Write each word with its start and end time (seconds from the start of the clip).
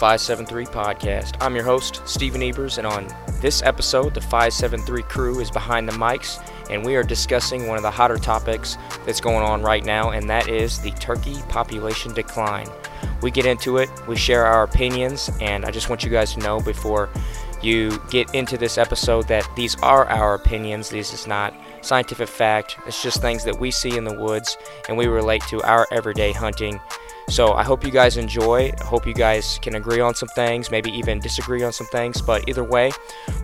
573 0.00 0.64
podcast. 0.64 1.36
I'm 1.42 1.54
your 1.54 1.62
host, 1.62 2.00
Steven 2.06 2.42
Ebers, 2.42 2.78
and 2.78 2.86
on 2.86 3.06
this 3.42 3.62
episode, 3.62 4.14
the 4.14 4.20
573 4.22 5.02
crew 5.02 5.40
is 5.40 5.50
behind 5.50 5.86
the 5.86 5.92
mics, 5.92 6.42
and 6.70 6.82
we 6.86 6.96
are 6.96 7.02
discussing 7.02 7.66
one 7.66 7.76
of 7.76 7.82
the 7.82 7.90
hotter 7.90 8.16
topics 8.16 8.78
that's 9.04 9.20
going 9.20 9.44
on 9.44 9.60
right 9.60 9.84
now, 9.84 10.12
and 10.12 10.30
that 10.30 10.48
is 10.48 10.80
the 10.80 10.90
turkey 10.92 11.36
population 11.50 12.14
decline. 12.14 12.66
We 13.20 13.30
get 13.30 13.44
into 13.44 13.76
it, 13.76 13.90
we 14.08 14.16
share 14.16 14.46
our 14.46 14.62
opinions, 14.62 15.30
and 15.38 15.66
I 15.66 15.70
just 15.70 15.90
want 15.90 16.02
you 16.02 16.08
guys 16.08 16.32
to 16.32 16.40
know 16.40 16.60
before 16.60 17.10
you 17.60 18.02
get 18.08 18.34
into 18.34 18.56
this 18.56 18.78
episode 18.78 19.28
that 19.28 19.46
these 19.54 19.76
are 19.82 20.06
our 20.06 20.32
opinions. 20.32 20.88
This 20.88 21.12
is 21.12 21.26
not 21.26 21.52
scientific 21.82 22.28
fact. 22.28 22.78
It's 22.86 23.02
just 23.02 23.20
things 23.20 23.44
that 23.44 23.60
we 23.60 23.70
see 23.70 23.98
in 23.98 24.04
the 24.04 24.18
woods 24.18 24.56
and 24.88 24.96
we 24.96 25.08
relate 25.08 25.42
to 25.50 25.60
our 25.62 25.86
everyday 25.92 26.32
hunting. 26.32 26.80
So 27.30 27.52
I 27.52 27.62
hope 27.62 27.84
you 27.84 27.92
guys 27.92 28.16
enjoy. 28.16 28.72
I 28.76 28.84
hope 28.84 29.06
you 29.06 29.14
guys 29.14 29.60
can 29.62 29.76
agree 29.76 30.00
on 30.00 30.16
some 30.16 30.28
things, 30.30 30.72
maybe 30.72 30.90
even 30.90 31.20
disagree 31.20 31.62
on 31.62 31.72
some 31.72 31.86
things. 31.86 32.20
But 32.20 32.48
either 32.48 32.64
way, 32.64 32.90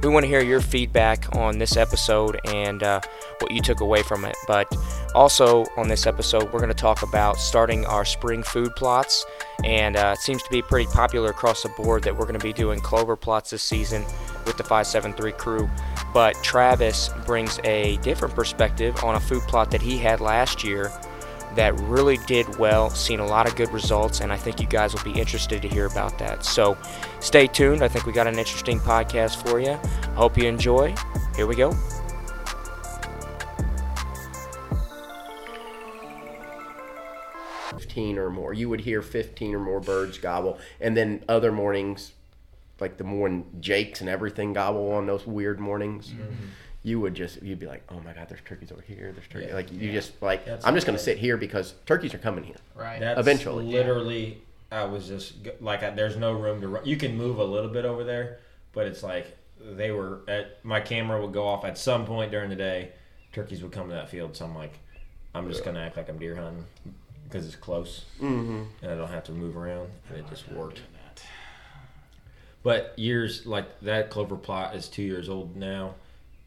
we 0.02 0.08
want 0.08 0.24
to 0.24 0.28
hear 0.28 0.42
your 0.42 0.60
feedback 0.60 1.36
on 1.36 1.58
this 1.58 1.76
episode 1.76 2.40
and 2.46 2.82
uh, 2.82 3.00
what 3.38 3.52
you 3.52 3.62
took 3.62 3.80
away 3.80 4.02
from 4.02 4.24
it. 4.24 4.36
But 4.48 4.76
also 5.14 5.66
on 5.76 5.86
this 5.86 6.04
episode, 6.04 6.52
we're 6.52 6.58
going 6.58 6.68
to 6.68 6.74
talk 6.74 7.04
about 7.04 7.36
starting 7.36 7.86
our 7.86 8.04
spring 8.04 8.42
food 8.42 8.74
plots. 8.74 9.24
And 9.62 9.96
uh, 9.96 10.16
it 10.18 10.20
seems 10.20 10.42
to 10.42 10.50
be 10.50 10.62
pretty 10.62 10.90
popular 10.90 11.30
across 11.30 11.62
the 11.62 11.68
board 11.70 12.02
that 12.02 12.14
we're 12.14 12.26
going 12.26 12.38
to 12.38 12.44
be 12.44 12.52
doing 12.52 12.80
clover 12.80 13.14
plots 13.14 13.50
this 13.50 13.62
season 13.62 14.02
with 14.46 14.56
the 14.56 14.64
573 14.64 15.30
crew. 15.32 15.70
But 16.12 16.34
Travis 16.42 17.08
brings 17.24 17.60
a 17.62 17.98
different 17.98 18.34
perspective 18.34 18.96
on 19.04 19.14
a 19.14 19.20
food 19.20 19.42
plot 19.42 19.70
that 19.70 19.80
he 19.80 19.96
had 19.96 20.20
last 20.20 20.64
year 20.64 20.90
that 21.56 21.74
really 21.80 22.18
did 22.26 22.58
well, 22.58 22.90
seen 22.90 23.18
a 23.18 23.26
lot 23.26 23.48
of 23.48 23.56
good 23.56 23.72
results, 23.72 24.20
and 24.20 24.32
I 24.32 24.36
think 24.36 24.60
you 24.60 24.66
guys 24.66 24.94
will 24.94 25.02
be 25.02 25.18
interested 25.18 25.60
to 25.62 25.68
hear 25.68 25.86
about 25.86 26.18
that. 26.18 26.44
So 26.44 26.76
stay 27.20 27.46
tuned. 27.46 27.82
I 27.82 27.88
think 27.88 28.06
we 28.06 28.12
got 28.12 28.26
an 28.26 28.38
interesting 28.38 28.78
podcast 28.78 29.46
for 29.46 29.58
you. 29.58 29.72
I 29.72 30.14
hope 30.14 30.38
you 30.38 30.44
enjoy. 30.44 30.94
Here 31.34 31.46
we 31.46 31.56
go. 31.56 31.72
Fifteen 37.70 38.18
or 38.18 38.30
more. 38.30 38.52
You 38.52 38.68
would 38.68 38.80
hear 38.80 39.02
fifteen 39.02 39.54
or 39.54 39.60
more 39.60 39.80
birds 39.80 40.18
gobble, 40.18 40.58
and 40.80 40.96
then 40.96 41.24
other 41.28 41.50
mornings, 41.50 42.12
like 42.78 42.98
the 42.98 43.04
morning 43.04 43.46
jakes 43.60 44.00
and 44.00 44.10
everything 44.10 44.52
gobble 44.52 44.92
on 44.92 45.06
those 45.06 45.26
weird 45.26 45.58
mornings. 45.58 46.08
Mm-hmm. 46.08 46.32
You 46.86 47.00
would 47.00 47.14
just 47.16 47.42
you'd 47.42 47.58
be 47.58 47.66
like, 47.66 47.82
oh 47.88 47.98
my 48.04 48.12
god, 48.12 48.28
there's 48.28 48.42
turkeys 48.44 48.70
over 48.70 48.80
here. 48.80 49.10
There's 49.12 49.26
turkey. 49.26 49.46
Yeah. 49.48 49.54
Like 49.54 49.72
you 49.72 49.88
Yeah. 49.88 49.92
just 49.94 50.22
like 50.22 50.44
That's 50.44 50.64
I'm 50.64 50.72
just 50.74 50.86
gonna 50.86 50.98
sit 51.00 51.18
here 51.18 51.36
because 51.36 51.74
turkeys 51.84 52.14
are 52.14 52.18
coming 52.18 52.44
here. 52.44 52.54
Right. 52.76 53.00
That's 53.00 53.18
Eventually. 53.18 53.64
Literally, 53.66 54.40
I 54.70 54.84
was 54.84 55.08
just 55.08 55.34
like, 55.60 55.82
I, 55.82 55.90
there's 55.90 56.16
no 56.16 56.30
room 56.32 56.60
to 56.60 56.68
run. 56.68 56.86
You 56.86 56.96
can 56.96 57.16
move 57.16 57.40
a 57.40 57.44
little 57.44 57.70
bit 57.70 57.84
over 57.84 58.04
there, 58.04 58.38
but 58.72 58.86
it's 58.86 59.02
like 59.02 59.36
they 59.60 59.90
were 59.90 60.20
at 60.28 60.64
my 60.64 60.80
camera 60.80 61.20
would 61.20 61.32
go 61.32 61.44
off 61.48 61.64
at 61.64 61.76
some 61.76 62.06
point 62.06 62.30
during 62.30 62.50
the 62.50 62.56
day. 62.56 62.90
Turkeys 63.32 63.62
would 63.64 63.72
come 63.72 63.88
to 63.88 63.94
that 63.94 64.08
field, 64.08 64.36
so 64.36 64.44
I'm 64.44 64.54
like, 64.54 64.78
I'm 65.34 65.48
just 65.50 65.64
gonna 65.64 65.80
act 65.80 65.96
like 65.96 66.08
I'm 66.08 66.18
deer 66.18 66.36
hunting 66.36 66.64
because 67.28 67.46
it's 67.46 67.56
close 67.56 68.04
Mm-hmm. 68.22 68.62
and 68.82 68.92
I 68.92 68.94
don't 68.94 69.10
have 69.10 69.24
to 69.24 69.32
move 69.32 69.56
around, 69.56 69.90
and 70.08 70.18
it 70.18 70.24
just 70.30 70.48
worked. 70.52 70.82
But 72.62 72.94
years 72.96 73.44
like 73.44 73.80
that 73.80 74.10
clover 74.10 74.36
plot 74.36 74.76
is 74.76 74.88
two 74.88 75.02
years 75.02 75.28
old 75.28 75.56
now, 75.56 75.94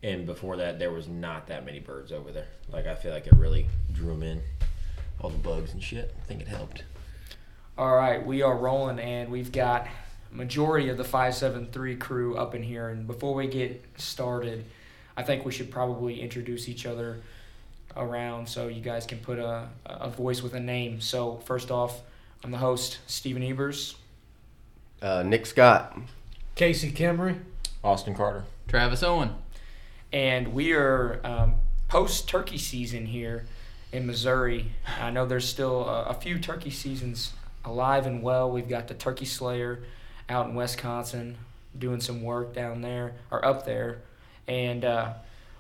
and 0.04 0.26
before 0.26 0.58
that 0.58 0.80
there 0.80 0.92
was 0.92 1.08
not 1.08 1.48
that 1.48 1.66
many 1.66 1.80
birds 1.80 2.12
over 2.12 2.32
there. 2.32 2.48
Like 2.72 2.88
I 2.88 2.96
feel 2.96 3.12
like 3.12 3.28
it 3.28 3.34
really 3.36 3.68
drew 3.92 4.10
them 4.14 4.24
in, 4.24 4.42
all 5.20 5.30
the 5.30 5.38
bugs 5.38 5.74
and 5.74 5.82
shit. 5.84 6.14
I 6.22 6.26
think 6.26 6.42
it 6.42 6.48
helped. 6.48 6.84
All 7.78 7.96
right, 7.96 8.26
we 8.26 8.42
are 8.42 8.58
rolling, 8.58 9.00
and 9.00 9.32
we've 9.32 9.52
got 9.54 9.88
majority 10.32 10.90
of 10.90 10.98
the 10.98 11.04
573 11.04 11.96
crew 11.96 12.38
up 12.38 12.54
in 12.54 12.62
here. 12.62 12.90
And 12.90 13.08
before 13.08 13.34
we 13.34 13.48
get 13.48 13.84
started, 13.98 14.66
I 15.16 15.24
think 15.24 15.46
we 15.46 15.52
should 15.54 15.72
probably 15.72 16.20
introduce 16.20 16.68
each 16.68 16.86
other 16.86 17.22
around 17.96 18.48
so 18.48 18.68
you 18.68 18.82
guys 18.82 19.06
can 19.06 19.18
put 19.20 19.40
a, 19.40 19.70
a 19.86 20.10
voice 20.10 20.42
with 20.44 20.54
a 20.54 20.60
name. 20.60 21.00
So, 21.02 21.38
first 21.46 21.72
off, 21.72 22.02
I'm 22.44 22.52
the 22.52 22.58
host, 22.58 23.00
Stephen 23.08 23.44
evers 23.44 23.96
Uh, 25.02 25.24
Nick 25.24 25.46
Scott. 25.46 25.98
Casey 26.56 26.92
Kimmery. 26.92 27.40
Austin 27.84 28.14
Carter. 28.14 28.44
Travis 28.68 29.02
Owen. 29.04 29.34
And 30.12 30.54
we 30.54 30.74
are 30.74 31.20
um, 31.24 31.56
post 31.88 32.28
turkey 32.28 32.58
season 32.58 33.06
here 33.06 33.46
in 33.92 34.06
Missouri. 34.06 34.72
I 35.00 35.12
know 35.12 35.26
there's 35.26 35.48
still 35.48 35.88
a, 35.88 36.06
a 36.06 36.14
few 36.14 36.40
turkey 36.40 36.72
seasons 36.72 37.34
alive 37.66 38.06
and 38.06 38.22
well. 38.22 38.50
We've 38.52 38.70
got 38.70 38.88
the 38.88 38.94
Turkey 38.94 39.26
Slayer 39.26 39.84
out 40.28 40.48
in 40.48 40.56
Wisconsin 40.56 41.38
doing 41.78 42.02
some 42.02 42.24
work 42.24 42.54
down 42.54 42.82
there 42.82 43.14
or 43.32 43.44
up 43.46 43.66
there, 43.66 44.02
and 44.48 44.84
uh, 44.84 45.14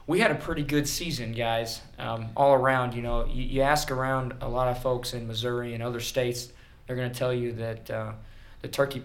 we 0.07 0.19
had 0.19 0.31
a 0.31 0.35
pretty 0.35 0.63
good 0.63 0.87
season, 0.87 1.33
guys, 1.33 1.81
um, 1.99 2.29
all 2.35 2.53
around. 2.53 2.95
You 2.95 3.03
know, 3.03 3.25
you, 3.25 3.43
you 3.43 3.61
ask 3.61 3.91
around 3.91 4.33
a 4.41 4.49
lot 4.49 4.67
of 4.67 4.81
folks 4.81 5.13
in 5.13 5.27
Missouri 5.27 5.73
and 5.75 5.83
other 5.83 5.99
states, 5.99 6.51
they're 6.87 6.95
going 6.95 7.11
to 7.11 7.17
tell 7.17 7.33
you 7.33 7.51
that 7.53 7.91
uh, 7.91 8.13
the 8.61 8.67
turkey 8.67 9.03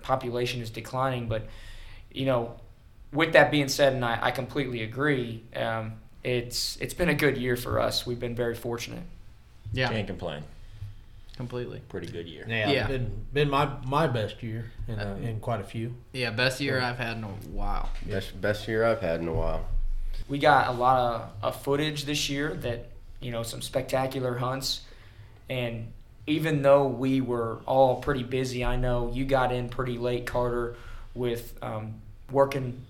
population 0.00 0.62
is 0.62 0.70
declining, 0.70 1.28
but 1.28 1.46
you 2.10 2.24
know, 2.24 2.58
with 3.16 3.32
that 3.32 3.50
being 3.50 3.68
said, 3.68 3.94
and 3.94 4.04
I, 4.04 4.18
I 4.22 4.30
completely 4.30 4.82
agree, 4.82 5.42
um, 5.56 5.94
it's 6.22 6.76
it's 6.80 6.94
been 6.94 7.08
a 7.08 7.14
good 7.14 7.36
year 7.36 7.56
for 7.56 7.80
us. 7.80 8.06
We've 8.06 8.20
been 8.20 8.34
very 8.36 8.54
fortunate. 8.54 9.02
Yeah, 9.72 9.88
Can't 9.88 10.06
complain. 10.06 10.42
completely. 11.36 11.80
Pretty 11.88 12.06
good 12.08 12.26
year. 12.26 12.44
Yeah, 12.48 12.70
Yeah. 12.70 12.86
been 12.86 13.26
been 13.32 13.50
my 13.50 13.68
my 13.84 14.06
best 14.06 14.42
year 14.42 14.70
in, 14.88 14.98
uh, 14.98 15.18
in 15.22 15.40
quite 15.40 15.60
a 15.60 15.64
few. 15.64 15.94
Yeah, 16.12 16.30
best 16.30 16.60
year 16.60 16.80
I've 16.80 16.98
had 16.98 17.16
in 17.16 17.24
a 17.24 17.28
while. 17.52 17.88
Best 18.06 18.40
best 18.40 18.68
year 18.68 18.84
I've 18.84 19.00
had 19.00 19.20
in 19.20 19.28
a 19.28 19.32
while. 19.32 19.64
We 20.28 20.38
got 20.38 20.68
a 20.68 20.72
lot 20.72 20.98
of, 20.98 21.30
of 21.54 21.62
footage 21.62 22.04
this 22.04 22.28
year 22.28 22.54
that 22.54 22.86
you 23.20 23.30
know 23.30 23.42
some 23.42 23.62
spectacular 23.62 24.36
hunts, 24.38 24.80
and 25.48 25.92
even 26.26 26.62
though 26.62 26.86
we 26.88 27.20
were 27.20 27.60
all 27.66 27.96
pretty 27.96 28.24
busy, 28.24 28.64
I 28.64 28.76
know 28.76 29.10
you 29.12 29.24
got 29.24 29.52
in 29.52 29.68
pretty 29.68 29.96
late, 29.98 30.26
Carter, 30.26 30.74
with 31.14 31.54
um, 31.62 32.00
working 32.32 32.80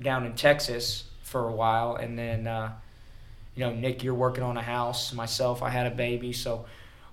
down 0.00 0.26
in 0.26 0.34
Texas 0.34 1.04
for 1.22 1.48
a 1.48 1.52
while, 1.52 1.96
and 1.96 2.18
then 2.18 2.46
uh, 2.46 2.72
you 3.54 3.64
know 3.64 3.72
Nick, 3.72 4.02
you're 4.02 4.14
working 4.14 4.44
on 4.44 4.56
a 4.56 4.62
house. 4.62 5.12
Myself, 5.12 5.62
I 5.62 5.70
had 5.70 5.86
a 5.86 5.94
baby, 5.94 6.32
so 6.32 6.66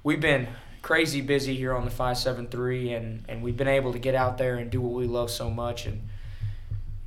we've 0.04 0.22
been 0.22 0.48
crazy 0.82 1.20
busy 1.20 1.56
here 1.56 1.74
on 1.74 1.84
the 1.84 1.90
573 1.90 2.94
and, 2.94 3.26
and 3.28 3.42
we've 3.42 3.58
been 3.58 3.68
able 3.68 3.92
to 3.92 3.98
get 3.98 4.14
out 4.14 4.38
there 4.38 4.58
and 4.58 4.70
do 4.70 4.80
what 4.80 4.94
we 4.94 5.08
love 5.08 5.32
so 5.32 5.50
much. 5.50 5.88
And 5.88 6.08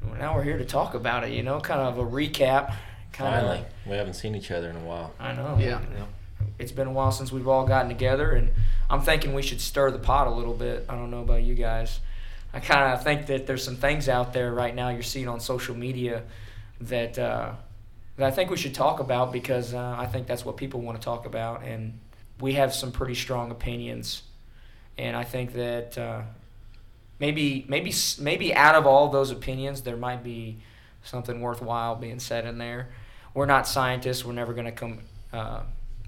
well, 0.05 0.17
now 0.19 0.35
we're 0.35 0.43
here 0.43 0.59
to 0.59 0.65
talk 0.65 0.95
about 0.95 1.23
it 1.23 1.31
you 1.31 1.45
know 1.45 1.61
kind 1.61 1.81
of 1.81 1.97
a 1.97 2.05
recap 2.05 2.75
kind 3.13 3.35
Finally, 3.37 3.59
of 3.59 3.67
we 3.87 3.97
haven't 3.97 4.15
seen 4.15 4.35
each 4.35 4.51
other 4.51 4.69
in 4.69 4.75
a 4.75 4.81
while. 4.81 5.13
i 5.21 5.33
know. 5.33 5.57
Yeah. 5.61 5.81
it's 6.59 6.73
been 6.73 6.89
a 6.89 6.93
while 6.93 7.13
since 7.13 7.31
we've 7.31 7.47
all 7.47 7.67
gotten 7.67 7.89
together 7.89 8.33
and 8.33 8.51
i'm 8.91 9.01
thinking 9.01 9.33
we 9.33 9.43
should 9.43 9.61
stir 9.61 9.91
the 9.93 9.99
pot 9.99 10.27
a 10.27 10.31
little 10.31 10.55
bit. 10.55 10.85
I 10.89 10.95
don't 10.97 11.11
know 11.13 11.21
about 11.21 11.43
you 11.45 11.55
guys 11.55 12.01
i 12.59 12.61
kind 12.61 12.93
of 12.93 13.03
think 13.03 13.27
that 13.27 13.47
there's 13.47 13.65
some 13.65 13.77
things 13.77 14.09
out 14.09 14.33
there 14.33 14.53
right 14.53 14.75
now 14.75 14.89
you're 14.89 15.03
seeing 15.03 15.29
on 15.29 15.41
social 15.41 15.75
media 15.75 16.23
that 16.81 17.19
uh, 17.19 17.53
that 18.17 18.27
i 18.27 18.31
think 18.31 18.51
we 18.51 18.57
should 18.57 18.75
talk 18.75 19.01
about 19.01 19.33
because 19.33 19.75
uh, 19.75 19.97
i 19.99 20.07
think 20.07 20.27
that's 20.27 20.45
what 20.45 20.57
people 20.57 20.81
want 20.81 21.01
to 21.01 21.05
talk 21.05 21.27
about 21.27 21.63
and 21.65 21.99
we 22.41 22.55
have 22.55 22.75
some 22.75 22.93
pretty 22.93 23.15
strong 23.15 23.51
opinions. 23.51 24.23
And 24.97 25.17
i 25.17 25.25
think 25.25 25.53
that 25.55 25.97
uh, 25.97 26.23
maybe 27.19 27.65
maybe 27.69 27.93
maybe 28.19 28.55
out 28.55 28.75
of 28.75 28.87
all 28.87 29.09
those 29.09 29.31
opinions 29.31 29.83
there 29.83 29.97
might 29.97 30.23
be 30.23 30.59
something 31.03 31.41
worthwhile 31.41 31.95
being 31.95 32.19
said 32.19 32.45
in 32.45 32.59
there. 32.59 32.89
We're 33.35 33.47
not 33.47 33.69
scientists. 33.69 34.25
We're 34.25 34.33
never 34.33 34.53
going 34.53 34.67
to 34.67 34.73
come 34.73 35.01
uh, 35.33 35.61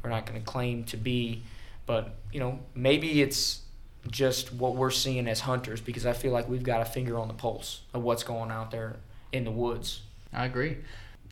we're 0.02 0.10
not 0.10 0.26
going 0.26 0.40
to 0.40 0.44
claim 0.44 0.84
to 0.84 0.96
be. 0.96 1.42
But 1.86 2.14
you 2.32 2.40
know 2.40 2.58
maybe 2.74 3.22
it's 3.22 3.60
just 4.08 4.52
what 4.52 4.76
we're 4.76 4.90
seeing 4.90 5.28
as 5.28 5.40
hunters 5.40 5.80
because 5.80 6.06
i 6.06 6.12
feel 6.12 6.32
like 6.32 6.48
we've 6.48 6.62
got 6.62 6.80
a 6.80 6.84
finger 6.84 7.18
on 7.18 7.28
the 7.28 7.34
pulse 7.34 7.82
of 7.92 8.02
what's 8.02 8.22
going 8.22 8.50
out 8.50 8.70
there 8.70 8.96
in 9.32 9.44
the 9.44 9.50
woods 9.50 10.00
I 10.32 10.46
agree. 10.46 10.76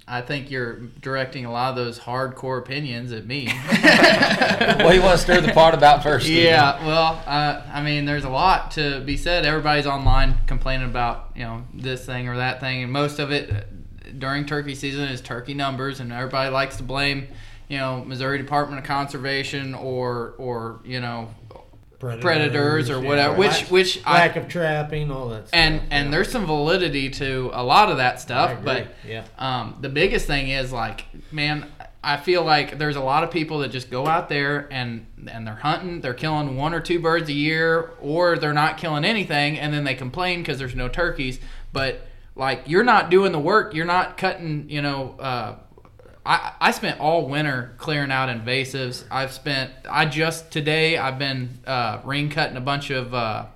I 0.06 0.23
think 0.23 0.50
you're 0.50 0.76
directing 1.03 1.44
a 1.44 1.53
lot 1.53 1.70
of 1.70 1.76
those 1.76 1.99
hardcore 1.99 2.59
opinions 2.59 3.12
at 3.12 3.26
me. 3.26 3.47
well, 3.70 4.94
you 4.94 5.03
want 5.03 5.19
to 5.19 5.23
stir 5.23 5.43
the 5.43 5.53
pot 5.53 5.75
about 5.75 6.03
first? 6.03 6.25
Steven? 6.25 6.44
yeah, 6.44 6.87
well, 6.87 7.23
uh, 7.26 7.62
I 7.70 7.82
mean, 7.82 8.06
there's 8.06 8.25
a 8.25 8.31
lot 8.31 8.70
to 8.73 9.00
be 9.00 9.19
said. 9.19 9.44
Everybody's 9.44 9.87
online 9.87 10.38
complaining 10.47 10.88
about 10.88 11.32
you 11.37 11.43
know 11.43 11.65
this 11.75 12.06
thing 12.06 12.26
or 12.29 12.38
that 12.38 12.59
thing, 12.59 12.82
and 12.85 12.93
most 12.93 13.19
of 13.19 13.31
it 13.31 13.50
uh, 13.50 13.61
during 14.17 14.47
turkey 14.47 14.75
season 14.75 15.05
is 15.09 15.20
turkey 15.20 15.53
numbers, 15.53 16.00
and 16.00 16.11
everybody 16.11 16.50
likes 16.50 16.76
to 16.76 16.82
blame 16.82 17.29
you 17.69 17.76
know 17.76 18.03
Missouri 18.03 18.38
Department 18.38 18.81
of 18.81 18.87
Conservation 18.87 19.75
or 19.75 20.35
or 20.38 20.81
you 20.85 21.00
know 21.00 21.29
predators, 21.98 22.90
or 22.90 23.02
yeah. 23.02 23.08
whatever. 23.08 23.36
Which 23.36 23.50
Lack- 23.50 23.70
which 23.70 24.06
I 24.06 24.14
lack 24.14 24.36
of 24.36 24.48
trapping, 24.48 25.10
all 25.10 25.28
that. 25.30 25.48
Stuff. 25.48 25.58
and 25.58 25.82
and 25.90 26.12
there's 26.12 26.30
some 26.30 26.46
validity 26.46 27.10
to 27.10 27.50
a 27.52 27.62
lot 27.62 27.90
of 27.90 27.96
that 27.96 28.20
stuff, 28.20 28.58
but 28.64 28.88
yeah, 29.06 29.24
um, 29.38 29.76
the 29.80 29.88
biggest 29.88 30.26
thing 30.26 30.48
is 30.48 30.72
like, 30.72 31.04
man, 31.32 31.66
I 32.02 32.16
feel 32.16 32.44
like 32.44 32.78
there's 32.78 32.96
a 32.96 33.00
lot 33.00 33.24
of 33.24 33.30
people 33.30 33.58
that 33.60 33.70
just 33.70 33.90
go 33.90 34.06
out 34.06 34.28
there 34.28 34.68
and 34.72 35.06
and 35.30 35.46
they're 35.46 35.56
hunting, 35.56 36.00
they're 36.00 36.14
killing 36.14 36.56
one 36.56 36.72
or 36.72 36.80
two 36.80 37.00
birds 37.00 37.28
a 37.28 37.34
year, 37.34 37.90
or 38.00 38.38
they're 38.38 38.54
not 38.54 38.78
killing 38.78 39.04
anything, 39.04 39.58
and 39.58 39.74
then 39.74 39.84
they 39.84 39.94
complain 39.94 40.40
because 40.40 40.58
there's 40.58 40.76
no 40.76 40.88
turkeys. 40.88 41.40
But 41.72 42.06
like 42.36 42.62
you're 42.66 42.84
not 42.84 43.10
doing 43.10 43.32
the 43.32 43.40
work, 43.40 43.74
you're 43.74 43.84
not 43.86 44.16
cutting, 44.16 44.70
you 44.70 44.82
know. 44.82 45.16
Uh, 45.18 45.56
I, 46.28 46.52
I 46.60 46.70
spent 46.72 47.00
all 47.00 47.26
winter 47.26 47.75
clearing 47.78 48.12
out 48.12 48.28
invasives. 48.28 49.02
I've 49.10 49.32
spent 49.32 49.72
I 49.88 50.04
just 50.04 50.50
today 50.50 50.98
I've 50.98 51.19
been 51.19 51.58
uh, 51.66 52.00
ring 52.04 52.28
cutting 52.28 52.58
a 52.58 52.60
bunch 52.60 52.90
of 52.90 53.14
uh, 53.14 53.46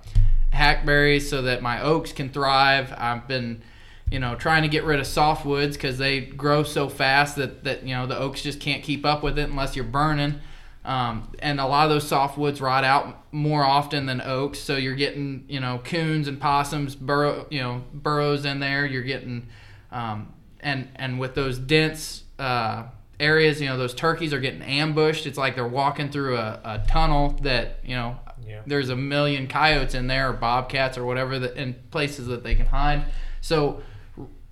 hackberries 0.49 1.29
so 1.29 1.43
that 1.43 1.61
my 1.61 1.83
oaks 1.83 2.11
can 2.11 2.29
thrive. 2.29 2.91
I've 2.97 3.27
been 3.27 3.61
you 4.09 4.17
know 4.19 4.33
trying 4.33 4.63
to 4.63 4.67
get 4.69 4.85
rid 4.85 4.99
of 4.99 5.05
softwoods 5.05 5.73
because 5.73 5.99
they 5.99 6.21
grow 6.21 6.63
so 6.63 6.89
fast 6.89 7.35
that 7.35 7.63
that 7.63 7.83
you 7.83 7.93
know 7.93 8.07
the 8.07 8.17
oaks 8.17 8.41
just 8.41 8.59
can't 8.59 8.81
keep 8.81 9.05
up 9.05 9.21
with 9.21 9.37
it 9.37 9.47
unless 9.47 9.75
you're 9.75 9.85
burning. 9.85 10.41
Um, 10.83 11.31
and 11.39 11.61
a 11.61 11.67
lot 11.67 11.85
of 11.85 11.91
those 11.91 12.09
softwoods 12.09 12.59
rot 12.59 12.83
out 12.83 13.31
more 13.31 13.63
often 13.63 14.07
than 14.07 14.19
oaks, 14.19 14.57
so 14.57 14.77
you're 14.77 14.95
getting 14.95 15.45
you 15.47 15.59
know 15.59 15.79
coons 15.83 16.27
and 16.27 16.41
possums 16.41 16.95
burrow 16.95 17.45
you 17.51 17.61
know 17.61 17.83
burrows 17.93 18.45
in 18.45 18.59
there. 18.59 18.83
You're 18.83 19.03
getting 19.03 19.45
um, 19.91 20.33
and 20.59 20.89
and 20.95 21.19
with 21.19 21.35
those 21.35 21.59
dense 21.59 22.22
uh, 22.39 22.83
areas, 23.19 23.61
you 23.61 23.67
know 23.69 23.77
those 23.77 23.93
turkeys 23.93 24.33
are 24.33 24.39
getting 24.39 24.61
ambushed. 24.61 25.25
It's 25.25 25.37
like 25.37 25.55
they're 25.55 25.67
walking 25.67 26.09
through 26.09 26.37
a, 26.37 26.59
a 26.63 26.83
tunnel 26.87 27.37
that 27.41 27.79
you 27.83 27.95
know 27.95 28.17
Yeah. 28.47 28.61
there's 28.65 28.89
a 28.89 28.95
million 28.95 29.47
coyotes 29.47 29.93
in 29.93 30.07
there 30.07 30.29
or 30.29 30.33
bobcats 30.33 30.97
or 30.97 31.05
whatever 31.05 31.39
that 31.39 31.55
in 31.55 31.75
places 31.91 32.27
that 32.27 32.43
they 32.43 32.55
can 32.55 32.65
hide. 32.67 33.05
So, 33.41 33.81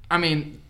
I 0.09 0.17
mean, 0.17 0.61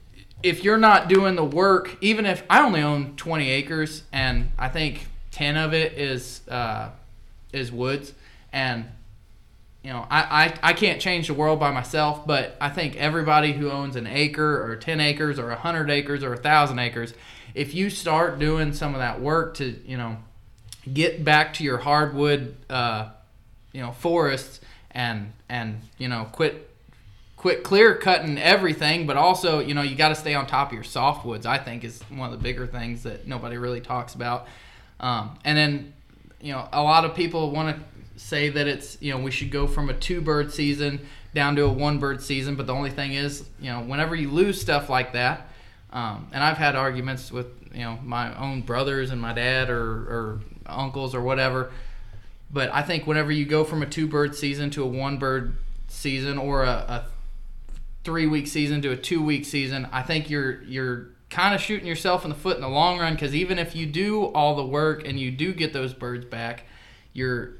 if 0.44 0.64
you're 0.64 0.78
not 0.78 1.08
doing 1.08 1.36
the 1.36 1.44
work, 1.46 1.98
even 2.02 2.26
if 2.26 2.44
I 2.50 2.62
only 2.64 2.82
own 2.82 3.16
20 3.16 3.50
acres 3.50 4.04
and 4.12 4.52
I 4.58 4.70
think 4.70 5.08
10 5.32 5.58
of 5.58 5.74
it 5.74 5.94
is 5.94 6.42
uh, 6.50 6.90
is 7.54 7.72
woods, 7.72 8.14
and 8.54 8.86
you 9.84 9.92
know 9.92 10.06
I, 10.10 10.54
I 10.64 10.70
I 10.70 10.74
can't 10.74 11.02
change 11.02 11.28
the 11.28 11.34
world 11.34 11.60
by 11.60 11.72
myself, 11.72 12.26
but 12.26 12.56
I 12.62 12.70
think 12.70 12.96
everybody 12.96 13.54
who 13.54 13.70
owns 13.70 13.96
an 13.96 14.08
acre 14.08 14.64
or 14.64 14.76
10 14.76 15.00
acres 15.00 15.40
or 15.40 15.48
100 15.48 15.90
acres 15.90 16.24
or 16.24 16.30
1,000 16.32 16.80
acres, 16.80 17.14
if 17.56 17.74
you 17.74 17.90
start 17.90 18.40
doing 18.40 18.74
some 18.74 18.94
of 18.94 19.00
that 19.00 19.22
work 19.22 19.56
to 19.56 19.80
you 19.86 19.98
know 19.98 20.18
get 20.92 21.24
back 21.24 21.54
to 21.56 21.64
your 21.64 21.78
hardwood 21.78 22.56
uh, 22.70 23.10
you 23.72 23.82
know 23.82 23.92
forests 23.92 24.62
and 24.92 25.34
and 25.50 25.82
you 25.98 26.08
know 26.08 26.28
quit 26.32 26.70
quit 27.38 27.64
clear 27.64 27.96
cutting 27.96 28.38
everything 28.38 29.08
but 29.08 29.18
also 29.18 29.60
you 29.60 29.74
know 29.74 29.82
you 29.82 29.96
got 29.96 30.10
to 30.10 30.16
stay 30.16 30.36
on 30.36 30.46
top 30.46 30.68
of 30.68 30.74
your 30.74 30.84
softwoods 30.84 31.46
i 31.46 31.58
think 31.58 31.84
is 31.84 32.02
one 32.04 32.32
of 32.32 32.38
the 32.38 32.44
bigger 32.44 32.68
things 32.68 33.02
that 33.04 33.28
nobody 33.28 33.58
really 33.58 33.82
talks 33.82 34.14
about. 34.14 34.48
Um, 35.00 35.38
and 35.44 35.58
then 35.58 35.94
you 36.40 36.54
know 36.54 36.68
a 36.72 36.82
lot 36.82 37.06
of 37.06 37.16
people 37.16 37.52
want 37.52 37.76
to 37.76 37.84
say 38.22 38.50
that 38.50 38.68
it's 38.68 38.98
you 39.02 39.12
know 39.12 39.20
we 39.20 39.32
should 39.32 39.52
go 39.52 39.68
from 39.68 39.90
a 39.90 39.94
two 39.94 40.22
bird 40.22 40.52
season 40.52 41.00
down 41.34 41.56
to 41.56 41.64
a 41.64 41.72
one 41.72 42.00
bird 42.00 42.22
season 42.22 42.56
but 42.56 42.68
the 42.68 42.74
only 42.74 42.90
thing 42.90 43.14
is 43.14 43.46
you 43.60 43.72
know 43.72 43.82
whenever 43.82 44.16
you 44.16 44.30
lose 44.30 44.60
stuff 44.60 44.90
like 44.90 45.14
that 45.14 45.48
um, 45.94 46.28
and 46.32 46.44
I've 46.44 46.58
had 46.58 46.76
arguments 46.76 47.32
with 47.32 47.48
you 47.74 47.82
know 47.82 48.00
my 48.04 48.38
own 48.38 48.62
brothers 48.62 49.12
and 49.12 49.22
my 49.22 49.34
dad 49.34 49.70
or, 49.70 49.92
or 49.92 50.40
uncles 50.66 51.14
or 51.14 51.22
whatever. 51.22 51.72
But 52.50 52.74
I 52.74 52.82
think 52.82 53.08
whenever 53.08 53.32
you 53.32 53.46
go 53.46 53.64
from 53.64 53.82
a 53.82 53.86
two 53.86 54.08
bird 54.08 54.36
season 54.36 54.70
to 54.72 54.84
a 54.84 54.88
one 54.88 55.18
bird 55.18 55.56
season 55.88 56.38
or 56.38 56.64
a, 56.64 56.70
a 56.70 57.06
three 58.04 58.28
week 58.28 58.48
season 58.48 58.82
to 58.84 58.92
a 58.92 58.98
two 58.98 59.22
week 59.22 59.46
season, 59.46 59.88
I 59.92 60.02
think 60.02 60.30
you're 60.30 60.62
you're 60.64 61.08
kind 61.30 61.56
of 61.56 61.62
shooting 61.62 61.88
yourself 61.88 62.24
in 62.24 62.30
the 62.30 62.36
foot 62.36 62.56
in 62.56 62.62
the 62.62 62.70
long 62.70 63.00
run 63.00 63.14
because 63.14 63.36
even 63.36 63.60
if 63.60 63.76
you 63.76 63.86
do 63.86 64.26
all 64.26 64.56
the 64.56 64.66
work 64.66 65.06
and 65.08 65.20
you 65.20 65.32
do 65.32 65.54
get 65.54 65.74
those 65.74 65.94
birds 65.94 66.26
back, 66.26 66.64
you're 67.14 67.54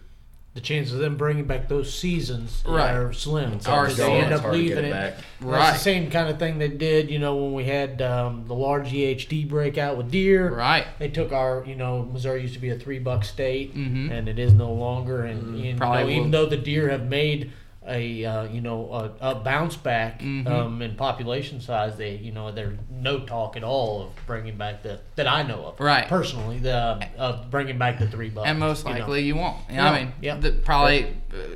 The 0.54 0.60
chances 0.60 0.96
of 0.96 1.00
them 1.00 1.16
bringing 1.16 1.46
back 1.46 1.70
those 1.70 1.94
seasons 1.94 2.62
Right. 2.68 2.92
are 2.92 3.14
slim. 3.14 3.54
It's 3.54 3.66
hard 3.66 3.86
Because 3.88 4.00
to 4.00 4.04
they 4.04 4.12
end 4.18 4.32
It's 4.34 4.36
up 4.36 4.42
hard 4.42 4.54
to 4.56 4.60
get 4.62 4.68
leaving 4.68 4.84
it 4.84 4.88
it. 4.90 4.92
back. 4.92 5.14
Right. 5.40 5.72
the 5.72 5.80
same 5.80 6.12
kind 6.12 6.28
of 6.28 6.40
thing 6.40 6.58
they 6.58 6.68
did, 6.68 7.10
you 7.10 7.20
know, 7.20 7.38
when 7.38 7.54
we 7.54 7.64
had 7.64 8.02
um, 8.02 8.44
the 8.48 8.54
large 8.54 8.92
EHD 8.92 9.48
breakout 9.48 9.96
with 9.96 10.12
deer. 10.12 10.54
right. 10.54 10.86
They 11.00 11.08
took 11.08 11.32
our, 11.32 11.64
you 11.66 11.76
know, 11.76 12.04
Missouri 12.12 12.42
used 12.42 12.54
to 12.56 12.60
be 12.60 12.70
a 12.70 12.76
three 12.76 13.00
buck 13.00 13.24
state, 13.24 13.74
Mhm. 13.78 14.12
and 14.12 14.28
it 14.28 14.38
is 14.40 14.52
no 14.52 14.74
longer. 14.74 15.24
And 15.24 15.58
you 15.58 15.74
Probably 15.76 16.04
know, 16.04 16.20
even 16.20 16.32
though 16.32 16.46
the 16.48 16.58
deer 16.58 16.90
have 16.90 17.06
made 17.08 17.52
a, 17.88 18.24
uh, 18.24 18.44
you 18.44 18.62
know, 18.62 18.92
a, 19.22 19.32
a 19.32 19.36
bounce 19.36 19.76
back 19.76 20.20
Mhm. 20.22 20.46
um, 20.48 20.82
in 20.84 20.96
population 20.96 21.60
size, 21.62 21.98
they, 21.98 22.16
you 22.16 22.32
know, 22.32 22.52
there's 22.52 22.78
no 22.92 23.22
talk 23.22 23.58
at 23.58 23.64
all 23.64 24.04
of 24.04 24.10
bringing 24.28 24.56
back 24.56 24.84
the 24.84 25.00
that 25.16 25.28
I 25.28 25.42
know 25.42 25.66
of, 25.66 25.80
Right. 25.80 26.08
Personally, 26.08 26.60
the 26.60 27.04
of 27.18 27.50
bringing 27.50 27.80
back 27.80 27.98
the 27.98 28.08
three 28.08 28.30
bucks, 28.30 28.48
and 28.48 28.60
most 28.60 28.86
you 28.86 28.94
know. 28.94 29.00
likely 29.00 29.24
you 29.24 29.36
won't. 29.36 29.58
You 29.70 29.78
know, 29.78 29.84
No, 29.86 29.90
I 29.90 30.00
mean, 30.04 30.14
yeah. 30.22 30.36
the, 30.36 30.52
probably 30.52 31.08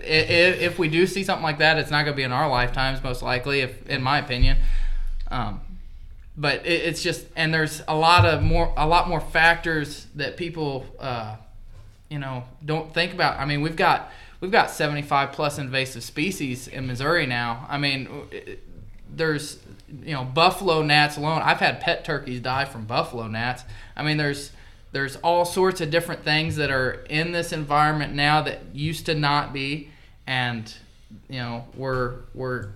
if, 0.04 0.62
if 0.62 0.80
we 0.80 0.88
do 0.88 1.06
see 1.06 1.24
something 1.24 1.44
like 1.44 1.60
that, 1.60 1.78
it's 1.78 1.92
not 1.92 2.04
going 2.06 2.14
to 2.14 2.18
be 2.18 2.24
in 2.24 2.32
our 2.32 2.50
lifetimes, 2.50 3.04
most 3.04 3.22
likely, 3.22 3.60
if 3.62 3.86
in 3.88 4.02
my 4.02 4.18
opinion. 4.18 4.58
Um, 5.30 5.62
but 6.36 6.66
it, 6.66 6.82
it's 6.86 7.04
just, 7.04 7.28
and 7.36 7.54
there's 7.54 7.84
a 7.88 7.96
lot 7.96 8.26
of 8.26 8.42
more, 8.42 8.74
a 8.78 8.88
lot 8.88 9.08
more 9.08 9.22
factors 9.22 10.08
that 10.16 10.38
people, 10.38 10.86
uh, 11.00 11.36
you 12.10 12.18
know, 12.20 12.44
don't 12.66 12.94
think 12.94 13.14
about. 13.14 13.40
I 13.40 13.46
mean, 13.46 13.62
we've 13.62 13.76
got 13.76 14.12
we've 14.46 14.52
got 14.52 14.70
75 14.70 15.32
plus 15.32 15.58
invasive 15.58 16.04
species 16.04 16.68
in 16.68 16.86
Missouri 16.86 17.26
now. 17.26 17.66
I 17.68 17.80
mean, 17.80 18.08
there's 19.12 19.58
you 20.04 20.14
know 20.14 20.24
buffalo 20.24 20.84
gnats 20.84 21.18
alone. 21.18 21.42
I've 21.42 21.58
had 21.58 21.80
pet 21.80 22.06
turkeys 22.06 22.42
die 22.42 22.66
from 22.66 22.86
buffalo 22.86 23.28
gnats. 23.28 23.64
I 23.96 24.04
mean, 24.04 24.18
there's 24.18 24.52
there's 24.92 25.16
all 25.18 25.46
sorts 25.46 25.82
of 25.82 25.90
different 25.90 26.24
things 26.24 26.58
that 26.58 26.70
are 26.70 27.04
in 27.10 27.32
this 27.32 27.52
environment 27.54 28.14
now 28.14 28.44
that 28.44 28.60
used 28.72 29.08
to 29.08 29.16
not 29.16 29.52
be, 29.52 29.90
and 30.28 30.72
you 31.28 31.40
know 31.40 31.66
we're 31.76 32.18
we're. 32.36 32.68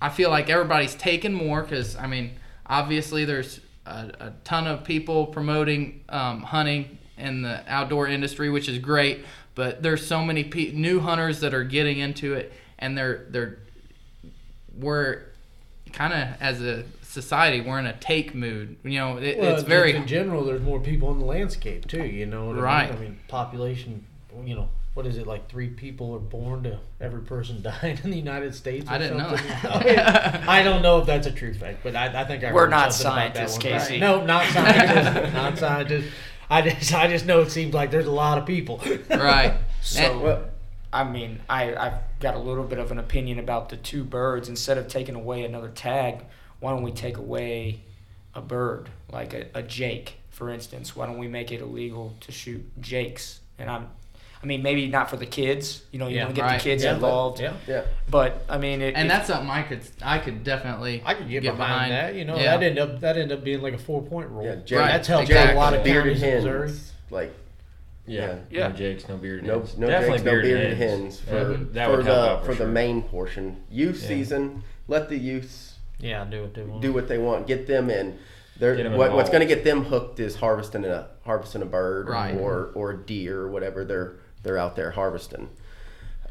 I 0.00 0.08
feel 0.08 0.30
like 0.30 0.48
everybody's 0.48 0.94
taking 0.94 1.34
more 1.34 1.60
because 1.60 1.94
I 1.94 2.06
mean, 2.06 2.36
obviously 2.64 3.26
there's 3.26 3.60
a, 3.84 4.10
a 4.18 4.32
ton 4.44 4.66
of 4.66 4.82
people 4.82 5.26
promoting 5.26 6.04
um, 6.08 6.40
hunting 6.40 6.96
in 7.18 7.42
the 7.42 7.62
outdoor 7.70 8.08
industry, 8.08 8.48
which 8.48 8.66
is 8.66 8.78
great. 8.78 9.26
But 9.54 9.82
there's 9.82 10.04
so 10.06 10.24
many 10.24 10.44
pe- 10.44 10.72
new 10.72 11.00
hunters 11.00 11.40
that 11.40 11.54
are 11.54 11.64
getting 11.64 11.98
into 11.98 12.34
it, 12.34 12.52
and 12.78 12.96
they're 12.98 13.26
they're 13.30 13.58
we're 14.76 15.22
kind 15.92 16.12
of 16.12 16.28
as 16.40 16.60
a 16.60 16.84
society 17.02 17.60
we're 17.60 17.78
in 17.78 17.86
a 17.86 17.96
take 17.96 18.34
mood. 18.34 18.76
You 18.82 18.98
know, 18.98 19.16
it, 19.18 19.38
Well, 19.38 19.54
it's 19.54 19.62
very 19.62 19.94
in 19.94 20.06
general. 20.06 20.44
There's 20.44 20.60
more 20.62 20.80
people 20.80 21.12
in 21.12 21.18
the 21.20 21.24
landscape 21.24 21.86
too. 21.86 22.04
You 22.04 22.26
know, 22.26 22.46
what 22.46 22.56
Right. 22.56 22.88
I 22.88 22.92
mean? 22.92 22.96
I 22.96 23.00
mean, 23.00 23.18
population. 23.28 24.04
You 24.44 24.56
know, 24.56 24.68
what 24.94 25.06
is 25.06 25.16
it 25.16 25.28
like? 25.28 25.48
Three 25.48 25.68
people 25.68 26.12
are 26.16 26.18
born 26.18 26.64
to 26.64 26.80
every 27.00 27.20
person 27.22 27.62
dying 27.82 28.00
in 28.02 28.10
the 28.10 28.16
United 28.16 28.52
States. 28.56 28.90
Or 28.90 28.94
I 28.94 28.98
didn't 28.98 29.18
know 29.18 29.28
something? 29.28 29.46
that. 29.48 29.64
I, 30.34 30.38
mean, 30.38 30.48
I 30.48 30.62
don't 30.64 30.82
know 30.82 30.98
if 30.98 31.06
that's 31.06 31.28
a 31.28 31.32
true 31.32 31.54
fact, 31.54 31.84
but 31.84 31.94
I, 31.94 32.22
I 32.22 32.24
think 32.24 32.42
I 32.42 32.52
We're 32.52 32.66
not 32.66 32.92
something 32.92 33.22
about 33.26 33.34
that 33.34 33.50
scientists, 33.50 33.64
one 33.64 33.72
time. 33.72 33.80
Casey. 33.80 34.00
No, 34.00 34.24
not 34.24 34.44
scientists. 34.52 35.32
not 35.34 35.58
scientists. 35.58 36.12
I 36.50 36.62
just, 36.62 36.92
I 36.94 37.08
just 37.08 37.26
know 37.26 37.40
it 37.40 37.50
seems 37.50 37.74
like 37.74 37.90
there's 37.90 38.06
a 38.06 38.10
lot 38.12 38.38
of 38.38 38.46
people. 38.46 38.80
right. 39.10 39.54
So, 39.82 40.00
And- 40.00 40.22
Well, 40.22 40.44
I 40.94 41.04
mean, 41.04 41.40
I, 41.48 41.74
I've 41.74 41.94
got 42.20 42.34
a 42.34 42.38
little 42.38 42.64
bit 42.64 42.78
of 42.78 42.90
an 42.90 42.98
opinion 42.98 43.38
about 43.38 43.68
the 43.68 43.76
two 43.76 44.02
birds. 44.04 44.48
Instead 44.48 44.78
of 44.78 44.88
taking 44.88 45.14
away 45.14 45.44
another 45.44 45.68
tag, 45.68 46.24
why 46.60 46.70
don't 46.70 46.82
we 46.82 46.92
take 46.92 47.18
away 47.18 47.80
a 48.34 48.40
bird, 48.40 48.88
like 49.12 49.34
a, 49.34 49.46
a 49.54 49.62
jake, 49.62 50.16
for 50.30 50.48
instance? 50.48 50.96
Why 50.96 51.04
don't 51.06 51.18
we 51.18 51.28
make 51.28 51.52
it 51.52 51.60
illegal 51.60 52.14
to 52.20 52.32
shoot 52.32 52.64
jakes? 52.80 53.40
And 53.58 53.68
I'm, 53.68 53.88
I 54.44 54.46
mean, 54.46 54.62
maybe 54.62 54.88
not 54.88 55.08
for 55.08 55.16
the 55.16 55.24
kids. 55.24 55.82
You 55.90 55.98
know, 55.98 56.06
you 56.06 56.16
Yeah, 56.16 56.24
want 56.24 56.34
to 56.34 56.40
get 56.42 56.46
right. 56.46 56.58
the 56.58 56.62
kids 56.64 56.84
Yeah, 56.84 56.90
but- 56.90 56.96
involved. 56.96 57.40
Yeah. 57.40 57.54
yeah. 57.66 57.82
But 58.10 58.44
I 58.46 58.58
mean, 58.58 58.82
it, 58.82 58.94
and 58.94 59.06
it- 59.06 59.08
that's 59.08 59.28
something 59.28 59.48
I 59.48 59.62
could 59.62 59.80
I 60.02 60.18
could 60.18 60.44
definitely 60.44 61.02
I 61.02 61.14
could 61.14 61.30
get, 61.30 61.42
behind, 61.42 61.92
that. 61.92 62.14
You 62.14 62.26
know, 62.26 62.36
Yeah. 62.36 62.58
that 62.58 62.62
ended 62.62 62.78
up 62.78 63.00
that 63.00 63.16
ended 63.16 63.38
up 63.38 63.42
being 63.42 63.62
like 63.62 63.72
a 63.72 63.78
four 63.78 64.02
point 64.02 64.28
rule. 64.28 64.44
Yeah, 64.44 64.52
And 64.52 64.66
Jake- 64.66 64.78
that's 64.80 65.08
helped 65.08 65.30
Exactly. 65.30 65.50
out 65.52 65.56
a 65.56 65.58
lot 65.58 65.72
of 65.74 65.82
bearded 65.82 66.12
counties 66.20 66.22
in 66.22 66.34
Missouri. 66.34 66.68
hens, 66.68 66.92
like 67.10 67.32
Yeah. 68.06 68.34
Yeah. 68.50 68.68
No 68.68 68.74
jakes, 68.74 69.08
no 69.08 69.16
bearded 69.16 69.46
no, 69.46 69.60
hens. 69.60 69.78
no 69.78 69.86
Definitely 69.86 70.18
jakes, 70.18 70.24
no 70.26 70.30
bearded 70.42 70.76
hens, 70.76 71.20
for, 71.20 71.34
Yeah, 71.52 71.56
that 71.72 71.90
for 71.90 71.96
the 72.02 72.04
help 72.14 72.28
out 72.28 72.44
for, 72.44 72.52
for, 72.52 72.64
the 72.64 72.70
main 72.70 73.02
portion. 73.02 73.56
Youth 73.70 74.02
Yeah. 74.02 74.08
season, 74.08 74.62
let 74.88 75.08
the 75.08 75.16
youths 75.16 75.76
Yeah, 76.00 76.22
do 76.30 76.42
what 76.42 76.52
they 76.52 76.62
want. 76.64 76.82
do 76.82 76.92
what 76.92 77.08
they 77.08 77.16
want. 77.18 77.46
Get 77.46 77.66
them 77.66 77.88
in. 77.88 78.18
They're, 78.56 78.88
what, 78.90 79.12
what's 79.14 79.30
going 79.30 79.40
to 79.40 79.52
get 79.52 79.64
them 79.64 79.84
hooked 79.86 80.20
is 80.20 80.36
harvesting 80.36 80.84
a 80.84 81.08
harvesting 81.24 81.62
a 81.62 81.64
bird 81.64 82.08
Right. 82.08 82.36
or 82.38 82.70
or 82.74 82.90
a 82.92 82.96
deer 82.98 83.40
or 83.40 83.48
whatever 83.50 83.84
they're 83.84 84.12
they're 84.44 84.58
out 84.58 84.76
there 84.76 84.92
harvesting. 84.92 85.48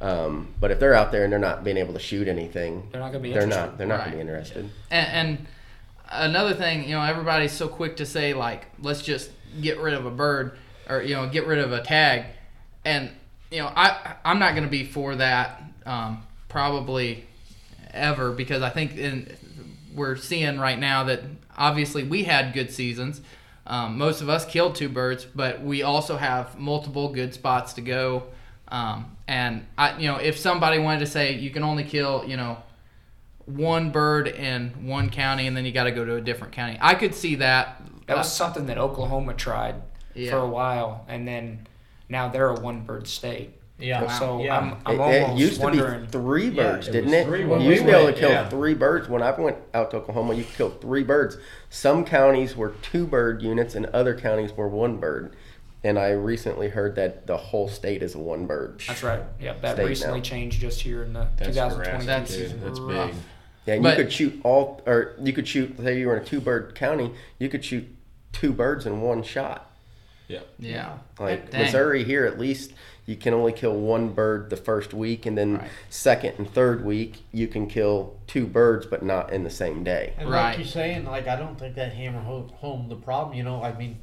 Um, 0.01 0.53
but 0.59 0.71
if 0.71 0.79
they're 0.79 0.93
out 0.93 1.11
there 1.11 1.23
and 1.23 1.31
they're 1.31 1.39
not 1.39 1.63
being 1.63 1.77
able 1.77 1.93
to 1.93 1.99
shoot 1.99 2.27
anything, 2.27 2.87
They're 2.91 2.99
not 3.01 3.07
gonna 3.11 3.19
be 3.23 3.31
They're 3.31 3.43
interested. 3.43 3.65
not. 3.71 3.77
They're 3.77 3.87
not 3.87 3.99
going 3.99 4.11
to 4.11 4.17
be 4.17 4.21
interested. 4.21 4.69
and, 4.91 5.29
and 5.29 5.47
another 6.09 6.53
thing, 6.53 6.83
you 6.83 6.95
know, 6.95 7.01
everybody's 7.01 7.53
so 7.53 7.67
quick 7.67 7.97
to 7.97 8.05
say 8.05 8.33
like, 8.33 8.67
let's 8.81 9.01
just 9.01 9.31
get 9.61 9.79
rid 9.79 9.93
of 9.93 10.05
a 10.05 10.11
bird 10.11 10.57
or 10.89 11.01
you 11.01 11.15
know, 11.15 11.29
get 11.29 11.47
rid 11.47 11.59
of 11.59 11.71
a 11.71 11.81
tag, 11.81 12.25
and 12.83 13.09
you 13.51 13.59
know, 13.59 13.71
I 13.73 14.15
I'm 14.25 14.39
not 14.39 14.51
going 14.51 14.63
to 14.65 14.69
be 14.69 14.83
for 14.83 15.15
that 15.15 15.63
um, 15.85 16.23
probably 16.49 17.25
ever 17.91 18.31
because 18.31 18.61
I 18.61 18.69
think 18.69 18.97
in 18.97 19.37
we're 19.95 20.15
seeing 20.17 20.59
right 20.59 20.77
now 20.79 21.03
that 21.05 21.21
obviously 21.55 22.03
we 22.03 22.23
had 22.23 22.53
good 22.53 22.71
seasons, 22.71 23.21
Um, 23.65 23.97
most 23.97 24.21
of 24.21 24.29
us 24.29 24.45
killed 24.45 24.75
two 24.75 24.89
birds, 24.89 25.25
but 25.33 25.61
we 25.63 25.83
also 25.83 26.17
have 26.17 26.59
multiple 26.59 27.09
good 27.13 27.33
spots 27.33 27.73
to 27.73 27.81
go. 27.81 28.23
Um, 28.67 29.15
and 29.27 29.65
I, 29.77 29.97
you 29.97 30.07
know, 30.07 30.17
if 30.17 30.37
somebody 30.37 30.79
wanted 30.79 30.99
to 30.99 31.05
say 31.07 31.33
you 31.35 31.49
can 31.49 31.63
only 31.63 31.83
kill, 31.83 32.25
you 32.27 32.35
know, 32.35 32.57
one 33.45 33.91
bird 33.91 34.27
in 34.27 34.87
one 34.87 35.09
county, 35.09 35.47
and 35.47 35.55
then 35.55 35.65
you 35.65 35.71
got 35.71 35.83
to 35.85 35.91
go 35.91 36.03
to 36.05 36.15
a 36.15 36.21
different 36.21 36.53
county, 36.53 36.77
I 36.81 36.95
could 36.95 37.13
see 37.15 37.35
that. 37.35 37.81
That 38.07 38.17
was 38.17 38.31
something 38.31 38.65
that 38.67 38.77
Oklahoma 38.77 39.33
tried 39.33 39.75
Yeah. 40.13 40.31
for 40.31 40.37
a 40.37 40.47
while, 40.47 41.05
and 41.07 41.27
then 41.27 41.67
now 42.09 42.27
they're 42.29 42.49
a 42.49 42.59
one 42.59 42.81
bird 42.81 43.07
state. 43.07 43.53
Yeah. 43.79 44.07
So 44.19 44.41
yeah. 44.41 44.57
I'm, 44.57 44.77
I'm 44.85 44.95
It, 44.95 44.99
almost 44.99 45.31
it 45.31 45.37
used 45.37 45.61
to 45.61 45.71
be 45.71 46.07
three 46.07 46.49
birds, 46.49 46.87
it 46.87 46.91
didn't 46.91 47.13
it? 47.13 47.25
three 47.25 47.41
you 47.41 47.59
used 47.59 47.81
to 47.81 47.87
be 47.87 47.91
able 47.93 48.13
to 48.13 48.19
kill 48.19 48.29
yeah. 48.29 48.47
three 48.49 48.73
birds. 48.73 49.09
When 49.09 49.21
I 49.23 49.31
went 49.31 49.57
out 49.73 49.91
to 49.91 49.97
Oklahoma, 49.97 50.35
you 50.35 50.43
could 50.43 50.55
kill 50.55 50.69
three 50.69 51.03
birds. 51.03 51.37
Some 51.69 52.05
counties 52.05 52.55
were 52.55 52.69
two 52.81 53.05
bird 53.07 53.41
units, 53.41 53.75
and 53.75 53.87
other 53.87 54.17
counties 54.17 54.53
were 54.53 54.67
one 54.69 54.97
bird. 54.97 55.35
And 55.83 55.99
I 55.99 56.11
recently 56.11 56.69
heard 56.69 56.95
that 56.95 57.27
the 57.27 57.35
whole 57.35 57.67
state 57.67 58.01
is 58.01 58.15
one 58.15 58.45
bird. 58.45 58.81
That's 58.87 59.03
right. 59.03 59.21
Yeah, 59.39 59.53
that 59.61 59.77
recently 59.79 60.19
now. 60.19 60.23
changed 60.23 60.61
just 60.61 60.79
here 60.79 61.03
in 61.03 61.11
the 61.11 61.27
That's 61.35 61.49
2022 61.49 62.05
That's- 62.05 62.29
season. 62.29 62.61
That's 62.63 62.79
rough. 62.79 63.11
big. 63.11 63.15
Yeah, 63.65 63.73
and 63.75 63.83
But- 63.83 63.97
you 63.97 64.03
could 64.05 64.13
shoot 64.13 64.39
all, 64.43 64.81
or 64.85 65.13
you 65.21 65.33
could 65.33 65.47
shoot. 65.47 65.77
Say 65.77 65.99
you 65.99 66.07
were 66.07 66.15
in 66.15 66.21
a 66.21 66.25
two 66.25 66.39
bird 66.39 66.75
county, 66.75 67.11
you 67.39 67.49
could 67.49 67.65
shoot 67.65 67.87
two 68.31 68.53
birds 68.53 68.85
in 68.85 69.01
one 69.01 69.23
shot. 69.23 69.69
Yeah. 70.27 70.39
Yeah. 70.59 70.97
Like 71.19 71.51
Dang. 71.51 71.63
Missouri 71.63 72.03
here, 72.03 72.25
at 72.25 72.39
least 72.39 72.73
you 73.05 73.15
can 73.15 73.33
only 73.33 73.51
kill 73.51 73.73
one 73.75 74.09
bird 74.13 74.49
the 74.49 74.55
first 74.57 74.93
week, 74.93 75.25
and 75.25 75.37
then 75.37 75.57
Right. 75.57 75.69
second 75.89 76.35
and 76.37 76.49
third 76.51 76.85
week 76.85 77.23
you 77.31 77.47
can 77.47 77.67
kill 77.67 78.15
two 78.27 78.45
birds, 78.47 78.85
but 78.85 79.03
not 79.03 79.33
in 79.33 79.43
the 79.43 79.49
same 79.49 79.83
day. 79.83 80.13
And 80.17 80.29
Right. 80.29 80.49
like 80.51 80.57
you're 80.59 80.65
saying, 80.67 81.05
like 81.05 81.27
I 81.27 81.35
don't 81.35 81.59
think 81.59 81.75
that 81.75 81.93
hammer 81.93 82.21
home 82.21 82.87
the 82.89 82.95
problem. 82.95 83.35
You 83.37 83.43
know, 83.43 83.61
I 83.61 83.73
mean, 83.77 83.99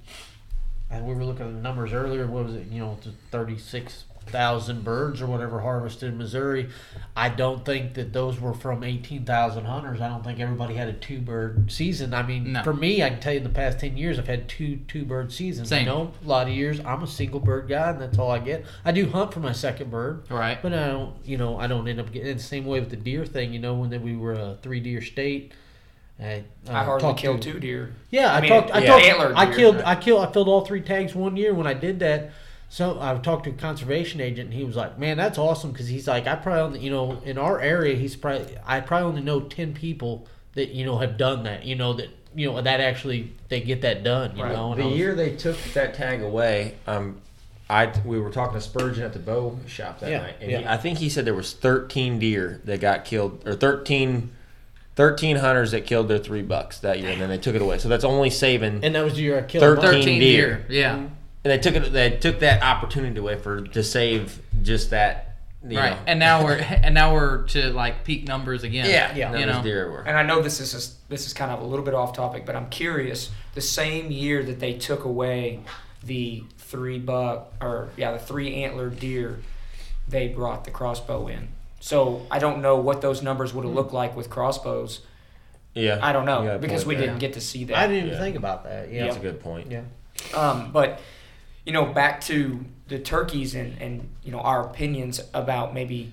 and 0.90 1.06
we 1.06 1.14
were 1.14 1.24
looking 1.24 1.46
at 1.46 1.54
the 1.54 1.60
numbers 1.60 1.92
earlier. 1.92 2.26
What 2.26 2.44
was 2.44 2.54
it? 2.54 2.66
You 2.66 2.80
know, 2.80 2.98
thirty 3.30 3.56
six 3.56 4.04
thousand 4.26 4.84
birds 4.84 5.20
or 5.20 5.26
whatever 5.26 5.60
harvested 5.60 6.10
in 6.10 6.18
Missouri. 6.18 6.68
I 7.16 7.28
don't 7.30 7.64
think 7.64 7.94
that 7.94 8.12
those 8.12 8.38
were 8.40 8.54
from 8.54 8.84
eighteen 8.84 9.24
thousand 9.24 9.64
hunters. 9.64 10.00
I 10.00 10.08
don't 10.08 10.22
think 10.22 10.38
everybody 10.38 10.74
had 10.74 10.88
a 10.88 10.92
two 10.92 11.18
bird 11.20 11.70
season. 11.72 12.14
I 12.14 12.22
mean, 12.22 12.52
No. 12.52 12.62
for 12.62 12.72
me, 12.72 13.02
I 13.02 13.10
can 13.10 13.20
tell 13.20 13.32
you 13.32 13.38
in 13.38 13.44
the 13.44 13.50
past 13.50 13.80
ten 13.80 13.96
years, 13.96 14.18
I've 14.18 14.28
had 14.28 14.48
two 14.48 14.76
two 14.88 15.04
bird 15.04 15.32
seasons. 15.32 15.68
Same. 15.68 15.80
You 15.80 15.86
know, 15.92 16.12
a 16.24 16.28
lot 16.28 16.46
of 16.46 16.52
years 16.54 16.80
I'm 16.80 17.02
a 17.02 17.06
single 17.08 17.40
bird 17.40 17.68
guy, 17.68 17.90
and 17.90 18.00
that's 18.00 18.18
all 18.18 18.30
I 18.30 18.38
get. 18.38 18.64
I 18.84 18.92
do 18.92 19.08
hunt 19.08 19.32
for 19.34 19.40
my 19.40 19.52
second 19.52 19.90
bird. 19.90 20.22
Right. 20.30 20.60
But 20.62 20.72
I 20.74 20.88
don't, 20.88 21.14
you 21.24 21.36
know, 21.36 21.58
I 21.58 21.66
don't 21.66 21.86
end 21.88 21.98
up 22.00 22.12
getting 22.12 22.36
the 22.36 22.42
same 22.42 22.64
way 22.66 22.78
with 22.80 22.90
the 22.90 22.96
deer 22.96 23.26
thing. 23.26 23.52
You 23.52 23.58
know, 23.58 23.74
when 23.74 23.90
we 24.02 24.16
were 24.16 24.34
a 24.34 24.56
three 24.62 24.80
deer 24.80 25.02
state, 25.02 25.52
I, 26.22 26.44
uh, 26.68 26.72
I 26.72 26.84
hardly 26.84 27.14
killed 27.14 27.42
to- 27.42 27.52
two 27.54 27.60
deer. 27.60 27.94
Yeah, 28.10 28.32
I, 28.32 28.36
I 28.36 28.40
mean, 28.42 28.50
talked. 28.50 28.70
I 28.70 28.78
yeah. 28.78 28.86
talked. 28.86 29.04
Antlered 29.04 29.32
I 29.34 29.44
deer, 29.46 29.54
killed. 29.56 29.76
right. 29.76 29.86
I 29.86 29.96
killed. 29.96 30.24
I 30.26 30.32
filled 30.32 30.48
all 30.48 30.64
three 30.64 30.82
tags 30.82 31.14
one 31.14 31.36
year. 31.36 31.52
When 31.54 31.66
I 31.66 31.74
did 31.74 31.98
that, 32.00 32.30
so 32.72 32.98
I 33.00 33.18
talked 33.18 33.44
to 33.44 33.50
a 33.50 33.52
conservation 33.54 34.20
agent, 34.20 34.46
and 34.50 34.54
he 34.54 34.64
was 34.64 34.76
like, 34.76 34.96
"Man, 34.98 35.16
that's 35.16 35.36
awesome," 35.38 35.72
because 35.72 35.88
he's 35.88 36.06
like, 36.08 36.26
"I 36.26 36.36
probably, 36.36 36.60
only, 36.62 36.80
you 36.80 36.90
know, 36.90 37.20
in 37.24 37.36
our 37.36 37.60
area, 37.60 37.96
he's 37.96 38.14
probably, 38.16 38.56
I 38.66 38.80
probably 38.80 39.08
only 39.08 39.22
know 39.22 39.40
ten 39.40 39.74
people 39.74 40.26
that 40.54 40.70
you 40.70 40.86
know 40.86 40.98
have 40.98 41.16
done 41.18 41.42
that. 41.44 41.64
You 41.64 41.74
know 41.76 41.92
that 41.94 42.08
you 42.34 42.46
know 42.50 42.62
that 42.62 42.80
actually 42.80 43.32
they 43.48 43.60
get 43.60 43.82
that 43.82 44.04
done. 44.04 44.36
You 44.36 44.44
Right. 44.44 44.52
know, 44.52 44.72
and 44.72 44.80
The 44.80 44.86
was- 44.86 44.96
year 44.96 45.14
they 45.16 45.34
took 45.36 45.56
that 45.74 45.94
tag 45.94 46.22
away, 46.22 46.74
um, 46.86 47.20
I 47.68 47.92
we 48.04 48.20
were 48.20 48.30
talking 48.30 48.54
to 48.54 48.60
Spurgeon 48.60 49.02
at 49.04 49.12
the 49.12 49.18
bow 49.18 49.58
shop 49.66 49.98
that 50.00 50.10
Yeah, 50.10 50.18
night, 50.22 50.36
and 50.40 50.50
he. 50.50 50.56
I 50.64 50.76
think 50.76 50.98
he 50.98 51.08
said 51.08 51.24
there 51.24 51.34
was 51.34 51.52
13 51.52 52.18
deer 52.20 52.60
that 52.66 52.80
got 52.80 53.04
killed, 53.04 53.42
or 53.46 53.54
13, 53.54 54.30
13 54.96 55.36
hunters 55.36 55.70
that 55.72 55.86
killed 55.86 56.08
their 56.08 56.18
three 56.18 56.42
bucks 56.42 56.78
that 56.80 57.00
year, 57.00 57.10
and 57.10 57.20
then 57.20 57.28
they 57.30 57.38
took 57.38 57.54
it 57.56 57.62
away. 57.62 57.78
So 57.78 57.88
that's 57.88 58.04
only 58.04 58.30
saving. 58.30 58.80
and 58.84 58.94
that 58.94 59.04
was 59.04 59.14
the 59.14 59.22
year 59.22 59.38
I 59.38 59.42
killed. 59.42 59.62
Thirteen 59.62 59.90
13 60.02 60.20
deer. 60.20 60.64
deer. 60.68 60.80
Yeah. 60.80 60.94
Mm-hmm. 60.96 61.06
And 61.44 61.50
they 61.50 61.58
took 61.58 61.74
it. 61.74 61.92
They 61.92 62.10
took 62.10 62.40
that 62.40 62.62
opportunity 62.62 63.18
away 63.18 63.38
for 63.38 63.62
to 63.62 63.82
save 63.82 64.40
just 64.62 64.90
that. 64.90 65.26
You 65.66 65.78
Right. 65.78 65.90
Know, 65.90 65.98
And 66.06 66.18
now 66.18 66.42
we're 66.44 66.56
and 66.82 66.94
now 66.94 67.12
we're 67.14 67.42
to 67.48 67.70
like 67.72 68.04
peak 68.04 68.26
numbers 68.26 68.62
again. 68.62 68.86
yeah, 68.88 69.14
Yeah. 69.14 69.32
yeah. 69.32 69.38
You 69.38 69.46
know. 69.46 69.62
deer 69.62 69.80
everywhere. 69.82 70.04
And 70.06 70.16
I 70.16 70.22
know 70.22 70.40
this 70.42 70.58
is 70.60 70.72
just, 70.72 71.08
this 71.10 71.26
is 71.26 71.32
kind 71.34 71.50
of 71.50 71.60
a 71.60 71.64
little 71.64 71.84
bit 71.84 71.92
off 71.94 72.14
topic, 72.14 72.46
but 72.46 72.56
I'm 72.56 72.68
curious. 72.70 73.30
The 73.54 73.60
same 73.60 74.10
year 74.10 74.42
that 74.42 74.58
they 74.60 74.74
took 74.74 75.04
away 75.04 75.60
the 76.02 76.44
three 76.56 76.98
buck 76.98 77.52
or 77.60 77.88
yeah 77.96 78.12
the 78.12 78.18
three 78.18 78.62
antler 78.62 78.88
deer, 78.88 79.40
they 80.08 80.28
brought 80.28 80.64
the 80.64 80.70
crossbow 80.70 81.26
in. 81.28 81.48
So 81.80 82.26
I 82.30 82.38
don't 82.38 82.60
know 82.62 82.76
what 82.76 83.00
those 83.02 83.22
numbers 83.22 83.52
would 83.54 83.64
have 83.64 83.74
looked 83.74 83.92
like 83.92 84.16
with 84.16 84.28
crossbows. 84.30 85.00
Yeah, 85.74 85.98
I 86.02 86.12
don't 86.12 86.24
know 86.26 86.58
because 86.58 86.84
we 86.86 86.94
there. 86.94 87.06
didn't 87.06 87.18
get 87.20 87.34
to 87.34 87.40
see 87.40 87.64
that. 87.64 87.76
I 87.76 87.86
didn't 87.86 88.04
even 88.06 88.10
Yeah. 88.14 88.18
think 88.20 88.36
about 88.36 88.64
that. 88.64 88.90
Yeah. 88.92 89.04
That's 89.04 89.16
a 89.16 89.20
good 89.20 89.40
point. 89.40 89.70
Yeah. 89.70 89.82
Um, 90.34 90.72
but 90.72 91.00
you 91.64 91.72
know, 91.72 91.86
back 91.86 92.20
to 92.22 92.64
the 92.88 92.98
turkeys 92.98 93.54
and 93.54 93.80
and 93.80 94.08
you 94.22 94.32
know 94.32 94.40
our 94.40 94.62
opinions 94.66 95.20
about 95.34 95.74
maybe 95.74 96.12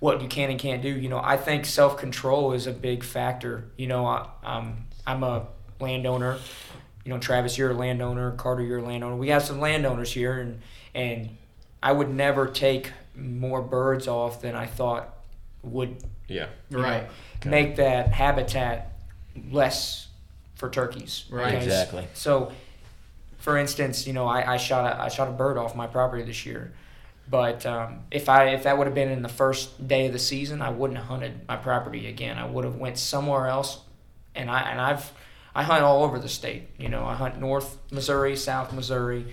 what 0.00 0.20
you 0.22 0.28
can 0.28 0.50
and 0.50 0.58
can't 0.58 0.82
do. 0.82 0.88
You 0.88 1.08
know, 1.08 1.20
I 1.22 1.36
think 1.36 1.64
self 1.64 1.96
control 1.96 2.52
is 2.52 2.66
a 2.66 2.72
big 2.72 3.02
factor. 3.02 3.64
You 3.76 3.86
know, 3.86 4.06
I, 4.06 4.26
um, 4.44 4.84
I'm 5.06 5.22
a 5.22 5.46
landowner. 5.80 6.38
You 7.04 7.12
know, 7.12 7.18
Travis, 7.18 7.58
you're 7.58 7.70
a 7.70 7.74
landowner. 7.74 8.30
Carter, 8.32 8.62
you're 8.62 8.78
a 8.78 8.82
landowner. 8.84 9.16
We 9.16 9.28
have 9.28 9.42
some 9.42 9.60
landowners 9.60 10.12
here, 10.12 10.38
and 10.40 10.60
and 10.94 11.36
I 11.82 11.92
would 11.92 12.08
never 12.10 12.46
take 12.46 12.92
more 13.16 13.62
birds 13.62 14.08
off 14.08 14.40
than 14.40 14.54
I 14.54 14.66
thought 14.66 15.14
would 15.62 15.96
Yeah, 16.28 16.46
you 16.70 16.76
know, 16.78 16.82
Right. 16.82 17.06
make 17.44 17.76
that 17.76 18.08
habitat 18.08 18.92
less 19.50 20.08
for 20.54 20.70
turkeys. 20.70 21.24
Right. 21.30 21.50
Because- 21.50 21.64
Exactly. 21.64 22.06
So, 22.14 22.52
for 23.44 23.58
instance, 23.58 24.06
you 24.06 24.14
know, 24.14 24.26
I, 24.26 24.54
I 24.54 24.56
shot 24.56 24.90
a 24.90 25.02
I 25.02 25.08
shot 25.08 25.28
a 25.28 25.32
bird 25.32 25.58
off 25.58 25.76
my 25.76 25.86
property 25.86 26.22
this 26.22 26.46
year, 26.46 26.72
but 27.28 27.66
um, 27.66 28.04
if 28.10 28.30
I 28.30 28.46
if 28.54 28.62
that 28.62 28.78
would 28.78 28.86
have 28.86 28.94
been 28.94 29.10
in 29.10 29.20
the 29.20 29.28
first 29.28 29.86
day 29.86 30.06
of 30.06 30.14
the 30.14 30.18
season, 30.18 30.62
I 30.62 30.70
wouldn't 30.70 30.96
have 30.96 31.06
hunted 31.06 31.46
my 31.46 31.56
property 31.56 32.06
again. 32.06 32.38
I 32.38 32.46
would 32.46 32.64
have 32.64 32.76
went 32.76 32.96
somewhere 32.96 33.46
else, 33.46 33.80
and 34.34 34.50
I 34.50 34.62
and 34.62 34.80
I've 34.80 35.12
I 35.54 35.62
hunt 35.62 35.84
all 35.84 36.04
over 36.04 36.18
the 36.18 36.28
state. 36.28 36.70
You 36.78 36.88
know, 36.88 37.04
I 37.04 37.16
hunt 37.16 37.38
North 37.38 37.76
Missouri, 37.90 38.34
South 38.34 38.72
Missouri. 38.72 39.26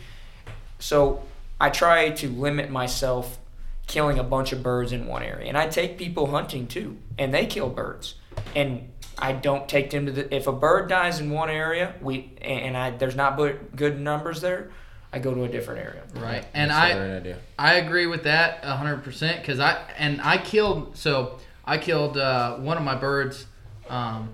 So 0.79 1.23
I 1.61 1.69
try 1.69 2.09
to 2.09 2.27
limit 2.27 2.69
myself 2.69 3.39
killing 3.87 4.19
a 4.19 4.23
bunch 4.23 4.51
of 4.51 4.61
birds 4.61 4.91
in 4.91 5.07
one 5.07 5.23
area. 5.23 5.47
And 5.47 5.57
I 5.57 5.67
take 5.67 5.97
people 5.97 6.27
hunting 6.27 6.67
too, 6.67 6.97
and 7.17 7.33
they 7.33 7.45
kill 7.45 7.69
birds. 7.69 8.15
And 8.57 8.90
I 9.17 9.33
don't 9.33 9.67
take 9.67 9.89
them 9.89 10.05
to 10.05 10.11
the. 10.11 10.35
If 10.35 10.47
a 10.47 10.51
bird 10.51 10.89
dies 10.89 11.19
in 11.19 11.29
one 11.29 11.49
area, 11.49 11.93
we 12.01 12.31
and 12.41 12.75
I 12.75 12.91
there's 12.91 13.15
not 13.15 13.37
good 13.75 13.99
numbers 13.99 14.41
there, 14.41 14.71
I 15.13 15.19
go 15.19 15.33
to 15.33 15.43
a 15.43 15.49
different 15.49 15.81
area. 15.81 16.03
Right. 16.15 16.45
And 16.53 16.71
That's 16.71 16.79
I 16.79 16.89
a 16.89 16.97
great 16.97 17.17
idea. 17.17 17.37
I 17.59 17.73
agree 17.75 18.07
with 18.07 18.23
that 18.23 18.63
hundred 18.63 19.03
percent 19.03 19.41
because 19.41 19.59
I 19.59 19.81
and 19.97 20.21
I 20.21 20.37
killed 20.37 20.97
so 20.97 21.39
I 21.65 21.77
killed 21.77 22.17
uh, 22.17 22.57
one 22.57 22.77
of 22.77 22.83
my 22.83 22.95
birds 22.95 23.45
um, 23.89 24.33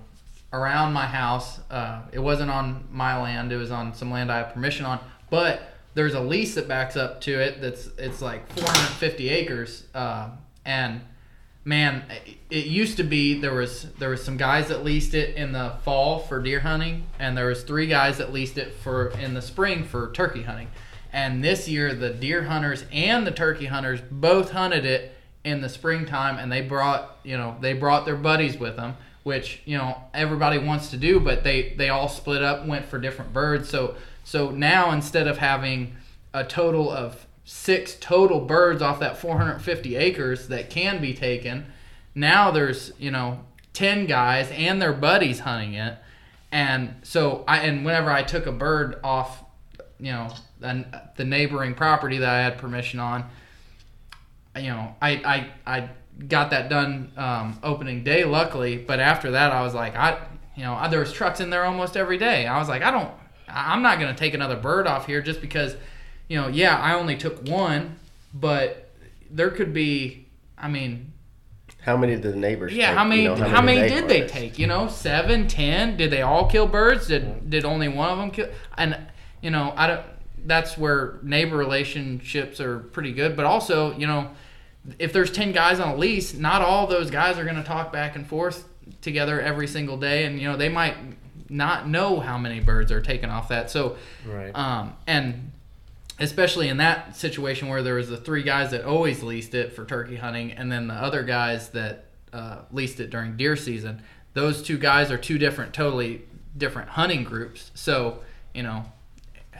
around 0.52 0.92
my 0.92 1.06
house. 1.06 1.60
Uh, 1.70 2.02
it 2.12 2.20
wasn't 2.20 2.50
on 2.50 2.86
my 2.90 3.20
land; 3.20 3.52
it 3.52 3.56
was 3.56 3.70
on 3.70 3.94
some 3.94 4.10
land 4.10 4.30
I 4.30 4.38
have 4.38 4.54
permission 4.54 4.86
on. 4.86 5.00
But 5.30 5.62
there's 5.94 6.14
a 6.14 6.20
lease 6.20 6.54
that 6.54 6.68
backs 6.68 6.96
up 6.96 7.20
to 7.22 7.40
it. 7.40 7.60
That's 7.60 7.88
it's 7.98 8.22
like 8.22 8.48
450 8.52 9.28
acres, 9.30 9.84
uh, 9.94 10.30
and 10.64 11.00
man, 11.68 12.02
it- 12.50 12.64
used 12.64 12.96
to 12.96 13.02
be 13.02 13.38
there 13.38 13.52
was 13.52 13.84
there 13.98 14.08
was 14.08 14.24
some 14.24 14.38
guys 14.38 14.68
that 14.68 14.82
leased 14.82 15.12
it 15.12 15.36
in 15.36 15.52
the 15.52 15.74
fall 15.84 16.18
for 16.18 16.42
deer 16.42 16.60
hunting, 16.60 17.04
and 17.18 17.36
there 17.36 17.46
was 17.46 17.62
three 17.62 17.86
guys 17.86 18.16
that 18.16 18.32
leased 18.32 18.56
it 18.56 18.72
for 18.82 19.08
in 19.20 19.34
the 19.34 19.42
spring 19.42 19.84
for 19.84 20.10
turkey 20.12 20.44
hunting. 20.44 20.68
And 21.12 21.44
this 21.44 21.68
year, 21.68 21.94
the 21.94 22.08
deer 22.08 22.44
hunters 22.44 22.86
and 22.90 23.26
the 23.26 23.30
turkey 23.30 23.66
hunters 23.66 24.00
both 24.10 24.52
hunted 24.52 24.86
it 24.86 25.14
in 25.44 25.60
the 25.60 25.68
springtime, 25.68 26.38
and 26.38 26.50
they 26.50 26.62
brought 26.62 27.18
you 27.22 27.36
know 27.36 27.56
they 27.60 27.74
brought 27.74 28.06
their 28.06 28.16
buddies 28.16 28.56
with 28.58 28.76
them, 28.76 28.96
which 29.22 29.60
you 29.66 29.76
know 29.76 30.02
everybody 30.14 30.56
wants 30.56 30.88
to 30.90 30.96
do, 30.96 31.20
but 31.20 31.44
they 31.44 31.74
they 31.76 31.90
all 31.90 32.08
split 32.08 32.42
up, 32.42 32.66
went 32.66 32.86
for 32.86 32.98
different 32.98 33.34
birds. 33.34 33.68
So 33.68 33.94
so 34.24 34.50
now 34.50 34.90
instead 34.92 35.26
of 35.28 35.36
having 35.36 35.96
a 36.32 36.44
total 36.44 36.90
of 36.90 37.26
six 37.50 37.96
total 37.98 38.40
birds 38.40 38.82
off 38.82 39.00
that 39.00 39.16
450 39.16 39.96
acres 39.96 40.48
that 40.48 40.68
can 40.68 41.00
be 41.00 41.14
taken. 41.14 41.64
Now 42.14 42.50
there's, 42.50 42.92
you 42.98 43.10
know, 43.10 43.40
10 43.72 44.04
guys 44.04 44.50
and 44.50 44.82
their 44.82 44.92
buddies 44.92 45.40
hunting 45.40 45.72
it. 45.72 45.96
And 46.52 46.96
so 47.02 47.44
I 47.48 47.60
and 47.60 47.86
whenever 47.86 48.10
I 48.10 48.22
took 48.22 48.44
a 48.44 48.52
bird 48.52 49.00
off, 49.02 49.44
you 49.98 50.12
know, 50.12 50.28
the, 50.60 50.84
the 51.16 51.24
neighboring 51.24 51.72
property 51.74 52.18
that 52.18 52.28
I 52.28 52.42
had 52.42 52.58
permission 52.58 53.00
on, 53.00 53.24
you 54.54 54.68
know, 54.68 54.94
I 55.00 55.10
I, 55.66 55.78
I 55.78 55.88
got 56.26 56.50
that 56.50 56.68
done 56.68 57.12
um, 57.16 57.58
opening 57.62 58.04
day 58.04 58.24
luckily, 58.24 58.76
but 58.76 59.00
after 59.00 59.30
that 59.30 59.52
I 59.52 59.62
was 59.62 59.72
like 59.72 59.96
I 59.96 60.18
you 60.54 60.64
know, 60.64 60.86
there 60.90 61.00
was 61.00 61.14
trucks 61.14 61.40
in 61.40 61.48
there 61.48 61.64
almost 61.64 61.96
every 61.96 62.18
day. 62.18 62.46
I 62.46 62.58
was 62.58 62.68
like 62.68 62.82
I 62.82 62.90
don't 62.90 63.10
I'm 63.48 63.80
not 63.80 63.98
going 63.98 64.14
to 64.14 64.18
take 64.18 64.34
another 64.34 64.56
bird 64.56 64.86
off 64.86 65.06
here 65.06 65.22
just 65.22 65.40
because 65.40 65.76
you 66.28 66.40
know, 66.40 66.48
yeah, 66.48 66.76
I 66.78 66.94
only 66.94 67.16
took 67.16 67.42
one, 67.48 67.96
but 68.34 68.90
there 69.30 69.50
could 69.50 69.72
be, 69.72 70.26
I 70.56 70.68
mean, 70.68 71.12
How 71.82 71.96
many 71.96 72.14
did 72.14 72.22
the 72.22 72.36
neighbors? 72.36 72.72
Yeah, 72.72 72.88
take? 72.88 72.98
how 72.98 73.04
many? 73.04 73.22
You 73.24 73.34
know, 73.34 73.48
how, 73.48 73.62
many, 73.62 73.80
they 73.80 73.88
did 73.88 74.08
they 74.08 74.26
take? 74.26 74.58
You 74.58 74.66
know, 74.66 74.88
seven, 74.88 75.48
ten. 75.48 75.96
Did 75.96 76.10
they 76.10 76.22
all 76.22 76.46
kill 76.48 76.66
birds? 76.66 77.08
Did 77.08 77.48
did 77.50 77.64
only 77.64 77.88
one 77.88 78.10
of 78.10 78.18
them 78.18 78.30
kill? 78.30 78.48
And 78.76 78.96
you 79.40 79.50
know, 79.50 79.72
I 79.76 79.86
don't. 79.86 80.02
That's 80.44 80.78
where 80.78 81.18
neighbor 81.22 81.56
relationships 81.56 82.60
are 82.60 82.78
pretty 82.78 83.12
good. 83.12 83.36
But 83.36 83.44
also, 83.44 83.96
you 83.96 84.06
know, 84.06 84.30
if 84.98 85.12
there's 85.12 85.30
ten 85.30 85.52
guys 85.52 85.80
on 85.80 85.88
a 85.88 85.96
lease, 85.96 86.34
not 86.34 86.62
all 86.62 86.86
those 86.86 87.10
guys 87.10 87.38
are 87.38 87.44
going 87.44 87.56
to 87.56 87.62
talk 87.64 87.92
back 87.92 88.16
and 88.16 88.26
forth 88.26 88.66
together 89.02 89.40
every 89.40 89.66
single 89.66 89.96
day, 89.96 90.24
and 90.24 90.40
you 90.40 90.48
know, 90.48 90.56
they 90.56 90.68
might 90.68 90.96
not 91.50 91.88
know 91.88 92.20
how 92.20 92.36
many 92.38 92.60
birds 92.60 92.92
are 92.92 93.00
taken 93.00 93.30
off 93.30 93.48
that. 93.48 93.70
So, 93.70 93.96
Right. 94.26 94.54
um, 94.54 94.94
and 95.06 95.52
especially 96.20 96.68
in 96.68 96.76
that 96.78 97.16
situation 97.16 97.68
where 97.68 97.82
there 97.82 97.94
was 97.94 98.08
the 98.08 98.16
three 98.16 98.42
guys 98.42 98.70
that 98.72 98.84
always 98.84 99.22
leased 99.22 99.54
it 99.54 99.72
for 99.72 99.84
turkey 99.84 100.16
hunting, 100.16 100.52
and 100.52 100.70
then 100.70 100.86
the 100.88 100.94
other 100.94 101.22
guys 101.22 101.70
that 101.70 102.06
uh, 102.32 102.58
leased 102.72 103.00
it 103.00 103.10
during 103.10 103.36
deer 103.36 103.56
season. 103.56 104.02
Those 104.34 104.62
two 104.62 104.78
guys 104.78 105.10
are 105.10 105.18
two 105.18 105.38
different, 105.38 105.72
totally 105.72 106.22
different 106.56 106.90
hunting 106.90 107.24
groups. 107.24 107.70
So 107.74 108.20
you 108.54 108.62
know, 108.62 108.84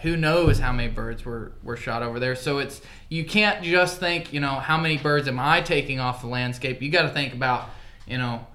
who 0.03 0.17
knows 0.17 0.59
how 0.59 0.73
many 0.73 0.89
birds 0.93 1.25
were 1.25 1.53
were 1.63 1.77
shot 1.77 2.03
over 2.03 2.19
there? 2.21 2.35
So 2.37 2.59
it's 2.59 2.81
you 3.09 3.25
can't 3.25 3.63
just 3.65 3.99
think, 3.99 4.33
you 4.33 4.41
know, 4.41 4.55
how 4.55 4.77
many 4.79 4.99
birds 4.99 5.27
am 5.29 5.39
I 5.41 5.61
taking 5.61 6.01
off 6.01 6.21
the 6.21 6.27
landscape? 6.29 6.83
You 6.83 6.91
got 6.91 7.03
to 7.03 7.09
think 7.11 7.33
about, 7.35 7.71
you 8.07 8.19
know, 8.19 8.47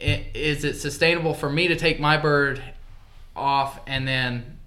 i- 0.00 0.26
is 0.34 0.64
it 0.64 0.74
sustainable 0.74 1.34
for 1.34 1.48
me 1.50 1.68
to 1.68 1.76
take 1.76 2.00
my 2.00 2.16
bird 2.16 2.62
off 3.36 3.80
and 3.86 4.06
then 4.06 4.58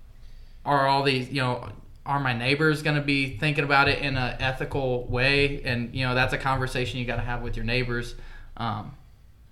are 0.66 0.88
all 0.88 1.04
these 1.04 1.30
you 1.30 1.42
know 1.42 1.70
are 2.08 2.20
my 2.20 2.34
neighbors 2.34 2.82
going 2.82 2.96
to 2.96 3.02
be 3.02 3.38
thinking 3.38 3.64
about 3.64 3.88
it 3.88 4.00
in 4.00 4.18
an 4.18 4.38
ethical 4.40 5.06
way? 5.06 5.62
And 5.64 5.94
you 5.94 6.06
know 6.06 6.16
that's 6.16 6.34
a 6.34 6.38
conversation 6.38 7.00
you 7.00 7.06
got 7.06 7.18
to 7.18 7.22
have 7.22 7.42
with 7.42 7.56
your 7.56 7.66
neighbors. 7.66 8.16
Um, 8.56 8.94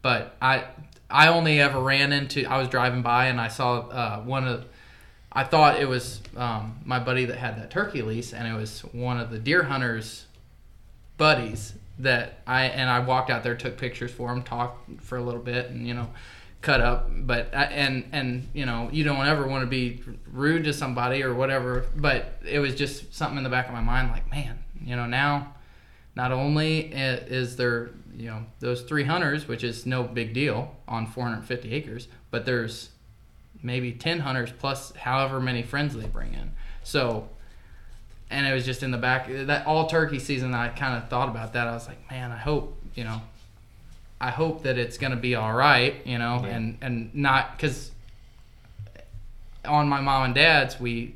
but 0.01 0.35
i 0.39 0.63
i 1.09 1.29
only 1.29 1.59
ever 1.59 1.79
ran 1.79 2.11
into 2.11 2.45
i 2.45 2.59
was 2.59 2.67
driving 2.67 3.01
by 3.01 3.25
and 3.25 3.41
i 3.41 3.47
saw 3.47 3.79
uh, 3.87 4.21
one 4.21 4.47
of 4.47 4.65
i 5.31 5.43
thought 5.43 5.79
it 5.79 5.87
was 5.87 6.21
um, 6.37 6.77
my 6.85 6.99
buddy 6.99 7.25
that 7.25 7.37
had 7.37 7.57
that 7.57 7.71
turkey 7.71 8.03
lease 8.03 8.31
and 8.31 8.47
it 8.47 8.53
was 8.53 8.81
one 8.81 9.19
of 9.19 9.31
the 9.31 9.39
deer 9.39 9.63
hunters 9.63 10.25
buddies 11.17 11.73
that 11.99 12.39
I 12.45 12.65
and 12.65 12.89
I 12.89 12.99
walked 12.99 13.29
out 13.29 13.43
there, 13.43 13.55
took 13.55 13.77
pictures 13.77 14.11
for 14.11 14.31
him, 14.31 14.43
talked 14.43 15.01
for 15.01 15.17
a 15.17 15.23
little 15.23 15.41
bit, 15.41 15.69
and 15.69 15.87
you 15.87 15.93
know, 15.93 16.09
cut 16.65 16.81
up. 16.81 17.09
But 17.09 17.53
and 17.53 18.09
and 18.11 18.49
you 18.53 18.65
know, 18.65 18.89
you 18.91 19.03
don't 19.03 19.25
ever 19.25 19.47
want 19.47 19.61
to 19.61 19.67
be 19.67 20.01
rude 20.31 20.65
to 20.65 20.73
somebody 20.73 21.23
or 21.23 21.33
whatever. 21.33 21.85
But 21.95 22.39
it 22.45 22.59
was 22.59 22.75
just 22.75 23.13
something 23.13 23.37
in 23.37 23.43
the 23.43 23.49
back 23.49 23.67
of 23.67 23.73
my 23.73 23.81
mind, 23.81 24.11
like 24.11 24.29
man, 24.29 24.59
you 24.83 24.95
know, 24.95 25.05
now 25.05 25.53
not 26.15 26.31
only 26.31 26.79
is 26.79 27.55
there 27.55 27.91
you 28.13 28.27
know 28.27 28.45
those 28.59 28.81
three 28.81 29.03
hunters, 29.03 29.47
which 29.47 29.63
is 29.63 29.85
no 29.85 30.03
big 30.03 30.33
deal 30.33 30.75
on 30.87 31.05
450 31.05 31.71
acres, 31.71 32.07
but 32.31 32.45
there's 32.45 32.89
maybe 33.61 33.91
10 33.91 34.19
hunters 34.19 34.51
plus 34.51 34.93
however 34.95 35.39
many 35.39 35.63
friends 35.63 35.95
they 35.95 36.07
bring 36.07 36.33
in. 36.33 36.51
So 36.83 37.29
and 38.29 38.47
it 38.47 38.53
was 38.53 38.65
just 38.65 38.81
in 38.81 38.91
the 38.91 38.97
back 38.97 39.27
that 39.29 39.67
all 39.67 39.85
turkey 39.85 40.17
season 40.17 40.53
i 40.55 40.67
kind 40.69 40.97
of 40.97 41.07
thought 41.09 41.29
about 41.29 41.53
that 41.53 41.67
i 41.67 41.73
was 41.73 41.87
like 41.87 42.09
man 42.09 42.31
i 42.31 42.37
hope 42.37 42.75
you 42.95 43.03
know 43.03 43.21
i 44.19 44.29
hope 44.29 44.63
that 44.63 44.77
it's 44.77 44.97
going 44.97 45.11
to 45.11 45.17
be 45.17 45.35
all 45.35 45.53
right 45.53 46.05
you 46.05 46.17
know 46.17 46.45
and 46.47 46.77
and 46.81 47.13
not 47.13 47.55
because 47.55 47.91
on 49.65 49.87
my 49.89 49.99
mom 49.99 50.23
and 50.23 50.35
dad's 50.35 50.79
we 50.79 51.15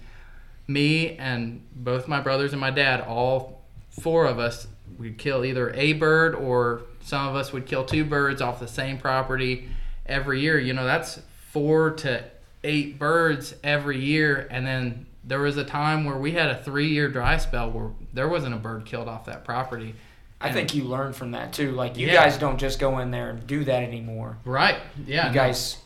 me 0.67 1.17
and 1.17 1.61
both 1.75 2.07
my 2.07 2.19
brothers 2.19 2.51
and 2.51 2.61
my 2.61 2.71
dad 2.71 3.01
all 3.01 3.61
four 3.89 4.25
of 4.25 4.39
us 4.39 4.67
we'd 4.97 5.17
kill 5.17 5.45
either 5.45 5.71
a 5.71 5.93
bird 5.93 6.35
or 6.35 6.81
some 7.01 7.27
of 7.27 7.35
us 7.35 7.51
would 7.53 7.65
kill 7.65 7.85
two 7.85 8.05
birds 8.05 8.41
off 8.41 8.59
the 8.59 8.67
same 8.67 8.97
property 8.97 9.69
every 10.05 10.41
year. 10.41 10.59
You 10.59 10.73
know 10.73 10.85
that's 10.85 11.19
four 11.51 11.91
to 11.91 12.23
eight 12.63 12.99
birds 12.99 13.55
every 13.63 13.99
year 13.99 14.47
and 14.51 14.67
then 14.67 15.05
there 15.23 15.39
was 15.39 15.57
a 15.57 15.63
time 15.63 16.05
where 16.05 16.17
we 16.17 16.33
had 16.33 16.49
a 16.49 16.61
three 16.61 16.89
year 16.89 17.07
dry 17.07 17.37
spell 17.37 17.71
where 17.71 17.91
there 18.13 18.27
wasn't 18.27 18.53
a 18.53 18.57
bird 18.57 18.85
killed 18.85 19.07
off 19.07 19.25
that 19.25 19.45
property 19.45 19.95
I 20.41 20.51
think 20.51 20.73
you 20.73 20.83
learn 20.85 21.13
from 21.13 21.31
that 21.31 21.51
too. 21.53 21.71
Like 21.71 21.97
you 21.97 22.07
Yeah. 22.07 22.13
guys 22.23 22.37
don't 22.37 22.57
just 22.57 22.79
go 22.79 22.99
in 22.99 23.11
there 23.11 23.29
and 23.31 23.45
do 23.45 23.63
that 23.65 23.83
anymore. 23.83 24.37
right 24.45 24.77
yeah 25.05 25.27
you 25.27 25.33
guys, 25.33 25.77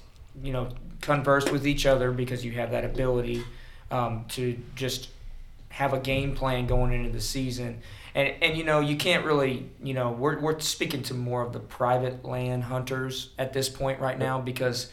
you 0.41 0.53
know, 0.53 0.69
converse 1.01 1.49
with 1.51 1.65
each 1.67 1.85
other 1.85 2.11
because 2.11 2.45
you 2.45 2.51
have 2.53 2.71
that 2.71 2.85
ability 2.85 3.43
um, 3.91 4.25
to 4.29 4.57
just 4.75 5.09
have 5.69 5.93
a 5.93 5.99
game 5.99 6.35
plan 6.35 6.67
going 6.67 6.93
into 6.93 7.09
the 7.11 7.19
season. 7.21 7.79
And, 8.15 8.31
and 8.43 8.55
you 8.57 8.63
know 8.63 8.79
you 8.79 8.95
can't 8.95 9.25
really 9.25 9.69
you 9.81 9.95
know 9.95 10.11
we're, 10.11 10.39
we're 10.39 10.59
speaking 10.59 11.01
to 11.03 11.15
more 11.15 11.41
of 11.41 11.51
the 11.51 11.59
private 11.59 12.23
land 12.23 12.63
hunters 12.65 13.29
at 13.39 13.53
this 13.53 13.69
point 13.69 13.99
right 13.99 14.19
now 14.19 14.39
because 14.39 14.91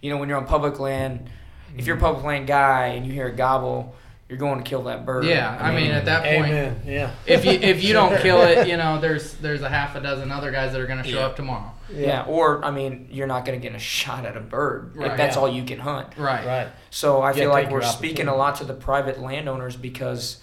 you 0.00 0.10
know 0.10 0.16
when 0.16 0.30
you're 0.30 0.38
on 0.38 0.46
public 0.46 0.78
land 0.80 1.28
if 1.76 1.86
you're 1.86 1.98
a 1.98 2.00
public 2.00 2.24
land 2.24 2.46
guy 2.46 2.86
and 2.88 3.04
you 3.06 3.12
hear 3.12 3.26
a 3.26 3.32
gobble 3.36 3.94
you're 4.28 4.38
going 4.38 4.58
to 4.62 4.68
kill 4.68 4.82
that 4.84 5.06
bird 5.06 5.24
yeah 5.24 5.56
i 5.60 5.72
mean 5.74 5.90
at 5.92 6.04
that 6.06 6.22
point 6.22 6.50
Amen. 6.52 6.80
Yeah. 6.84 7.10
if 7.26 7.44
you 7.44 7.52
if 7.52 7.82
you 7.84 7.92
don't 7.92 8.20
kill 8.22 8.40
it 8.42 8.66
you 8.66 8.76
know 8.76 9.00
there's 9.00 9.34
there's 9.34 9.62
a 9.62 9.68
half 9.68 9.94
a 9.94 10.00
dozen 10.00 10.32
other 10.32 10.50
guys 10.50 10.72
that 10.72 10.80
are 10.80 10.86
going 10.86 11.02
to 11.02 11.08
show 11.08 11.18
Yeah. 11.18 11.26
up 11.26 11.36
tomorrow 11.36 11.70
yeah 11.92 12.22
or 12.24 12.64
I 12.64 12.72
mean 12.72 13.08
you're 13.12 13.28
not 13.28 13.44
going 13.44 13.58
to 13.60 13.62
get 13.62 13.76
a 13.76 13.78
shot 13.78 14.24
at 14.26 14.36
a 14.36 14.40
bird 14.40 14.96
Right. 14.96 15.12
if 15.12 15.16
that's 15.16 15.36
Yeah. 15.36 15.42
all 15.42 15.48
you 15.48 15.62
can 15.64 15.78
hunt 15.78 16.08
right 16.16 16.44
Right. 16.44 16.68
So 16.90 17.20
I 17.22 17.30
Yeah, 17.30 17.34
feel 17.42 17.50
like 17.50 17.70
we're 17.70 17.82
speaking 17.82 18.26
a 18.26 18.34
lot 18.34 18.56
to 18.56 18.64
the 18.64 18.74
private 18.74 19.20
landowners 19.20 19.76
because, 19.76 20.40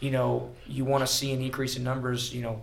you 0.00 0.10
know, 0.10 0.50
you 0.66 0.84
want 0.86 1.02
to 1.06 1.12
see 1.12 1.32
an 1.32 1.42
increase 1.42 1.76
in 1.76 1.82
numbers. 1.84 2.32
You 2.32 2.42
know, 2.42 2.62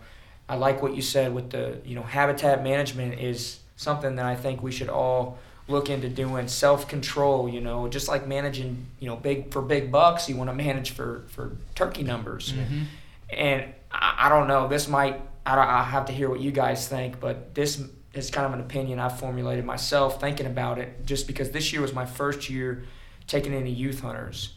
I 0.50 0.56
like 0.56 0.82
what 0.82 0.96
you 0.96 1.02
said 1.02 1.36
with 1.36 1.50
the, 1.52 1.78
you 1.86 1.96
know, 1.96 2.02
habitat 2.04 2.64
management 2.64 3.20
is 3.20 3.60
something 3.76 4.16
that 4.16 4.26
I 4.26 4.36
think 4.36 4.64
we 4.64 4.72
should 4.72 4.90
all 4.90 5.38
look 5.68 5.90
into 5.90 6.10
doing. 6.10 6.48
Self 6.48 6.88
control, 6.88 7.50
you 7.50 7.62
know, 7.62 7.88
just 7.88 8.08
like 8.08 8.28
managing, 8.28 8.86
you 9.00 9.08
know, 9.08 9.16
big 9.16 9.52
for 9.52 9.62
big 9.62 9.92
bucks, 9.92 10.30
you 10.30 10.36
want 10.36 10.50
to 10.50 10.54
manage 10.56 10.92
for 10.92 11.24
for 11.28 11.58
turkey 11.76 12.04
numbers. 12.04 12.52
hmm 12.52 12.84
And 13.30 13.66
I, 13.92 14.26
I 14.26 14.30
don't 14.30 14.48
know. 14.48 14.68
This 14.68 14.88
might. 14.88 15.22
I, 15.46 15.58
I 15.58 15.84
have 15.84 16.06
to 16.08 16.14
hear 16.14 16.30
what 16.30 16.40
you 16.40 16.52
guys 16.52 16.88
think, 16.88 17.20
but 17.20 17.54
this 17.54 17.82
is 18.14 18.32
kind 18.32 18.48
of 18.48 18.54
an 18.54 18.62
opinion 18.62 19.00
I've 19.00 19.20
formulated 19.20 19.66
myself 19.66 20.20
thinking 20.22 20.46
about 20.46 20.80
it. 20.80 21.06
Just 21.06 21.28
because 21.28 21.52
this 21.52 21.72
year 21.74 21.82
was 21.82 21.94
my 21.94 22.06
first 22.06 22.50
year 22.50 22.84
taking 23.28 23.54
any 23.54 23.72
youth 23.72 24.02
hunters, 24.02 24.54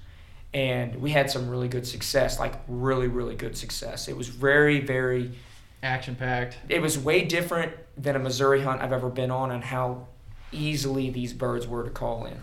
and 0.55 0.95
we 0.97 1.11
had 1.11 1.31
some 1.31 1.49
really 1.49 1.69
good 1.69 1.87
success. 1.87 2.39
Like 2.39 2.55
really, 2.69 3.09
really 3.09 3.35
good 3.35 3.57
success. 3.57 4.09
It 4.09 4.17
was 4.17 4.29
very, 4.29 4.81
very. 4.81 5.33
action 5.83 6.15
packed 6.17 6.57
It 6.69 6.83
was 6.83 6.99
way 6.99 7.25
different 7.25 7.73
than 7.97 8.17
a 8.17 8.19
Missouri 8.19 8.63
hunt 8.63 8.81
I've 8.83 8.93
ever 8.93 9.09
been 9.11 9.31
on, 9.31 9.51
and 9.51 9.63
how 9.65 10.07
easily 10.53 11.11
these 11.11 11.33
birds 11.33 11.67
were 11.67 11.85
to 11.85 11.91
call 11.91 12.25
in. 12.25 12.41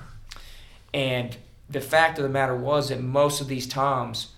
And 0.94 1.36
the 1.70 1.82
fact 1.82 2.18
of 2.18 2.24
the 2.24 2.30
matter 2.30 2.56
was 2.56 2.90
that 2.90 3.02
most 3.02 3.42
of 3.42 3.48
these 3.48 3.68
toms, 3.68 4.30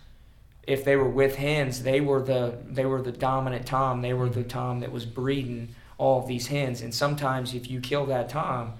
if 0.63 0.83
they 0.83 0.95
were 0.95 1.09
with 1.09 1.35
hens, 1.35 1.83
they 1.83 2.01
were 2.01 2.21
the 2.21 2.57
they 2.65 2.85
were 2.85 3.01
the 3.01 3.11
dominant 3.11 3.65
tom. 3.65 4.01
They 4.01 4.13
were 4.13 4.29
the 4.29 4.41
mm-hmm. 4.41 4.49
tom 4.49 4.79
that 4.79 4.91
was 4.91 5.05
breeding 5.05 5.75
all 5.97 6.21
of 6.21 6.27
these 6.27 6.47
hens. 6.47 6.81
And 6.81 6.93
sometimes 6.93 7.53
if 7.53 7.69
you 7.69 7.79
kill 7.79 8.05
that 8.07 8.29
tom, 8.29 8.73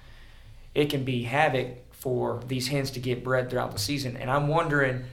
it 0.76 0.90
can 0.90 1.04
be 1.04 1.24
havoc 1.24 1.92
for 1.92 2.42
these 2.48 2.68
hens 2.68 2.92
to 2.92 3.00
get 3.00 3.24
bred 3.24 3.50
throughout 3.50 3.72
the 3.72 3.80
season. 3.80 4.16
And 4.18 4.30
I'm 4.30 4.48
wondering, 4.48 5.04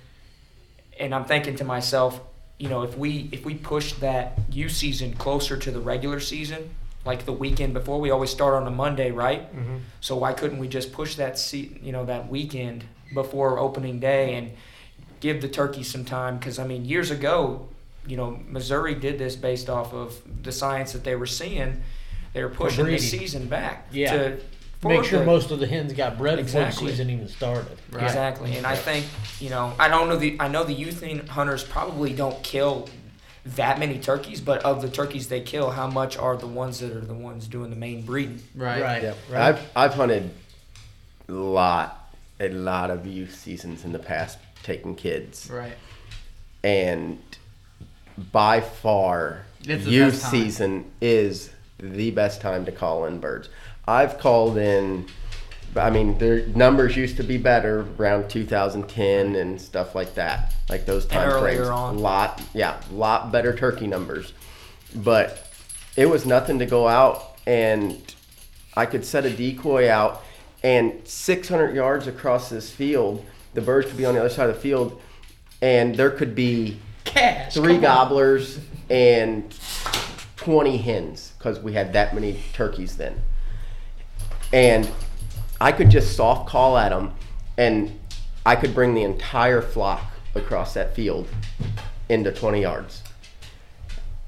and 1.01 1.15
I'm 1.15 1.25
thinking 1.25 1.57
to 1.57 1.65
myself, 1.65 2.21
you 2.59 2.69
know, 2.69 2.83
if 2.83 2.97
we 2.97 3.29
if 3.33 3.45
we 3.45 3.55
push 3.55 3.95
that 3.95 4.39
youth 4.51 4.73
season 4.73 5.15
closer 5.15 5.57
to 5.57 5.71
the 5.71 5.81
regular 5.81 6.21
season, 6.21 6.71
like 7.05 7.25
the 7.27 7.33
weekend 7.33 7.75
before, 7.75 8.01
we 8.01 8.11
always 8.11 8.31
start 8.31 8.55
on 8.55 8.67
a 8.67 8.71
Monday, 8.71 9.11
right? 9.11 9.55
Mm-hmm. 9.55 9.77
So 10.01 10.17
why 10.17 10.33
couldn't 10.33 10.59
we 10.59 10.69
just 10.69 10.93
push 10.93 11.17
that 11.17 11.39
se- 11.39 11.79
you 11.83 11.93
know 11.93 12.05
that 12.07 12.29
weekend 12.29 12.85
before 13.13 13.59
opening 13.59 14.01
day 14.01 14.35
and 14.35 14.53
give 15.21 15.41
the 15.43 15.49
turkeys 15.49 15.89
some 15.91 16.05
time? 16.05 16.39
Because 16.39 16.59
I 16.59 16.67
mean, 16.67 16.85
years 16.85 17.11
ago, 17.11 17.69
you 18.07 18.17
know, 18.17 18.39
Missouri 18.49 18.95
did 18.95 19.19
this 19.19 19.37
based 19.37 19.69
off 19.71 19.93
of 19.93 20.15
the 20.43 20.53
science 20.53 20.93
that 20.93 21.05
they 21.05 21.15
were 21.17 21.27
seeing. 21.27 21.83
They 22.33 22.43
were 22.43 22.51
pushing 22.51 22.87
the 22.87 22.99
season 22.99 23.47
back 23.49 23.87
Yeah. 23.93 24.13
to 24.13 24.37
Make 24.87 25.05
sure 25.05 25.21
the- 25.21 25.25
most 25.25 25.51
of 25.51 25.61
the 25.61 25.67
hens 25.67 25.93
got 25.95 26.19
bred 26.19 26.37
before 26.45 26.63
the 26.65 26.71
season 26.71 27.09
even 27.09 27.29
started. 27.29 27.79
Right. 27.91 28.03
Exactly, 28.05 28.57
and 28.57 28.67
I 28.67 28.77
think 28.77 29.07
you 29.41 29.49
know 29.51 29.73
I 29.79 29.89
don't 29.89 30.09
know 30.11 30.17
the 30.17 30.37
I 30.41 30.49
know 30.49 30.63
the 30.65 30.75
youth 30.75 31.03
hunters 31.29 31.65
probably 31.65 32.13
don't 32.13 32.43
kill 32.43 32.89
that 33.45 33.79
many 33.79 33.99
turkeys, 33.99 34.41
but 34.41 34.63
of 34.65 34.83
the 34.83 34.89
turkeys 34.89 35.29
they 35.29 35.41
kill, 35.41 35.71
how 35.71 35.87
much 35.87 36.17
are 36.17 36.37
the 36.37 36.47
ones 36.47 36.81
that 36.81 36.93
are 36.93 37.01
the 37.01 37.15
ones 37.15 37.47
doing 37.47 37.71
the 37.71 37.77
main 37.77 38.03
breeding? 38.03 38.43
right 38.55 38.83
Right. 38.83 39.03
Yep. 39.03 39.17
Right. 39.31 39.41
I've 39.43 39.71
I've 39.77 39.95
hunted 39.95 40.31
a 41.29 41.33
lot, 41.33 42.15
a 42.41 42.49
lot 42.49 42.91
of 42.91 43.07
youth 43.07 43.35
seasons 43.35 43.85
in 43.85 43.93
the 43.93 43.99
past, 43.99 44.39
taking 44.63 44.95
kids, 44.95 45.51
right 45.51 45.77
and 46.65 47.19
by 48.33 48.61
far, 48.61 49.45
It's 49.65 49.85
youth 49.87 50.17
season 50.17 50.91
is 51.01 51.51
the 51.79 52.11
best 52.11 52.41
time 52.41 52.65
to 52.65 52.73
call 52.73 53.05
in 53.05 53.21
birds. 53.21 53.49
I've 53.87 54.19
called 54.19 54.57
in. 54.57 55.07
I 55.77 55.91
mean, 55.91 56.19
their 56.19 56.47
numbers 56.49 56.97
used 56.97 57.17
to 57.17 57.23
be 57.23 57.37
better 57.37 57.87
around 57.99 58.31
2010 58.31 59.35
and 59.35 59.61
stuff 59.61 59.95
like 59.95 60.15
that, 60.15 60.55
like 60.69 60.87
those 60.87 61.07
time 61.07 61.29
earlier 61.29 61.57
frames. 61.57 61.69
on. 61.69 61.99
lot, 61.99 62.43
yeah, 62.53 62.81
lot 62.93 63.33
better 63.33 63.55
turkey 63.55 63.87
numbers. 63.87 64.33
But 64.95 65.51
it 65.97 66.07
was 66.07 66.27
nothing 66.27 66.59
to 66.61 66.67
go 66.67 66.87
out 66.87 67.39
and 67.47 68.01
I 68.77 68.87
could 68.87 69.05
set 69.05 69.25
a 69.25 69.31
decoy 69.31 69.91
out 69.91 70.25
and 70.63 71.07
600 71.07 71.75
yards 71.75 72.07
across 72.07 72.49
this 72.49 72.71
field, 72.71 73.25
the 73.53 73.61
birds 73.61 73.89
could 73.89 73.99
be 73.99 74.07
on 74.07 74.15
the 74.15 74.21
other 74.21 74.31
side 74.31 74.49
of 74.49 74.57
the 74.57 74.61
field 74.61 75.01
and 75.61 75.95
there 75.95 76.11
could 76.11 76.35
be 76.35 76.79
Cash. 77.05 77.55
three 77.55 77.79
gobblers 77.79 78.59
and 78.91 79.55
20 80.37 80.77
hens 80.79 81.33
because 81.39 81.61
we 81.61 81.73
had 81.73 81.93
that 81.93 82.15
many 82.15 82.41
turkeys 82.53 82.97
then. 82.97 83.21
And 84.53 84.91
I 85.65 85.73
could 85.73 85.89
just 85.89 86.15
soft 86.15 86.47
call 86.47 86.77
at 86.77 86.91
them 86.91 87.15
and 87.57 87.99
I 88.45 88.55
could 88.55 88.75
bring 88.75 88.93
the 88.93 89.03
entire 89.03 89.63
flock 89.63 90.05
across 90.35 90.75
that 90.75 90.95
field 90.95 91.27
into 92.11 92.31
20 92.31 92.61
yards 92.61 93.03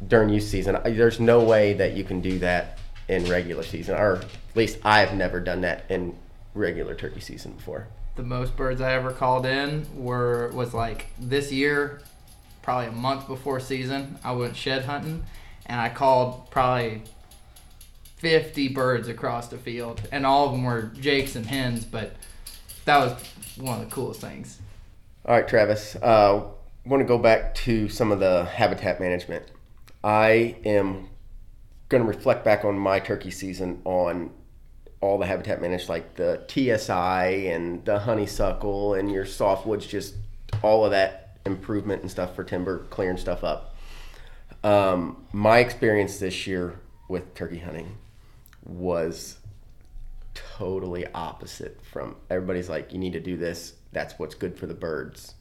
during 0.09 0.31
youth 0.31 0.45
season. 0.45 0.79
There's 0.83 1.21
no 1.21 1.45
way 1.45 1.75
that 1.75 1.93
you 1.93 2.05
can 2.05 2.23
do 2.23 2.39
that 2.39 2.79
in 3.07 3.27
regular 3.27 3.63
season, 3.63 3.97
or 3.97 4.17
at 4.17 4.57
least 4.57 4.79
I've 4.83 5.13
never 5.13 5.39
done 5.39 5.61
that 5.61 5.85
in 5.91 6.17
regular 6.55 6.95
turkey 6.95 7.21
season 7.21 7.53
before. 7.53 7.87
the 8.15 8.23
most 8.23 8.57
birds 8.57 8.81
I 8.81 8.95
ever 8.95 9.11
called 9.11 9.45
in 9.45 9.87
were 9.95 10.51
was 10.55 10.73
like 10.73 11.09
this 11.19 11.53
year, 11.53 12.01
probably 12.63 12.87
a 12.87 12.93
month 12.93 13.29
before 13.29 13.61
season. 13.61 14.19
I 14.25 14.33
went 14.33 14.57
shed 14.57 14.87
hunting, 14.87 15.25
and 15.67 15.83
I 15.83 15.91
called 15.91 16.51
probably 16.51 17.03
fifty 18.17 18.69
birds 18.69 19.09
across 19.09 19.49
the 19.49 19.59
field, 19.59 20.01
and 20.11 20.27
all 20.27 20.47
of 20.47 20.53
them 20.53 20.65
were 20.65 20.91
jakes 21.01 21.37
and 21.37 21.47
hens. 21.47 21.85
But 21.85 22.17
that 22.85 22.99
was 22.99 23.13
one 23.57 23.81
of 23.81 23.89
the 23.89 23.95
coolest 23.95 24.21
things. 24.21 24.61
All 25.25 25.35
right, 25.35 25.47
Travis. 25.47 25.97
Uh, 25.97 26.45
want 26.85 27.01
to 27.01 27.05
go 27.05 27.19
back 27.19 27.55
to 27.55 27.89
some 27.89 28.13
of 28.13 28.21
the 28.21 28.45
habitat 28.45 29.01
management. 29.01 29.45
I 30.05 30.57
am 30.65 31.09
going 31.89 32.03
to 32.03 32.09
reflect 32.09 32.45
back 32.45 32.65
on 32.65 32.79
my 32.79 33.01
turkey 33.01 33.31
season 33.31 33.83
on 33.85 34.31
all 35.01 35.19
the 35.19 35.27
habitat 35.27 35.61
managed, 35.61 35.89
like 35.89 36.15
the 36.15 36.45
TSI 36.49 37.49
and 37.53 37.85
the 37.85 37.99
honeysuckle 37.99 38.95
and 38.95 39.11
your 39.11 39.25
softwoods, 39.25 39.87
just 39.87 40.15
all 40.63 40.85
of 40.85 40.93
that 40.93 41.39
improvement 41.45 42.03
and 42.03 42.11
stuff 42.11 42.35
for 42.35 42.45
timber, 42.45 42.79
clearing 42.91 43.17
stuff 43.17 43.45
up. 43.45 43.75
Um, 44.65 45.25
my 45.33 45.59
experience 45.59 46.19
this 46.19 46.47
year 46.47 46.81
with 47.09 47.35
turkey 47.35 47.59
hunting 47.59 47.99
was 48.67 49.39
totally 50.35 51.07
opposite 51.15 51.81
from 51.85 52.17
everybody's 52.29 52.69
like, 52.69 52.93
you 52.93 52.99
need 52.99 53.13
to 53.15 53.21
do 53.21 53.37
this. 53.37 53.75
That's 53.93 54.19
what's 54.19 54.35
good 54.35 54.59
for 54.59 54.67
the 54.67 54.75
birds. 54.75 55.35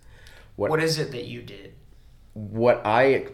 What 0.56 0.70
What 0.70 0.82
is 0.82 1.00
it 1.00 1.12
that 1.12 1.26
you 1.26 1.42
did? 1.42 1.74
what 2.36 2.82
I 2.86 3.28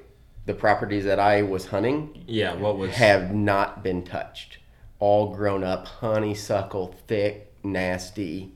the 0.45 0.53
properties 0.53 1.05
that 1.05 1.19
I 1.19 1.41
was 1.41 1.65
hunting 1.67 2.23
Yeah, 2.27 2.53
what 2.55 2.77
was 2.77 2.91
have 2.91 3.33
not 3.33 3.83
been 3.83 4.03
touched. 4.03 4.59
All 4.99 5.33
grown 5.33 5.63
up, 5.63 5.87
honeysuckle, 5.87 6.95
thick, 7.07 7.51
nasty. 7.63 8.51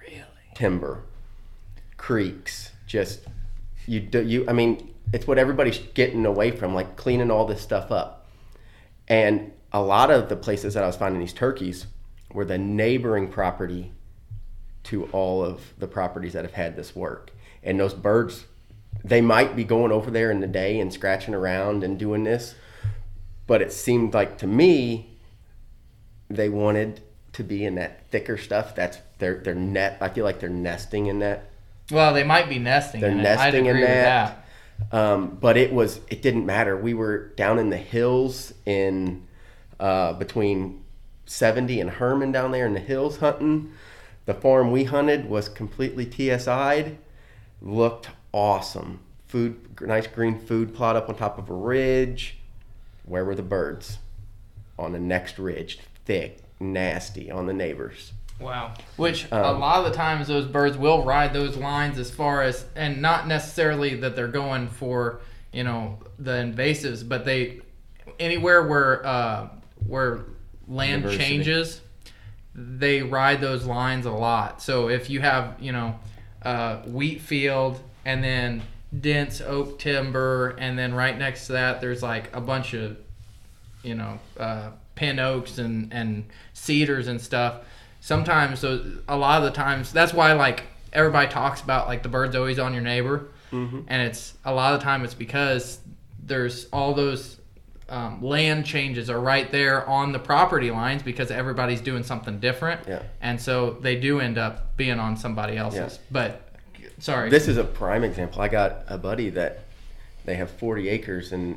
Really? 0.00 0.22
Timber, 0.54 1.04
creeks, 1.96 2.72
just 2.86 3.20
you 3.86 4.00
do 4.00 4.22
you. 4.22 4.44
I 4.48 4.52
mean, 4.52 4.94
it's 5.12 5.26
what 5.26 5.38
everybody's 5.38 5.78
getting 5.94 6.26
away 6.26 6.50
from, 6.50 6.74
like 6.74 6.96
cleaning 6.96 7.30
all 7.30 7.46
this 7.46 7.62
stuff 7.62 7.90
up. 7.90 8.26
And 9.08 9.52
a 9.72 9.80
lot 9.80 10.10
of 10.10 10.28
the 10.28 10.36
places 10.36 10.74
that 10.74 10.82
I 10.82 10.86
was 10.86 10.96
finding 10.96 11.20
these 11.20 11.32
turkeys 11.32 11.86
were 12.32 12.44
the 12.44 12.58
neighboring 12.58 13.28
property 13.28 13.92
to 14.84 15.04
all 15.06 15.44
of 15.44 15.74
the 15.78 15.86
properties 15.86 16.32
that 16.32 16.44
have 16.44 16.54
had 16.54 16.76
this 16.76 16.94
work. 16.96 17.30
And 17.62 17.78
those 17.78 17.94
birds, 17.94 18.46
they 19.04 19.20
might 19.20 19.54
be 19.56 19.64
going 19.64 19.92
over 19.92 20.10
there 20.10 20.30
in 20.30 20.40
the 20.40 20.46
day 20.46 20.80
and 20.80 20.92
scratching 20.92 21.34
around 21.34 21.84
and 21.84 21.98
doing 21.98 22.24
this, 22.24 22.54
but 23.46 23.60
it 23.60 23.72
seemed 23.72 24.14
like 24.14 24.38
to 24.38 24.46
me 24.46 25.18
they 26.30 26.48
wanted 26.48 27.00
to 27.32 27.42
be 27.42 27.64
in 27.64 27.74
that 27.76 28.06
thicker 28.10 28.36
stuff. 28.38 28.74
That's 28.74 28.98
their 29.18 29.38
their 29.38 29.54
net. 29.54 29.98
I 30.00 30.08
feel 30.08 30.24
like 30.24 30.40
they're 30.40 30.48
nesting 30.48 31.06
in 31.06 31.18
that 31.20 31.50
Well, 31.90 32.12
they 32.14 32.24
might 32.24 32.48
be 32.48 32.58
nesting. 32.58 33.00
they're 33.00 33.10
in 33.10 33.22
nesting 33.22 33.66
in 33.66 33.76
with 33.76 33.86
that. 33.86 34.44
Um, 34.92 35.36
but 35.40 35.56
it 35.56 35.72
was 35.72 36.00
it 36.08 36.22
didn't 36.22 36.46
matter. 36.46 36.76
We 36.76 36.94
were 36.94 37.28
down 37.36 37.58
in 37.58 37.70
the 37.70 37.76
hills 37.76 38.52
in 38.64 39.26
uh, 39.80 40.12
between 40.14 40.82
70 41.26 41.80
and 41.80 41.90
Hermann 41.90 42.32
down 42.32 42.52
there 42.52 42.66
in 42.66 42.74
the 42.74 42.80
hills 42.80 43.18
hunting. 43.18 43.72
The 44.26 44.34
farm 44.34 44.70
we 44.72 44.84
hunted 44.84 45.28
was 45.28 45.48
completely 45.48 46.04
TSI'd. 46.06 46.98
Looked 47.60 48.10
awesome. 48.32 49.00
Food, 49.26 49.80
nice 49.80 50.06
green 50.06 50.38
food 50.38 50.74
plot 50.74 50.96
up 50.96 51.08
on 51.08 51.16
top 51.16 51.38
of 51.38 51.50
a 51.50 51.54
ridge. 51.54 52.38
Where 53.04 53.24
were 53.24 53.34
the 53.34 53.42
birds? 53.42 53.98
On 54.78 54.92
the 54.92 54.98
next 54.98 55.38
ridge, 55.38 55.80
thick, 56.04 56.38
nasty 56.60 57.30
on 57.30 57.46
the 57.46 57.52
neighbors. 57.52 58.12
Wow. 58.40 58.74
Which 58.96 59.26
a 59.32 59.48
Um, 59.48 59.60
lot 59.60 59.84
of 59.84 59.90
the 59.90 59.96
times 59.96 60.28
those 60.28 60.46
birds 60.46 60.76
will 60.78 61.04
ride 61.04 61.32
those 61.32 61.56
lines 61.56 61.98
as 61.98 62.10
far 62.10 62.42
as, 62.42 62.64
and 62.76 63.02
not 63.02 63.26
necessarily 63.26 63.96
that 63.96 64.14
they're 64.14 64.28
going 64.28 64.68
for, 64.68 65.20
you 65.52 65.64
know, 65.64 65.98
the 66.18 66.32
invasives, 66.32 67.06
but 67.06 67.24
they, 67.24 67.60
anywhere 68.20 68.66
where 68.66 69.04
uh, 69.04 69.48
where 69.86 70.24
land 70.66 71.02
Diversity. 71.02 71.24
changes, 71.24 71.80
they 72.54 73.02
ride 73.02 73.40
those 73.40 73.64
lines 73.64 74.06
a 74.06 74.10
lot. 74.12 74.62
So 74.62 74.88
if 74.88 75.08
you 75.10 75.20
have, 75.20 75.56
you 75.60 75.72
know, 75.72 75.98
uh, 76.42 76.78
wheat 76.82 77.20
field 77.20 77.80
and 78.04 78.22
then 78.22 78.62
dense 78.98 79.40
oak 79.40 79.78
timber, 79.78 80.50
and 80.58 80.78
then 80.78 80.94
right 80.94 81.16
next 81.16 81.46
to 81.46 81.52
that 81.52 81.80
there's 81.80 82.02
like 82.02 82.34
a 82.34 82.40
bunch 82.40 82.74
of 82.74 82.96
you 83.82 83.94
know, 83.94 84.18
uh, 84.38 84.70
pin 84.96 85.18
oaks 85.18 85.58
and, 85.58 85.92
and 85.92 86.24
cedars 86.52 87.06
and 87.08 87.20
stuff. 87.20 87.62
Sometimes, 88.00 88.60
those, 88.60 88.98
a 89.08 89.16
lot 89.16 89.38
of 89.38 89.44
the 89.44 89.50
times, 89.50 89.92
that's 89.92 90.12
why 90.12 90.32
like 90.32 90.64
everybody 90.92 91.28
talks 91.28 91.60
about 91.60 91.86
like 91.86 92.02
the 92.02 92.08
bird's 92.08 92.34
always 92.34 92.58
on 92.58 92.72
your 92.74 92.82
neighbor, 92.82 93.28
and 93.88 94.02
it's 94.02 94.34
a 94.44 94.52
lot 94.52 94.74
of 94.74 94.80
the 94.80 94.84
time 94.84 95.04
it's 95.04 95.14
because 95.14 95.78
there's 96.22 96.66
all 96.66 96.92
those 96.92 97.37
um, 97.88 98.22
land 98.22 98.66
changes 98.66 99.08
are 99.08 99.20
right 99.20 99.50
there 99.50 99.86
on 99.88 100.12
the 100.12 100.18
property 100.18 100.70
lines 100.70 101.02
because 101.02 101.30
everybody's 101.30 101.80
doing 101.80 102.02
something 102.02 102.38
different, 102.38 102.80
Yeah. 102.86 103.02
and 103.20 103.40
so 103.40 103.70
they 103.80 103.96
do 103.96 104.20
end 104.20 104.36
up 104.38 104.76
being 104.76 104.98
on 104.98 105.16
somebody 105.16 105.56
else's. 105.56 105.94
Yeah. 105.94 106.02
But 106.10 106.48
sorry, 106.98 107.30
This 107.30 107.48
is 107.48 107.56
a 107.56 107.64
prime 107.64 108.04
example. 108.04 108.42
I 108.42 108.48
got 108.48 108.84
a 108.88 108.98
buddy 108.98 109.30
that 109.30 109.60
they 110.24 110.34
have 110.36 110.50
40 110.50 110.88
acres, 110.88 111.32
and 111.32 111.56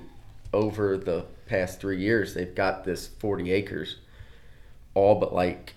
over 0.54 0.98
the 0.98 1.26
past 1.48 1.82
three 1.82 2.00
years, 2.00 2.34
they've 2.34 2.56
got 2.56 2.86
this 2.86 3.08
40 3.08 3.52
acres. 3.52 3.98
All 4.94 5.16
but 5.20 5.34
like 5.34 5.74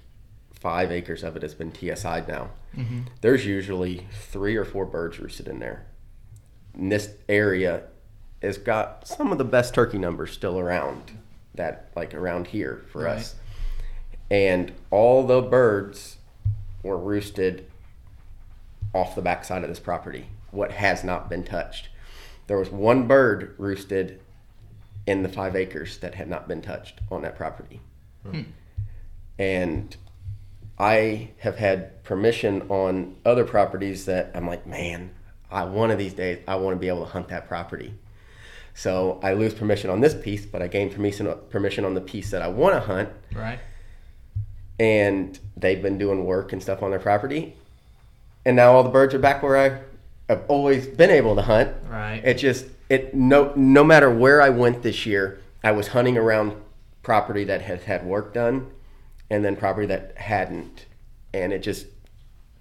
five 0.52 0.90
acres 0.92 1.22
of 1.22 1.36
it 1.36 1.42
has 1.42 1.54
been 1.54 1.70
TSI'd 1.72 2.26
now. 2.28 2.50
There's 3.20 3.46
usually 3.46 4.06
three 4.12 4.56
or 4.56 4.64
four 4.64 4.84
birds 4.84 5.20
roosted 5.20 5.46
in 5.46 5.60
there. 5.60 5.86
And 6.74 6.90
this 6.90 7.10
area 7.28 7.84
has 8.44 8.58
got 8.58 9.06
some 9.08 9.32
of 9.32 9.38
the 9.38 9.44
best 9.44 9.74
turkey 9.74 9.98
numbers 9.98 10.32
still 10.32 10.58
around 10.58 11.12
that, 11.54 11.88
like 11.96 12.14
around 12.14 12.48
here 12.48 12.84
for 12.90 13.02
Right. 13.04 13.16
us. 13.18 13.34
And 14.30 14.72
all 14.90 15.26
the 15.26 15.42
birds 15.42 16.18
were 16.82 16.98
roosted 16.98 17.66
off 18.94 19.14
the 19.14 19.22
backside 19.22 19.62
of 19.62 19.68
this 19.68 19.80
property, 19.80 20.28
what 20.50 20.72
has 20.72 21.04
not 21.04 21.28
been 21.28 21.44
touched. 21.44 21.88
There 22.46 22.58
was 22.58 22.70
one 22.70 23.06
bird 23.06 23.54
roosted 23.58 24.20
in 25.06 25.22
the 25.22 25.28
five 25.28 25.54
acres 25.56 25.98
that 25.98 26.14
had 26.14 26.28
not 26.28 26.48
been 26.48 26.62
touched 26.62 27.00
on 27.10 27.22
that 27.22 27.36
property. 27.36 27.80
Hmm. 28.24 28.42
And 29.38 29.96
I 30.78 31.30
have 31.38 31.56
had 31.56 32.02
permission 32.04 32.62
on 32.68 33.16
other 33.24 33.44
properties 33.44 34.06
that 34.06 34.30
I'm 34.34 34.46
like, 34.46 34.66
man, 34.66 35.10
I 35.50 35.64
one 35.64 35.90
of 35.90 35.98
these 35.98 36.14
days 36.14 36.38
I 36.48 36.56
want 36.56 36.74
to 36.76 36.80
be 36.80 36.88
able 36.88 37.04
to 37.04 37.10
hunt 37.12 37.28
that 37.28 37.46
property. 37.48 37.94
So 38.74 39.20
I 39.22 39.34
lose 39.34 39.54
permission 39.54 39.88
on 39.88 40.00
this 40.00 40.14
piece, 40.14 40.44
but 40.44 40.60
I 40.60 40.66
gain 40.66 40.90
permission 40.90 41.32
permission 41.48 41.84
on 41.84 41.94
the 41.94 42.00
piece 42.00 42.30
that 42.30 42.42
I 42.42 42.48
want 42.48 42.74
to 42.74 42.80
hunt 42.80 43.08
right? 43.34 43.60
and 44.78 45.38
they've 45.56 45.80
been 45.80 45.98
doing 45.98 46.24
work 46.24 46.52
and 46.52 46.62
stuff 46.62 46.82
on 46.82 46.90
their 46.90 46.98
property. 46.98 47.54
And 48.44 48.56
now 48.56 48.72
all 48.72 48.82
the 48.82 48.90
birds 48.90 49.14
are 49.14 49.18
back 49.18 49.42
where 49.42 49.56
I 49.56 49.80
have 50.28 50.44
always 50.48 50.86
been 50.86 51.10
able 51.10 51.36
to 51.36 51.42
hunt. 51.42 51.74
Right. 51.88 52.20
It 52.24 52.34
just 52.34 52.66
it 52.88 53.14
no 53.14 53.52
no 53.56 53.84
matter 53.84 54.10
where 54.10 54.42
I 54.42 54.50
went 54.50 54.82
this 54.82 55.06
year, 55.06 55.40
I 55.62 55.72
was 55.72 55.88
hunting 55.88 56.18
around 56.18 56.56
property 57.02 57.44
that 57.44 57.62
had 57.62 57.82
had 57.82 58.04
work 58.04 58.34
done, 58.34 58.70
and 59.30 59.44
then 59.44 59.56
property 59.56 59.86
that 59.86 60.18
hadn't, 60.18 60.86
and 61.32 61.52
it 61.52 61.62
just 61.62 61.86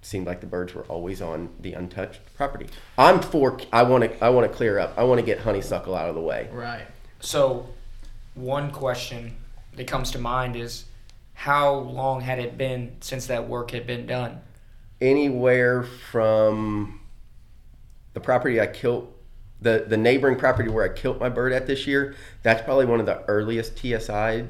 seemed 0.04 0.26
like 0.26 0.40
the 0.40 0.46
birds 0.46 0.74
were 0.74 0.84
always 0.84 1.22
on 1.22 1.50
the 1.60 1.72
untouched 1.72 2.20
property. 2.36 2.66
I'm 2.98 3.20
for 3.20 3.58
I 3.72 3.82
want 3.82 4.04
to 4.04 4.24
I 4.24 4.30
want 4.30 4.50
to 4.50 4.56
clear 4.56 4.78
up. 4.78 4.94
I 4.96 5.04
want 5.04 5.20
to 5.20 5.26
get 5.26 5.40
honeysuckle 5.40 5.94
out 5.94 6.08
of 6.08 6.14
the 6.14 6.20
way. 6.20 6.48
Right. 6.52 6.86
So, 7.20 7.68
one 8.34 8.70
question 8.70 9.36
that 9.76 9.86
comes 9.86 10.10
to 10.12 10.18
mind 10.18 10.56
is 10.56 10.84
how 11.32 11.74
long 11.74 12.20
had 12.20 12.38
it 12.38 12.56
been 12.58 12.96
since 13.00 13.26
that 13.26 13.48
work 13.48 13.70
had 13.70 13.86
been 13.86 14.06
done? 14.06 14.40
anywhere 15.00 15.82
from 15.82 17.00
the 18.14 18.20
property 18.20 18.60
I 18.60 18.66
killed 18.66 19.12
the 19.60 19.84
the 19.86 19.96
neighboring 19.96 20.36
property 20.36 20.68
where 20.68 20.84
I 20.84 20.94
killed 20.94 21.20
my 21.20 21.28
bird 21.28 21.52
at 21.52 21.66
this 21.66 21.86
year. 21.86 22.14
That's 22.42 22.62
probably 22.62 22.86
one 22.86 23.00
of 23.00 23.06
the 23.06 23.22
earliest 23.28 23.78
TSI 23.78 24.46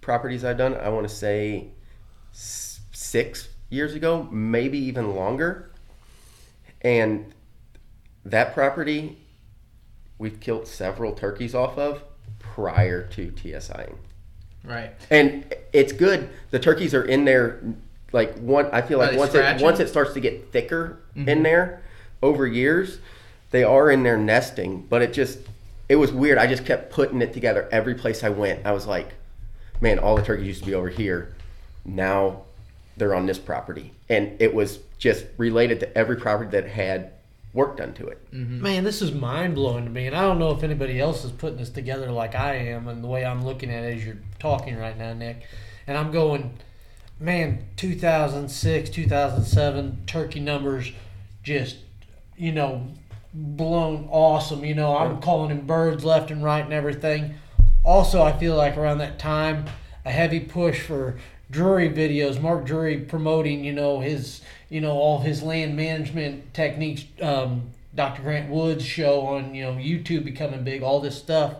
properties 0.00 0.44
I've 0.44 0.58
done. 0.58 0.74
I 0.74 0.88
want 0.88 1.08
to 1.08 1.14
say 1.14 1.68
six 2.32 3.48
years 3.70 3.94
ago, 3.94 4.28
maybe 4.30 4.78
even 4.78 5.14
longer. 5.14 5.70
And 6.82 7.32
that 8.24 8.52
property, 8.54 9.18
we've 10.18 10.40
killed 10.40 10.66
several 10.66 11.12
turkeys 11.12 11.54
off 11.54 11.78
of 11.78 12.02
prior 12.38 13.06
to 13.08 13.30
TSIing. 13.30 13.96
Right. 14.64 14.92
And 15.10 15.54
it's 15.72 15.92
good. 15.92 16.28
The 16.50 16.58
turkeys 16.58 16.92
are 16.94 17.04
in 17.04 17.24
there, 17.24 17.62
like 18.12 18.36
one. 18.38 18.66
I 18.72 18.82
feel 18.82 18.98
like 18.98 19.16
once 19.16 19.34
it 19.34 19.62
once 19.62 19.80
it 19.80 19.88
starts 19.88 20.12
to 20.14 20.20
get 20.20 20.52
thicker 20.52 20.98
Mm-hmm. 21.16 21.28
in 21.28 21.42
there 21.42 21.82
over 22.22 22.46
years, 22.46 22.98
they 23.50 23.64
are 23.64 23.90
in 23.90 24.04
there 24.04 24.16
nesting. 24.18 24.86
But 24.88 25.02
it 25.02 25.12
just 25.12 25.38
it 25.88 25.96
was 25.96 26.12
weird. 26.12 26.38
I 26.38 26.46
just 26.46 26.64
kept 26.64 26.92
putting 26.92 27.20
it 27.20 27.32
together 27.32 27.68
every 27.72 27.94
place 27.94 28.22
I 28.22 28.28
went. 28.28 28.64
I 28.64 28.72
was 28.72 28.86
like, 28.86 29.14
man, 29.80 29.98
all 29.98 30.14
the 30.16 30.22
turkeys 30.22 30.46
used 30.46 30.60
to 30.60 30.66
be 30.66 30.74
over 30.74 30.88
here. 30.88 31.34
Now 31.84 32.42
they're 33.00 33.14
on 33.14 33.26
this 33.26 33.38
property, 33.38 33.92
and 34.08 34.40
it 34.40 34.54
was 34.54 34.78
just 34.98 35.26
related 35.36 35.80
to 35.80 35.98
every 35.98 36.16
property 36.16 36.50
that 36.50 36.68
had 36.68 37.12
work 37.52 37.76
done 37.78 37.92
to 37.94 38.06
it. 38.06 38.32
Mm-hmm. 38.32 38.62
Man, 38.62 38.84
this 38.84 39.02
is 39.02 39.10
mind 39.10 39.56
blowing 39.56 39.84
to 39.84 39.90
me, 39.90 40.06
and 40.06 40.14
I 40.14 40.22
don't 40.22 40.38
know 40.38 40.52
if 40.52 40.62
anybody 40.62 41.00
else 41.00 41.24
is 41.24 41.32
putting 41.32 41.58
this 41.58 41.70
together 41.70 42.12
like 42.12 42.36
I 42.36 42.54
am, 42.54 42.86
and 42.86 43.02
the 43.02 43.08
way 43.08 43.24
I'm 43.24 43.44
looking 43.44 43.70
at 43.70 43.82
it 43.82 43.96
as 43.96 44.04
you're 44.04 44.18
talking 44.38 44.76
right 44.76 44.96
now, 44.96 45.12
Nick. 45.14 45.42
And 45.88 45.98
I'm 45.98 46.12
going, 46.12 46.56
man, 47.18 47.64
2006, 47.76 48.90
2007 48.90 50.02
turkey 50.06 50.38
numbers, 50.38 50.92
just 51.42 51.78
you 52.40 52.52
know, 52.52 52.86
blown 53.34 54.08
awesome. 54.10 54.64
You 54.64 54.74
know, 54.74 54.96
I'm 54.96 55.20
calling 55.20 55.50
in 55.50 55.66
birds 55.66 56.04
left 56.04 56.30
and 56.30 56.42
right 56.42 56.64
and 56.64 56.72
everything. 56.72 57.34
Also, 57.84 58.22
I 58.22 58.36
feel 58.36 58.56
like 58.56 58.76
around 58.76 58.98
that 58.98 59.18
time, 59.18 59.66
a 60.04 60.10
heavy 60.10 60.40
push 60.40 60.80
for 60.80 61.18
Drury 61.50 61.90
videos, 61.90 62.40
Mark 62.40 62.64
Drury 62.64 62.98
promoting, 62.98 63.64
you 63.64 63.72
know, 63.72 64.00
his, 64.00 64.40
you 64.68 64.80
know, 64.80 64.92
all 64.92 65.18
his 65.20 65.42
land 65.42 65.76
management 65.76 66.54
techniques. 66.54 67.04
Um, 67.20 67.70
Dr. 67.94 68.22
Grant 68.22 68.50
Woods 68.50 68.84
show 68.84 69.22
on, 69.22 69.54
you 69.54 69.64
know, 69.64 69.72
YouTube 69.72 70.24
becoming 70.24 70.62
big, 70.62 70.82
all 70.82 71.00
this 71.00 71.18
stuff. 71.18 71.54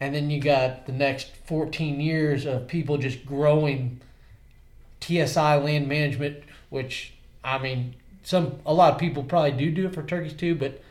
And 0.00 0.14
then 0.14 0.30
you 0.30 0.40
got 0.40 0.86
the 0.86 0.92
next 0.92 1.34
14 1.46 2.00
years 2.00 2.46
of 2.46 2.68
people 2.68 2.98
just 2.98 3.26
growing 3.26 4.00
TSI 5.00 5.56
land 5.56 5.88
management, 5.88 6.44
which 6.70 7.14
I 7.42 7.58
mean, 7.58 7.94
some 8.22 8.58
a 8.66 8.74
lot 8.74 8.92
of 8.92 8.98
people 8.98 9.22
probably 9.22 9.52
do 9.52 9.70
do 9.70 9.86
it 9.86 9.94
for 9.94 10.02
turkeys 10.02 10.34
too, 10.34 10.54
but 10.54 10.82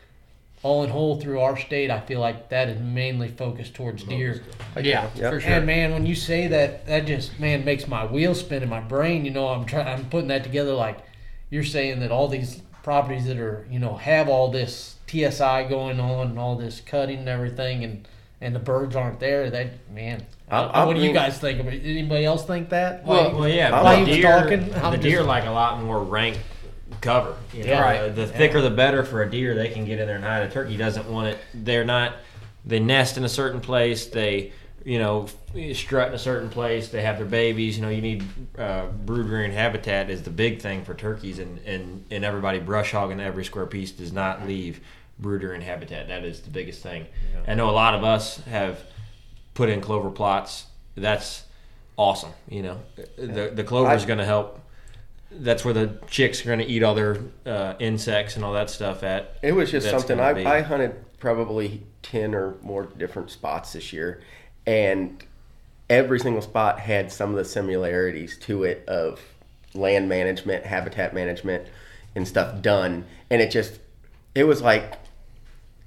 all 0.64 0.84
in 0.84 0.90
whole 0.90 1.20
through 1.20 1.40
our 1.42 1.58
state, 1.58 1.92
I 1.92 2.00
feel 2.00 2.20
like 2.20 2.50
that 2.50 2.70
is 2.70 2.80
mainly 2.82 3.28
focused 3.30 3.76
towards 3.76 4.04
deer. 4.04 4.42
Yeah, 4.82 5.10
Yep. 5.16 5.34
for 5.34 5.40
sure. 5.40 5.52
And 5.52 5.66
man, 5.66 5.92
when 5.94 6.06
you 6.06 6.16
say 6.16 6.48
that, 6.48 6.88
that 6.88 7.06
just 7.06 7.40
man 7.40 7.64
makes 7.64 7.88
my 7.88 8.06
wheels 8.06 8.40
spin 8.40 8.64
in 8.64 8.70
my 8.70 8.80
brain. 8.80 9.26
You 9.26 9.32
know, 9.32 9.48
I'm 9.50 9.66
trying, 9.66 9.88
I'm 9.88 10.06
putting 10.10 10.30
that 10.30 10.44
together 10.44 10.74
like 10.74 10.98
you're 11.52 11.64
saying 11.64 12.00
that 12.00 12.12
all 12.12 12.28
these 12.28 12.62
properties 12.84 13.26
that 13.28 13.38
are, 13.38 13.66
you 13.70 13.80
know, 13.80 13.96
have 13.96 14.28
all 14.28 14.50
this 14.50 14.96
TSI 15.08 15.66
going 15.70 16.00
on 16.00 16.30
and 16.30 16.40
all 16.40 16.56
this 16.56 16.82
cutting 16.82 17.20
and 17.20 17.30
everything, 17.30 17.84
and 17.84 18.08
and 18.42 18.54
the 18.54 18.60
birds 18.60 18.96
aren't 18.96 19.20
there. 19.20 19.50
That 19.50 19.68
man, 19.94 20.24
I- 20.52 20.64
I 20.64 20.84
what 20.86 20.96
do 20.96 21.02
you 21.02 21.14
guys 21.14 21.38
think 21.40 21.60
of 21.60 21.68
it? 21.68 21.82
Anybody 21.86 22.26
else 22.26 22.44
think 22.46 22.70
that? 22.70 23.06
Well, 23.06 23.24
Like- 23.26 23.34
well 23.34 23.48
yeah, 23.48 23.72
While 23.84 23.96
he 23.98 24.04
the 24.04 24.10
was 24.12 24.18
deer, 24.20 24.32
talking, 24.32 24.74
I'm 24.76 24.92
the 24.92 24.98
just- 24.98 25.02
deer 25.04 25.24
like 25.24 25.46
a 25.46 25.52
lot 25.52 25.82
more 25.82 26.00
rank 26.04 26.38
cover. 27.06 27.36
You 27.54 27.64
know? 27.64 27.70
Yeah. 27.70 27.82
Right. 27.82 28.00
Uh, 28.02 28.10
The 28.10 28.28
thicker 28.28 28.62
the 28.62 28.70
better 28.70 29.04
for 29.06 29.24
a 29.24 29.30
deer. 29.30 29.56
They 29.56 29.70
can 29.70 29.86
get 29.86 30.00
in 30.00 30.08
there 30.08 30.16
and 30.16 30.26
hide. 30.26 30.44
A 30.44 30.50
turkey 30.50 30.76
doesn't 30.78 31.10
want 31.10 31.28
it. 31.30 31.38
They're 31.54 31.86
not. 31.86 32.16
They 32.66 32.80
nest 32.80 33.18
in 33.18 33.24
a 33.24 33.30
certain 33.30 33.62
place. 33.62 34.08
They, 34.08 34.52
you 34.84 34.98
know, 35.00 35.28
strut 35.74 36.10
in 36.10 36.14
a 36.16 36.20
certain 36.20 36.50
place. 36.50 36.90
They 36.90 37.02
have 37.04 37.18
their 37.18 37.26
babies. 37.28 37.78
You 37.78 37.84
know, 37.84 37.90
you 37.90 38.02
need 38.02 38.24
uh, 38.58 38.88
brood 38.88 39.28
rearing 39.28 39.52
habitat 39.52 40.10
is 40.10 40.24
the 40.24 40.32
big 40.32 40.62
thing 40.62 40.84
for 40.84 40.94
turkeys, 40.96 41.40
and 41.40 41.60
and 41.60 42.04
and 42.12 42.26
everybody 42.26 42.60
brush 42.60 42.92
hogging 42.92 43.20
every 43.20 43.46
square 43.46 43.68
piece 43.68 43.92
does 43.92 44.12
not 44.12 44.48
leave 44.48 44.82
brood 45.20 45.44
rearing 45.44 45.62
habitat. 45.62 46.08
That 46.08 46.26
is 46.26 46.42
the 46.42 46.50
biggest 46.50 46.82
thing. 46.82 47.06
I 47.48 47.54
know 47.54 47.70
a 47.70 47.72
lot 47.72 47.94
of 47.94 48.04
us 48.04 48.38
have 48.46 48.80
put 49.54 49.70
in 49.70 49.80
clover 49.80 50.10
plots. 50.10 50.66
That's 50.96 51.44
awesome. 51.98 52.32
You 52.50 52.64
know, 52.64 52.78
the 53.18 53.52
the 53.54 53.64
clover 53.64 53.94
is 53.94 54.06
going 54.06 54.20
to 54.20 54.26
help. 54.26 54.60
That's 55.38 55.66
where 55.66 55.74
the 55.74 56.00
chicks 56.10 56.42
are 56.42 56.46
going 56.46 56.60
to 56.60 56.66
eat 56.66 56.84
all 56.84 56.96
their 56.96 57.18
uh, 57.46 57.76
insects 57.80 58.36
and 58.36 58.46
all 58.46 58.54
that 58.54 58.70
stuff 58.70 59.04
at. 59.04 59.38
It 59.42 59.54
was 59.54 59.72
just 59.72 59.86
That's 59.86 60.02
something 60.02 60.20
I, 60.20 60.34
be- 60.34 60.46
I 60.46 60.62
hunted 60.62 60.96
probably 61.20 61.84
10 62.04 62.34
or 62.36 62.56
more 62.62 62.86
different 62.86 63.32
spots 63.32 63.74
this 63.74 63.92
year, 63.92 64.22
and 64.66 65.24
every 65.90 66.20
single 66.20 66.42
spot 66.42 66.80
had 66.80 67.12
some 67.12 67.32
of 67.32 67.36
the 67.36 67.46
similarities 67.46 68.38
to 68.40 68.64
it 68.64 68.84
of 68.88 69.20
land 69.74 70.10
management, 70.10 70.66
habitat 70.66 71.14
management, 71.14 71.68
and 72.16 72.28
stuff 72.28 72.62
done. 72.62 73.06
And 73.30 73.42
it 73.42 73.52
just, 73.52 73.80
it 74.34 74.46
was 74.46 74.62
like, 74.62 74.94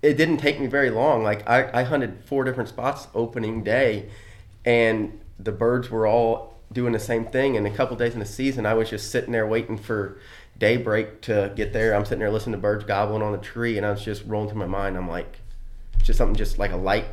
it 0.03 0.15
didn't 0.15 0.39
take 0.39 0.61
me 0.61 0.67
very 0.67 0.91
long. 0.91 1.23
Like, 1.23 1.49
I, 1.49 1.81
I 1.81 1.83
hunted 1.83 2.23
four 2.25 2.45
different 2.45 2.69
spots 2.69 3.09
opening 3.15 3.65
day, 3.65 4.09
and 4.65 5.19
the 5.39 5.53
birds 5.53 5.91
were 5.91 6.07
all 6.07 6.58
doing 6.73 6.93
the 6.93 6.99
same 6.99 7.25
thing. 7.27 7.57
And 7.57 7.67
a 7.67 7.71
couple 7.71 7.97
days 7.97 8.15
in 8.15 8.21
the 8.21 8.27
season, 8.27 8.67
I 8.67 8.75
was 8.75 8.91
just 8.91 9.11
sitting 9.11 9.33
there 9.33 9.47
waiting 9.47 9.79
for 9.79 10.19
daybreak 10.59 11.21
to 11.23 11.53
get 11.57 11.73
there. 11.73 11.95
I'm 11.95 12.05
sitting 12.05 12.19
there 12.21 12.31
listening 12.31 12.53
to 12.55 12.59
birds 12.59 12.85
gobbling 12.85 13.23
on 13.23 13.33
the 13.33 13.39
tree, 13.39 13.77
and 13.77 13.87
I 13.87 13.91
was 13.91 14.05
just 14.05 14.25
rolling 14.27 14.49
through 14.51 14.59
my 14.59 14.67
mind. 14.67 14.97
I'm 14.97 15.09
like, 15.09 15.39
just 16.03 16.19
something 16.19 16.37
just 16.37 16.59
like 16.59 16.73
a 16.73 16.77
light 16.77 17.07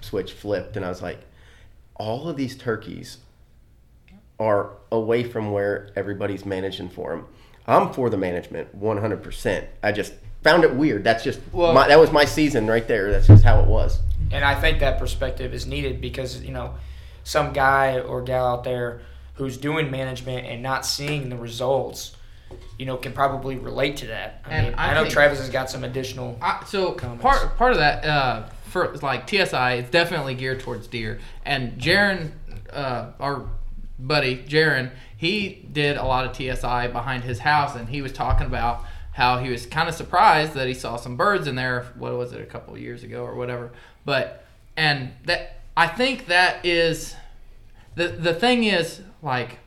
switch 0.00 0.32
flipped, 0.32 0.76
and 0.76 0.84
I 0.84 0.88
was 0.88 1.02
like, 1.02 1.20
all 1.96 2.28
of 2.28 2.36
these 2.36 2.56
turkeys 2.56 3.18
are 4.38 4.70
away 4.90 5.22
from 5.22 5.52
where 5.52 5.90
everybody's 5.96 6.46
managing 6.46 6.88
for 6.88 7.10
them. 7.10 7.26
I'm 7.66 7.92
for 7.92 8.08
the 8.08 8.16
management 8.16 8.78
100%. 8.80 9.66
I 9.82 9.92
just 9.92 10.14
found 10.42 10.64
it 10.64 10.74
weird. 10.74 11.04
That's 11.04 11.22
just 11.22 11.40
Well- 11.52 11.74
my, 11.74 11.88
that 11.88 11.98
was 11.98 12.10
my 12.10 12.24
season 12.24 12.66
right 12.66 12.86
there. 12.88 13.12
That's 13.12 13.26
just 13.26 13.44
how 13.44 13.60
it 13.60 13.66
was. 13.66 14.00
And 14.32 14.44
I 14.44 14.54
think 14.58 14.80
that 14.80 14.98
perspective 14.98 15.52
is 15.52 15.66
needed 15.66 16.00
because, 16.00 16.40
you 16.42 16.52
know, 16.52 16.74
some 17.30 17.52
guy 17.52 18.00
or 18.00 18.22
gal 18.22 18.44
out 18.46 18.64
there 18.64 19.00
who's 19.34 19.56
doing 19.56 19.88
management 19.90 20.46
and 20.46 20.62
not 20.62 20.84
seeing 20.84 21.28
the 21.28 21.36
results, 21.36 22.16
you 22.76 22.84
know, 22.84 22.96
can 22.96 23.12
probably 23.12 23.56
relate 23.56 23.98
to 23.98 24.08
that. 24.08 24.42
I 24.44 24.50
And 24.50 24.66
mean, 24.66 24.74
I 24.76 24.90
I, 24.90 24.94
know 24.94 25.08
Travis 25.08 25.38
has 25.38 25.48
got 25.48 25.70
some 25.70 25.84
additional. 25.84 26.36
I, 26.42 26.64
so 26.66 26.92
Comments. 26.92 27.22
part 27.22 27.56
part 27.56 27.70
of 27.72 27.78
that 27.78 28.04
uh, 28.04 28.46
for 28.64 28.96
like 28.96 29.28
TSI 29.30 29.74
it's 29.74 29.90
definitely 29.90 30.34
geared 30.34 30.58
towards 30.60 30.88
deer. 30.88 31.20
And 31.44 31.78
Jaron, 31.80 32.32
uh, 32.72 33.12
our 33.20 33.46
buddy 34.00 34.38
Jaron, 34.38 34.90
he 35.16 35.66
did 35.72 35.96
a 35.96 36.04
lot 36.04 36.26
of 36.26 36.34
TSI 36.36 36.88
behind 36.88 37.22
his 37.22 37.38
house, 37.38 37.76
and 37.76 37.88
he 37.88 38.02
was 38.02 38.12
talking 38.12 38.46
about 38.48 38.84
how 39.12 39.38
he 39.38 39.50
was 39.50 39.66
kind 39.66 39.88
of 39.88 39.94
surprised 39.94 40.54
that 40.54 40.66
he 40.66 40.74
saw 40.74 40.96
some 40.96 41.16
birds 41.16 41.46
in 41.46 41.54
there. 41.54 41.86
What 41.96 42.12
was 42.14 42.32
it, 42.32 42.40
a 42.40 42.46
couple 42.46 42.74
of 42.74 42.80
years 42.80 43.04
ago 43.04 43.22
or 43.24 43.36
whatever? 43.36 43.70
But 44.04 44.44
and 44.76 45.12
that 45.26 45.60
I 45.76 45.86
think 45.86 46.26
that 46.26 46.66
is 46.66 47.14
the 47.94 48.08
the 48.08 48.34
thing 48.34 48.64
is 48.64 49.00
like 49.22 49.58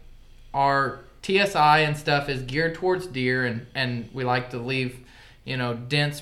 our 0.53 0.99
TSI 1.23 1.79
and 1.79 1.95
stuff 1.97 2.29
is 2.29 2.41
geared 2.43 2.75
towards 2.75 3.07
deer, 3.07 3.45
and 3.45 3.65
and 3.75 4.09
we 4.13 4.23
like 4.23 4.49
to 4.51 4.57
leave 4.57 4.99
you 5.45 5.57
know 5.57 5.73
dense 5.73 6.21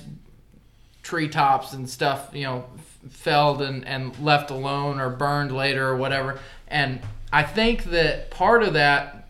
treetops 1.02 1.72
and 1.72 1.88
stuff, 1.88 2.30
you 2.32 2.44
know, 2.44 2.64
felled 3.10 3.60
and, 3.60 3.84
and 3.86 4.16
left 4.20 4.50
alone 4.50 5.00
or 5.00 5.10
burned 5.10 5.54
later 5.54 5.88
or 5.88 5.96
whatever. 5.96 6.38
And 6.68 7.00
I 7.32 7.42
think 7.42 7.84
that 7.84 8.30
part 8.30 8.62
of 8.62 8.74
that, 8.74 9.28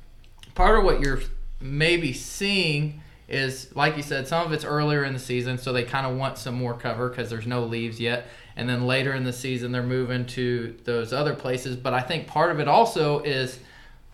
part 0.55 0.79
of 0.79 0.85
what 0.85 1.01
you're 1.01 1.21
maybe 1.61 2.13
seeing 2.13 3.01
is, 3.29 3.75
like 3.75 3.97
you 3.97 4.03
said, 4.03 4.29
some 4.29 4.45
of 4.47 4.53
it's 4.53 4.65
earlier 4.65 5.05
in 5.05 5.15
the 5.15 5.19
season, 5.19 5.57
so 5.57 5.73
they 5.73 5.85
kind 5.85 6.07
of 6.07 6.17
want 6.17 6.37
some 6.37 6.55
more 6.55 6.75
cover 6.75 7.09
because 7.09 7.31
there's 7.31 7.47
no 7.47 7.65
leaves 7.65 7.99
yet. 7.99 8.27
And 8.57 8.69
then 8.69 8.87
later 8.87 9.15
in 9.15 9.25
the 9.25 9.33
season, 9.33 9.73
they're 9.73 9.83
moving 9.83 10.27
to 10.27 10.77
those 10.85 11.13
other 11.13 11.35
places. 11.35 11.77
But 11.77 11.95
I 11.95 12.01
think 12.01 12.27
part 12.27 12.51
of 12.51 12.61
it 12.61 12.69
also 12.69 13.21
is, 13.21 13.59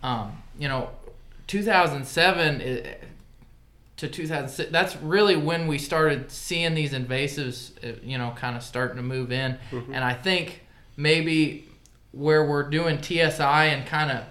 um, 0.01 0.41
you 0.57 0.67
know, 0.67 0.89
2007. 1.47 2.59
To 3.97 4.07
2006 4.07 4.71
that's 4.71 4.95
really 5.01 5.35
when 5.35 5.67
we 5.67 5.77
started 5.77 6.31
seeing 6.31 6.73
these 6.73 6.93
invasives 6.93 7.71
uh, 7.83 7.99
you 8.01 8.17
know 8.17 8.33
kind 8.37 8.55
of 8.55 8.63
starting 8.63 8.95
to 8.95 9.03
move 9.03 9.29
in 9.29 9.57
Mm-hmm. 9.71 9.93
and 9.93 10.05
i 10.05 10.13
think 10.13 10.61
maybe 10.95 11.67
where 12.13 12.45
we're 12.45 12.69
doing 12.69 12.99
tsi 12.99 13.41
and 13.41 13.85
kind 13.85 14.09
of 14.09 14.23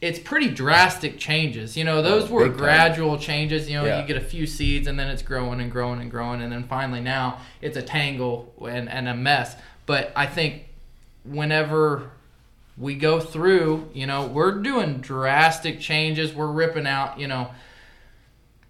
it's 0.00 0.18
pretty 0.18 0.48
drastic 0.48 1.18
changes. 1.18 1.76
You 1.76 1.84
know 1.84 2.00
those 2.02 2.30
Oh, 2.30 2.34
were 2.34 2.44
big 2.44 2.52
time. 2.52 2.58
gradual 2.58 3.18
changes. 3.18 3.68
You 3.68 3.76
know 3.78 3.84
Yeah. 3.84 4.00
you 4.00 4.06
get 4.06 4.16
a 4.16 4.20
few 4.24 4.46
seeds 4.46 4.86
and 4.86 4.98
then 4.98 5.08
it's 5.08 5.22
growing 5.22 5.60
and 5.60 5.70
growing 5.70 6.00
and 6.00 6.10
growing. 6.10 6.40
And 6.42 6.50
then 6.52 6.64
finally 6.64 7.00
now 7.00 7.40
it's 7.60 7.76
a 7.76 7.82
tangle 7.82 8.52
and, 8.66 8.88
and 8.88 9.08
a 9.08 9.14
mess. 9.14 9.56
But 9.86 10.12
i 10.16 10.24
think 10.26 10.64
whenever 11.24 12.10
we 12.78 12.94
go 12.94 13.20
through 13.20 13.90
you 13.92 14.06
know 14.06 14.26
we're 14.26 14.52
doing 14.62 14.98
drastic 14.98 15.80
changes. 15.80 16.32
We're 16.32 16.50
ripping 16.50 16.86
out 16.86 17.18
you 17.20 17.28
know 17.28 17.50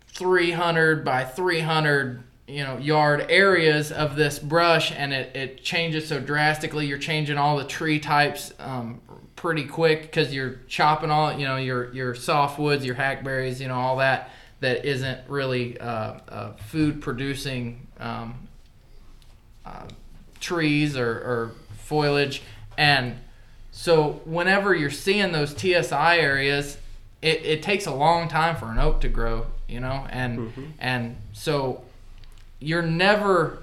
300 0.08 1.04
by 1.04 1.24
300 1.24 2.22
you 2.48 2.64
know 2.64 2.76
yard 2.78 3.26
areas 3.28 3.92
of 3.92 4.16
this 4.16 4.38
brush. 4.40 4.90
And 4.92 5.12
it, 5.12 5.36
it 5.36 5.62
changes 5.62 6.08
so 6.08 6.18
drastically. 6.20 6.86
You're 6.86 6.98
changing 6.98 7.38
all 7.38 7.56
the 7.58 7.64
tree 7.64 8.00
types 8.00 8.52
um, 8.58 9.00
pretty 9.40 9.64
quick 9.64 10.02
because 10.02 10.34
you're 10.34 10.56
chopping 10.68 11.10
all 11.10 11.32
you 11.32 11.46
know 11.46 11.56
your 11.56 11.90
your 11.94 12.14
softwoods 12.14 12.84
your 12.84 12.94
hackberries 12.94 13.58
you 13.58 13.66
know 13.66 13.74
all 13.74 13.96
that 13.96 14.28
that 14.60 14.84
isn't 14.84 15.18
really 15.28 15.80
uh, 15.80 16.18
uh, 16.28 16.52
food 16.56 17.00
producing 17.00 17.86
um, 17.98 18.46
uh, 19.64 19.86
trees 20.40 20.94
or, 20.94 21.10
or 21.10 21.52
foliage 21.78 22.42
and 22.76 23.16
so 23.72 24.20
whenever 24.24 24.74
you're 24.74 24.90
seeing 24.90 25.32
those 25.32 25.52
TSI 25.52 26.18
areas, 26.18 26.76
it, 27.22 27.44
it 27.44 27.62
takes 27.62 27.86
a 27.86 27.94
long 27.94 28.28
time 28.28 28.56
for 28.56 28.66
an 28.66 28.78
oak 28.78 29.00
to 29.02 29.08
grow, 29.08 29.46
you 29.68 29.80
know, 29.80 30.06
and 30.10 30.38
and 30.78 31.16
so 31.32 31.82
you're 32.58 32.82
never 32.82 33.62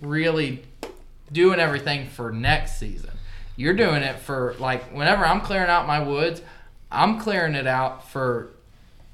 really 0.00 0.64
doing 1.30 1.60
everything 1.60 2.08
for 2.08 2.32
next 2.32 2.80
season. 2.80 3.10
You're 3.58 3.74
doing 3.74 4.04
it 4.04 4.20
for 4.20 4.54
like 4.60 4.84
whenever 4.92 5.26
I'm 5.26 5.40
clearing 5.40 5.68
out 5.68 5.84
my 5.84 5.98
woods, 5.98 6.42
I'm 6.92 7.18
clearing 7.18 7.56
it 7.56 7.66
out 7.66 8.08
for 8.08 8.50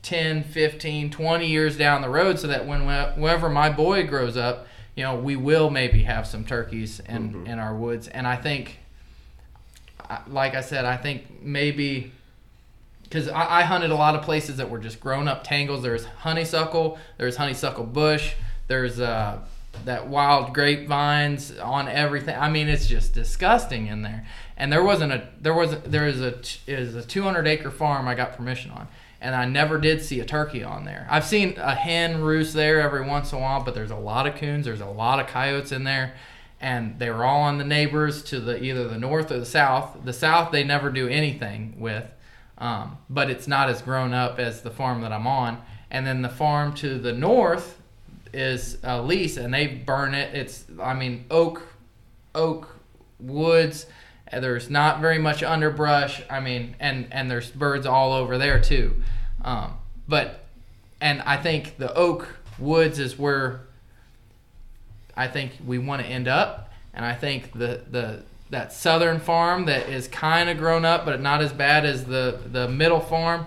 10, 0.02 0.44
15, 0.44 1.10
20 1.10 1.46
years 1.46 1.78
down 1.78 2.02
the 2.02 2.10
road 2.10 2.38
so 2.38 2.48
that 2.48 2.66
when 2.66 2.84
whenever 2.84 3.48
my 3.48 3.70
boy 3.70 4.06
grows 4.06 4.36
up, 4.36 4.66
you 4.94 5.02
know, 5.02 5.16
we 5.16 5.34
will 5.34 5.70
maybe 5.70 6.02
have 6.02 6.26
some 6.26 6.44
turkeys 6.44 7.00
in 7.08 7.46
in 7.46 7.58
our 7.58 7.74
woods 7.74 8.06
and 8.06 8.26
I 8.26 8.36
think 8.36 8.80
like 10.28 10.54
I 10.54 10.60
said, 10.60 10.84
I 10.84 10.98
think 10.98 11.42
maybe 11.42 12.12
because 13.04 13.28
I, 13.28 13.60
I 13.60 13.62
hunted 13.62 13.92
a 13.92 13.94
lot 13.94 14.14
of 14.14 14.20
places 14.22 14.58
that 14.58 14.68
were 14.68 14.78
just 14.78 15.00
grown 15.00 15.26
up 15.26 15.42
tangles. 15.42 15.82
There's 15.82 16.04
honeysuckle, 16.04 16.98
there's 17.16 17.36
honeysuckle 17.36 17.84
bush, 17.84 18.34
there's 18.68 19.00
uh, 19.00 19.38
that 19.84 20.08
wild 20.08 20.54
grapevines 20.54 21.56
on 21.58 21.88
everything. 21.88 22.36
I 22.36 22.48
mean, 22.48 22.68
it's 22.68 22.86
just 22.86 23.14
disgusting 23.14 23.86
in 23.86 24.02
there. 24.02 24.26
And 24.56 24.72
there 24.72 24.84
wasn't 24.84 25.12
a 25.12 25.28
there 25.40 25.54
was 25.54 25.78
there 25.80 26.06
is 26.06 26.20
a 26.20 26.38
is 26.66 26.94
a 26.94 27.02
200 27.02 27.46
acre 27.46 27.70
farm 27.70 28.06
I 28.06 28.14
got 28.14 28.36
permission 28.36 28.70
on, 28.70 28.88
and 29.20 29.34
I 29.34 29.46
never 29.46 29.78
did 29.78 30.02
see 30.02 30.20
a 30.20 30.24
turkey 30.24 30.62
on 30.62 30.84
there. 30.84 31.06
I've 31.10 31.24
seen 31.24 31.54
a 31.58 31.74
hen 31.74 32.22
roost 32.22 32.54
there 32.54 32.80
every 32.80 33.04
once 33.04 33.32
in 33.32 33.38
a 33.38 33.40
while, 33.40 33.64
but 33.64 33.74
there's 33.74 33.90
a 33.90 33.96
lot 33.96 34.26
of 34.26 34.36
coons, 34.36 34.64
there's 34.64 34.80
a 34.80 34.86
lot 34.86 35.18
of 35.20 35.26
coyotes 35.26 35.72
in 35.72 35.84
there 35.84 36.14
and 36.64 36.98
they 36.98 37.10
were 37.10 37.24
all 37.26 37.42
on 37.42 37.58
the 37.58 37.64
neighbors 37.64 38.22
to 38.22 38.40
the 38.40 38.62
either 38.62 38.88
the 38.88 38.98
north 38.98 39.30
or 39.30 39.38
the 39.38 39.44
south. 39.44 39.98
The 40.02 40.14
south 40.14 40.50
they 40.50 40.64
never 40.64 40.90
do 40.90 41.06
anything 41.06 41.76
with, 41.78 42.06
um, 42.56 42.96
but 43.10 43.28
it's 43.28 43.46
not 43.46 43.68
as 43.68 43.82
grown 43.82 44.14
up 44.14 44.38
as 44.38 44.62
the 44.62 44.70
farm 44.70 45.02
that 45.02 45.12
I'm 45.12 45.26
on. 45.26 45.60
And 45.90 46.06
then 46.06 46.22
the 46.22 46.30
farm 46.30 46.72
to 46.76 46.98
the 46.98 47.12
north 47.12 47.82
is 48.34 48.78
a 48.82 49.00
lease, 49.00 49.36
and 49.36 49.54
they 49.54 49.66
burn 49.66 50.14
it. 50.14 50.34
It's 50.34 50.64
I 50.82 50.94
mean 50.94 51.24
oak, 51.30 51.62
oak 52.34 52.76
woods. 53.18 53.86
and 54.28 54.42
There's 54.42 54.68
not 54.68 55.00
very 55.00 55.18
much 55.18 55.42
underbrush. 55.42 56.22
I 56.28 56.40
mean, 56.40 56.76
and 56.80 57.08
and 57.10 57.30
there's 57.30 57.50
birds 57.50 57.86
all 57.86 58.12
over 58.12 58.38
there 58.38 58.60
too. 58.60 59.02
Um, 59.42 59.74
but 60.08 60.44
and 61.00 61.22
I 61.22 61.36
think 61.36 61.76
the 61.78 61.92
oak 61.94 62.28
woods 62.58 62.98
is 62.98 63.18
where 63.18 63.60
I 65.16 65.28
think 65.28 65.52
we 65.64 65.78
want 65.78 66.02
to 66.02 66.08
end 66.08 66.28
up. 66.28 66.72
And 66.92 67.04
I 67.04 67.14
think 67.14 67.52
the 67.52 67.82
the 67.90 68.22
that 68.50 68.72
southern 68.72 69.20
farm 69.20 69.64
that 69.66 69.88
is 69.88 70.06
kind 70.08 70.48
of 70.48 70.58
grown 70.58 70.84
up, 70.84 71.04
but 71.04 71.20
not 71.20 71.42
as 71.42 71.52
bad 71.52 71.84
as 71.84 72.04
the 72.04 72.40
the 72.46 72.68
middle 72.68 73.00
farm. 73.00 73.46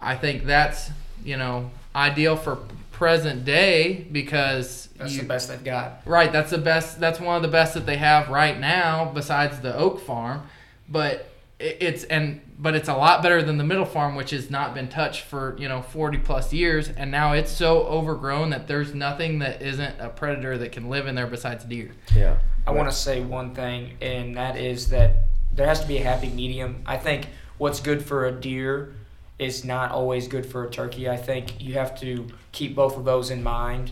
I 0.00 0.16
think 0.16 0.44
that's 0.44 0.90
you 1.24 1.36
know 1.36 1.70
ideal 1.94 2.36
for 2.36 2.58
present 2.96 3.44
day 3.44 4.06
because 4.10 4.88
That's 4.96 5.12
you, 5.12 5.20
the 5.20 5.28
best 5.28 5.50
they've 5.50 5.62
got. 5.62 6.00
Right, 6.06 6.32
that's 6.32 6.50
the 6.50 6.58
best. 6.58 6.98
That's 6.98 7.20
one 7.20 7.36
of 7.36 7.42
the 7.42 7.48
best 7.48 7.74
that 7.74 7.84
they 7.84 7.98
have 7.98 8.30
right 8.30 8.58
now, 8.58 9.12
besides 9.12 9.60
the 9.60 9.76
oak 9.76 10.00
farm. 10.00 10.44
But 10.88 11.28
it, 11.58 11.76
it's 11.80 12.04
and 12.04 12.40
but 12.58 12.74
it's 12.74 12.88
a 12.88 12.96
lot 12.96 13.22
better 13.22 13.42
than 13.42 13.58
the 13.58 13.64
middle 13.64 13.84
farm, 13.84 14.14
which 14.14 14.30
has 14.30 14.50
not 14.50 14.72
been 14.72 14.88
touched 14.88 15.24
for 15.24 15.54
you 15.58 15.68
know 15.68 15.82
forty 15.82 16.16
plus 16.16 16.54
years, 16.54 16.88
and 16.88 17.10
now 17.10 17.34
it's 17.34 17.52
so 17.52 17.82
overgrown 17.82 18.48
that 18.50 18.66
there's 18.66 18.94
nothing 18.94 19.40
that 19.40 19.60
isn't 19.60 20.00
a 20.00 20.08
predator 20.08 20.56
that 20.56 20.72
can 20.72 20.88
live 20.88 21.06
in 21.06 21.14
there 21.14 21.26
besides 21.26 21.64
deer. 21.64 21.92
Yeah. 22.14 22.38
I 22.66 22.70
want 22.70 22.88
to 22.88 22.96
say 22.96 23.20
one 23.20 23.54
thing, 23.54 23.92
and 24.00 24.38
that 24.38 24.56
is 24.56 24.88
that 24.88 25.24
there 25.52 25.66
has 25.66 25.80
to 25.80 25.86
be 25.86 25.98
a 25.98 26.02
happy 26.02 26.30
medium. 26.30 26.82
I 26.86 26.96
think 26.96 27.28
what's 27.58 27.80
good 27.80 28.02
for 28.02 28.24
a 28.26 28.32
deer 28.32 28.94
is 29.38 29.64
not 29.64 29.90
always 29.90 30.28
good 30.28 30.46
for 30.46 30.64
a 30.64 30.70
turkey. 30.70 31.08
I 31.08 31.16
think 31.16 31.60
you 31.60 31.74
have 31.74 31.98
to 32.00 32.26
keep 32.52 32.74
both 32.74 32.96
of 32.96 33.04
those 33.04 33.30
in 33.30 33.42
mind 33.42 33.90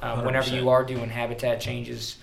uh, 0.00 0.22
whenever 0.22 0.50
you 0.54 0.68
are 0.68 0.84
doing 0.84 1.08
habitat 1.10 1.60
changes. 1.60 2.16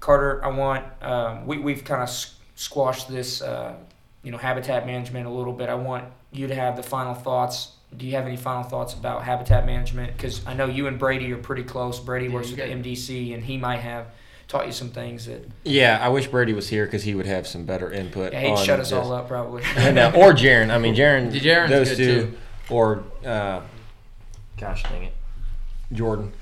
Carter, 0.00 0.44
I 0.44 0.48
want 0.48 0.84
um, 1.02 1.46
we 1.46 1.58
we've 1.58 1.84
kind 1.84 2.02
of 2.02 2.08
s- 2.08 2.34
squashed 2.56 3.08
this 3.08 3.42
uh, 3.42 3.74
you 4.22 4.30
know 4.32 4.38
habitat 4.38 4.86
management 4.86 5.26
a 5.26 5.30
little 5.30 5.52
bit. 5.52 5.68
I 5.68 5.74
want 5.74 6.04
you 6.32 6.46
to 6.48 6.54
have 6.54 6.76
the 6.76 6.82
final 6.82 7.14
thoughts. 7.14 7.72
Do 7.94 8.06
you 8.06 8.12
have 8.16 8.26
any 8.26 8.38
final 8.38 8.62
thoughts 8.62 8.94
about 8.94 9.22
habitat 9.22 9.66
management? 9.66 10.16
Because 10.16 10.44
I 10.46 10.54
know 10.54 10.64
you 10.64 10.86
and 10.86 10.98
Brady 10.98 11.30
are 11.32 11.36
pretty 11.38 11.62
close. 11.62 12.00
Brady 12.00 12.26
Yeah, 12.28 12.32
works 12.34 12.48
with 12.48 12.56
got- 12.56 12.68
MDC, 12.68 13.34
and 13.34 13.44
he 13.44 13.58
might 13.58 13.80
have 13.80 14.06
taught 14.52 14.66
you 14.66 14.72
some 14.72 14.90
things 14.90 15.24
that 15.26 15.42
Yeah, 15.64 15.98
I 16.00 16.08
wish 16.10 16.26
Brady 16.28 16.52
was 16.52 16.68
here 16.68 16.84
because 16.84 17.02
he 17.04 17.14
would 17.14 17.24
have 17.26 17.46
some 17.46 17.64
better 17.64 17.90
input. 17.90 18.32
yeah, 18.34 18.40
he'd 18.42 18.50
on 18.50 18.64
shut 18.64 18.78
us 18.80 18.90
this. 18.90 18.98
all 18.98 19.10
up 19.12 19.26
probably. 19.26 19.62
And, 19.76 19.98
uh, 19.98 20.12
or 20.14 20.32
Jaron. 20.34 20.70
I 20.70 20.76
mean, 20.78 20.94
Jaron. 20.94 21.32
Jaron's 21.32 21.70
those 21.70 21.88
good, 21.88 21.96
two, 21.96 22.20
too. 22.26 22.38
or 22.68 23.02
uh, 23.24 23.62
gosh 24.58 24.82
dang 24.84 25.04
it, 25.04 25.14
Jordan. 25.90 26.32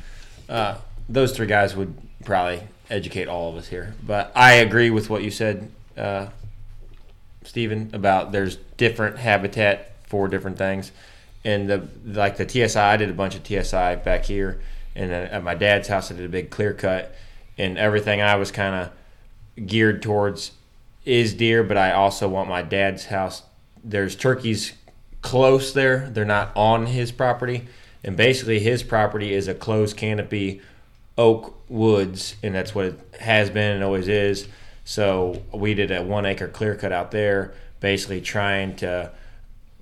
Uh, 0.49 0.79
those 1.09 1.31
three 1.37 1.47
guys 1.47 1.77
would 1.77 1.95
probably 2.25 2.63
educate 2.91 3.29
all 3.29 3.51
of 3.51 3.57
us 3.57 3.69
here. 3.69 3.95
But 4.05 4.33
I 4.35 4.55
agree 4.55 4.91
with 4.91 5.09
what 5.09 5.23
you 5.23 5.31
said, 5.31 5.71
uh, 5.97 6.27
Stephen, 7.45 7.91
about 7.93 8.33
there's 8.33 8.57
different 8.77 9.19
habitat 9.19 9.93
for 10.07 10.27
different 10.27 10.59
things. 10.59 10.91
And 11.45 11.71
the 11.71 11.89
like 12.05 12.37
the 12.39 12.49
TSI, 12.49 12.81
I 12.81 12.97
did 12.97 13.09
a 13.09 13.13
bunch 13.15 13.37
of 13.37 13.47
TSI 13.47 13.95
back 14.05 14.25
here, 14.25 14.61
and 14.97 15.13
at 15.13 15.43
my 15.45 15.55
dad's 15.55 15.87
house, 15.87 16.11
I 16.11 16.17
did 16.17 16.25
a 16.27 16.29
big 16.29 16.51
clear 16.51 16.75
cut, 16.75 17.15
and 17.61 17.77
everything 17.77 18.23
I 18.23 18.37
was 18.37 18.51
kind 18.51 18.75
of 18.75 19.67
geared 19.67 20.03
towards 20.03 20.53
is 21.05 21.35
deer, 21.35 21.63
but 21.63 21.77
I 21.77 21.93
also 21.93 22.29
want 22.29 22.49
my 22.49 22.63
dad's 22.63 23.07
house. 23.07 23.43
There's 23.85 24.17
turkeys 24.17 24.73
close 25.23 25.73
there; 25.73 26.09
they're 26.11 26.25
not 26.25 26.53
on 26.57 26.87
his 26.87 27.13
property, 27.13 27.67
and 28.03 28.17
basically 28.17 28.61
his 28.61 28.83
property 28.83 29.35
is 29.35 29.49
a 29.49 29.55
closed 29.55 29.97
canopy 29.97 30.61
oak 31.19 31.63
woods, 31.69 32.37
and 32.43 32.55
that's 32.55 32.75
what 32.75 32.87
it 32.87 33.01
has 33.21 33.51
been 33.51 33.77
and 33.77 33.85
always 33.85 34.09
is. 34.09 34.49
So 34.85 35.43
we 35.53 35.75
did 35.75 35.91
a 35.91 36.03
one 36.03 36.27
acre 36.27 36.49
clear 36.49 36.75
cut 36.75 36.93
out 36.93 37.11
there, 37.11 37.53
basically 37.81 38.21
trying 38.21 38.77
to 38.77 39.13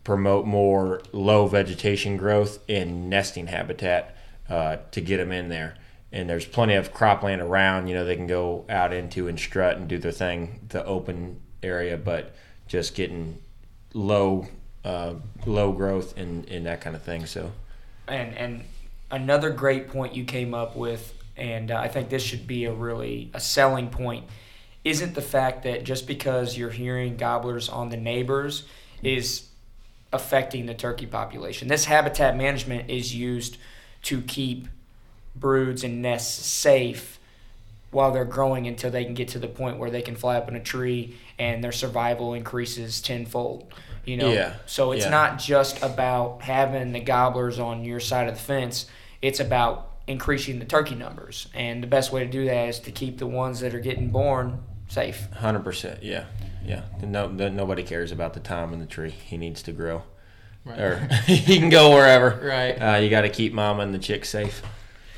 promote 0.03 0.47
more 0.47 1.01
low 1.13 1.47
vegetation 1.47 2.17
growth 2.17 2.59
in 2.69 3.09
nesting 3.09 3.47
habitat 3.47 4.17
uh, 4.49 4.79
to 4.91 5.01
get 5.01 5.19
them 5.19 5.33
in 5.33 5.49
there. 5.49 5.75
And 6.11 6.29
there's 6.29 6.47
plenty 6.47 6.75
of 6.75 6.95
cropland 6.95 7.43
around, 7.43 7.87
you 7.87 7.95
know, 7.95 8.05
they 8.05 8.17
can 8.17 8.27
go 8.27 8.65
out 8.69 8.95
into 8.95 9.29
and 9.29 9.39
strut 9.39 9.77
and 9.77 9.87
do 9.87 9.99
their 9.99 10.13
thing, 10.13 10.61
the 10.71 10.85
open 10.85 11.41
area, 11.63 11.99
but 11.99 12.35
just 12.67 12.95
getting 12.95 13.39
low, 13.93 14.47
uh, 14.85 15.15
low 15.45 15.73
growth 15.73 16.17
and, 16.17 16.49
and 16.49 16.65
that 16.65 16.81
kind 16.81 16.97
of 16.97 17.03
thing. 17.03 17.27
So, 17.27 17.53
and 18.07 18.35
and 18.39 18.65
another 19.11 19.51
great 19.51 19.89
point 19.89 20.15
you 20.15 20.25
came 20.25 20.55
up 20.55 20.77
with, 20.77 21.15
and 21.37 21.71
uh, 21.71 21.77
I 21.77 21.89
think 21.89 22.09
this 22.09 22.23
should 22.23 22.47
be 22.47 22.65
a 22.65 22.73
really 22.73 23.31
a 23.35 23.41
selling 23.41 23.91
point, 23.91 24.25
isn't 24.85 25.15
the 25.15 25.23
fact 25.23 25.65
that 25.65 25.85
just 25.85 26.07
because 26.07 26.57
you're 26.57 26.71
hearing 26.71 27.17
gobblers 27.19 27.69
on 27.69 27.91
the 27.91 27.97
neighbors 27.99 28.65
is 29.03 29.49
affecting 30.13 30.65
the 30.65 30.75
turkey 30.75 31.07
population. 31.07 31.69
This 31.69 31.85
habitat 31.85 32.37
management 32.37 32.89
is 32.89 33.15
used 33.15 33.59
to 34.05 34.23
keep 34.23 34.69
broods 35.37 35.85
and 35.85 36.03
nests 36.03 36.45
safe 36.47 37.19
while 37.91 38.13
they're 38.13 38.25
growing 38.25 38.67
until 38.67 38.91
they 38.91 39.05
can 39.05 39.15
get 39.15 39.29
to 39.29 39.39
the 39.39 39.49
point 39.49 39.79
where 39.79 39.91
they 39.91 40.03
can 40.03 40.15
fly 40.15 40.37
up 40.37 40.49
in 40.49 40.55
a 40.57 40.61
tree 40.63 41.17
and 41.39 41.65
their 41.65 41.73
survival 41.73 42.35
increases 42.35 43.01
tenfold. 43.01 43.73
You 44.05 44.17
know, 44.19 44.31
Yeah, 44.33 44.55
so 44.67 44.93
it's 44.93 45.05
yeah. 45.05 45.11
not 45.11 45.39
just 45.39 45.83
about 45.83 46.43
having 46.43 46.93
the 46.93 47.01
gobblers 47.01 47.59
on 47.59 47.85
your 47.85 48.01
side 48.01 48.29
of 48.29 48.35
the 48.35 48.41
fence. 48.41 48.87
It's 49.23 49.41
about 49.41 49.91
increasing 50.07 50.59
the 50.59 50.65
turkey 50.65 50.95
numbers, 50.95 51.49
and 51.55 51.83
the 51.83 51.87
best 51.87 52.13
way 52.13 52.25
to 52.25 52.31
do 52.31 52.47
that 52.47 52.69
is 52.71 52.79
to 52.81 52.91
keep 52.91 53.19
the 53.19 53.27
ones 53.27 53.61
that 53.61 53.75
are 53.75 53.81
getting 53.81 54.09
born 54.09 54.63
safe. 54.89 55.29
hundred 55.35 55.63
percent, 55.65 56.03
yeah, 56.03 56.25
yeah. 56.65 56.83
No, 57.03 57.29
no, 57.29 57.49
nobody 57.51 57.83
cares 57.83 58.11
about 58.13 58.33
the 58.33 58.41
time 58.41 58.73
in 58.73 58.79
the 58.81 58.87
tree. 58.87 59.11
He 59.11 59.37
needs 59.37 59.63
to 59.65 59.73
grow, 59.73 60.03
Right. 60.65 60.79
or 60.81 60.99
he 61.27 61.59
can 61.59 61.69
go 61.69 61.91
wherever. 61.91 62.31
Right. 62.43 62.73
Uh, 62.73 62.97
you 62.99 63.11
got 63.11 63.23
to 63.23 63.29
keep 63.29 63.53
mama 63.53 63.83
and 63.83 63.93
the 63.93 63.99
chick 63.99 64.25
safe. 64.25 64.63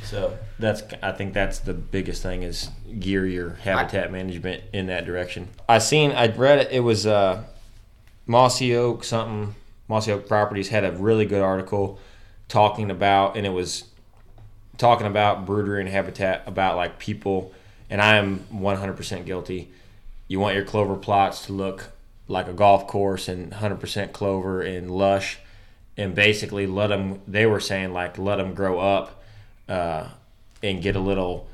So 0.05 0.37
that's 0.59 0.83
I 1.03 1.13
think 1.13 1.35
that's 1.35 1.61
the 1.61 1.75
biggest 1.75 2.23
thing 2.23 2.43
is 2.43 2.71
gear 2.99 3.27
your 3.27 3.51
habitat 3.51 4.11
management 4.11 4.63
in 4.73 4.87
that 4.87 5.07
direction. 5.07 5.49
I 5.69 5.79
seen 5.79 6.13
I 6.13 6.29
read 6.29 6.59
it. 6.59 6.73
It 6.73 6.81
was 6.81 7.07
uh, 7.07 7.45
Mossy 8.27 8.75
Oak 8.75 9.05
something. 9.05 9.55
Mossy 9.89 10.13
Oak 10.13 10.29
Properties 10.29 10.69
had 10.69 10.85
a 10.85 10.93
really 10.93 11.27
good 11.27 11.43
article 11.43 11.99
talking 12.49 12.91
about, 12.91 13.37
and 13.37 13.47
it 13.47 13.51
was 13.51 13.85
talking 14.79 15.07
about 15.07 15.47
broodery 15.47 15.81
and 15.81 15.89
habitat 15.89 16.45
about 16.47 16.77
like 16.77 16.99
people, 16.99 17.53
and 17.89 18.01
I 18.01 18.17
am 18.17 18.47
100% 18.53 19.27
guilty. 19.27 19.71
You 20.29 20.39
want 20.39 20.55
your 20.55 20.65
clover 20.65 20.95
plots 20.95 21.47
to 21.47 21.53
look 21.53 21.91
like 22.29 22.47
a 22.47 22.53
golf 22.53 22.87
course 22.87 23.27
and 23.27 23.51
100% 23.53 24.13
clover 24.13 24.63
and 24.63 24.91
lush, 24.91 25.39
and 25.97 26.15
basically 26.15 26.67
let 26.67 26.87
them. 26.87 27.21
They 27.27 27.47
were 27.47 27.61
saying 27.61 27.93
like 27.93 28.17
let 28.17 28.37
them 28.37 28.55
grow 28.55 28.79
up 28.79 29.20
uh, 29.71 30.09
and 30.63 30.83
get 30.83 30.97
a 30.97 31.01
little. 31.01 31.49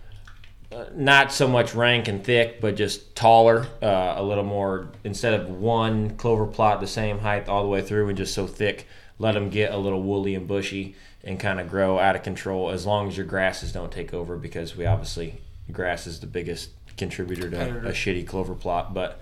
Uh, 0.73 0.87
not 0.97 1.31
so 1.31 1.47
much 1.47 1.75
rank 1.77 2.09
and 2.09 2.25
thick, 2.25 2.61
but 2.61 2.75
just 2.75 3.15
taller, 3.15 3.69
uh, 3.81 4.15
a 4.17 4.23
little 4.23 4.43
more. 4.43 4.89
Instead 5.05 5.35
of 5.35 5.49
one 5.49 6.17
clover 6.17 6.47
plot 6.47 6.81
the 6.81 6.89
same 6.89 7.21
height 7.21 7.49
all 7.49 7.63
the 7.63 7.69
way 7.69 7.81
through 7.81 8.09
and 8.09 8.19
just 8.19 8.35
so 8.35 8.49
thick, 8.49 8.89
let 9.19 9.33
them 9.33 9.49
get 9.49 9.73
a 9.73 9.77
little 9.77 10.03
woolly 10.03 10.35
and 10.35 10.49
bushy 10.49 10.97
and 11.23 11.39
kind 11.39 11.61
of 11.61 11.69
grow 11.69 11.99
out 12.01 12.17
of 12.17 12.25
control. 12.25 12.71
As 12.71 12.85
long 12.85 13.07
as 13.07 13.17
your 13.17 13.27
grasses 13.27 13.73
don't 13.73 13.93
take 13.93 14.13
over, 14.13 14.37
because 14.37 14.77
we 14.77 14.87
obviously 14.87 15.41
grass 15.71 16.07
is 16.07 16.21
the 16.21 16.27
biggest 16.27 16.71
contributor 16.97 17.51
to 17.51 17.57
Competitor. 17.57 17.87
a 17.87 17.93
shitty 17.93 18.27
clover 18.27 18.55
plot. 18.55 18.93
But 18.93 19.21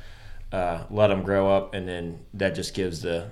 uh, 0.53 0.85
let 0.91 1.09
them 1.09 1.23
grow 1.23 1.51
up, 1.55 1.75
and 1.75 1.89
then 1.89 2.21
that 2.35 2.55
just 2.55 2.75
gives 2.75 3.03
the 3.03 3.31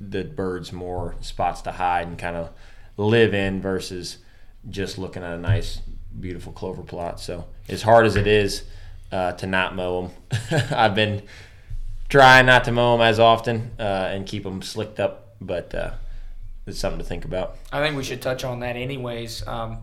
the 0.00 0.22
birds 0.22 0.72
more 0.72 1.16
spots 1.20 1.60
to 1.62 1.72
hide 1.72 2.06
and 2.06 2.16
kind 2.16 2.36
of 2.36 2.50
live 2.96 3.34
in 3.34 3.60
versus 3.60 4.18
just 4.68 4.98
looking 4.98 5.22
at 5.22 5.32
a 5.32 5.38
nice, 5.38 5.80
beautiful 6.18 6.52
clover 6.52 6.82
plot. 6.82 7.20
So 7.20 7.46
as 7.68 7.82
hard 7.82 8.06
as 8.06 8.16
it 8.16 8.26
is 8.26 8.64
uh, 9.12 9.32
to 9.32 9.46
not 9.46 9.74
mow 9.74 10.12
them, 10.30 10.62
I've 10.70 10.94
been 10.94 11.22
trying 12.08 12.46
not 12.46 12.64
to 12.64 12.72
mow 12.72 12.96
them 12.96 13.06
as 13.06 13.18
often 13.18 13.72
uh, 13.78 13.82
and 13.82 14.26
keep 14.26 14.44
them 14.44 14.62
slicked 14.62 15.00
up. 15.00 15.36
But 15.40 15.74
uh, 15.74 15.92
it's 16.68 16.78
something 16.78 16.98
to 16.98 17.04
think 17.04 17.24
about. 17.24 17.56
I 17.72 17.82
think 17.82 17.96
we 17.96 18.04
should 18.04 18.22
touch 18.22 18.44
on 18.44 18.60
that 18.60 18.76
anyways, 18.76 19.46
um, 19.46 19.78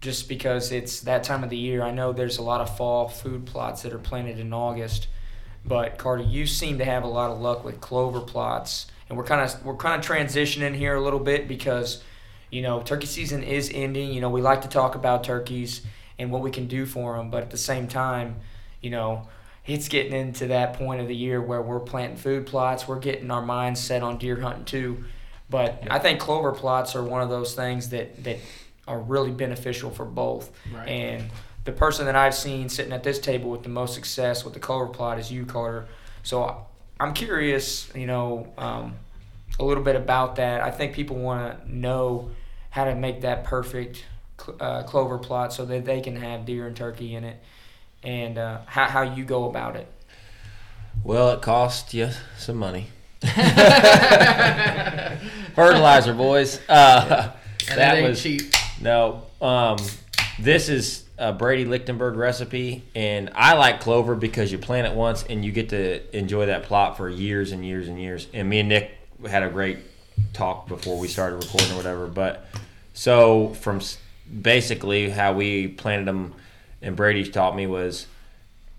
just 0.00 0.28
because 0.28 0.72
it's 0.72 1.00
that 1.02 1.24
time 1.24 1.44
of 1.44 1.50
the 1.50 1.56
year. 1.56 1.82
I 1.82 1.90
know 1.90 2.12
there's 2.12 2.38
a 2.38 2.42
lot 2.42 2.60
of 2.60 2.76
fall 2.76 3.08
food 3.08 3.46
plots 3.46 3.82
that 3.82 3.92
are 3.92 3.98
planted 3.98 4.38
in 4.38 4.52
August, 4.52 5.08
but 5.64 5.98
Carter, 5.98 6.24
you 6.24 6.46
seem 6.46 6.78
to 6.78 6.84
have 6.84 7.04
a 7.04 7.08
lot 7.08 7.30
of 7.30 7.40
luck 7.40 7.64
with 7.64 7.80
clover 7.80 8.20
plots, 8.20 8.86
and 9.08 9.16
we're 9.16 9.24
kind 9.24 9.40
of 9.40 9.64
we're 9.64 9.76
kind 9.76 10.02
of 10.02 10.08
transitioning 10.08 10.74
here 10.74 10.94
a 10.94 11.00
little 11.00 11.20
bit 11.20 11.46
because, 11.46 12.02
you 12.52 12.62
know, 12.62 12.80
turkey 12.82 13.08
season 13.08 13.42
is 13.42 13.68
ending. 13.74 14.12
You 14.12 14.20
know, 14.20 14.30
we 14.30 14.42
like 14.42 14.62
to 14.62 14.68
talk 14.68 14.94
about 14.94 15.24
turkeys 15.24 15.80
and 16.18 16.30
what 16.30 16.42
we 16.42 16.52
can 16.52 16.68
do 16.68 16.86
for 16.86 17.16
them, 17.16 17.30
but 17.30 17.42
at 17.42 17.50
the 17.50 17.58
same 17.58 17.88
time, 17.88 18.36
you 18.80 18.90
know. 18.90 19.26
It's 19.64 19.86
getting 19.86 20.12
into 20.12 20.48
that 20.48 20.72
point 20.72 21.00
of 21.00 21.06
the 21.06 21.14
year 21.14 21.40
where 21.40 21.62
we're 21.62 21.78
planting 21.78 22.16
food 22.16 22.46
plots. 22.46 22.88
We're 22.88 22.98
getting 22.98 23.30
our 23.30 23.42
minds 23.42 23.78
set 23.78 24.02
on 24.02 24.18
deer 24.18 24.40
hunting 24.40 24.64
too. 24.64 25.04
But 25.48 25.84
I 25.88 26.00
think 26.00 26.18
clover 26.18 26.50
plots 26.50 26.96
are 26.96 27.04
one 27.04 27.22
of 27.22 27.28
those 27.28 27.54
things 27.54 27.90
that, 27.90 28.24
that 28.24 28.38
are 28.88 28.98
really 28.98 29.30
beneficial 29.30 29.90
for 29.90 30.04
both. 30.04 30.50
Right. 30.74 30.88
And 30.88 31.30
the 31.64 31.72
person 31.72 32.06
that 32.06 32.16
I've 32.16 32.34
seen 32.34 32.68
sitting 32.68 32.92
at 32.92 33.04
this 33.04 33.20
table 33.20 33.50
with 33.50 33.62
the 33.62 33.68
most 33.68 33.94
success 33.94 34.44
with 34.44 34.54
the 34.54 34.60
clover 34.60 34.88
plot 34.88 35.18
is 35.18 35.30
you, 35.30 35.46
Carter. 35.46 35.86
So 36.24 36.66
I'm 36.98 37.14
curious, 37.14 37.88
you 37.94 38.06
know, 38.06 38.52
um, 38.58 38.96
a 39.60 39.64
little 39.64 39.84
bit 39.84 39.94
about 39.94 40.36
that. 40.36 40.60
I 40.60 40.70
think 40.70 40.92
people 40.92 41.16
want 41.16 41.66
to 41.66 41.72
know 41.72 42.30
how 42.72 42.84
to 42.84 42.94
make 42.94 43.20
that 43.22 43.44
perfect 43.44 44.04
cl- 44.38 44.56
uh, 44.60 44.82
clover 44.82 45.16
plot 45.18 45.52
so 45.52 45.64
that 45.64 45.84
they 45.84 46.00
can 46.00 46.16
have 46.16 46.44
deer 46.44 46.66
and 46.66 46.76
turkey 46.76 47.14
in 47.14 47.24
it, 47.24 47.40
and 48.02 48.36
uh, 48.36 48.58
how 48.66 48.86
how 48.86 49.02
you 49.02 49.24
go 49.24 49.48
about 49.48 49.76
it. 49.76 49.86
Well, 51.04 51.30
it 51.30 51.40
costs 51.42 51.94
you 51.94 52.10
some 52.36 52.56
money. 52.56 52.88
Fertilizer, 55.54 56.14
boys. 56.14 56.60
Uh, 56.68 57.32
And 57.68 57.78
that 57.78 57.96
ain't 57.96 58.08
was 58.08 58.22
cheap. 58.22 58.52
no. 58.80 59.22
Um, 59.40 59.78
this 60.38 60.68
is 60.68 61.04
a 61.18 61.32
Brady 61.32 61.64
Lichtenberg 61.64 62.16
recipe, 62.16 62.82
and 62.94 63.30
I 63.34 63.54
like 63.54 63.80
clover 63.80 64.14
because 64.16 64.50
you 64.50 64.58
plant 64.58 64.86
it 64.88 64.94
once 64.94 65.22
and 65.24 65.44
you 65.44 65.52
get 65.52 65.68
to 65.70 66.16
enjoy 66.16 66.46
that 66.46 66.64
plot 66.64 66.96
for 66.96 67.08
years 67.08 67.52
and 67.52 67.64
years 67.64 67.86
and 67.88 68.00
years. 68.00 68.26
And 68.32 68.48
me 68.48 68.60
and 68.60 68.68
Nick 68.68 68.90
had 69.28 69.42
a 69.44 69.48
great 69.50 69.78
talk 70.32 70.68
before 70.68 70.98
we 70.98 71.08
started 71.08 71.36
recording 71.36 71.72
or 71.72 71.76
whatever. 71.76 72.06
But 72.06 72.46
so 72.94 73.54
from 73.60 73.80
basically 74.40 75.10
how 75.10 75.32
we 75.32 75.68
planted 75.68 76.06
them, 76.06 76.34
and 76.80 76.96
Brady 76.96 77.28
taught 77.28 77.54
me 77.54 77.66
was 77.66 78.06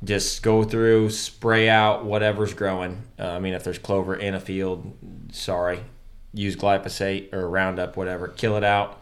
just 0.03 0.43
go 0.43 0.63
through, 0.63 1.09
spray 1.09 1.69
out 1.69 2.03
whatever's 2.05 2.53
growing. 2.53 3.03
Uh, 3.17 3.27
I 3.29 3.39
mean, 3.39 3.53
if 3.53 3.63
there's 3.63 3.79
clover 3.79 4.15
in 4.15 4.34
a 4.34 4.39
field, 4.39 4.93
sorry, 5.31 5.79
use 6.34 6.55
glyphosate 6.55 7.34
or 7.34 7.47
Roundup, 7.49 7.95
whatever, 7.95 8.27
kill 8.27 8.57
it 8.57 8.63
out. 8.63 8.99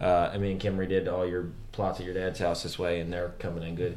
Uh, 0.00 0.30
I 0.32 0.38
mean, 0.38 0.58
Kimry 0.58 0.88
did 0.88 1.08
all 1.08 1.26
your 1.26 1.50
plots 1.72 2.00
at 2.00 2.06
your 2.06 2.14
dad's 2.14 2.38
house 2.38 2.62
this 2.62 2.78
way, 2.78 3.00
and 3.00 3.12
they're 3.12 3.34
coming 3.38 3.62
in 3.62 3.74
good. 3.76 3.96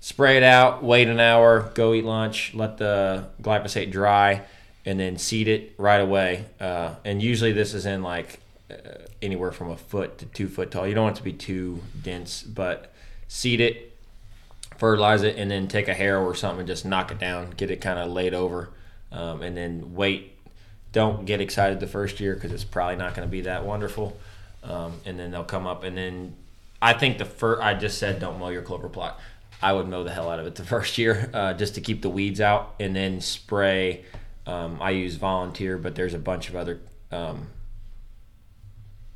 Spray 0.00 0.36
it 0.36 0.42
out, 0.42 0.82
wait 0.82 1.08
an 1.08 1.20
hour, 1.20 1.70
go 1.74 1.92
eat 1.92 2.04
lunch, 2.04 2.54
let 2.54 2.78
the 2.78 3.26
glyphosate 3.42 3.90
dry, 3.90 4.42
and 4.88 4.98
then 4.98 5.18
seed 5.18 5.48
it 5.48 5.74
right 5.76 6.00
away. 6.00 6.46
Uh, 6.58 6.94
and 7.04 7.22
usually 7.22 7.52
this 7.52 7.74
is 7.74 7.84
in 7.84 8.02
like 8.02 8.40
uh, 8.70 8.74
anywhere 9.20 9.52
from 9.52 9.70
a 9.70 9.76
foot 9.76 10.16
to 10.16 10.24
two 10.26 10.48
foot 10.48 10.70
tall. 10.70 10.86
You 10.86 10.94
don't 10.94 11.04
want 11.04 11.16
it 11.16 11.18
to 11.18 11.24
be 11.24 11.34
too 11.34 11.82
dense, 12.02 12.42
but 12.42 12.90
seed 13.28 13.60
it, 13.60 13.94
fertilize 14.78 15.22
it, 15.24 15.36
and 15.36 15.50
then 15.50 15.68
take 15.68 15.88
a 15.88 15.94
harrow 15.94 16.24
or 16.24 16.34
something 16.34 16.60
and 16.60 16.66
just 16.66 16.86
knock 16.86 17.10
it 17.12 17.18
down, 17.18 17.50
get 17.50 17.70
it 17.70 17.82
kind 17.82 17.98
of 17.98 18.10
laid 18.10 18.32
over, 18.32 18.70
um, 19.12 19.42
and 19.42 19.56
then 19.56 19.94
wait. 19.94 20.34
Don't 20.90 21.26
get 21.26 21.42
excited 21.42 21.80
the 21.80 21.86
first 21.86 22.18
year 22.18 22.34
because 22.34 22.50
it's 22.50 22.64
probably 22.64 22.96
not 22.96 23.14
going 23.14 23.28
to 23.28 23.30
be 23.30 23.42
that 23.42 23.66
wonderful. 23.66 24.16
Um, 24.64 24.94
and 25.04 25.18
then 25.18 25.30
they'll 25.30 25.44
come 25.44 25.66
up, 25.66 25.84
and 25.84 25.98
then 25.98 26.34
I 26.80 26.94
think 26.94 27.18
the 27.18 27.26
first. 27.26 27.62
I 27.62 27.74
just 27.74 27.98
said 27.98 28.20
don't 28.20 28.38
mow 28.38 28.48
your 28.48 28.62
clover 28.62 28.88
plot. 28.88 29.20
I 29.60 29.74
would 29.74 29.86
mow 29.86 30.02
the 30.02 30.10
hell 30.10 30.30
out 30.30 30.38
of 30.38 30.46
it 30.46 30.54
the 30.54 30.64
first 30.76 30.96
year 30.96 31.28
uh, 31.34 31.52
just 31.52 31.74
to 31.74 31.82
keep 31.82 32.00
the 32.00 32.08
weeds 32.08 32.40
out, 32.40 32.74
and 32.80 32.96
then 32.96 33.20
spray. 33.20 34.06
Um, 34.48 34.78
I 34.80 34.90
use 34.90 35.16
volunteer, 35.16 35.76
but 35.78 35.94
there's 35.94 36.14
a 36.14 36.18
bunch 36.18 36.48
of 36.48 36.56
other. 36.56 36.80
Um, 37.12 37.48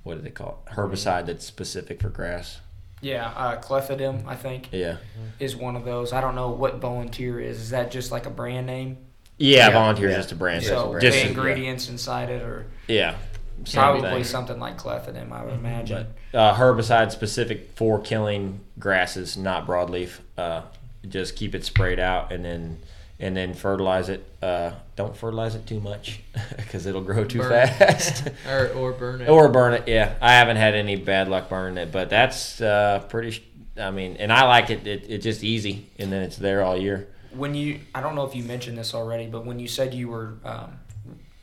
what 0.03 0.15
do 0.17 0.21
they 0.21 0.31
call 0.31 0.63
it? 0.67 0.75
Herbicide 0.75 1.27
that's 1.27 1.45
specific 1.47 2.01
for 2.03 2.09
grass. 2.09 2.61
Yeah, 3.01 3.29
uh, 3.37 3.61
clethodim, 3.61 4.27
I 4.27 4.37
think, 4.37 4.69
Yeah. 4.71 4.97
is 5.41 5.57
one 5.57 5.75
of 5.75 5.85
those. 5.85 6.13
I 6.13 6.21
don't 6.21 6.35
know 6.37 6.51
what 6.51 6.77
volunteer 6.77 7.41
is. 7.41 7.59
Is 7.61 7.71
that 7.71 7.91
just 7.91 8.13
like 8.13 8.27
a 8.27 8.31
brand 8.31 8.67
name? 8.67 8.97
Yeah, 9.39 9.69
Yeah, 9.69 9.71
volunteer 9.71 10.09
is 10.09 10.13
yeah. 10.13 10.19
just 10.19 10.33
a 10.33 10.37
brand. 10.37 10.65
So 10.65 10.99
just 11.01 11.19
the 11.23 11.29
ingredients 11.29 11.89
inside 11.89 12.31
it, 12.31 12.43
or 12.43 12.67
yeah, 12.87 13.17
same 13.65 13.81
probably 13.83 14.11
thing. 14.11 14.25
something 14.25 14.61
like 14.61 14.79
clethodim, 14.79 15.33
I 15.33 15.45
would 15.45 15.55
imagine. 15.55 16.07
But 16.33 16.39
uh, 16.39 16.55
herbicide 16.57 17.11
specific 17.11 17.71
for 17.75 17.99
killing 18.01 18.61
grasses, 18.79 19.37
not 19.37 19.67
broadleaf. 19.67 20.19
Uh, 20.39 20.63
just 21.09 21.35
keep 21.35 21.55
it 21.55 21.65
sprayed 21.65 21.99
out 21.99 22.31
and 22.33 22.45
then 22.45 22.79
and 23.19 23.37
then 23.37 23.55
fertilize 23.55 24.09
it. 24.09 24.25
Uh, 24.41 24.73
don't 25.03 25.17
fertilize 25.17 25.55
it 25.55 25.67
too 25.67 25.81
much 25.81 26.21
because 26.57 26.87
it'll 26.87 27.01
grow 27.03 27.25
too 27.25 27.39
Burn 27.41 27.51
fast. 27.69 28.29
or 28.49 28.69
or 28.71 28.93
burn 28.93 29.21
it. 29.23 29.29
or 29.29 29.49
burn 29.49 29.75
it. 29.75 29.89
Yeah, 29.89 30.15
I 30.21 30.33
haven't 30.33 30.57
had 30.57 30.75
any 30.75 30.97
bad 30.97 31.29
luck 31.29 31.49
burning 31.49 31.79
it, 31.79 31.93
but 31.93 32.09
that's 32.11 32.61
uh, 32.61 33.05
pretty. 33.09 33.33
sh- 33.33 33.43
I 33.79 33.91
mean, 33.91 34.17
and 34.19 34.33
I 34.33 34.45
like 34.47 34.71
it. 34.71 34.87
it. 34.87 35.07
It's 35.09 35.25
just 35.25 35.43
easy, 35.43 35.89
and 35.99 36.13
then 36.13 36.23
it's 36.23 36.37
there 36.37 36.63
all 36.63 36.77
year. 36.77 37.09
when 37.35 37.55
you, 37.55 37.81
I 37.95 38.01
don't 38.03 38.15
know 38.15 38.25
if 38.27 38.37
you 38.37 38.43
mentioned 38.45 38.77
this 38.77 38.95
already, 38.95 39.27
but 39.27 39.47
when 39.47 39.59
you 39.59 39.67
said 39.69 39.95
you 39.95 40.09
were 40.09 40.35
um, 40.45 40.79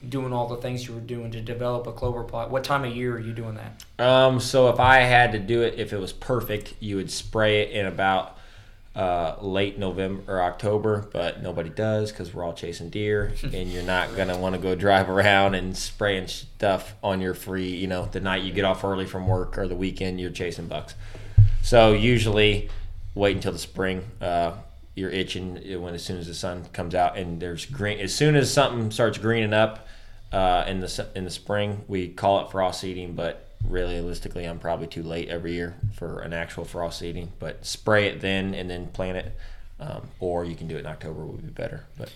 doing 0.07 0.31
all 0.31 0.47
the 0.47 0.57
things 0.57 0.87
you 0.87 0.93
were 0.93 0.99
doing 1.01 1.31
to 1.31 1.41
develop 1.41 1.87
a 1.87 1.91
clover 1.91 2.23
plot, 2.23 2.51
what 2.51 2.63
time 2.63 2.85
of 2.85 2.95
year 2.95 3.15
are 3.15 3.19
you 3.19 3.33
doing 3.33 3.55
that? 3.55 3.83
Um, 4.05 4.39
so 4.39 4.69
if 4.69 4.79
I 4.79 4.97
had 4.99 5.31
to 5.31 5.39
do 5.39 5.63
it, 5.63 5.79
if 5.79 5.91
it 5.91 5.97
was 5.99 6.13
perfect, 6.13 6.75
you 6.79 6.97
would 6.97 7.09
spray 7.09 7.61
it 7.63 7.71
in 7.71 7.87
about 7.87 8.37
uh, 8.99 9.37
late 9.39 9.79
November 9.79 10.21
or 10.27 10.41
October, 10.41 11.07
but 11.13 11.41
nobody 11.41 11.69
does 11.69 12.11
because 12.11 12.33
we're 12.33 12.43
all 12.43 12.51
chasing 12.51 12.89
deer, 12.89 13.33
and 13.43 13.71
you're 13.71 13.81
not 13.81 14.13
gonna 14.17 14.37
want 14.37 14.55
to 14.55 14.61
go 14.61 14.75
drive 14.75 15.09
around 15.09 15.55
and 15.55 15.77
spraying 15.77 16.27
stuff 16.27 16.95
on 17.01 17.21
your 17.21 17.33
free. 17.33 17.69
You 17.69 17.87
know, 17.87 18.09
the 18.11 18.19
night 18.19 18.43
you 18.43 18.51
get 18.51 18.65
off 18.65 18.83
early 18.83 19.05
from 19.05 19.25
work 19.25 19.57
or 19.57 19.69
the 19.69 19.75
weekend, 19.75 20.19
you're 20.19 20.31
chasing 20.31 20.67
bucks. 20.67 20.95
So 21.61 21.93
usually, 21.93 22.69
wait 23.15 23.37
until 23.37 23.53
the 23.53 23.57
spring. 23.57 24.03
Uh, 24.19 24.55
you're 24.95 25.11
itching 25.11 25.81
when 25.81 25.93
as 25.93 26.03
soon 26.03 26.17
as 26.17 26.27
the 26.27 26.33
sun 26.33 26.65
comes 26.73 26.93
out 26.93 27.17
and 27.17 27.39
there's 27.41 27.65
green. 27.65 28.01
As 28.01 28.13
soon 28.13 28.35
as 28.35 28.51
something 28.51 28.91
starts 28.91 29.17
greening 29.17 29.53
up 29.53 29.87
uh, 30.33 30.65
in 30.67 30.81
the 30.81 31.07
in 31.15 31.23
the 31.23 31.31
spring, 31.31 31.85
we 31.87 32.09
call 32.09 32.41
it 32.41 32.51
frost 32.51 32.81
seeding, 32.81 33.13
but 33.13 33.48
realistically, 33.67 34.45
I'm 34.45 34.59
probably 34.59 34.87
too 34.87 35.03
late 35.03 35.29
every 35.29 35.53
year 35.53 35.75
for 35.93 36.21
an 36.21 36.33
actual 36.33 36.65
frost 36.65 36.99
seeding. 36.99 37.31
But 37.39 37.65
spray 37.65 38.07
it 38.07 38.21
then 38.21 38.53
and 38.53 38.69
then 38.69 38.87
plant 38.87 39.17
it, 39.17 39.37
um, 39.79 40.09
or 40.19 40.45
you 40.45 40.55
can 40.55 40.67
do 40.67 40.75
it 40.75 40.79
in 40.79 40.85
October 40.85 41.25
would 41.25 41.45
be 41.45 41.51
better. 41.51 41.85
But 41.97 42.11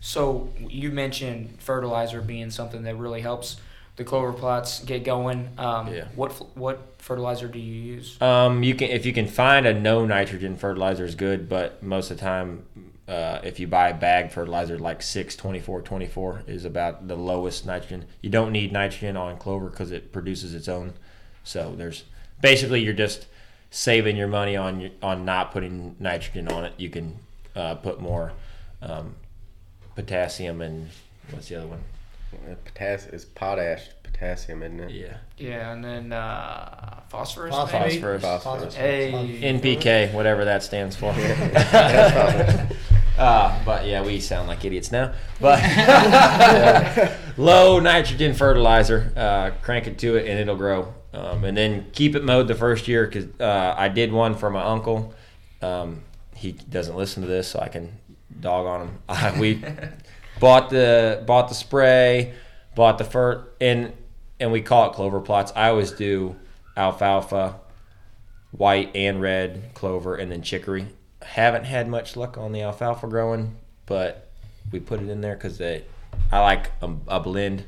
So 0.00 0.48
you 0.58 0.90
mentioned 0.90 1.56
fertilizer 1.60 2.20
being 2.20 2.50
something 2.50 2.82
that 2.84 2.96
really 2.96 3.20
helps 3.20 3.56
the 3.96 4.04
clover 4.04 4.32
plots 4.32 4.84
get 4.84 5.02
going. 5.04 5.48
Um, 5.58 5.92
Yeah. 5.92 6.04
What 6.14 6.30
what 6.56 6.94
fertilizer 6.98 7.48
do 7.48 7.58
you 7.58 7.94
use? 7.94 8.20
Um, 8.22 8.62
you 8.62 8.74
can 8.74 8.90
if 8.90 9.04
you 9.04 9.12
can 9.12 9.26
find 9.26 9.66
a 9.66 9.74
no 9.74 10.06
nitrogen 10.06 10.56
fertilizer 10.56 11.04
is 11.04 11.14
good, 11.16 11.48
but 11.48 11.82
most 11.82 12.10
of 12.10 12.18
the 12.18 12.24
time, 12.24 12.64
uh, 13.08 13.40
if 13.42 13.58
you 13.58 13.66
buy 13.66 13.88
a 13.88 13.94
bag 13.94 14.30
fertilizer 14.30 14.78
like 14.78 15.00
6 15.00 15.34
24 15.34 15.80
24 15.80 16.42
is 16.46 16.64
about 16.66 17.08
the 17.08 17.16
lowest 17.16 17.64
nitrogen. 17.64 18.04
You 18.20 18.28
don't 18.28 18.52
need 18.52 18.70
nitrogen 18.70 19.16
on 19.16 19.38
clover 19.38 19.70
because 19.70 19.90
it 19.90 20.12
produces 20.12 20.54
its 20.54 20.68
own. 20.68 20.92
So 21.42 21.74
there's 21.74 22.04
basically 22.42 22.82
you're 22.82 22.92
just 22.92 23.26
saving 23.70 24.16
your 24.16 24.28
money 24.28 24.56
on 24.56 24.80
your, 24.80 24.90
on 25.02 25.24
not 25.24 25.52
putting 25.52 25.96
nitrogen 25.98 26.48
on 26.48 26.66
it. 26.66 26.74
You 26.76 26.90
can 26.90 27.18
uh, 27.56 27.76
put 27.76 27.98
more 27.98 28.32
um, 28.82 29.14
potassium 29.94 30.60
and 30.60 30.90
what's 31.30 31.48
the 31.48 31.56
other 31.56 31.66
one? 31.66 31.80
Uh, 32.46 32.54
Potass 32.66 33.12
is 33.14 33.24
potash, 33.24 33.88
potassium, 34.02 34.62
isn't 34.62 34.80
it? 34.80 34.90
Yeah, 34.90 35.16
Yeah, 35.38 35.72
and 35.72 35.82
then 35.82 36.12
uh, 36.12 37.00
phosphorus. 37.08 37.54
Phosphorus. 37.54 37.94
maybe? 37.94 38.02
Phosphorus. 38.02 38.22
Phosphorus. 38.44 38.74
Hey. 38.74 39.40
NPK, 39.42 40.12
whatever 40.12 40.44
that 40.44 40.62
stands 40.62 40.94
for. 40.94 41.14
Uh, 43.18 43.58
but 43.64 43.86
yeah, 43.86 44.02
we 44.02 44.20
sound 44.20 44.46
like 44.46 44.64
idiots 44.64 44.92
now. 44.92 45.12
But 45.40 45.60
low 47.36 47.80
nitrogen 47.80 48.34
fertilizer, 48.34 49.12
uh, 49.16 49.50
crank 49.62 49.86
it 49.88 49.98
to 49.98 50.16
it, 50.16 50.28
and 50.28 50.38
it'll 50.38 50.56
grow. 50.56 50.94
Um, 51.12 51.44
and 51.44 51.56
then 51.56 51.86
keep 51.92 52.14
it 52.14 52.22
mowed 52.22 52.48
the 52.48 52.54
first 52.54 52.86
year 52.86 53.06
because 53.06 53.26
uh, 53.40 53.74
I 53.76 53.88
did 53.88 54.12
one 54.12 54.34
for 54.34 54.50
my 54.50 54.62
uncle. 54.62 55.14
Um, 55.62 56.02
he 56.34 56.52
doesn't 56.52 56.94
listen 56.94 57.22
to 57.22 57.28
this, 57.28 57.48
so 57.48 57.58
I 57.58 57.68
can 57.68 57.92
dog 58.40 58.66
on 58.66 58.80
him. 58.82 58.98
Uh, 59.08 59.36
we 59.38 59.64
bought 60.38 60.70
the 60.70 61.24
bought 61.26 61.48
the 61.48 61.54
spray, 61.54 62.34
bought 62.76 62.98
the 62.98 63.04
fert, 63.04 63.46
and 63.60 63.92
and 64.38 64.52
we 64.52 64.60
call 64.60 64.90
it 64.90 64.94
clover 64.94 65.20
plots. 65.20 65.52
I 65.56 65.70
always 65.70 65.90
do 65.90 66.36
alfalfa, 66.76 67.56
white 68.52 68.94
and 68.94 69.20
red 69.20 69.74
clover, 69.74 70.14
and 70.14 70.30
then 70.30 70.42
chicory. 70.42 70.86
Haven't 71.22 71.64
had 71.64 71.88
much 71.88 72.16
luck 72.16 72.38
on 72.38 72.52
the 72.52 72.62
alfalfa 72.62 73.06
growing, 73.08 73.56
but 73.86 74.28
we 74.70 74.80
put 74.80 75.00
it 75.00 75.08
in 75.08 75.20
there 75.20 75.34
because 75.34 75.60
I 75.60 75.82
like 76.32 76.70
a, 76.82 76.94
a 77.08 77.20
blend. 77.20 77.64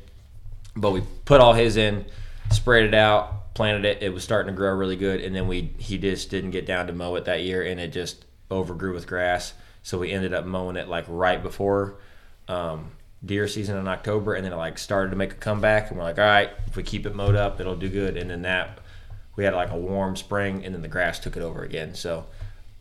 But 0.75 0.91
we 0.91 1.01
put 1.25 1.41
all 1.41 1.53
his 1.53 1.75
in, 1.75 2.05
sprayed 2.49 2.85
it 2.85 2.93
out, 2.93 3.53
planted 3.53 3.85
it. 3.85 4.01
It 4.01 4.13
was 4.13 4.23
starting 4.23 4.53
to 4.53 4.57
grow 4.57 4.73
really 4.73 4.95
good, 4.95 5.21
and 5.21 5.35
then 5.35 5.47
we 5.47 5.73
he 5.77 5.97
just 5.97 6.29
didn't 6.29 6.51
get 6.51 6.65
down 6.65 6.87
to 6.87 6.93
mow 6.93 7.15
it 7.15 7.25
that 7.25 7.41
year, 7.41 7.61
and 7.61 7.79
it 7.79 7.91
just 7.91 8.25
overgrew 8.49 8.93
with 8.93 9.07
grass. 9.07 9.53
So 9.83 9.97
we 9.97 10.11
ended 10.11 10.33
up 10.33 10.45
mowing 10.45 10.77
it 10.77 10.87
like 10.87 11.05
right 11.07 11.41
before 11.41 11.95
um, 12.47 12.91
deer 13.25 13.47
season 13.47 13.77
in 13.77 13.87
October, 13.87 14.33
and 14.35 14.45
then 14.45 14.53
it 14.53 14.57
like 14.57 14.77
started 14.77 15.09
to 15.09 15.15
make 15.15 15.33
a 15.33 15.35
comeback, 15.35 15.89
and 15.89 15.97
we're 15.97 16.05
like, 16.05 16.19
all 16.19 16.25
right, 16.25 16.51
if 16.67 16.75
we 16.75 16.83
keep 16.83 17.05
it 17.05 17.15
mowed 17.15 17.35
up, 17.35 17.59
it'll 17.59 17.75
do 17.75 17.89
good. 17.89 18.15
And 18.15 18.29
then 18.29 18.43
that 18.43 18.79
we 19.35 19.43
had 19.43 19.53
like 19.53 19.71
a 19.71 19.77
warm 19.77 20.15
spring, 20.15 20.63
and 20.63 20.73
then 20.73 20.81
the 20.81 20.87
grass 20.87 21.19
took 21.19 21.35
it 21.35 21.43
over 21.43 21.63
again. 21.63 21.95
So 21.95 22.25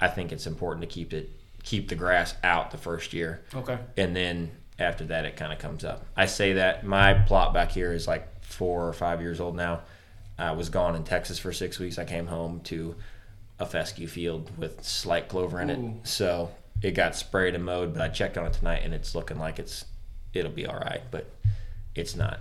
I 0.01 0.09
think 0.09 0.33
it's 0.33 0.47
important 0.47 0.83
to 0.83 0.87
keep 0.89 1.13
it 1.13 1.31
keep 1.63 1.89
the 1.89 1.95
grass 1.95 2.35
out 2.43 2.71
the 2.71 2.79
first 2.79 3.13
year, 3.13 3.43
Okay. 3.55 3.79
and 3.99 4.17
then 4.17 4.51
after 4.79 5.05
that 5.05 5.27
it 5.27 5.37
kind 5.37 5.53
of 5.53 5.59
comes 5.59 5.85
up. 5.85 6.07
I 6.17 6.25
say 6.27 6.55
that 6.55 6.85
my 6.87 7.13
plot 7.13 7.53
back 7.53 7.71
here 7.73 7.93
is 7.93 8.07
like 8.09 8.43
four 8.43 8.89
or 8.89 8.93
five 8.95 9.21
years 9.21 9.41
old 9.41 9.55
now. 9.57 9.83
I 10.39 10.53
was 10.53 10.71
gone 10.71 10.97
in 10.97 11.05
Texas 11.05 11.39
for 11.39 11.53
six 11.53 11.79
weeks. 11.79 11.99
I 11.99 12.05
came 12.07 12.27
home 12.29 12.61
to 12.65 12.97
a 13.59 13.67
fescue 13.67 14.07
field 14.07 14.51
with 14.57 14.83
slight 14.83 15.29
clover 15.29 15.61
in 15.61 15.69
Ooh. 15.71 15.73
it, 16.01 16.07
so 16.09 16.51
it 16.81 16.93
got 16.93 17.15
sprayed 17.15 17.55
and 17.55 17.63
mowed. 17.63 17.93
But 17.93 18.01
I 18.03 18.09
checked 18.09 18.39
on 18.39 18.47
it 18.47 18.55
tonight, 18.55 18.81
and 18.83 18.95
it's 18.95 19.15
looking 19.15 19.39
like 19.39 19.59
it's 19.59 19.85
it'll 20.33 20.51
be 20.51 20.65
all 20.67 20.79
right, 20.79 21.03
but 21.11 21.29
it's 21.95 22.17
not 22.17 22.41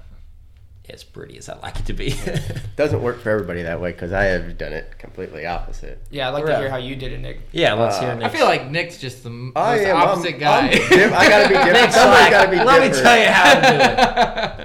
as 0.91 1.03
pretty 1.03 1.37
as 1.37 1.49
I 1.49 1.57
like 1.59 1.79
it 1.79 1.85
to 1.87 1.93
be. 1.93 2.13
Doesn't 2.75 3.01
work 3.01 3.19
for 3.21 3.29
everybody 3.29 3.61
that 3.63 3.79
way 3.81 3.91
because 3.91 4.11
I 4.13 4.25
have 4.25 4.57
done 4.57 4.73
it 4.73 4.97
completely 4.97 5.45
opposite. 5.45 5.99
Yeah, 6.09 6.27
I'd 6.27 6.31
like 6.31 6.43
We're 6.43 6.51
to 6.51 6.57
hear 6.59 6.69
how 6.69 6.77
you 6.77 6.95
did 6.95 7.11
it, 7.13 7.19
Nick. 7.19 7.41
yeah, 7.51 7.73
let's 7.73 7.97
Uh, 7.97 8.15
hear. 8.17 8.25
I 8.25 8.29
feel 8.29 8.45
like 8.45 8.69
Nick's 8.69 8.97
just 8.97 9.23
the 9.23 9.29
most 9.29 9.55
am. 9.57 9.95
I'm- 9.97 10.07
opposite 10.09 10.33
I'm 10.35 10.39
guy. 10.39 10.67
diff- 10.69 11.13
I 11.13 11.29
gotta 11.29 11.47
be 11.49 11.55
different. 11.55 11.93
Somebody's 11.93 12.29
gotta 12.29 12.51
be 12.51 12.57
Let 12.57 12.81
me 12.91 13.01
tell 13.01 13.17
you 13.19 13.27
how 13.27 13.53
to 13.55 13.61
do 13.61 13.75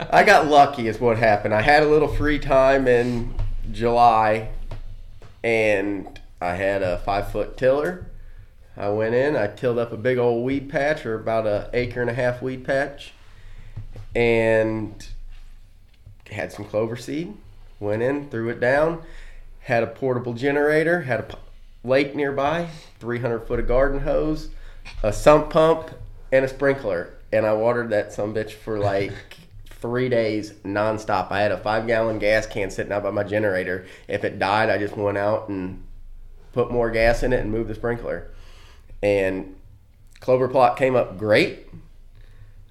it. 0.03 0.09
I 0.15 0.23
got 0.25 0.47
lucky, 0.47 0.89
is 0.89 1.01
what 1.01 1.19
happened. 1.19 1.53
I 1.55 1.63
had 1.63 1.83
a 1.83 1.87
little 1.89 2.09
free 2.09 2.39
time 2.39 2.87
in 2.89 3.35
July, 3.73 4.49
and 5.43 6.21
I 6.41 6.55
had 6.55 6.83
a 6.83 6.99
five 6.99 7.31
foot 7.33 7.57
tiller. 7.57 8.07
I 8.77 8.89
went 8.89 9.15
in, 9.15 9.37
I 9.37 9.47
tilled 9.47 9.79
up 9.79 9.93
a 9.93 9.97
big 9.97 10.19
old 10.19 10.45
weed 10.45 10.69
patch, 10.69 11.07
or 11.07 11.15
about 11.15 11.47
a 11.47 11.71
acre 11.73 12.01
and 12.01 12.11
a 12.11 12.15
half 12.15 12.43
weed 12.43 12.65
patch, 12.65 13.13
and 14.15 15.07
had 16.31 16.53
some 16.53 16.65
clover 16.65 16.97
seed. 16.97 17.35
Went 17.81 18.03
in, 18.03 18.29
threw 18.31 18.49
it 18.49 18.61
down, 18.61 19.03
had 19.61 19.83
a 19.83 19.87
portable 19.89 20.33
generator, 20.33 21.03
had 21.03 21.21
a 21.21 21.39
lake 21.87 22.15
nearby, 22.15 22.69
300 23.01 23.41
foot 23.41 23.61
of 23.61 23.69
garden 23.69 24.01
hose, 24.01 24.51
a 25.03 25.13
sump 25.13 25.51
pump, 25.51 25.91
and 26.33 26.45
a 26.45 26.49
sprinkler. 26.49 27.15
And 27.33 27.45
I 27.45 27.53
watered 27.53 27.91
that 27.91 28.13
some 28.13 28.33
bitch 28.33 28.53
for 28.53 28.79
like 28.79 29.13
three 29.71 30.09
days 30.09 30.53
nonstop. 30.65 31.31
I 31.31 31.41
had 31.41 31.53
a 31.53 31.59
five 31.59 31.87
gallon 31.87 32.19
gas 32.19 32.47
can 32.47 32.71
sitting 32.71 32.93
out 32.93 33.03
by 33.03 33.11
my 33.11 33.25
generator. 33.25 33.87
If 34.09 34.25
it 34.25 34.39
died, 34.39 34.71
I 34.71 34.79
just 34.79 34.97
went 34.97 35.19
out 35.19 35.49
and 35.49 35.85
put 36.53 36.71
more 36.71 36.91
gas 36.91 37.23
in 37.23 37.33
it 37.33 37.41
and 37.41 37.51
moved 37.51 37.69
the 37.69 37.75
sprinkler. 37.75 38.31
And 39.03 39.57
clover 40.21 40.49
plot 40.49 40.79
came 40.79 40.97
up 40.97 41.19
great. 41.19 41.69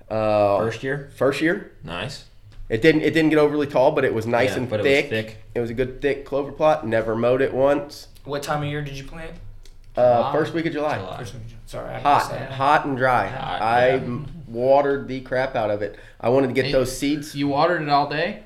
Uh, 0.09 0.57
First 0.59 0.83
year, 0.83 1.11
first 1.15 1.41
year, 1.41 1.71
nice. 1.83 2.25
It 2.73 2.81
didn't 2.81 3.01
it 3.01 3.11
didn't 3.13 3.29
get 3.29 3.39
overly 3.39 3.67
tall, 3.67 3.91
but 3.91 4.03
it 4.03 4.13
was 4.13 4.25
nice 4.25 4.51
Yeah, 4.51 4.57
and 4.57 4.69
but 4.69 4.79
it 4.79 4.83
was 4.83 4.91
thick. 4.91 5.09
thick. 5.09 5.37
It 5.55 5.59
was 5.59 5.69
a 5.69 5.73
good 5.73 6.01
thick 6.01 6.25
clover 6.25 6.51
plot. 6.51 6.85
Never 6.87 7.15
mowed 7.15 7.41
it 7.41 7.53
once. 7.53 8.07
What 8.25 8.41
time 8.43 8.63
of 8.63 8.69
year 8.69 8.81
did 8.81 8.97
you 8.97 9.03
plant? 9.03 9.31
Uh, 9.95 10.31
first 10.31 10.53
week 10.53 10.65
of 10.65 10.73
July. 10.73 10.97
July. 10.97 11.17
First 11.17 11.33
week 11.35 11.43
of 11.43 11.49
June. 11.49 11.59
Sorry, 11.67 11.93
I 11.93 11.99
Hot, 11.99 12.29
that. 12.31 12.51
hot 12.51 12.85
and 12.85 12.97
dry. 12.97 13.27
Hot, 13.27 13.61
I 13.61 13.95
yeah. 13.95 14.19
watered 14.47 15.07
the 15.07 15.21
crap 15.21 15.55
out 15.55 15.69
of 15.69 15.81
it. 15.83 15.97
I 16.19 16.29
wanted 16.29 16.47
to 16.47 16.53
get 16.53 16.65
Hey, 16.65 16.71
those 16.71 16.95
seeds 16.97 17.35
You 17.35 17.47
watered 17.49 17.81
it 17.83 17.89
all 17.89 18.09
day. 18.09 18.43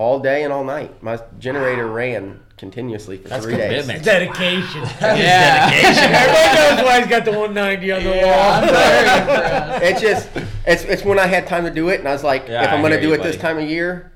All 0.00 0.18
day 0.18 0.44
and 0.44 0.52
all 0.52 0.64
night. 0.64 1.02
My 1.02 1.20
generator 1.38 1.86
ran 1.86 2.40
continuously 2.56 3.18
for 3.18 3.28
That's 3.28 3.44
three 3.44 3.54
days. 3.54 3.82
commitment. 3.82 4.02
Dedication. 4.02 4.80
Yeah. 5.02 5.70
Everybody 5.74 6.76
knows 6.76 6.84
why 6.86 7.00
he's 7.00 7.06
got 7.10 7.24
the 7.26 7.32
190 7.32 7.92
on 7.92 8.04
the 8.04 8.16
Yeah, 8.16 8.60
I'm 8.62 8.62
wall. 8.62 8.72
very. 8.72 9.90
It's 9.92 10.00
just 10.00 10.30
it's 10.66 10.84
it's 10.84 11.04
when 11.04 11.18
I 11.18 11.26
had 11.26 11.46
time 11.46 11.64
to 11.64 11.70
do 11.70 11.90
it, 11.90 12.00
and 12.00 12.08
I 12.08 12.12
was 12.12 12.24
like, 12.24 12.48
Yeah, 12.48 12.64
if 12.64 12.70
I'm 12.70 12.80
gonna 12.80 12.98
do 12.98 13.08
you, 13.08 13.14
it 13.14 13.22
this 13.22 13.36
time 13.36 13.58
of 13.58 13.68
year, 13.68 14.10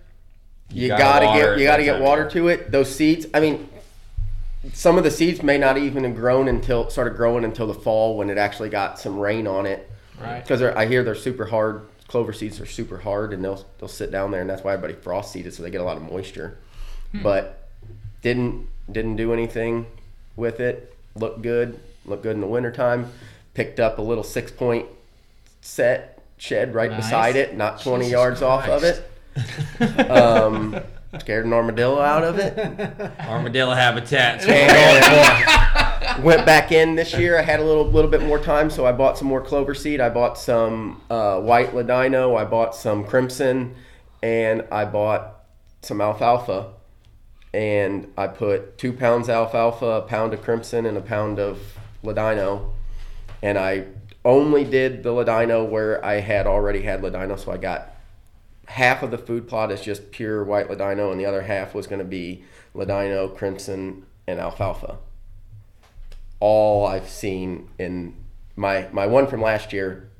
you, 0.70 0.88
gotta 0.88 1.26
gotta, 1.26 1.38
get 1.38 1.58
you 1.58 1.64
gotta 1.64 1.84
get 1.84 2.00
water 2.00 2.30
to 2.30 2.48
it. 2.48 2.70
Those 2.70 2.94
seeds, 2.94 3.26
I 3.34 3.40
mean, 3.40 3.68
some 4.72 4.96
of 4.96 5.04
the 5.04 5.10
seeds 5.10 5.42
may 5.42 5.58
not 5.58 5.76
even 5.76 6.04
have 6.04 6.16
grown 6.16 6.48
until 6.48 6.88
started 6.88 7.14
growing 7.14 7.44
until 7.44 7.66
the 7.66 7.74
fall 7.74 8.16
when 8.16 8.30
it 8.30 8.38
actually 8.38 8.70
got 8.70 8.98
some 8.98 9.18
rain 9.18 9.46
on 9.46 9.66
it. 9.66 9.90
Right. 10.18 10.40
Because 10.40 10.62
I 10.62 10.86
hear 10.86 11.04
they're 11.04 11.14
super 11.14 11.44
hard. 11.44 11.82
Clover 12.08 12.32
seeds 12.32 12.60
are 12.60 12.66
super 12.66 12.98
hard, 12.98 13.32
and 13.32 13.42
they'll 13.44 13.64
they'll 13.78 13.88
sit 13.88 14.10
down 14.10 14.30
there, 14.30 14.40
and 14.40 14.48
that's 14.50 14.62
why 14.62 14.72
everybody 14.74 14.94
frost 15.00 15.32
seeded 15.32 15.54
so 15.54 15.62
they 15.62 15.70
get 15.70 15.80
a 15.80 15.84
lot 15.84 15.96
of 15.96 16.02
moisture. 16.02 16.58
But 17.22 17.68
didn't 18.22 18.66
didn't 18.90 19.16
do 19.16 19.32
anything 19.32 19.86
with 20.36 20.60
it. 20.60 20.94
Looked 21.14 21.42
good. 21.42 21.78
Looked 22.04 22.22
good 22.24 22.34
in 22.34 22.40
the 22.40 22.46
wintertime. 22.46 23.10
Picked 23.54 23.78
up 23.80 23.98
a 23.98 24.02
little 24.02 24.24
six 24.24 24.50
point 24.50 24.86
set 25.60 26.22
shed 26.36 26.74
right 26.74 26.90
Nice. 26.90 27.04
beside 27.04 27.36
it, 27.36 27.56
not 27.56 27.80
twenty 27.80 28.04
Jesus 28.06 28.12
yards 28.12 28.42
off 28.42 28.68
of 28.68 28.84
it. 28.84 29.10
Um, 30.10 30.78
scared 31.20 31.46
an 31.46 31.52
armadillo 31.52 32.00
out 32.00 32.24
of 32.24 32.38
it. 32.38 32.56
Armadillo 33.20 33.74
habitats. 33.74 34.46
And 36.06 36.22
went 36.22 36.46
back 36.46 36.70
in 36.72 36.94
this 36.94 37.14
year. 37.14 37.38
I 37.38 37.42
had 37.42 37.60
a 37.60 37.64
little 37.64 37.86
little 37.86 38.10
bit 38.10 38.22
more 38.22 38.38
time, 38.38 38.70
so 38.70 38.86
I 38.86 38.92
bought 38.92 39.18
some 39.18 39.28
more 39.28 39.40
clover 39.40 39.74
seed. 39.74 40.00
I 40.00 40.08
bought 40.08 40.38
some 40.38 41.02
uh, 41.10 41.40
white 41.40 41.74
ladino. 41.74 42.36
I 42.36 42.44
bought 42.44 42.74
some 42.74 43.04
crimson, 43.04 43.74
and 44.22 44.64
I 44.70 44.84
bought 44.84 45.44
some 45.82 46.00
alfalfa. 46.00 46.72
And 47.52 48.12
I 48.18 48.26
put 48.26 48.78
two 48.78 48.92
pounds 48.92 49.28
alfalfa, 49.28 49.86
a 49.86 50.02
pound 50.02 50.34
of 50.34 50.42
crimson, 50.42 50.86
and 50.86 50.96
a 50.96 51.00
pound 51.00 51.38
of 51.38 51.78
ladino. 52.02 52.72
And 53.42 53.58
I 53.58 53.86
only 54.24 54.64
did 54.64 55.02
the 55.02 55.12
ladino 55.12 55.64
where 55.64 56.04
I 56.04 56.20
had 56.20 56.46
already 56.46 56.82
had 56.82 57.02
ladino, 57.02 57.36
so 57.36 57.52
I 57.52 57.58
got 57.58 57.93
half 58.66 59.02
of 59.02 59.10
the 59.10 59.18
food 59.18 59.46
plot 59.48 59.70
is 59.72 59.80
just 59.80 60.10
pure 60.10 60.42
white 60.44 60.68
ladino, 60.70 61.10
and 61.10 61.20
the 61.20 61.26
other 61.26 61.42
half 61.42 61.74
was 61.74 61.86
going 61.86 61.98
to 62.00 62.04
be 62.04 62.44
ladino, 62.74 63.28
crimson, 63.28 64.06
and 64.26 64.38
alfalfa. 64.40 64.96
All 66.40 66.86
I've 66.86 67.08
seen 67.08 67.68
in 67.78 68.14
my 68.56 68.88
my 68.92 69.06
one 69.06 69.26
from 69.26 69.40
last 69.40 69.72
year, 69.72 70.10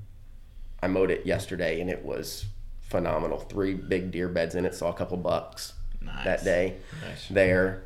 I 0.82 0.86
mowed 0.88 1.10
it 1.10 1.26
yesterday, 1.26 1.80
and 1.80 1.90
it 1.90 2.04
was 2.04 2.46
phenomenal. 2.80 3.38
Three 3.38 3.74
big 3.74 4.10
deer 4.10 4.28
beds 4.28 4.54
in 4.54 4.64
it. 4.64 4.74
Saw 4.74 4.90
a 4.90 4.94
couple 4.94 5.16
bucks 5.16 5.74
Nice. 6.00 6.24
that 6.24 6.44
day 6.44 6.76
Nice. 7.02 7.28
there. 7.28 7.82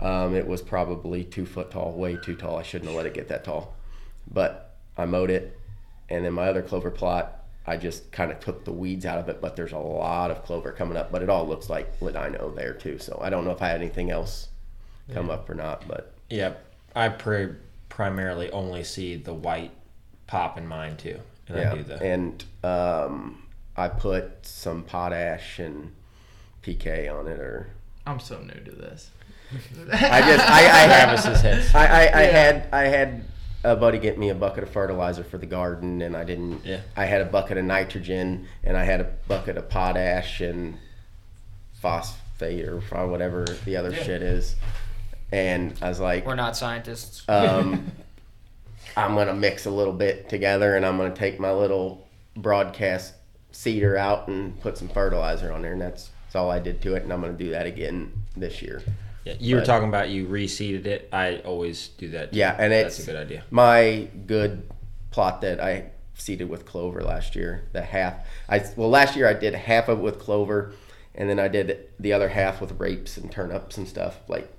Um, 0.00 0.34
it 0.34 0.46
was 0.46 0.60
probably 0.62 1.24
two 1.24 1.46
foot 1.46 1.70
tall, 1.70 1.92
way 1.92 2.16
too 2.16 2.34
tall. 2.34 2.56
I 2.58 2.62
shouldn't 2.62 2.88
have 2.90 2.96
let 2.96 3.06
it 3.06 3.14
get 3.14 3.28
that 3.28 3.44
tall. 3.44 3.74
But 4.30 4.74
I 4.96 5.04
mowed 5.06 5.30
it. 5.30 5.58
And 6.08 6.24
then 6.24 6.32
my 6.32 6.48
other 6.48 6.62
clover 6.62 6.90
plot, 6.90 7.43
I 7.66 7.76
just 7.76 8.10
kind 8.12 8.30
of 8.30 8.40
took 8.40 8.64
the 8.64 8.72
weeds 8.72 9.06
out 9.06 9.18
of 9.18 9.28
it. 9.28 9.40
But 9.40 9.56
there's 9.56 9.72
a 9.72 9.78
lot 9.78 10.30
of 10.30 10.44
clover 10.44 10.72
coming 10.72 10.96
up. 10.96 11.10
But 11.12 11.22
it 11.22 11.30
all 11.30 11.46
looks 11.46 11.68
like 11.70 12.00
ladino 12.00 12.50
there 12.54 12.74
too. 12.74 12.98
So 12.98 13.18
I 13.22 13.30
don't 13.30 13.44
know 13.44 13.52
if 13.52 13.62
I 13.62 13.68
had 13.68 13.80
anything 13.80 14.10
else 14.10 14.48
come 15.12 15.30
up 15.30 15.48
or 15.50 15.54
not. 15.54 15.86
But 15.88 16.12
yeah, 16.30 16.54
I 16.94 17.08
pri- 17.08 17.54
primarily 17.88 18.50
only 18.50 18.84
see 18.84 19.16
the 19.16 19.34
white 19.34 19.70
pop 20.26 20.56
in 20.58 20.66
mine 20.66 20.96
too, 20.96 21.20
and 21.48 21.58
yeah. 21.58 21.72
I 21.72 21.74
do 21.76 21.82
the. 21.82 22.02
And 22.02 22.44
um, 22.62 23.42
I 23.76 23.88
put 23.88 24.46
some 24.46 24.82
potash 24.82 25.58
and 25.58 25.92
PK 26.62 27.12
on 27.14 27.26
it 27.28 27.38
or 27.38 27.68
I'm 28.06 28.18
so 28.20 28.38
new 28.40 28.54
to 28.64 28.70
this. 28.72 29.10
I 29.92 30.20
just 30.22 30.50
I, 30.50 30.58
I 30.58 30.62
had 30.62 31.06
Travis's. 31.22 31.74
I, 31.74 31.86
I, 31.86 31.86
I 31.86 32.22
Yeah. 32.22 32.30
had 32.30 32.68
I 32.72 32.82
had 32.88 33.24
a 33.64 33.74
buddy 33.74 33.98
get 33.98 34.18
me 34.18 34.28
a 34.28 34.34
bucket 34.34 34.62
of 34.62 34.70
fertilizer 34.70 35.24
for 35.24 35.38
the 35.38 35.46
garden, 35.46 36.02
and 36.02 36.16
I 36.16 36.22
didn't. 36.24 36.64
Yeah. 36.64 36.80
I 36.96 37.06
had 37.06 37.20
a 37.22 37.24
bucket 37.24 37.56
of 37.58 37.64
nitrogen, 37.64 38.46
and 38.62 38.76
I 38.76 38.84
had 38.84 39.00
a 39.00 39.04
bucket 39.26 39.56
of 39.56 39.68
potash 39.68 40.40
and 40.40 40.76
phosphate 41.72 42.66
or 42.68 42.80
whatever 43.08 43.44
the 43.64 43.76
other 43.76 43.94
shit 43.94 44.22
is, 44.22 44.54
and 45.32 45.74
I 45.82 45.88
was 45.88 46.00
like, 46.00 46.26
We're 46.26 46.34
not 46.34 46.56
scientists. 46.56 47.24
um, 47.28 47.90
I'm 48.96 49.14
gonna 49.14 49.34
mix 49.34 49.66
a 49.66 49.70
little 49.70 49.92
bit 49.92 50.28
together, 50.28 50.76
and 50.76 50.84
I'm 50.86 50.96
gonna 50.96 51.14
take 51.14 51.40
my 51.40 51.52
little 51.52 52.06
broadcast 52.36 53.14
seeder 53.52 53.96
out 53.96 54.28
and 54.28 54.60
put 54.60 54.76
some 54.78 54.88
fertilizer 54.88 55.52
on 55.52 55.62
there, 55.62 55.72
and 55.72 55.80
that's, 55.80 56.10
that's 56.26 56.36
all 56.36 56.50
I 56.50 56.58
did 56.58 56.80
to 56.82 56.94
it, 56.94 57.02
and 57.02 57.12
I'm 57.12 57.20
gonna 57.20 57.32
do 57.32 57.50
that 57.50 57.66
again 57.66 58.12
this 58.36 58.60
year. 58.62 58.82
Yeah, 59.24 59.34
you 59.40 59.56
were 59.56 59.64
talking 59.64 59.88
about 59.88 60.10
you 60.10 60.26
reseeded 60.26 60.86
it. 60.86 61.08
I 61.12 61.38
always 61.38 61.88
do 61.88 62.10
that. 62.10 62.32
too. 62.32 62.38
Yeah, 62.38 62.56
and 62.58 62.72
that's 62.72 62.98
it's 62.98 63.08
a 63.08 63.12
good 63.12 63.20
idea. 63.20 63.44
My 63.50 64.08
good 64.26 64.68
plot 65.10 65.40
that 65.40 65.60
I 65.60 65.90
seeded 66.14 66.48
with 66.48 66.66
clover 66.66 67.02
last 67.02 67.34
year. 67.34 67.68
The 67.72 67.82
half 67.82 68.14
I 68.48 68.64
well 68.76 68.90
last 68.90 69.16
year 69.16 69.28
I 69.28 69.34
did 69.34 69.54
half 69.54 69.88
of 69.88 69.98
it 69.98 70.02
with 70.02 70.18
clover, 70.18 70.74
and 71.14 71.28
then 71.28 71.38
I 71.38 71.48
did 71.48 71.88
the 71.98 72.12
other 72.12 72.28
half 72.28 72.60
with 72.60 72.78
rapes 72.78 73.16
and 73.16 73.30
turnips 73.30 73.78
and 73.78 73.88
stuff. 73.88 74.18
Like 74.28 74.50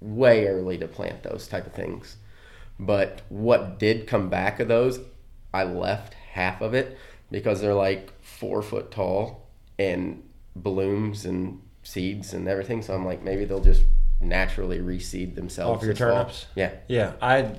way 0.00 0.46
early 0.46 0.76
to 0.78 0.88
plant 0.88 1.22
those 1.22 1.46
type 1.48 1.66
of 1.66 1.72
things. 1.72 2.16
But 2.78 3.22
what 3.28 3.78
did 3.78 4.06
come 4.06 4.28
back 4.28 4.58
of 4.60 4.68
those, 4.68 5.00
I 5.52 5.64
left 5.64 6.14
half 6.14 6.60
of 6.60 6.74
it 6.74 6.98
because 7.30 7.60
they're 7.60 7.74
like 7.74 8.12
four 8.20 8.62
foot 8.62 8.90
tall 8.90 9.48
and 9.78 10.22
blooms 10.56 11.24
and 11.24 11.60
seeds 11.84 12.34
and 12.34 12.48
everything. 12.48 12.82
So 12.82 12.94
I'm 12.94 13.06
like, 13.06 13.22
maybe 13.22 13.44
they'll 13.44 13.60
just 13.62 13.84
naturally 14.20 14.78
reseed 14.80 15.36
themselves. 15.36 15.80
For 15.80 15.86
your 15.86 15.94
this 15.94 16.00
fall. 16.00 16.08
turnips? 16.16 16.46
Yeah. 16.56 16.72
Yeah, 16.88 17.12
I. 17.22 17.52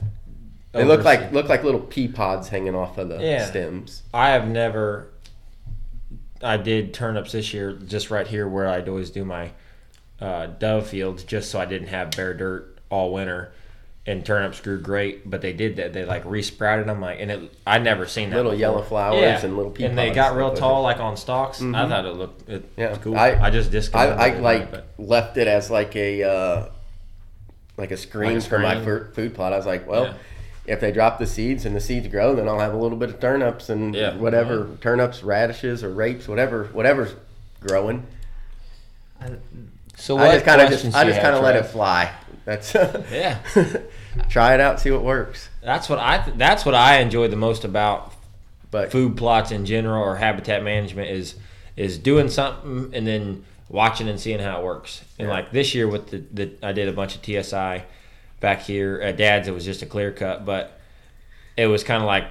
They 0.74 0.84
look 0.84 1.06
like 1.06 1.32
look 1.32 1.48
like 1.48 1.64
little 1.64 1.80
pea 1.80 2.10
pods 2.10 2.50
hanging 2.50 2.76
off 2.76 2.98
of 2.98 3.08
the 3.08 3.20
Yeah. 3.22 3.46
stems. 3.46 4.04
I 4.14 4.32
have 4.32 4.48
never. 4.48 5.10
I 6.44 6.58
did 6.58 6.94
turnips 6.94 7.32
this 7.32 7.54
year, 7.54 7.72
just 7.74 8.12
right 8.12 8.28
here 8.28 8.46
where 8.48 8.68
I'd 8.68 8.90
always 8.90 9.10
do 9.10 9.24
my 9.24 9.52
uh, 10.20 10.48
dove 10.48 10.88
fields, 10.88 11.24
just 11.24 11.50
so 11.50 11.60
I 11.62 11.66
didn't 11.66 11.88
have 11.88 12.12
bare 12.12 12.34
dirt 12.34 12.78
all 12.90 13.14
winter. 13.14 13.54
And 14.08 14.24
turnips 14.24 14.60
grew 14.62 14.80
great, 14.80 15.28
but 15.28 15.42
they 15.42 15.52
did 15.52 15.78
that. 15.78 15.92
They 15.94 16.06
like 16.06 16.24
resprouted 16.26 16.86
them, 16.88 17.02
like, 17.02 17.20
and 17.20 17.32
it. 17.32 17.52
I 17.66 17.80
never 17.80 18.06
seen 18.06 18.30
that. 18.30 18.36
Little 18.36 18.52
before. 18.52 18.60
yellow 18.60 18.82
flowers 18.84 19.20
yeah. 19.22 19.44
and 19.44 19.58
little 19.58 19.72
pea 19.72 19.86
and 19.86 19.98
they 19.98 20.12
got 20.12 20.36
real 20.36 20.54
tall, 20.54 20.84
like 20.84 21.00
on 21.00 21.18
stalks. 21.18 21.60
I 21.60 21.64
Mhm. 21.66 21.90
thought 21.90 22.06
it 22.06 22.14
looked 22.16 22.48
it, 22.48 22.66
Yeah, 22.78 22.90
it's 22.90 23.00
cool. 23.00 23.18
I- 23.18 23.32
I, 23.42 23.50
just 23.50 23.70
I, 23.70 23.72
disconnected. 23.72 24.20
I 24.20 24.28
it, 24.28 24.42
like 24.44 24.70
but 24.72 24.88
left 25.00 25.38
it 25.38 25.48
as 25.48 25.72
like 25.72 25.96
a 25.96 26.22
uh, 26.24 26.66
like 27.78 27.90
a 27.90 27.98
screen 27.98 28.36
Like 28.36 28.44
a 28.46 28.48
for 28.50 28.60
my 28.60 28.72
screen? 28.74 28.86
fur- 28.86 29.12
food 29.16 29.34
plot. 29.34 29.54
I 29.54 29.58
was 29.58 29.66
like, 29.66 29.88
well, 29.88 30.06
Yeah. 30.06 30.14
if 30.68 30.80
they 30.82 30.92
drop 30.92 31.18
the 31.18 31.26
seeds 31.26 31.66
and 31.66 31.76
the 31.76 31.82
seeds 31.82 32.08
grow, 32.08 32.36
then 32.36 32.48
I'll 32.48 32.60
have 32.60 32.76
a 32.76 32.78
little 32.78 33.00
bit 33.00 33.10
of 33.10 33.20
turnips 33.20 33.70
and 33.70 33.96
Yeah. 33.96 34.16
whatever 34.18 34.70
turnips, 34.82 35.24
radishes, 35.24 35.84
or 35.84 35.90
rapes, 35.90 36.28
whatever, 36.28 36.66
whatever's 36.74 37.16
growing. 37.60 38.06
So 39.96 40.18
I 40.18 40.34
just 40.34 40.46
kind 40.46 40.62
of 40.62 40.70
just 40.70 40.96
I 40.96 41.04
just 41.06 41.22
kind 41.22 41.36
of 41.36 41.44
let 41.44 41.56
it 41.56 41.64
fly. 41.64 42.12
That's 42.46 42.74
Yeah. 43.12 43.40
Try 44.30 44.54
it 44.54 44.60
out, 44.62 44.80
see 44.80 44.92
what 44.92 45.04
works. 45.04 45.50
That's 45.62 45.90
what 45.90 46.00
I. 46.00 46.20
Th- 46.20 46.38
that's 46.38 46.66
what 46.66 46.76
I 46.76 47.00
enjoy 47.00 47.28
the 47.28 47.36
most 47.36 47.66
about 47.66 48.14
But 48.72 48.92
food 48.92 49.18
plots 49.18 49.52
in 49.52 49.66
general 49.66 50.02
or 50.04 50.16
habitat 50.16 50.64
management 50.64 51.10
is 51.10 51.36
is 51.76 51.98
doing 51.98 52.30
something 52.30 52.92
and 52.94 53.06
then 53.06 53.44
watching 53.68 54.08
and 54.08 54.20
seeing 54.20 54.40
how 54.40 54.60
it 54.62 54.64
works. 54.64 55.04
And 55.20 55.28
Yeah. 55.28 55.34
like 55.34 55.52
this 55.52 55.74
year 55.76 55.88
with 55.88 56.12
the, 56.12 56.24
the 56.32 56.52
I 56.64 56.72
did 56.72 56.88
a 56.88 56.94
bunch 56.94 57.16
of 57.16 57.22
TSI 57.26 57.84
back 58.40 58.62
here 58.62 59.02
at 59.04 59.18
Dad's. 59.18 59.48
It 59.48 59.54
was 59.54 59.66
just 59.66 59.82
a 59.82 59.86
clear 59.86 60.12
cut, 60.12 60.46
but 60.46 60.80
it 61.58 61.68
was 61.68 61.84
kind 61.84 62.02
of 62.02 62.08
like 62.08 62.26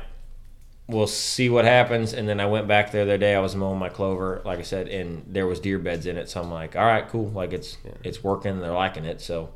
we'll 0.87 1.07
see 1.07 1.49
what 1.49 1.65
happens. 1.65 2.13
And 2.13 2.29
then 2.29 2.41
I 2.41 2.47
went 2.47 2.69
back 2.69 2.93
there 2.93 3.05
the 3.05 3.13
other 3.13 3.19
day. 3.19 3.35
I 3.35 3.41
was 3.41 3.55
mowing 3.57 3.79
my 3.79 3.89
clover, 3.89 4.43
like 4.45 4.59
I 4.59 4.63
said, 4.63 4.89
and 4.89 5.25
there 5.29 5.47
was 5.47 5.61
deer 5.61 5.79
beds 5.79 6.07
in 6.07 6.17
it. 6.17 6.29
So 6.29 6.41
I'm 6.43 6.51
like, 6.51 6.77
all 6.77 6.85
right, 6.87 7.09
cool. 7.09 7.31
Like 7.31 7.53
it's 7.53 7.79
it's 8.03 8.23
working. 8.23 8.61
They're 8.61 8.73
liking 8.73 9.05
it. 9.05 9.21
So 9.21 9.51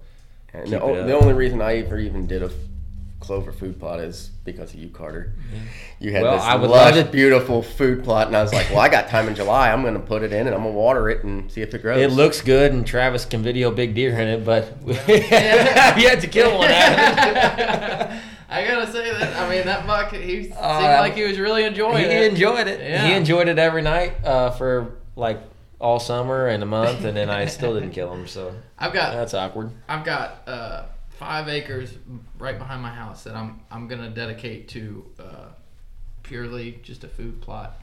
And 0.53 0.65
Keep 0.65 0.81
the, 0.81 0.87
it 0.87 1.01
up. 1.01 1.07
the 1.07 1.19
only 1.19 1.35
reason 1.35 1.61
I 1.61 1.77
ever 1.79 1.99
even 1.99 2.27
did 2.27 2.43
a 2.43 2.51
clover 3.21 3.51
food 3.51 3.79
plot 3.81 3.99
is 3.99 4.31
because 4.45 4.73
of 4.73 4.79
you, 4.79 4.89
Carter. 4.89 5.33
You 5.99 6.13
had 6.13 6.23
Well, 6.23 6.37
this 6.37 6.45
I 6.45 6.55
would 6.55 6.71
lush, 6.71 6.95
love 6.95 7.05
to- 7.07 7.11
beautiful 7.11 7.63
food 7.63 8.05
plot, 8.05 8.29
and 8.29 8.37
I 8.37 8.43
was 8.43 8.53
like, 8.55 8.71
"Well, 8.71 8.79
I 8.79 8.89
got 8.89 9.09
time 9.09 9.27
in 9.29 9.35
July. 9.35 9.71
I'm 9.73 9.83
going 9.83 9.95
to 9.95 10.01
put 10.01 10.23
it 10.23 10.33
in, 10.33 10.47
and 10.47 10.55
I'm 10.55 10.63
going 10.63 10.73
to 10.73 10.79
water 10.79 11.11
it 11.11 11.25
and 11.25 11.51
see 11.51 11.61
if 11.61 11.75
it 11.75 11.83
grows." 11.83 12.01
it 12.01 12.13
looks 12.13 12.41
good, 12.41 12.73
and 12.73 12.87
Travis 12.87 13.25
can 13.25 13.43
video 13.43 13.73
big 13.73 13.95
deer 13.97 14.13
in 14.19 14.29
it, 14.29 14.45
but 14.45 14.73
we 14.85 14.95
had 14.95 16.21
to 16.21 16.29
kill 16.29 16.57
one. 16.57 16.71
out 18.51 18.59
of 18.61 18.67
it. 18.67 18.71
I 18.71 18.75
gotta 18.75 18.93
say 18.93 19.11
that. 19.19 19.37
I 19.37 19.49
mean, 19.55 19.67
that 19.67 19.87
buck. 19.87 20.13
He 20.13 20.45
seemed 20.45 20.55
Uh, 20.57 20.99
like 21.01 21.15
he 21.15 21.25
was 21.25 21.39
really 21.39 21.65
enjoying 21.65 21.99
he 21.99 22.05
it. 22.05 22.31
enjoyed 22.33 22.67
it. 22.69 22.81
Yeah. 22.81 23.07
He 23.07 23.13
enjoyed 23.15 23.49
it 23.49 23.59
every 23.59 23.83
night 23.83 24.15
uh, 24.25 24.51
for 24.51 24.97
like 25.17 25.41
all 25.81 26.01
summer 26.01 26.47
and 26.49 26.63
a 26.63 26.67
month, 26.67 27.05
and 27.05 27.17
then 27.17 27.31
I 27.31 27.47
still 27.47 27.75
didn't 27.75 27.91
kill 27.93 28.13
him. 28.13 28.27
So 28.27 28.55
I've 28.79 28.93
got 28.93 29.13
that's 29.15 29.35
awkward. 29.35 29.71
I've 29.89 30.05
got 30.05 30.43
uh, 30.47 30.83
five 31.11 31.49
acres 31.49 31.93
right 32.39 32.59
behind 32.59 32.83
my 32.83 32.91
house 32.95 33.25
that 33.25 33.35
I'm 33.35 33.61
I'm 33.71 33.87
gonna 33.89 34.11
dedicate 34.11 34.69
to 34.69 35.05
uh, 35.19 35.47
purely 36.23 36.79
just 36.83 37.05
a 37.05 37.09
food 37.09 37.41
plot, 37.41 37.81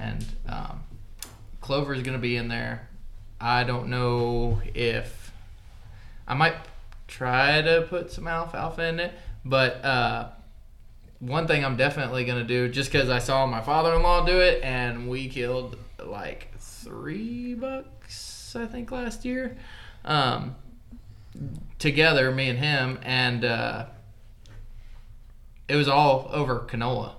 and 0.00 0.24
um, 0.48 0.82
clover 1.60 1.94
is 1.94 2.02
gonna 2.02 2.18
be 2.18 2.36
in 2.36 2.48
there. 2.48 2.88
I 3.40 3.64
don't 3.64 3.88
know 3.88 4.62
if 4.74 5.30
I 6.26 6.32
might 6.34 6.54
try 7.06 7.60
to 7.60 7.86
put 7.88 8.10
some 8.10 8.26
alfalfa 8.26 8.82
in 8.88 8.98
it, 8.98 9.12
but 9.48 9.84
uh, 9.84 10.28
one 11.20 11.46
thing 11.46 11.64
I'm 11.64 11.76
definitely 11.76 12.24
gonna 12.24 12.44
do 12.44 12.68
just 12.68 12.90
because 12.90 13.08
I 13.08 13.18
saw 13.18 13.46
my 13.46 13.60
father-in-law 13.60 14.26
do 14.26 14.40
it, 14.40 14.62
and 14.62 15.08
we 15.08 15.28
killed 15.28 15.76
like 16.04 16.48
three 16.58 17.54
bucks 17.54 18.54
I 18.54 18.66
think 18.66 18.90
last 18.90 19.24
year. 19.24 19.56
Um, 20.04 20.54
together, 21.78 22.30
me 22.30 22.48
and 22.48 22.58
him, 22.58 22.98
and 23.02 23.44
uh, 23.44 23.86
it 25.68 25.76
was 25.76 25.88
all 25.88 26.28
over 26.32 26.60
canola. 26.60 27.14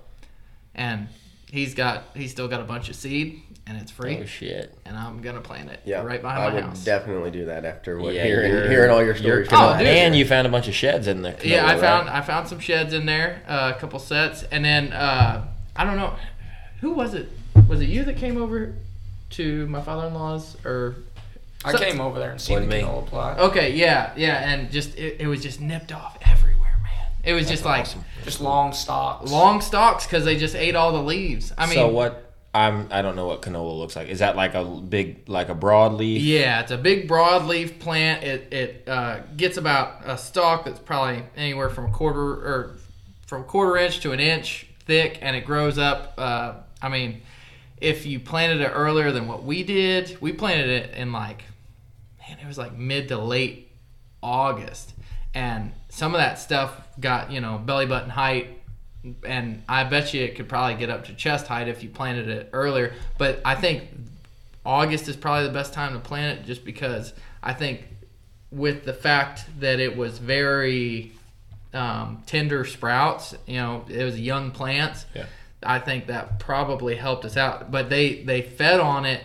And 0.74 1.08
he's 1.50 1.74
got 1.74 2.04
he's 2.14 2.30
still 2.30 2.48
got 2.48 2.60
a 2.60 2.64
bunch 2.64 2.88
of 2.88 2.96
seed, 2.96 3.42
and 3.68 3.76
it's 3.80 3.90
free. 3.90 4.18
Oh 4.22 4.24
shit! 4.26 4.76
and 4.86 4.96
I'm 4.96 5.20
gonna 5.20 5.40
plant 5.40 5.70
it 5.70 5.80
yeah, 5.84 6.02
right 6.02 6.20
behind 6.22 6.42
I 6.42 6.48
my 6.48 6.54
would 6.54 6.64
house. 6.64 6.84
definitely 6.84 7.30
do 7.30 7.44
that 7.46 7.64
after 7.64 7.98
what, 7.98 8.14
Yeah, 8.14 8.24
hearing 8.24 8.50
you're- 8.52 8.68
hearing 8.68 8.90
all 8.90 9.04
your 9.04 9.14
stories. 9.16 9.48
Oh, 9.52 9.76
dude. 9.78 9.86
and 9.86 10.16
you 10.16 10.24
found 10.24 10.46
a 10.46 10.50
bunch 10.50 10.68
of 10.68 10.74
sheds 10.74 11.06
in 11.06 11.22
there. 11.22 11.36
yeah, 11.44 11.64
I 11.66 11.72
right? 11.72 11.80
found 11.80 12.08
I 12.08 12.20
found 12.22 12.48
some 12.48 12.58
sheds 12.60 12.92
in 12.94 13.06
there, 13.06 13.42
uh, 13.46 13.72
a 13.76 13.78
couple 13.80 13.98
sets, 13.98 14.42
and 14.44 14.64
then 14.64 14.92
uh, 14.92 15.46
I 15.76 15.84
don't 15.84 15.96
know 15.96 16.14
who 16.80 16.92
was 16.92 17.14
it. 17.14 17.28
Was 17.68 17.80
it 17.80 17.88
you 17.88 18.04
that 18.04 18.16
came 18.16 18.36
over 18.40 18.74
to 19.30 19.66
my 19.66 19.82
father-in-law's 19.82 20.56
or? 20.64 20.96
I 21.64 21.72
So- 21.72 21.78
came 21.78 22.00
over 22.00 22.18
there 22.20 22.30
and 22.30 22.40
seen 22.40 22.60
the 22.60 22.66
me. 22.66 22.82
canola 22.82 23.04
plot. 23.06 23.38
Okay, 23.40 23.72
yeah, 23.74 24.12
yeah, 24.16 24.48
and 24.50 24.70
just 24.70 24.96
it, 24.96 25.16
it 25.20 25.26
was 25.26 25.42
just 25.42 25.60
nipped 25.60 25.90
off 25.92 26.16
everywhere, 26.22 26.76
man. 26.84 27.06
It 27.24 27.32
was 27.34 27.48
just 27.48 27.64
like 27.64 27.86
Just 28.24 28.40
long 28.40 28.72
stalks. 28.72 29.28
long 29.30 29.60
stalks 29.60 30.06
because 30.06 30.24
they 30.24 30.36
just 30.36 30.54
ate 30.54 30.76
all 30.76 30.92
the 30.92 31.02
leaves. 31.02 31.52
I 31.58 31.66
mean, 31.66 31.74
so 31.74 31.88
what? 31.88 32.27
I'm. 32.58 32.88
I 32.90 33.02
don't 33.02 33.14
know 33.14 33.26
what 33.26 33.42
canola 33.42 33.78
looks 33.78 33.94
like. 33.94 34.08
Is 34.08 34.18
that 34.18 34.34
like 34.34 34.54
a 34.54 34.64
big, 34.64 35.28
like 35.28 35.48
a 35.48 35.54
broadleaf? 35.54 36.18
Yeah, 36.20 36.60
it's 36.60 36.72
a 36.72 36.76
big 36.76 37.08
broadleaf 37.08 37.78
plant. 37.78 38.24
It 38.24 38.52
it 38.52 38.88
uh, 38.88 39.20
gets 39.36 39.56
about 39.56 40.02
a 40.04 40.18
stalk 40.18 40.64
that's 40.64 40.80
probably 40.80 41.22
anywhere 41.36 41.70
from 41.70 41.86
a 41.86 41.90
quarter 41.92 42.20
or 42.20 42.76
from 43.26 43.44
quarter 43.44 43.76
inch 43.76 44.00
to 44.00 44.10
an 44.12 44.18
inch 44.18 44.66
thick, 44.80 45.18
and 45.22 45.36
it 45.36 45.44
grows 45.44 45.78
up. 45.78 46.14
Uh, 46.18 46.54
I 46.82 46.88
mean, 46.88 47.22
if 47.80 48.06
you 48.06 48.18
planted 48.18 48.60
it 48.60 48.72
earlier 48.74 49.12
than 49.12 49.28
what 49.28 49.44
we 49.44 49.62
did, 49.62 50.18
we 50.20 50.32
planted 50.32 50.68
it 50.68 50.94
in 50.94 51.12
like, 51.12 51.44
man, 52.18 52.38
it 52.42 52.46
was 52.46 52.58
like 52.58 52.76
mid 52.76 53.08
to 53.08 53.18
late 53.18 53.70
August, 54.20 54.94
and 55.32 55.72
some 55.90 56.12
of 56.12 56.20
that 56.20 56.40
stuff 56.40 56.88
got 56.98 57.30
you 57.30 57.40
know 57.40 57.58
belly 57.58 57.86
button 57.86 58.10
height 58.10 58.57
and 59.24 59.62
I 59.68 59.84
bet 59.84 60.14
you 60.14 60.22
it 60.22 60.36
could 60.36 60.48
probably 60.48 60.76
get 60.76 60.90
up 60.90 61.06
to 61.06 61.14
chest 61.14 61.46
height 61.46 61.68
if 61.68 61.82
you 61.82 61.88
planted 61.88 62.28
it 62.28 62.50
earlier. 62.52 62.92
But 63.16 63.40
I 63.44 63.54
think 63.54 63.84
August 64.64 65.08
is 65.08 65.16
probably 65.16 65.46
the 65.46 65.52
best 65.52 65.72
time 65.72 65.92
to 65.94 65.98
plant 65.98 66.40
it, 66.40 66.46
just 66.46 66.64
because 66.64 67.12
I 67.42 67.52
think 67.52 67.84
with 68.50 68.84
the 68.84 68.92
fact 68.92 69.42
that 69.60 69.80
it 69.80 69.96
was 69.96 70.18
very 70.18 71.12
um, 71.72 72.22
tender 72.26 72.64
sprouts, 72.64 73.34
you 73.46 73.56
know, 73.56 73.84
it 73.88 74.04
was 74.04 74.18
young 74.18 74.50
plants. 74.50 75.04
Yeah. 75.14 75.26
I 75.62 75.78
think 75.80 76.06
that 76.06 76.38
probably 76.38 76.94
helped 76.94 77.24
us 77.24 77.36
out. 77.36 77.70
But 77.70 77.90
they 77.90 78.22
they 78.22 78.42
fed 78.42 78.80
on 78.80 79.04
it 79.04 79.22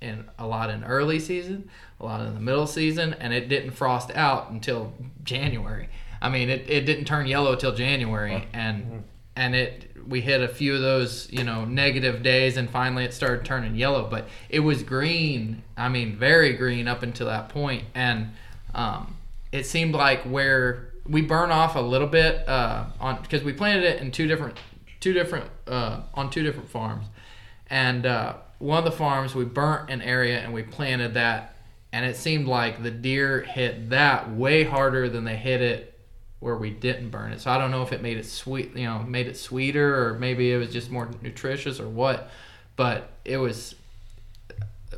in 0.00 0.24
a 0.38 0.46
lot 0.46 0.70
in 0.70 0.84
early 0.84 1.18
season, 1.18 1.68
a 2.00 2.04
lot 2.04 2.20
in 2.20 2.34
the 2.34 2.40
middle 2.40 2.66
season, 2.66 3.14
and 3.14 3.32
it 3.32 3.48
didn't 3.48 3.72
frost 3.72 4.10
out 4.14 4.50
until 4.50 4.92
January. 5.24 5.88
I 6.20 6.28
mean, 6.28 6.48
it, 6.48 6.68
it 6.68 6.84
didn't 6.86 7.04
turn 7.04 7.26
yellow 7.26 7.54
till 7.56 7.74
January, 7.74 8.46
and 8.52 9.04
and 9.36 9.54
it 9.54 9.88
we 10.06 10.20
hit 10.20 10.40
a 10.40 10.48
few 10.48 10.74
of 10.74 10.80
those 10.80 11.30
you 11.30 11.44
know 11.44 11.64
negative 11.64 12.22
days, 12.22 12.56
and 12.56 12.68
finally 12.68 13.04
it 13.04 13.14
started 13.14 13.44
turning 13.44 13.74
yellow. 13.74 14.08
But 14.08 14.28
it 14.48 14.60
was 14.60 14.82
green. 14.82 15.62
I 15.76 15.88
mean, 15.88 16.16
very 16.16 16.54
green 16.54 16.88
up 16.88 17.02
until 17.02 17.26
that 17.26 17.48
point, 17.48 17.84
and 17.94 18.30
um, 18.74 19.16
it 19.52 19.64
seemed 19.64 19.94
like 19.94 20.22
where 20.22 20.92
we 21.06 21.22
burn 21.22 21.50
off 21.50 21.76
a 21.76 21.80
little 21.80 22.08
bit 22.08 22.48
uh, 22.48 22.86
on 23.00 23.22
because 23.22 23.42
we 23.42 23.52
planted 23.52 23.84
it 23.84 24.00
in 24.00 24.10
two 24.10 24.26
different 24.26 24.58
two 25.00 25.12
different 25.12 25.48
uh, 25.66 26.00
on 26.14 26.30
two 26.30 26.42
different 26.42 26.68
farms, 26.68 27.06
and 27.68 28.06
uh, 28.06 28.34
one 28.58 28.78
of 28.78 28.84
the 28.84 28.96
farms 28.96 29.34
we 29.34 29.44
burnt 29.44 29.90
an 29.90 30.02
area 30.02 30.40
and 30.40 30.52
we 30.52 30.62
planted 30.62 31.14
that, 31.14 31.54
and 31.92 32.04
it 32.04 32.16
seemed 32.16 32.46
like 32.46 32.82
the 32.82 32.90
deer 32.90 33.42
hit 33.42 33.90
that 33.90 34.32
way 34.32 34.64
harder 34.64 35.08
than 35.08 35.24
they 35.24 35.36
hit 35.36 35.62
it 35.62 35.87
where 36.40 36.56
we 36.56 36.70
didn't 36.70 37.10
burn 37.10 37.32
it. 37.32 37.40
So 37.40 37.50
I 37.50 37.58
don't 37.58 37.70
know 37.70 37.82
if 37.82 37.92
it 37.92 38.02
made 38.02 38.16
it 38.16 38.26
sweet, 38.26 38.76
you 38.76 38.84
know, 38.84 39.00
made 39.00 39.26
it 39.26 39.36
sweeter, 39.36 40.06
or 40.06 40.18
maybe 40.18 40.52
it 40.52 40.56
was 40.56 40.72
just 40.72 40.90
more 40.90 41.08
nutritious 41.22 41.80
or 41.80 41.88
what. 41.88 42.30
But 42.76 43.10
it 43.24 43.38
was 43.38 43.74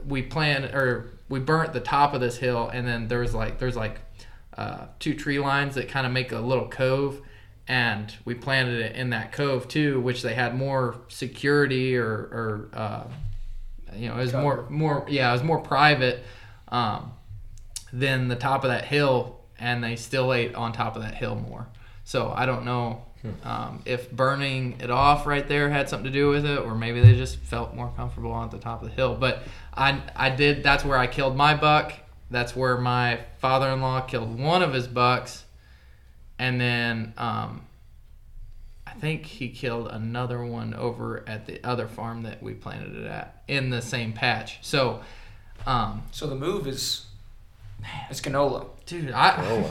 we 0.06 0.22
planted 0.22 0.74
or 0.74 1.10
we 1.28 1.38
burnt 1.38 1.72
the 1.72 1.80
top 1.80 2.12
of 2.14 2.20
this 2.20 2.36
hill, 2.36 2.68
and 2.68 2.86
then 2.86 3.08
there's 3.08 3.34
like 3.34 3.58
there's 3.58 3.76
like 3.76 4.00
uh, 4.58 4.86
two 4.98 5.14
tree 5.14 5.38
lines 5.38 5.76
that 5.76 5.88
kind 5.88 6.06
of 6.06 6.12
make 6.12 6.32
a 6.32 6.38
little 6.38 6.68
cove, 6.68 7.22
and 7.66 8.14
we 8.24 8.34
planted 8.34 8.80
it 8.80 8.96
in 8.96 9.10
that 9.10 9.32
cove 9.32 9.68
too, 9.68 10.00
which 10.00 10.22
they 10.22 10.34
had 10.34 10.54
more 10.54 10.96
security 11.08 11.96
or 11.96 12.10
or 12.12 12.68
uh, 12.74 13.04
you 13.94 14.08
know 14.08 14.16
it 14.16 14.20
was 14.20 14.32
more 14.34 14.66
more 14.68 15.06
yeah 15.08 15.30
it 15.30 15.32
was 15.32 15.42
more 15.42 15.60
private 15.60 16.22
um, 16.68 17.12
than 17.92 18.28
the 18.28 18.36
top 18.36 18.64
of 18.64 18.70
that 18.70 18.84
hill, 18.84 19.39
and 19.60 19.84
they 19.84 19.96
still 19.96 20.32
ate 20.32 20.54
on 20.54 20.72
top 20.72 20.96
of 20.96 21.02
that 21.02 21.14
hill 21.14 21.36
more. 21.36 21.68
So 22.04 22.32
I 22.34 22.46
don't 22.46 22.64
know 22.64 23.04
um, 23.44 23.82
if 23.84 24.10
burning 24.10 24.78
it 24.80 24.90
off 24.90 25.26
right 25.26 25.46
there 25.46 25.68
had 25.68 25.88
something 25.88 26.10
to 26.10 26.18
do 26.18 26.30
with 26.30 26.46
it, 26.46 26.58
or 26.58 26.74
maybe 26.74 27.00
they 27.00 27.14
just 27.14 27.36
felt 27.38 27.74
more 27.74 27.92
comfortable 27.96 28.32
on 28.32 28.48
the 28.48 28.58
top 28.58 28.82
of 28.82 28.88
the 28.88 28.94
hill. 28.94 29.14
But 29.14 29.42
I 29.74 30.00
I 30.16 30.30
did 30.30 30.62
that's 30.62 30.84
where 30.84 30.96
I 30.96 31.06
killed 31.06 31.36
my 31.36 31.54
buck. 31.54 31.92
That's 32.30 32.56
where 32.56 32.78
my 32.78 33.20
father-in-law 33.38 34.02
killed 34.02 34.38
one 34.38 34.62
of 34.62 34.72
his 34.72 34.86
bucks, 34.86 35.44
and 36.38 36.60
then 36.60 37.12
um, 37.18 37.66
I 38.86 38.92
think 38.92 39.26
he 39.26 39.50
killed 39.50 39.88
another 39.88 40.44
one 40.44 40.74
over 40.74 41.24
at 41.26 41.46
the 41.46 41.62
other 41.64 41.88
farm 41.88 42.22
that 42.22 42.42
we 42.42 42.54
planted 42.54 42.96
it 42.96 43.06
at 43.06 43.42
in 43.48 43.70
the 43.70 43.82
same 43.82 44.12
patch. 44.12 44.58
So, 44.62 45.02
um, 45.66 46.04
So 46.12 46.26
the 46.26 46.36
move 46.36 46.66
is 46.66 47.06
it's 48.08 48.20
canola. 48.20 48.66
Dude, 48.90 49.12
I 49.12 49.30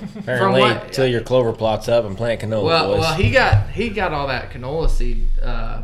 Apparently, 0.18 0.62
what- 0.62 0.94
till 0.94 1.06
your 1.06 1.22
clover 1.22 1.52
plots 1.54 1.88
up 1.88 2.06
and 2.06 2.16
plant 2.18 2.42
canola, 2.42 2.64
well, 2.64 2.92
boys. 2.94 3.00
well, 3.02 3.14
he 3.16 3.32
got 3.32 3.70
he 3.70 3.90
got 3.90 4.14
all 4.14 4.28
that 4.28 4.52
canola 4.52 4.90
seed 4.90 5.28
uh, 5.44 5.84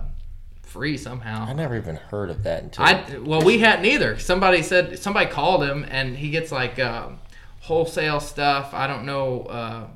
free 0.64 0.98
somehow. 0.98 1.46
I 1.46 1.54
never 1.54 1.76
even 1.76 1.98
heard 1.98 2.30
of 2.30 2.44
that 2.44 2.64
until 2.64 2.86
I 2.86 3.18
well, 3.20 3.42
we 3.42 3.60
hadn't 3.60 3.86
either. 3.86 4.18
Somebody 4.18 4.62
said 4.62 4.98
somebody 5.00 5.30
called 5.30 5.64
him, 5.64 5.86
and 5.90 6.16
he 6.16 6.30
gets 6.30 6.52
like 6.52 6.80
um, 6.80 7.20
wholesale 7.60 8.22
stuff. 8.22 8.74
I 8.74 8.88
don't 8.88 9.06
know, 9.06 9.42
uh, 9.42 9.88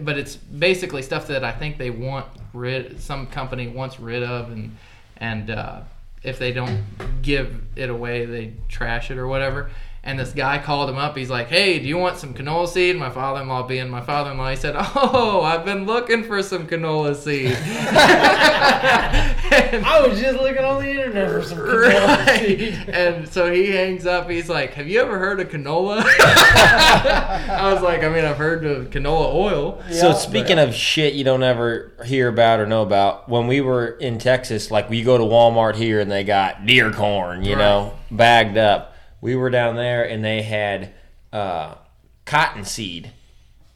but 0.00 0.18
it's 0.18 0.36
basically 0.36 1.02
stuff 1.02 1.26
that 1.28 1.44
I 1.44 1.52
think 1.52 1.76
they 1.76 1.90
want 1.90 2.26
rid. 2.54 3.00
Some 3.00 3.26
company 3.26 3.68
wants 3.68 4.00
rid 4.00 4.22
of, 4.22 4.50
and 4.50 4.76
and 5.18 5.50
uh, 5.50 5.82
if 6.22 6.38
they 6.38 6.52
don't 6.52 6.82
give 7.20 7.62
it 7.76 7.90
away, 7.90 8.24
they 8.24 8.54
trash 8.68 9.10
it 9.10 9.18
or 9.18 9.26
whatever. 9.28 9.70
And 10.02 10.18
this 10.18 10.32
guy 10.32 10.56
called 10.58 10.88
him 10.88 10.96
up. 10.96 11.14
He's 11.14 11.28
like, 11.28 11.48
"Hey, 11.48 11.78
do 11.78 11.86
you 11.86 11.98
want 11.98 12.16
some 12.16 12.32
canola 12.32 12.66
seed?" 12.66 12.96
My 12.96 13.10
father-in-law, 13.10 13.64
being 13.66 13.90
my 13.90 14.00
father-in-law, 14.00 14.48
he 14.48 14.56
said, 14.56 14.74
"Oh, 14.78 15.42
I've 15.44 15.64
been 15.66 15.84
looking 15.84 16.24
for 16.24 16.42
some 16.42 16.66
canola 16.66 17.14
seed." 17.14 17.56
And- 19.50 19.84
I 19.84 20.06
was 20.06 20.18
just 20.20 20.38
looking 20.38 20.64
on 20.64 20.82
the 20.82 20.90
internet 20.90 21.28
for 21.28 21.42
some 21.42 21.58
canola 21.58 22.26
right. 22.26 22.38
seed. 22.40 22.88
And 22.88 23.28
so 23.28 23.52
he 23.52 23.66
hangs 23.72 24.06
up. 24.06 24.30
He's 24.30 24.48
like, 24.48 24.72
"Have 24.74 24.88
you 24.88 25.00
ever 25.00 25.18
heard 25.18 25.38
of 25.40 25.48
canola?" 25.48 26.02
I 26.06 27.70
was 27.72 27.82
like, 27.82 28.02
"I 28.02 28.08
mean, 28.08 28.24
I've 28.24 28.38
heard 28.38 28.64
of 28.64 28.88
canola 28.90 29.34
oil." 29.34 29.82
So 29.92 30.12
speaking 30.14 30.58
of 30.58 30.74
shit 30.74 31.12
you 31.14 31.24
don't 31.24 31.42
ever 31.42 31.92
hear 32.06 32.28
about 32.28 32.60
or 32.60 32.66
know 32.66 32.82
about, 32.82 33.28
when 33.28 33.46
we 33.46 33.60
were 33.60 33.88
in 33.88 34.18
Texas, 34.18 34.70
like 34.70 34.88
we 34.88 35.02
go 35.02 35.18
to 35.18 35.24
Walmart 35.24 35.74
here 35.76 36.00
and 36.00 36.10
they 36.10 36.24
got 36.24 36.64
deer 36.64 36.90
corn, 36.90 37.44
you 37.44 37.56
know, 37.56 37.92
bagged 38.10 38.56
up. 38.56 38.89
We 39.20 39.36
were 39.36 39.50
down 39.50 39.76
there 39.76 40.04
and 40.08 40.24
they 40.24 40.42
had 40.42 40.92
uh, 41.32 41.74
cottonseed 42.24 43.10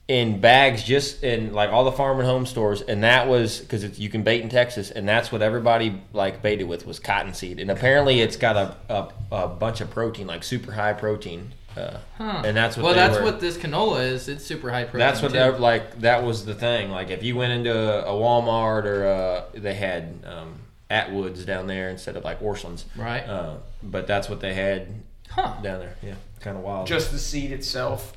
in 0.07 0.39
bags, 0.41 0.83
just 0.85 1.23
in 1.25 1.55
like 1.55 1.71
all 1.71 1.85
the 1.85 1.93
farm 1.93 2.19
and 2.19 2.29
home 2.29 2.45
stores, 2.45 2.83
and 2.83 3.03
that 3.05 3.27
was 3.27 3.61
because 3.61 3.99
you 3.99 4.11
can 4.11 4.23
bait 4.23 4.43
in 4.43 4.51
Texas, 4.51 4.91
and 4.91 5.09
that's 5.09 5.33
what 5.33 5.41
everybody 5.41 6.03
like 6.13 6.43
baited 6.43 6.69
with 6.69 6.87
was 6.87 6.99
cottonseed, 6.99 7.59
and 7.59 7.71
apparently 7.71 8.21
it's 8.21 8.37
got 8.37 8.57
a, 8.57 8.77
a, 8.93 9.09
a 9.45 9.49
bunch 9.49 9.81
of 9.81 9.91
protein, 9.91 10.27
like 10.27 10.45
super 10.45 10.73
high 10.73 10.93
protein, 10.93 11.53
uh, 11.75 11.97
Huh. 12.19 12.43
and 12.45 12.55
that's 12.55 12.77
what 12.77 12.85
well, 12.85 12.95
that's 12.95 13.17
were- 13.17 13.25
what 13.25 13.41
this 13.41 13.57
canola 13.57 14.07
is. 14.07 14.29
It's 14.29 14.45
super 14.45 14.71
high 14.71 14.85
protein. 14.85 14.99
that's 15.01 15.23
what 15.23 15.29
too. 15.33 15.39
that, 15.39 15.59
like 15.59 16.01
that 16.01 16.23
was 16.23 16.45
the 16.45 16.55
thing. 16.55 16.91
Like 16.91 17.09
if 17.09 17.23
you 17.23 17.35
went 17.35 17.53
into 17.55 17.73
a, 17.75 18.03
a 18.03 18.13
Walmart 18.13 18.85
or 18.85 19.07
uh 19.07 19.45
they 19.55 19.73
had 19.75 20.23
um, 20.27 20.59
Atwoods 20.91 21.47
down 21.47 21.67
there 21.67 21.89
instead 21.89 22.17
of 22.17 22.25
like 22.25 22.41
Orscheln's, 22.41 22.85
Right. 22.95 23.23
Uh, 23.27 23.55
but 23.83 24.07
that's 24.07 24.29
what 24.29 24.41
they 24.41 24.53
had 24.53 24.87
Huh. 25.35 25.55
down 25.63 25.81
there. 25.81 25.97
Yeah, 26.03 26.15
kind 26.41 26.57
of 26.57 26.63
wild. 26.63 26.87
Just 26.87 27.11
the 27.13 27.19
seed 27.19 27.53
itself. 27.53 28.13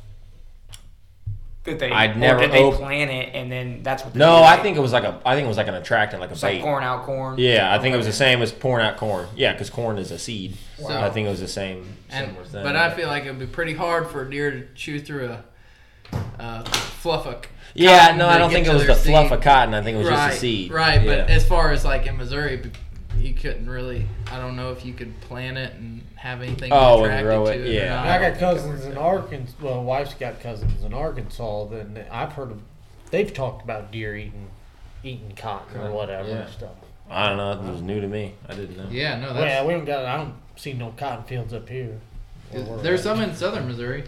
That 1.63 1.80
they 1.80 1.91
I'd 1.91 2.15
or 2.15 2.20
never 2.20 2.39
did 2.41 2.51
they 2.53 2.63
op- 2.63 2.76
plant 2.76 3.11
it 3.11 3.36
and 3.36 3.51
then 3.51 3.84
that's 3.84 4.01
what 4.05 4.13
they 4.13 4.20
no. 4.20 4.41
I 4.41 4.55
think 4.57 4.78
it 4.78 4.80
was 4.80 4.93
like 4.93 5.03
a 5.03 5.20
I 5.26 5.36
think 5.36 5.43
it 5.45 5.49
was 5.49 5.57
like 5.57 5.68
an 5.68 5.74
attractant, 5.74 6.22
like 6.22 6.30
a 6.30 6.34
it's 6.34 6.41
bait. 6.41 6.53
like 6.55 6.61
pouring 6.61 6.86
out 6.86 7.03
corn. 7.03 7.36
Yeah, 7.38 7.74
I 7.74 7.80
think 7.80 7.93
it 7.93 7.97
was 7.97 8.05
the 8.05 8.13
same 8.13 8.41
as 8.41 8.53
pouring 8.53 8.86
out 8.86 8.95
corn. 8.95 9.28
Yeah, 9.36 9.51
because 9.51 9.70
corn 9.70 9.97
is 9.97 10.11
a 10.11 10.18
seed. 10.20 10.55
Wow. 10.80 11.03
I 11.05 11.09
think 11.09 11.28
it 11.28 11.30
was 11.30 11.41
the 11.41 11.47
same 11.47 11.86
And, 12.09 12.28
similar 12.28 12.45
thing. 12.45 12.63
but 12.63 12.78
I 12.78 12.93
feel 12.95 13.07
like 13.09 13.26
it 13.26 13.32
would 13.32 13.39
be 13.39 13.47
pretty 13.47 13.74
hard 13.74 14.07
for 14.07 14.22
a 14.26 14.30
deer 14.30 14.49
to 14.51 14.65
chew 14.76 14.99
through 15.01 15.30
a 15.30 15.43
uh, 16.39 16.63
fluff 16.63 17.26
of 17.26 17.41
yeah, 17.74 18.15
no, 18.15 18.28
I 18.28 18.38
don't 18.38 18.49
think 18.49 18.65
it 18.65 18.74
was 18.74 18.86
their 18.86 18.95
the 18.95 19.01
fluff 19.01 19.32
of 19.32 19.41
cotton. 19.41 19.74
I 19.74 19.82
think 19.84 19.95
it 19.95 19.99
was 19.99 20.07
right, 20.07 20.28
just 20.30 20.38
a 20.38 20.39
seed. 20.39 20.72
Right, 20.72 21.01
Yeah. 21.03 21.18
but 21.24 21.30
as 21.30 21.45
far 21.45 21.72
as 21.72 21.84
like 21.84 22.07
in 22.07 22.18
Missouri, 22.18 22.61
you 23.28 23.34
couldn't 23.36 23.69
really. 23.69 24.07
I 24.32 24.39
don't 24.39 24.55
know 24.55 24.71
if 24.71 24.86
you 24.86 24.93
could 24.93 25.19
plant 25.21 25.57
it 25.57 25.73
and 25.75 26.01
have 26.15 26.41
anything 26.41 26.71
Oh, 26.71 27.03
and 27.05 27.23
grow 27.23 27.45
to 27.45 27.51
it, 27.51 27.61
it. 27.67 27.73
yeah. 27.73 27.95
not. 27.95 28.07
I 28.07 28.30
got 28.30 28.39
cousins 28.39 28.86
in 28.86 28.97
Arkansas. 28.97 29.53
Well, 29.61 29.84
wife's 29.84 30.13
got 30.13 30.39
cousins 30.39 30.84
in 30.84 30.93
Arkansas. 30.93 31.65
Then 31.65 32.05
I've 32.11 32.34
heard 32.34 32.51
of. 32.51 32.61
They've 33.11 33.34
talked 33.34 33.63
about 33.63 33.91
deer 33.91 34.15
eating, 34.15 34.47
eating 35.03 35.34
cotton 35.36 35.80
or 35.82 35.91
whatever 35.91 36.28
Yeah. 36.30 36.36
and 36.41 36.49
stuff. 36.51 36.71
I 37.09 37.28
don't 37.30 37.38
know. 37.38 37.51
It 37.51 37.71
was 37.71 37.82
new 37.82 38.01
to 38.01 38.07
me. 38.07 38.34
I 38.49 38.53
didn't 38.55 38.78
know. 38.78 38.88
Yeah, 38.89 39.17
no, 39.19 39.34
that's, 39.34 39.45
yeah, 39.45 39.65
we 39.65 39.73
don't 39.73 39.86
got. 39.86 40.05
I 40.05 40.17
don't 40.17 40.34
see 40.57 40.73
no 40.73 40.93
cotton 40.97 41.23
fields 41.25 41.53
up 41.53 41.69
here. 41.69 41.99
there's 42.51 42.99
at. 43.01 43.03
some 43.03 43.21
in 43.21 43.34
southern 43.36 43.67
Missouri. 43.67 44.03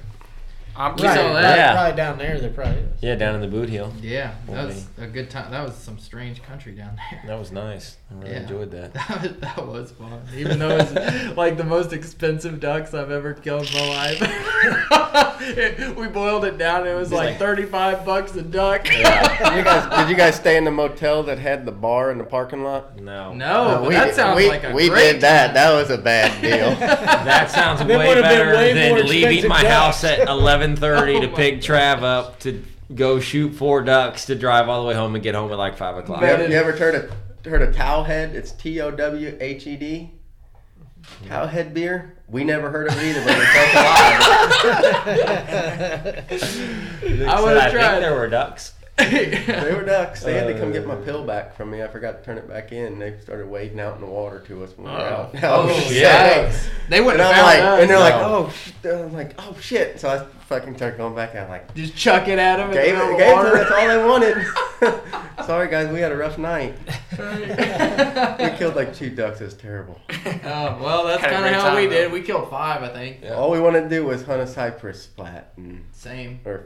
I'm 0.79 0.95
We 0.95 1.03
Right, 1.03 1.15
saw 1.17 1.33
that. 1.33 1.57
Yeah. 1.57 1.73
Probably 1.73 1.97
down 1.97 2.17
there. 2.17 2.39
There 2.39 2.49
probably 2.51 2.79
is. 2.81 3.03
Yeah, 3.03 3.15
down 3.15 3.35
in 3.35 3.41
the 3.49 3.55
Bootheel. 3.55 3.91
Yeah, 4.01 4.33
that 4.47 4.65
was 4.67 4.87
a 4.97 5.07
good 5.07 5.29
time. 5.29 5.51
That 5.51 5.63
was 5.65 5.75
some 5.75 5.99
strange 5.99 6.41
country 6.41 6.71
down 6.71 6.95
there. 7.11 7.21
That 7.27 7.37
was 7.37 7.51
nice. 7.51 7.97
I 8.09 8.13
really 8.15 8.31
Yeah. 8.31 8.39
enjoyed 8.41 8.71
that. 8.71 8.93
That 9.09 9.21
was, 9.21 9.31
that 9.41 9.67
was 9.67 9.91
fun, 9.91 10.21
even 10.35 10.57
though 10.57 10.77
it's 10.77 10.93
like 11.37 11.57
the 11.57 11.63
most 11.65 11.91
expensive 11.93 12.59
ducks 12.61 12.93
I've 12.93 13.11
ever 13.11 13.33
killed 13.33 13.69
in 13.69 13.77
my 13.77 13.89
life. 13.89 14.95
we 15.97 16.07
boiled 16.07 16.45
it 16.45 16.57
down. 16.57 16.87
It 16.87 16.93
was 16.95 17.11
like 17.11 17.37
thirty-five 17.37 18.05
bucks 18.05 18.35
a 18.35 18.41
duck. 18.41 18.83
did, 18.85 18.93
you 18.97 19.03
guys, 19.03 19.97
did 19.99 20.09
you 20.09 20.15
guys 20.15 20.35
stay 20.35 20.57
in 20.57 20.65
the 20.65 20.71
motel 20.71 21.23
that 21.23 21.39
had 21.39 21.65
the 21.65 21.71
bar 21.71 22.11
in 22.11 22.17
the 22.17 22.23
parking 22.23 22.63
lot? 22.63 22.99
No. 22.99 23.33
No, 23.33 23.45
Uh, 23.45 23.79
but 23.81 23.87
we 23.89 23.95
that 23.95 24.05
did- 24.07 24.15
sounds 24.15 24.37
we, 24.37 24.49
like 24.49 24.63
a 24.63 24.73
we 24.73 24.89
great 24.89 25.13
did 25.13 25.21
that. 25.21 25.47
time. 25.47 25.53
That 25.55 25.73
was 25.73 25.89
a 25.89 25.97
bad 25.97 26.41
deal. 26.41 26.75
That 26.79 27.49
sounds 27.51 27.79
That 27.79 27.87
way 27.87 28.21
better 28.21 28.53
way 28.55 28.73
than 28.73 29.05
leaving 29.07 29.47
my 29.49 29.61
expensive 29.61 29.69
house 29.69 30.01
ducks. 30.01 30.19
at 30.21 30.29
11:30 30.77 31.17
Oh 31.17 31.21
to 31.21 31.27
my 31.27 31.33
pick 31.35 31.61
Trav 31.61 32.03
up 32.03 32.39
to 32.41 32.63
go 32.93 33.19
shoot 33.19 33.53
four 33.53 33.81
ducks 33.81 34.25
to 34.25 34.35
drive 34.35 34.67
all 34.69 34.81
the 34.81 34.87
way 34.87 34.95
home 34.95 35.15
and 35.15 35.23
get 35.23 35.35
home 35.35 35.51
at 35.51 35.57
like 35.57 35.77
five 35.77 35.97
o'clock. 35.97 36.21
you, 36.21 36.27
ever, 36.27 36.47
you 36.47 36.55
ever 36.55 36.71
heard 36.73 36.95
of 36.95 37.11
heard 37.45 37.61
of 37.61 37.75
Towhead? 37.75 38.33
It's 38.33 38.51
T 38.51 38.79
O 38.81 38.91
W 38.91 39.37
H 39.39 39.67
E 39.67 39.75
D. 39.75 40.11
Cowhead 41.25 41.73
beer. 41.73 42.15
We 42.27 42.43
never 42.43 42.69
heard 42.69 42.87
of 42.87 42.97
it 42.97 43.03
either, 43.03 43.23
but 43.25 43.37
it's 43.39 43.55
alive. 47.15 47.29
I 47.29 47.41
would've 47.41 47.57
I 47.63 47.69
tried. 47.71 47.89
think 47.89 48.01
there 48.01 48.13
were 48.13 48.27
ducks. 48.27 48.73
They 48.99 49.73
were 49.73 49.85
ducks. 49.85 50.23
They 50.23 50.33
had 50.33 50.47
to 50.47 50.59
come 50.59 50.73
get 50.73 50.85
my 50.85 50.95
uh. 50.95 51.01
pill 51.03 51.23
back 51.23 51.55
from 51.55 51.71
me. 51.71 51.81
I 51.81 51.87
forgot 51.87 52.19
to 52.19 52.23
turn 52.23 52.37
it 52.37 52.49
back 52.49 52.73
in. 52.73 52.99
They 52.99 53.17
started 53.21 53.47
wading 53.47 53.79
out 53.79 53.95
in 53.95 54.01
the 54.01 54.07
water 54.07 54.41
to 54.47 54.63
us 54.63 54.77
when 54.77 54.87
we 54.87 54.91
were 54.91 54.99
out. 54.99 55.31
Oh, 55.35 55.39
oh 55.69 55.79
shit. 55.79 56.01
yeah. 56.01 56.53
They 56.89 56.99
wouldn't 56.99 57.21
And 57.21 57.31
I'm 57.31 57.43
like, 57.45 57.59
us. 57.61 57.81
and 57.81 57.89
they're 57.89 57.97
like, 57.97 58.15
oh, 58.15 58.49
sh-. 58.49 58.71
I'm 58.85 59.13
like, 59.13 59.35
oh 59.39 59.55
shit. 59.61 60.01
So 60.01 60.09
I 60.09 60.25
fucking 60.49 60.75
started 60.75 60.97
going 60.97 61.15
back 61.15 61.35
out. 61.35 61.47
like, 61.47 61.73
Just 61.75 61.95
chuck 61.95 62.27
it 62.27 62.39
at 62.39 62.57
them. 62.57 62.71
gave 62.71 62.93
in 62.93 62.99
the 62.99 63.05
it, 63.05 63.11
middle 63.11 63.17
gave 63.19 63.37
of 63.37 63.43
them. 63.43 63.51
the 63.53 63.57
That's 63.59 63.71
all 63.71 63.87
they 63.87 64.89
wanted. 64.89 65.05
Sorry 65.45 65.69
guys, 65.69 65.87
we 65.91 65.99
had 65.99 66.11
a 66.11 66.17
rough 66.17 66.37
night. 66.37 66.75
We 67.19 68.49
killed 68.57 68.75
like 68.75 68.95
two 68.95 69.09
ducks. 69.09 69.41
It 69.41 69.45
was 69.45 69.53
terrible. 69.55 69.99
Oh, 70.09 70.77
well, 70.81 71.05
that's 71.05 71.21
kind 71.21 71.35
of 71.35 71.41
great 71.41 71.53
how 71.53 71.75
we 71.75 71.81
time, 71.83 71.89
did. 71.89 72.11
We 72.11 72.21
killed 72.21 72.49
five, 72.49 72.81
I 72.83 72.89
think. 72.89 73.17
Yeah. 73.21 73.33
All 73.33 73.51
we 73.51 73.59
wanted 73.59 73.81
to 73.83 73.89
do 73.89 74.05
was 74.05 74.23
hunt 74.23 74.41
a 74.41 74.47
cypress 74.47 75.05
flat 75.05 75.51
and 75.57 75.85
Same. 75.91 76.39
or 76.45 76.65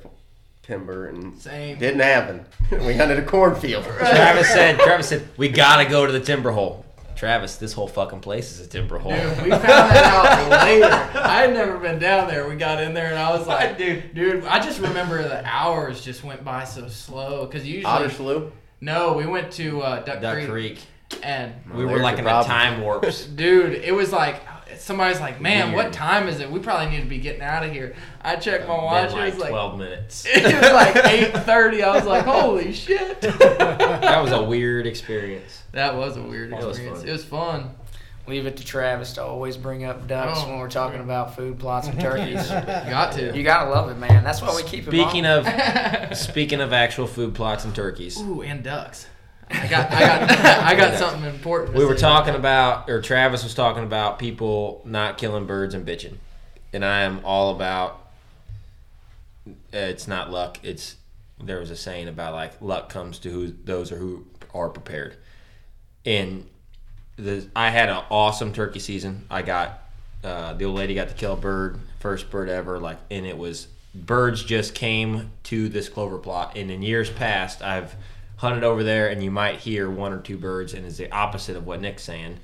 timber 0.61 1.07
and 1.07 1.37
Same. 1.39 1.77
didn't 1.79 2.01
happen. 2.01 2.45
we 2.71 2.93
hunted 2.95 3.17
a 3.19 3.25
cornfield. 3.25 3.83
Travis 3.85 4.47
said, 4.49 4.77
Travis 4.79 5.09
said, 5.09 5.27
we 5.37 5.49
gotta 5.49 5.89
go 5.89 6.05
to 6.05 6.11
the 6.11 6.19
timber 6.19 6.51
hole. 6.51 6.82
Travis, 7.23 7.55
this 7.55 7.71
whole 7.73 7.87
fucking 7.87 8.19
place 8.19 8.51
is 8.51 8.65
a 8.65 8.67
timber 8.69 8.97
hole. 8.99 9.11
Dude, 9.13 9.43
we 9.43 9.49
found 9.49 9.63
that 9.63 10.49
out 10.51 10.65
later. 10.67 11.19
I 11.19 11.41
had 11.43 11.53
never 11.53 11.77
been 11.77 11.99
down 11.99 12.27
there. 12.27 12.49
We 12.49 12.55
got 12.57 12.81
in 12.83 12.93
there 12.93 13.07
and 13.07 13.17
I 13.17 13.31
was 13.37 13.47
like, 13.47 13.77
dude, 13.77 14.13
dude. 14.13 14.43
I 14.45 14.59
just 14.59 14.81
remember 14.81 15.23
the 15.23 15.45
hours 15.45 16.03
just 16.03 16.23
went 16.23 16.43
by 16.43 16.65
so 16.65 16.87
slow 16.89 17.45
because 17.45 17.65
usually 17.65 17.85
Otter 17.85 18.09
Slough. 18.09 18.51
no, 18.81 19.13
we 19.13 19.25
went 19.25 19.51
to 19.53 19.81
uh, 19.81 20.03
Duck, 20.03 20.21
Duck 20.21 20.35
Creek, 20.35 20.49
Creek. 20.49 20.79
and 21.23 21.53
We 21.73 21.85
were 21.85 21.99
like 21.99 22.17
in 22.17 22.25
the 22.25 22.29
problem. 22.29 22.51
time 22.51 22.81
warp. 22.81 23.05
dude, 23.35 23.73
it 23.73 23.95
was 23.95 24.11
like 24.11 24.41
somebody's 24.79 25.19
like, 25.19 25.39
man, 25.41 25.71
Weird. 25.73 25.85
what 25.85 25.93
time 25.93 26.27
is 26.27 26.39
it? 26.39 26.49
We 26.51 26.59
probably 26.59 26.89
need 26.95 27.01
to 27.03 27.09
be 27.09 27.17
getting 27.19 27.41
out 27.41 27.63
of 27.65 27.71
here. 27.71 27.95
I 28.21 28.35
checked 28.35 28.67
my 28.67 28.75
watch. 28.75 29.09
Been 29.11 29.19
It 29.19 29.25
was 29.33 29.37
like 29.39 29.49
12 29.49 29.77
minutes. 29.77 30.25
it 30.27 30.43
was 30.43 30.71
like 30.71 31.05
eight 31.05 31.33
thirty. 31.43 31.83
I 31.83 31.95
was 31.95 32.05
like, 32.05 32.25
holy 32.25 32.73
shit. 32.73 33.21
that 33.21 34.21
was 34.21 34.31
a 34.31 34.43
weird 34.43 34.87
experience. 34.87 35.63
That 35.71 35.95
was 35.95 36.17
a 36.17 36.21
weird 36.21 36.51
That 36.51 36.63
was 36.63 36.77
experience. 36.77 36.99
fun. 36.99 37.09
It 37.09 37.11
was 37.11 37.25
fun. 37.25 37.69
Leave 38.25 38.45
it 38.45 38.55
to 38.55 38.65
Travis 38.65 39.13
to 39.13 39.23
always 39.23 39.57
bring 39.57 39.83
up 39.83 40.07
ducks 40.07 40.39
Oh. 40.41 40.49
when 40.49 40.59
we're 40.59 40.69
talking 40.69 41.01
about 41.01 41.35
food 41.35 41.59
plots 41.59 41.87
and 41.89 41.99
turkeys. 41.99 42.47
Got 42.49 43.11
to. 43.13 43.35
you 43.35 43.43
gotta 43.43 43.69
love 43.69 43.89
it, 43.89 43.97
man. 43.97 44.23
That's 44.23 44.41
why 44.41 44.55
we 44.55 44.63
keep 44.63 44.87
it. 44.87 44.91
Speaking 44.91 45.25
of 45.25 46.17
speaking 46.17 46.61
of 46.61 46.71
actual 46.71 47.05
food 47.05 47.35
plots 47.35 47.65
and 47.65 47.75
turkeys, 47.75 48.17
Ooh, 48.21 48.41
and 48.41 48.63
ducks. 48.63 49.07
I 49.53 49.67
got, 49.67 49.91
I 49.91 49.99
got, 49.99 50.31
I 50.63 50.75
got 50.75 50.97
something 50.97 51.23
important. 51.23 51.75
We 51.77 51.85
were 51.85 51.95
talking 51.95 52.35
about, 52.35 52.89
or 52.89 53.01
Travis 53.01 53.43
was 53.43 53.53
talking 53.53 53.83
about 53.83 54.19
people 54.19 54.81
not 54.85 55.17
killing 55.17 55.45
birds 55.45 55.73
and 55.73 55.85
bitching, 55.85 56.15
and 56.73 56.83
I 56.83 57.01
am 57.01 57.21
all 57.23 57.55
about. 57.55 58.07
uh, 59.47 59.51
It's 59.73 60.07
not 60.07 60.31
luck. 60.31 60.59
It's 60.63 60.95
there 61.41 61.59
was 61.59 61.69
a 61.71 61.75
saying 61.75 62.07
about 62.07 62.33
like 62.33 62.61
luck 62.61 62.89
comes 62.89 63.19
to 63.19 63.29
who 63.29 63.53
those 63.63 63.91
are 63.91 63.97
who 63.97 64.25
are 64.53 64.69
prepared, 64.69 65.15
and 66.05 66.45
the 67.17 67.47
I 67.55 67.69
had 67.69 67.89
an 67.89 68.03
awesome 68.09 68.53
turkey 68.53 68.79
season. 68.79 69.25
I 69.29 69.41
got 69.41 69.83
uh, 70.23 70.53
the 70.53 70.65
old 70.65 70.75
lady 70.77 70.95
got 70.95 71.09
to 71.09 71.13
kill 71.15 71.33
a 71.33 71.37
bird, 71.37 71.79
first 71.99 72.29
bird 72.31 72.49
ever. 72.49 72.79
Like, 72.79 72.97
and 73.11 73.25
it 73.25 73.37
was 73.37 73.67
birds 73.93 74.43
just 74.43 74.73
came 74.73 75.31
to 75.43 75.69
this 75.69 75.89
clover 75.89 76.17
plot. 76.17 76.55
And 76.57 76.71
in 76.71 76.81
years 76.81 77.09
past, 77.11 77.61
I've 77.61 77.95
hunted 78.43 78.65
over 78.65 78.83
there, 78.83 79.07
and 79.07 79.23
you 79.23 79.31
might 79.31 79.59
hear 79.59 79.89
one 79.89 80.11
or 80.11 80.19
two 80.19 80.37
birds, 80.37 80.73
and 80.73 80.85
it's 80.85 80.97
the 80.97 81.09
opposite 81.11 81.55
of 81.55 81.65
what 81.65 81.79
Nick's 81.79 82.03
saying. 82.03 82.37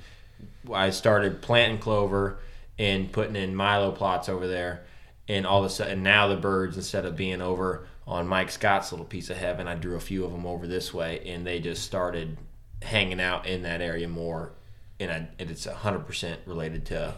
I 0.72 0.88
started 0.88 1.42
planting 1.42 1.78
clover 1.78 2.38
and 2.78 3.12
putting 3.12 3.36
in 3.36 3.54
Milo 3.54 3.92
plots 3.92 4.30
over 4.30 4.48
there, 4.48 4.80
and 5.28 5.46
all 5.46 5.60
of 5.60 5.66
a 5.66 5.68
sudden 5.68 6.02
now 6.02 6.26
the 6.26 6.36
birds 6.36 6.76
instead 6.76 7.04
of 7.04 7.16
being 7.16 7.42
over 7.42 7.86
on 8.06 8.26
Mike 8.26 8.50
Scott's 8.50 8.92
little 8.92 9.04
piece 9.04 9.28
of 9.28 9.36
heaven, 9.36 9.68
I 9.68 9.74
drew 9.74 9.94
a 9.94 10.00
few 10.00 10.24
of 10.24 10.32
them 10.32 10.46
over 10.46 10.66
this 10.66 10.94
way, 10.94 11.20
and 11.26 11.46
they 11.46 11.60
just 11.60 11.84
started 11.84 12.38
hanging 12.80 13.20
out 13.20 13.46
in 13.46 13.62
that 13.64 13.82
area 13.82 14.08
more, 14.08 14.52
and, 14.98 15.10
I, 15.10 15.28
and 15.38 15.50
it's 15.50 15.66
hundred 15.66 16.06
percent 16.06 16.40
related 16.46 16.86
to 16.86 17.14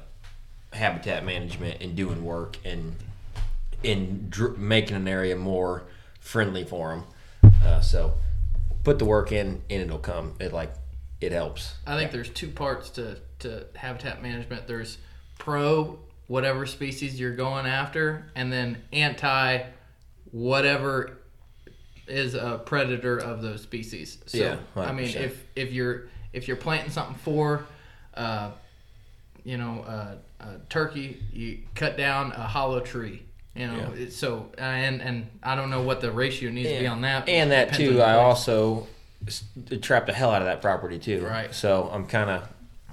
habitat 0.72 1.24
management 1.24 1.80
and 1.80 1.95
doing 1.95 2.24
work 2.24 2.59
and 2.64 2.97
in 3.85 4.28
dr- 4.28 4.59
making 4.59 4.97
an 4.97 5.07
area 5.07 5.37
more 5.37 5.85
friendly 6.18 6.64
for 6.64 6.89
them. 6.91 7.53
Uh, 7.64 7.80
so 7.80 8.14
put 8.85 8.99
the 8.99 9.05
work 9.05 9.33
in, 9.33 9.62
and 9.70 9.83
it'll 9.83 9.99
come. 9.99 10.35
It 10.41 10.53
like 10.53 10.72
it 11.20 11.33
helps. 11.33 11.76
I 11.87 11.97
think 11.97 12.11
there's 12.11 12.30
two 12.30 12.49
parts 12.49 12.91
to, 12.91 13.18
to 13.41 13.66
habitat 13.74 14.22
management. 14.22 14.66
There's 14.66 14.99
pro 15.39 15.99
whatever 16.26 16.66
species 16.66 17.18
you're 17.18 17.37
going 17.37 17.66
after, 17.66 18.30
and 18.35 18.53
then 18.53 18.83
anti 18.93 19.62
whatever 20.30 21.18
is 22.09 22.35
a 22.35 22.61
predator 22.64 23.18
of 23.18 23.43
those 23.43 23.62
species. 23.62 24.18
So 24.26 24.39
Yeah, 24.39 24.57
I 24.76 24.93
mean, 24.93 25.14
if 25.16 25.45
if 25.55 25.72
you're 25.72 26.09
if 26.33 26.49
you're 26.49 26.57
planting 26.57 26.91
something 26.91 27.16
for, 27.16 27.64
uh, 28.14 28.53
you 29.45 29.57
know, 29.57 29.83
uh, 29.87 30.16
uh, 30.41 30.47
turkey, 30.68 31.22
you 31.33 31.61
cut 31.74 31.97
down 31.97 32.33
a 32.33 32.47
hollow 32.47 32.80
tree. 32.80 33.22
You 33.55 33.66
know, 33.66 33.92
it's 33.94 34.16
so 34.16 34.50
and 34.57 35.03
and 35.03 35.26
I 35.42 35.55
don't 35.57 35.68
know 35.70 35.82
what 35.82 36.00
the 36.00 36.11
ratio 36.11 36.50
needs 36.50 36.70
to 36.70 36.78
be 36.80 36.86
on 36.86 37.03
that. 37.03 37.28
And 37.28 37.50
that 37.50 37.74
too, 37.74 38.03
I 38.03 38.14
place. 38.14 38.16
also 38.16 38.86
s- 39.26 39.44
trapped 39.82 40.07
the 40.07 40.12
hell 40.14 40.30
out 40.30 40.40
of 40.40 40.46
that 40.46 40.62
property 40.62 40.98
too. 40.98 41.22
Right. 41.24 41.55
So 41.55 41.90
I'm 41.92 42.07
kind 42.07 42.30
of, 42.30 42.48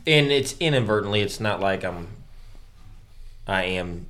and 0.05 0.32
it's 0.32 0.55
inadvertently. 0.60 1.22
It's 1.22 1.39
not 1.39 1.60
like 1.62 1.84
I'm. 1.86 2.07
I 3.47 3.64
am 3.64 4.05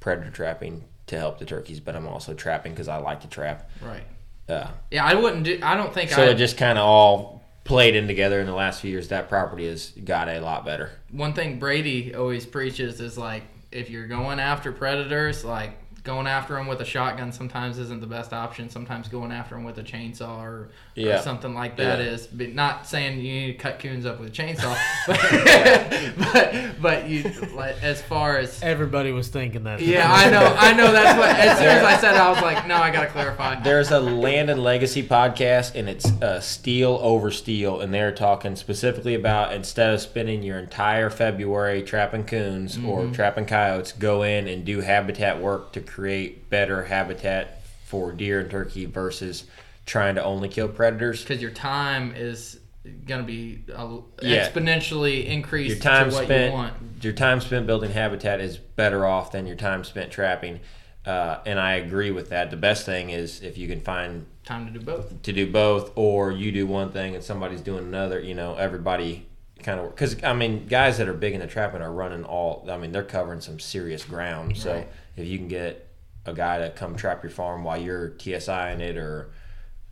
predator 0.00 0.30
trapping 0.30 0.84
to 1.06 1.18
help 1.18 1.38
the 1.38 1.44
turkeys, 1.44 1.80
but 1.80 1.94
I'm 1.96 2.06
also 2.06 2.34
trapping 2.34 2.72
because 2.72 2.88
I 2.88 2.96
like 2.96 3.20
to 3.22 3.28
trap. 3.28 3.70
right. 3.82 4.02
Uh, 4.48 4.68
Yeah, 4.90 5.04
I 5.04 5.14
wouldn't 5.14 5.44
do. 5.44 5.60
I 5.62 5.76
don't 5.76 5.94
think 5.94 6.12
I 6.12 6.16
so 6.16 6.22
I. 6.24 6.26
it 6.30 6.34
just 6.34 6.56
kind 6.56 6.78
of 6.78 6.84
all 6.84 7.44
played 7.62 7.94
in 7.94 8.08
together 8.08 8.40
in 8.40 8.46
the 8.46 8.54
last 8.54 8.80
few 8.80 8.90
years. 8.90 9.08
That 9.08 9.28
property 9.28 9.68
has 9.68 9.90
got 10.04 10.28
a 10.28 10.40
lot 10.40 10.64
better. 10.64 10.90
one 11.12 11.32
thing 11.32 11.58
Brady 11.60 12.14
always 12.14 12.44
preaches 12.44 13.00
is 13.00 13.16
like 13.16 13.44
if 13.72 13.90
you're 13.90 14.06
going 14.06 14.40
after 14.40 14.72
predators, 14.72 15.44
like 15.44 15.78
going 16.02 16.26
after 16.26 16.54
them 16.54 16.66
with 16.66 16.80
a 16.80 16.84
shotgun 16.84 17.30
sometimes 17.32 17.78
isn't 17.78 18.00
the 18.00 18.06
best 18.06 18.32
option. 18.32 18.68
Sometimes 18.70 19.08
going 19.08 19.32
after 19.32 19.54
them 19.54 19.64
with 19.64 19.78
a 19.78 19.82
chainsaw 19.82 20.38
or, 20.40 20.68
Yeah. 20.94 21.18
or 21.18 21.22
something 21.22 21.54
like 21.54 21.76
that 21.76 21.98
Yeah. 21.98 22.04
is. 22.06 22.26
But 22.26 22.54
not 22.54 22.86
saying 22.86 23.18
you 23.20 23.32
need 23.32 23.46
to 23.52 23.54
cut 23.58 23.78
coons 23.78 24.06
up 24.06 24.18
with 24.20 24.28
a 24.28 24.32
chainsaw, 24.32 24.76
but 25.06 26.32
but, 26.32 26.82
but 26.82 27.08
you 27.08 27.24
like 27.54 27.82
as 27.82 28.00
far 28.02 28.38
as 28.38 28.62
Everybody 28.62 29.12
was 29.12 29.28
thinking 29.28 29.64
that. 29.64 29.80
yeah, 29.80 30.10
I 30.10 30.30
know, 30.30 30.54
I 30.58 30.72
know. 30.72 30.92
That's 30.92 31.18
what. 31.18 31.28
As 31.30 31.58
soon 31.58 31.68
as 31.68 31.84
I 31.84 31.96
said, 31.98 32.14
it, 32.14 32.20
I 32.20 32.30
was 32.30 32.40
like, 32.42 32.66
no, 32.66 32.76
I 32.76 32.90
gotta 32.90 33.06
clarify. 33.08 33.60
There's 33.62 33.90
a 33.90 34.00
land 34.00 34.50
and 34.50 34.62
legacy 34.62 35.02
podcast, 35.02 35.74
and 35.74 35.88
it's 35.88 36.06
uh, 36.22 36.40
steel 36.40 36.98
over 37.02 37.30
steel, 37.30 37.80
and 37.80 37.92
they're 37.92 38.12
talking 38.12 38.56
specifically 38.56 39.14
about 39.14 39.52
instead 39.52 39.92
of 39.94 40.00
spending 40.00 40.42
your 40.42 40.58
entire 40.58 41.10
February 41.10 41.82
trapping 41.82 42.24
coons 42.24 42.78
or 42.84 43.06
trapping 43.08 43.46
coyotes, 43.46 43.92
go 43.92 44.22
in 44.22 44.48
and 44.48 44.64
do 44.64 44.80
habitat 44.80 45.40
work 45.40 45.72
to 45.72 45.80
create 45.94 46.48
better 46.50 46.84
habitat 46.84 47.62
for 47.84 48.12
deer 48.12 48.40
and 48.40 48.50
turkey 48.50 48.86
versus 48.86 49.44
trying 49.86 50.14
to 50.14 50.22
only 50.24 50.48
kill 50.48 50.68
predators. 50.68 51.22
Because 51.22 51.42
your 51.42 51.50
time 51.50 52.14
is 52.16 52.60
gonna 53.06 53.24
be 53.24 53.62
uh, 53.74 53.98
Yeah. 54.22 54.48
exponentially 54.48 55.26
increased 55.26 55.76
Your 55.76 55.82
time 55.82 56.08
to 56.10 56.14
what 56.14 56.24
spent 56.24 56.52
you 56.52 56.58
want. 56.58 56.74
your 57.02 57.12
time 57.12 57.40
spent 57.40 57.66
building 57.66 57.90
habitat 57.90 58.40
is 58.40 58.56
better 58.56 59.04
off 59.04 59.32
than 59.32 59.46
your 59.46 59.56
time 59.56 59.84
spent 59.84 60.10
trapping. 60.10 60.60
Uh, 61.04 61.38
and 61.46 61.58
I 61.58 61.74
agree 61.74 62.10
with 62.10 62.28
that. 62.30 62.50
The 62.50 62.56
best 62.56 62.86
thing 62.86 63.10
is 63.10 63.42
if 63.42 63.58
you 63.58 63.66
can 63.68 63.80
find 63.80 64.26
Time 64.44 64.66
to 64.66 64.72
do 64.78 64.84
both. 64.84 65.22
to 65.22 65.32
do 65.32 65.50
both, 65.50 65.92
or 65.96 66.30
you 66.30 66.52
do 66.52 66.66
one 66.66 66.90
thing 66.92 67.14
and 67.14 67.22
somebody's 67.24 67.60
doing 67.60 67.84
another. 67.84 68.20
You 68.20 68.34
know, 68.34 68.54
everybody 68.56 69.26
kind 69.62 69.80
of 69.80 69.90
because 69.94 70.22
I 70.22 70.32
mean, 70.34 70.66
guys 70.66 70.98
that 70.98 71.08
are 71.08 71.14
big 71.14 71.34
into 71.34 71.46
trapping 71.46 71.82
are 71.82 71.92
running 71.92 72.24
all. 72.24 72.66
I 72.70 72.76
mean, 72.76 72.92
they're 72.92 73.02
covering 73.02 73.40
some 73.40 73.58
serious 73.60 74.04
ground. 74.04 74.56
So 74.56 74.72
Right. 74.74 74.88
If 75.20 75.26
you 75.28 75.38
can 75.38 75.48
get 75.48 75.86
a 76.26 76.32
guy 76.34 76.58
to 76.58 76.70
come 76.70 76.96
trap 76.96 77.22
your 77.22 77.30
farm 77.30 77.64
while 77.64 77.80
you're 77.80 78.10
TSIing 78.10 78.80
it 78.80 78.96
or 78.96 79.30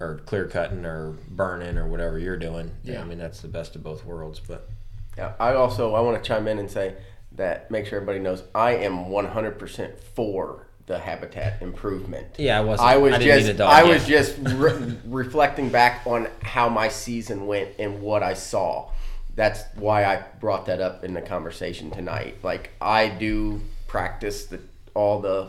or 0.00 0.18
clear 0.26 0.46
cutting 0.46 0.84
or 0.84 1.16
burning 1.28 1.76
or 1.76 1.88
whatever 1.88 2.18
you're 2.18 2.36
doing, 2.36 2.70
yeah. 2.84 3.00
I 3.00 3.04
mean 3.04 3.18
that's 3.18 3.40
the 3.40 3.48
best 3.48 3.74
of 3.76 3.82
both 3.82 4.04
worlds. 4.04 4.40
But 4.40 4.68
Yeah, 5.16 5.32
I 5.40 5.54
also 5.54 5.94
I 5.94 6.00
want 6.00 6.22
to 6.22 6.26
chime 6.26 6.46
in 6.48 6.58
and 6.58 6.70
say 6.70 6.94
that 7.32 7.70
make 7.70 7.86
sure 7.86 7.96
everybody 8.00 8.18
knows 8.20 8.42
I 8.54 8.72
am 8.76 9.06
100% 9.06 9.98
for 10.14 10.66
the 10.86 10.98
habitat 10.98 11.60
improvement. 11.60 12.26
yeah, 12.38 12.58
I 12.58 12.62
wasn't. 12.62 12.88
I 12.88 12.96
was 12.96 13.18
need 13.18 13.24
just 13.26 13.60
I 13.60 13.82
yet. 13.82 13.92
was 13.92 14.06
just 14.06 14.36
re- 14.54 14.96
reflecting 15.04 15.68
back 15.68 16.06
on 16.06 16.28
how 16.42 16.68
my 16.68 16.88
season 16.88 17.46
went 17.46 17.70
and 17.78 18.00
what 18.00 18.22
I 18.22 18.34
saw. 18.34 18.90
That's 19.34 19.62
why 19.76 20.04
I 20.04 20.22
brought 20.40 20.66
that 20.66 20.80
up 20.80 21.04
in 21.04 21.12
the 21.14 21.20
conversation 21.22 21.90
tonight. 21.90 22.36
Like 22.42 22.70
I 22.80 23.08
do 23.08 23.60
practice 23.86 24.46
the 24.46 24.60
all 24.94 25.20
the 25.20 25.48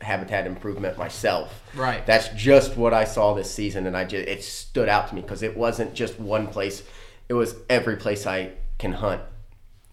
habitat 0.00 0.46
improvement 0.46 0.98
myself. 0.98 1.62
Right. 1.74 2.04
That's 2.06 2.28
just 2.30 2.76
what 2.76 2.92
I 2.92 3.04
saw 3.04 3.34
this 3.34 3.50
season, 3.50 3.86
and 3.86 3.96
I 3.96 4.04
just 4.04 4.28
it 4.28 4.42
stood 4.44 4.88
out 4.88 5.08
to 5.08 5.14
me 5.14 5.22
because 5.22 5.42
it 5.42 5.56
wasn't 5.56 5.94
just 5.94 6.18
one 6.18 6.46
place; 6.46 6.82
it 7.28 7.34
was 7.34 7.56
every 7.68 7.96
place 7.96 8.26
I 8.26 8.52
can 8.78 8.92
hunt, 8.92 9.22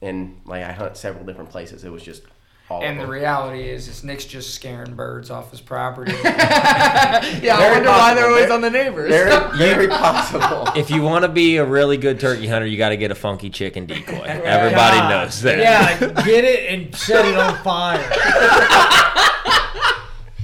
and 0.02 0.42
like 0.46 0.64
I 0.64 0.72
hunt 0.72 0.98
several 0.98 1.26
different 1.26 1.50
places. 1.50 1.84
It 1.84 1.92
was 1.92 2.04
just 2.04 2.24
all. 2.74 2.84
And 2.84 3.00
the 3.00 3.08
reality 3.08 3.68
is, 3.70 3.88
is 3.88 4.04
Nick's 4.04 4.26
just 4.26 4.54
scaring 4.54 4.96
birds 4.96 5.30
off 5.30 5.52
his 5.52 5.62
property. 5.62 6.14
Yeah, 6.24 7.56
I 7.56 7.60
Very 7.60 7.72
wonder 7.76 7.90
why 7.90 8.14
they're 8.14 8.26
always 8.28 8.42
Very- 8.44 8.52
on 8.54 8.62
the 8.62 8.70
neighbors. 8.70 9.10
very, 9.10 9.58
very 9.58 9.88
possible. 9.88 10.68
if 10.76 10.90
you 10.90 11.02
want 11.02 11.24
to 11.24 11.30
be 11.30 11.58
a 11.58 11.66
really 11.66 11.98
good 11.98 12.20
turkey 12.20 12.48
hunter, 12.48 12.66
you 12.66 12.78
got 12.78 12.90
to 12.90 12.98
get 12.98 13.12
a 13.12 13.16
funky 13.16 13.50
chicken 13.50 13.86
decoy. 13.86 14.22
Everybody 14.26 14.98
God. 14.98 15.10
knows 15.10 15.42
that. 15.42 15.58
Yeah, 15.60 15.98
get 16.24 16.44
it 16.44 16.70
and 16.70 16.94
set 16.96 17.26
it 17.26 17.38
on 17.38 17.56
fire. 17.64 18.00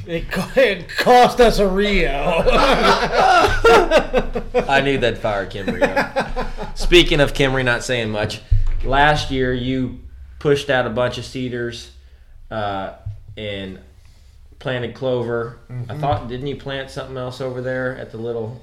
it, 0.08 0.30
co- 0.32 0.50
it 0.62 0.90
cost 0.90 1.40
us 1.42 1.60
a 1.60 1.68
Rio. 1.68 2.44
I 4.68 4.82
knew 4.84 4.98
that 5.00 5.18
fire 5.18 5.46
Kimry. 5.46 5.82
up. 5.84 6.78
Speaking 6.78 7.20
of 7.20 7.34
Kimry 7.34 7.64
not 7.66 7.84
saying 7.84 8.10
much, 8.10 8.42
last 8.84 9.32
year 9.32 9.54
you 9.54 10.00
pushed 10.40 10.70
out 10.70 10.86
a 10.88 10.90
bunch 10.90 11.18
of 11.18 11.26
cedars 11.26 11.92
uh, 12.52 12.94
and 13.38 13.80
planted 14.60 14.94
clover. 14.96 15.60
I 15.88 15.98
thought, 15.98 16.28
didn't 16.28 16.48
you 16.48 16.58
plant 16.58 16.92
something 16.92 17.18
else 17.18 17.42
over 17.42 17.62
there 17.62 17.96
at 17.98 18.12
the 18.12 18.18
little 18.18 18.62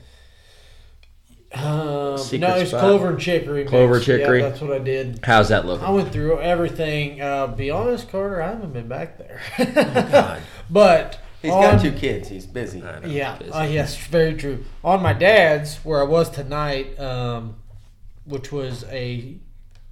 um, 1.54 2.18
Secret 2.18 2.48
no, 2.48 2.56
it's 2.56 2.70
spot. 2.70 2.80
clover 2.80 3.08
and 3.10 3.20
chicory. 3.20 3.60
mix. 3.60 3.70
Clover, 3.70 4.00
chicory. 4.00 4.40
Yeah, 4.40 4.48
that's 4.48 4.60
what 4.60 4.72
I 4.72 4.78
did. 4.78 5.20
How's 5.22 5.48
that 5.48 5.64
looking? 5.64 5.86
I 5.86 5.90
went 5.90 6.12
through 6.12 6.40
everything. 6.40 7.20
Uh, 7.20 7.46
be 7.46 7.70
honest, 7.70 8.10
Carter, 8.10 8.42
I 8.42 8.48
haven't 8.48 8.72
been 8.72 8.88
back 8.88 9.16
there. 9.18 9.40
God. 10.10 10.42
but 10.70 11.20
He's 11.40 11.52
on- 11.52 11.62
got 11.62 11.80
two 11.80 11.92
kids. 11.92 12.28
He's 12.28 12.46
busy. 12.46 12.80
Yeah, 13.06 13.38
uh, 13.52 13.62
yes, 13.62 13.96
very 13.96 14.34
true. 14.34 14.64
On 14.84 15.00
my 15.02 15.12
dad's, 15.12 15.76
where 15.76 16.00
I 16.00 16.04
was 16.04 16.28
tonight, 16.30 16.98
um, 16.98 17.56
which 18.24 18.50
was 18.52 18.84
a, 18.90 19.36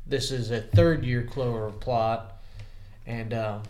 this 0.07 0.31
is 0.33 0.51
a 0.51 0.61
third 0.61 1.05
year 1.05 1.23
clover 1.23 1.71
plot, 1.71 2.43
and 3.07 3.33
um, 3.33 3.63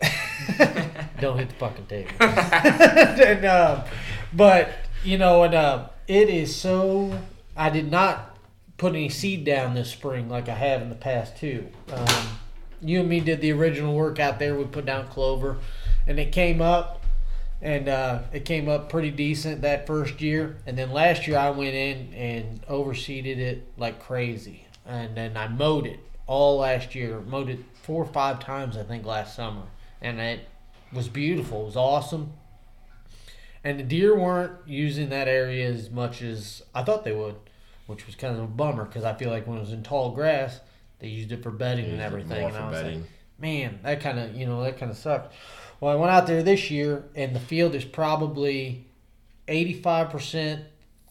don't 1.20 1.38
hit 1.38 1.48
the 1.48 1.54
fucking 1.58 1.86
table. 1.86 2.10
and, 2.20 3.44
um, 3.44 3.82
but 4.32 4.72
you 5.04 5.18
know, 5.18 5.42
and 5.44 5.54
uh, 5.54 5.88
it 6.06 6.28
is 6.28 6.54
so. 6.54 7.18
I 7.56 7.70
did 7.70 7.90
not 7.90 8.36
put 8.76 8.94
any 8.94 9.08
seed 9.08 9.44
down 9.44 9.74
this 9.74 9.90
spring 9.90 10.28
like 10.28 10.48
I 10.48 10.54
have 10.54 10.80
in 10.82 10.88
the 10.88 10.94
past 10.94 11.36
too. 11.36 11.68
Um, 11.92 12.28
you 12.82 13.00
and 13.00 13.08
me 13.08 13.20
did 13.20 13.40
the 13.40 13.52
original 13.52 13.94
work 13.94 14.18
out 14.18 14.38
there. 14.38 14.54
We 14.54 14.64
put 14.64 14.86
down 14.86 15.08
clover, 15.08 15.58
and 16.06 16.18
it 16.18 16.32
came 16.32 16.62
up, 16.62 17.04
and 17.60 17.88
uh, 17.88 18.22
it 18.32 18.44
came 18.44 18.68
up 18.68 18.88
pretty 18.88 19.10
decent 19.10 19.62
that 19.62 19.86
first 19.86 20.20
year. 20.20 20.56
And 20.66 20.78
then 20.78 20.90
last 20.92 21.26
year 21.26 21.36
I 21.36 21.50
went 21.50 21.74
in 21.74 22.14
and 22.14 22.66
overseeded 22.66 23.36
it 23.36 23.66
like 23.76 24.00
crazy, 24.00 24.66
and 24.86 25.14
then 25.14 25.36
I 25.36 25.48
mowed 25.48 25.86
it 25.86 26.00
all 26.26 26.58
last 26.58 26.94
year. 26.94 27.20
Mowed 27.20 27.50
it 27.50 27.60
four 27.90 28.04
or 28.04 28.12
five 28.12 28.38
times 28.38 28.76
I 28.76 28.84
think 28.84 29.04
last 29.04 29.34
summer, 29.34 29.62
and 30.00 30.20
it 30.20 30.46
was 30.92 31.08
beautiful. 31.08 31.62
It 31.62 31.66
was 31.66 31.76
awesome. 31.76 32.34
And 33.64 33.80
the 33.80 33.82
deer 33.82 34.16
weren't 34.16 34.52
using 34.64 35.08
that 35.08 35.26
area 35.26 35.68
as 35.68 35.90
much 35.90 36.22
as 36.22 36.62
I 36.72 36.84
thought 36.84 37.02
they 37.02 37.10
would, 37.10 37.34
which 37.88 38.06
was 38.06 38.14
kind 38.14 38.36
of 38.36 38.44
a 38.44 38.46
bummer 38.46 38.84
because 38.84 39.02
I 39.02 39.14
feel 39.14 39.28
like 39.28 39.44
when 39.48 39.56
it 39.56 39.62
was 39.62 39.72
in 39.72 39.82
tall 39.82 40.12
grass, 40.12 40.60
they 41.00 41.08
used 41.08 41.32
it 41.32 41.42
for 41.42 41.50
bedding 41.50 41.86
and 41.86 42.00
everything. 42.00 42.44
And 42.46 42.56
I 42.56 42.70
was 42.70 42.80
like, 42.80 43.02
man, 43.40 43.80
that 43.82 44.00
kind 44.00 44.20
of 44.20 44.36
you 44.36 44.46
know 44.46 44.62
that 44.62 44.78
kind 44.78 44.92
of 44.92 44.96
sucked. 44.96 45.34
Well, 45.80 45.90
I 45.90 45.96
went 45.96 46.12
out 46.12 46.28
there 46.28 46.44
this 46.44 46.70
year, 46.70 47.06
and 47.16 47.34
the 47.34 47.40
field 47.40 47.74
is 47.74 47.84
probably 47.84 48.86
eighty-five 49.48 50.10
percent 50.10 50.62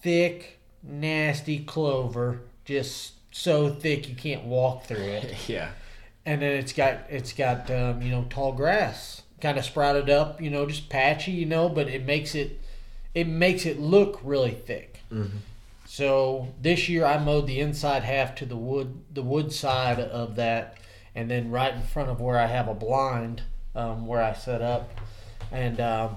thick, 0.01 0.59
nasty 0.81 1.59
clover, 1.59 2.39
just 2.63 3.15
so 3.31 3.69
thick 3.69 4.07
you 4.07 4.15
can't 4.15 4.45
walk 4.45 4.85
through 4.85 5.03
it. 5.03 5.35
Yeah. 5.49 5.71
And 6.29 6.43
then 6.43 6.57
it's 6.57 6.73
got 6.73 6.99
it's 7.09 7.33
got 7.33 7.71
um, 7.71 8.03
you 8.03 8.11
know 8.11 8.23
tall 8.29 8.51
grass, 8.51 9.23
kind 9.41 9.57
of 9.57 9.65
sprouted 9.65 10.11
up, 10.11 10.39
you 10.39 10.51
know, 10.51 10.67
just 10.67 10.87
patchy, 10.87 11.31
you 11.31 11.47
know, 11.47 11.69
but 11.69 11.87
it 11.87 12.05
makes 12.05 12.35
it 12.35 12.61
it 13.15 13.27
makes 13.27 13.65
it 13.65 13.79
look 13.79 14.19
really 14.23 14.51
thick. 14.51 15.01
So 15.87 16.53
this 16.61 16.87
year 16.87 17.03
I 17.03 17.17
mowed 17.17 17.47
the 17.47 17.59
inside 17.59 18.03
half 18.03 18.35
to 18.35 18.45
the 18.45 18.55
wood 18.55 19.01
the 19.11 19.23
wood 19.23 19.51
side 19.51 19.99
of 19.99 20.35
that, 20.35 20.77
and 21.15 21.31
then 21.31 21.49
right 21.49 21.73
in 21.73 21.81
front 21.81 22.11
of 22.11 22.21
where 22.21 22.37
I 22.37 22.45
have 22.45 22.67
a 22.67 22.75
blind 22.75 23.41
um, 23.73 24.05
where 24.05 24.21
I 24.21 24.33
set 24.33 24.61
up, 24.61 24.91
and 25.51 25.79
um, 25.81 26.15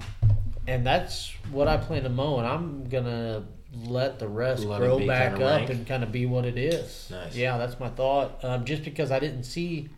and 0.67 0.85
that's 0.85 1.33
what 1.49 1.67
I 1.67 1.77
plan 1.77 2.03
to 2.03 2.09
mow, 2.09 2.37
and 2.37 2.45
I'm 2.45 2.87
gonna 2.87 3.45
let 3.83 4.19
the 4.19 4.27
rest 4.27 4.63
Let 4.63 4.77
grow 4.77 4.99
back 5.07 5.33
up 5.33 5.39
rank. 5.39 5.71
and 5.71 5.87
kind 5.87 6.03
of 6.03 6.11
be 6.11 6.27
what 6.27 6.45
it 6.45 6.59
is. 6.59 7.07
Nice. 7.09 7.35
Yeah, 7.35 7.57
that's 7.57 7.79
my 7.79 7.89
thought. 7.89 8.45
Um, 8.45 8.65
just 8.65 8.83
because 8.83 9.09
I 9.09 9.17
didn't 9.17 9.45
see 9.45 9.89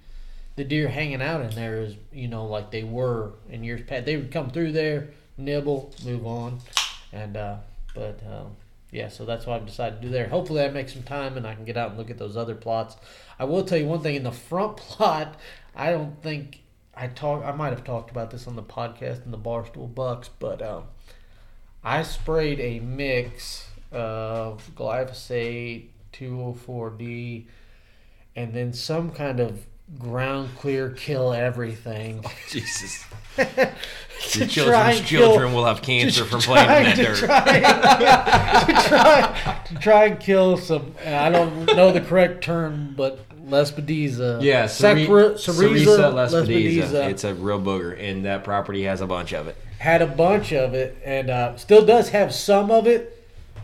the 0.55 0.63
deer 0.63 0.87
hanging 0.87 1.21
out 1.21 1.41
in 1.41 1.49
there 1.51 1.81
is 1.81 1.95
you 2.11 2.27
know 2.27 2.45
like 2.45 2.71
they 2.71 2.83
were 2.83 3.33
in 3.49 3.63
years 3.63 3.81
past, 3.85 4.05
they 4.05 4.17
would 4.17 4.31
come 4.31 4.49
through 4.49 4.71
there, 4.71 5.09
nibble, 5.37 5.93
move 6.03 6.25
on, 6.25 6.59
and 7.11 7.37
uh, 7.37 7.57
but. 7.93 8.21
Um, 8.25 8.55
yeah, 8.91 9.09
so 9.09 9.25
that's 9.25 9.45
what 9.45 9.57
I've 9.57 9.65
decided 9.65 10.01
to 10.01 10.07
do 10.07 10.13
there. 10.13 10.29
Hopefully, 10.29 10.63
I 10.63 10.69
make 10.69 10.87
some 10.87 11.03
time 11.03 11.35
and 11.35 11.45
I 11.45 11.53
can 11.53 11.65
get 11.65 11.75
out 11.75 11.89
and 11.89 11.97
look 11.97 12.09
at 12.09 12.17
those 12.17 12.37
other 12.37 12.55
plots. 12.55 12.95
I 13.37 13.43
will 13.43 13.65
tell 13.65 13.77
you 13.77 13.87
one 13.87 14.01
thing: 14.01 14.15
in 14.15 14.23
the 14.23 14.31
front 14.31 14.77
plot, 14.77 15.37
I 15.75 15.91
don't 15.91 16.21
think 16.23 16.61
I 16.95 17.07
talk. 17.07 17.43
I 17.43 17.51
might 17.51 17.71
have 17.71 17.83
talked 17.83 18.09
about 18.09 18.31
this 18.31 18.47
on 18.47 18.55
the 18.55 18.63
podcast 18.63 19.25
in 19.25 19.31
the 19.31 19.37
Barstool 19.37 19.93
Bucks, 19.93 20.29
but 20.39 20.61
um, 20.61 20.85
I 21.83 22.03
sprayed 22.03 22.61
a 22.61 22.79
mix 22.79 23.67
of 23.91 24.71
glyphosate, 24.75 25.87
2,4-D, 26.13 27.47
and 28.35 28.53
then 28.53 28.71
some 28.71 29.11
kind 29.11 29.39
of 29.41 29.65
ground 29.99 30.49
clear 30.57 30.89
kill 30.89 31.33
everything. 31.33 32.23
Jesus. 32.49 33.03
To 34.31 34.39
Your 34.39 34.47
children's 34.47 34.97
and 34.99 35.05
kill- 35.05 35.27
children 35.31 35.53
will 35.53 35.65
have 35.65 35.81
cancer 35.81 36.23
from 36.23 36.39
playing 36.39 36.69
in 36.69 36.95
that 36.95 36.95
trying 36.95 37.05
dirt. 37.05 37.19
to 37.19 37.25
Try, 37.27 38.63
to, 38.65 38.87
try, 38.87 39.61
to 39.65 39.75
try 39.75 40.05
and 40.05 40.19
kill 40.21 40.55
some. 40.57 40.95
I 41.05 41.29
don't 41.29 41.65
know 41.65 41.91
the 41.91 41.99
correct 41.99 42.41
term, 42.41 42.93
but 42.95 43.19
Lespedeza. 43.45 44.41
Yeah, 44.41 44.65
Sericea 44.65 45.35
Lespedeza. 45.35 46.13
Lespedeza 46.13 47.09
It's 47.09 47.25
a 47.25 47.33
real 47.33 47.59
booger, 47.59 48.01
and 48.01 48.23
that 48.23 48.45
property 48.45 48.83
has 48.83 49.01
a 49.01 49.05
bunch 49.07 49.33
of 49.33 49.47
it. 49.49 49.57
had 49.79 50.01
a 50.01 50.07
bunch 50.07 50.53
of 50.53 50.73
it, 50.73 50.97
and 51.03 51.29
uh, 51.29 51.57
still 51.57 51.85
does 51.85 52.09
have 52.09 52.33
some 52.33 52.71
of 52.71 52.87
it. 52.87 53.11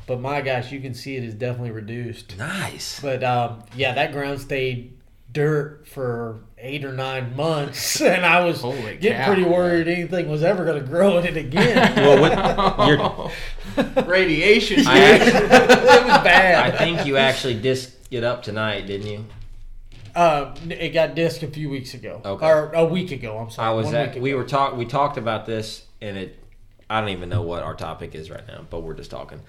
But 0.05 0.19
my 0.19 0.41
gosh, 0.41 0.71
you 0.73 0.81
can 0.81 0.93
see 0.93 1.15
it 1.15 1.23
is 1.23 1.33
definitely 1.33 1.71
reduced. 1.71 2.37
Nice. 2.37 2.99
But 2.99 3.23
um, 3.23 3.63
yeah, 3.73 3.93
that 3.93 4.11
ground 4.11 4.41
stayed 4.41 4.91
dirt 5.31 5.87
for 5.87 6.41
eight 6.57 6.83
or 6.85 6.91
nine 6.93 7.35
months, 7.35 8.01
and 8.01 8.25
I 8.25 8.43
was 8.43 8.61
Holy 8.61 8.97
getting 8.97 9.17
cow. 9.17 9.27
pretty 9.27 9.43
worried 9.43 9.87
anything 9.87 10.29
was 10.29 10.43
ever 10.43 10.65
going 10.65 10.81
to 10.81 10.87
grow 10.87 11.17
in 11.17 11.25
it 11.25 11.37
again. 11.37 11.93
Well, 12.01 12.19
what, 12.21 12.87
you're, 13.77 14.03
Radiation. 14.05 14.85
I, 14.87 14.99
actually, 14.99 15.37
it 15.37 15.43
was 15.43 16.23
bad. 16.23 16.73
I 16.73 16.77
think 16.77 17.05
you 17.05 17.17
actually 17.17 17.59
disked 17.59 18.07
it 18.11 18.23
up 18.23 18.43
tonight, 18.43 18.87
didn't 18.87 19.07
you? 19.07 19.25
Uh, 20.13 20.53
it 20.69 20.89
got 20.89 21.15
disc 21.15 21.41
a 21.41 21.47
few 21.47 21.69
weeks 21.69 21.93
ago, 21.93 22.21
Okay. 22.25 22.45
or 22.45 22.71
a 22.73 22.83
week 22.83 23.11
ago. 23.11 23.37
I'm 23.37 23.49
sorry. 23.49 23.69
I 23.69 23.71
was 23.73 23.93
at. 23.93 24.19
We 24.19 24.33
were 24.33 24.43
talk. 24.43 24.75
We 24.75 24.85
talked 24.85 25.17
about 25.17 25.45
this, 25.45 25.85
and 26.01 26.17
it. 26.17 26.37
I 26.89 26.99
don't 26.99 27.09
even 27.11 27.29
know 27.29 27.43
what 27.43 27.63
our 27.63 27.75
topic 27.75 28.13
is 28.15 28.29
right 28.29 28.45
now, 28.45 28.65
but 28.69 28.81
we're 28.81 28.95
just 28.95 29.09
talking. 29.11 29.39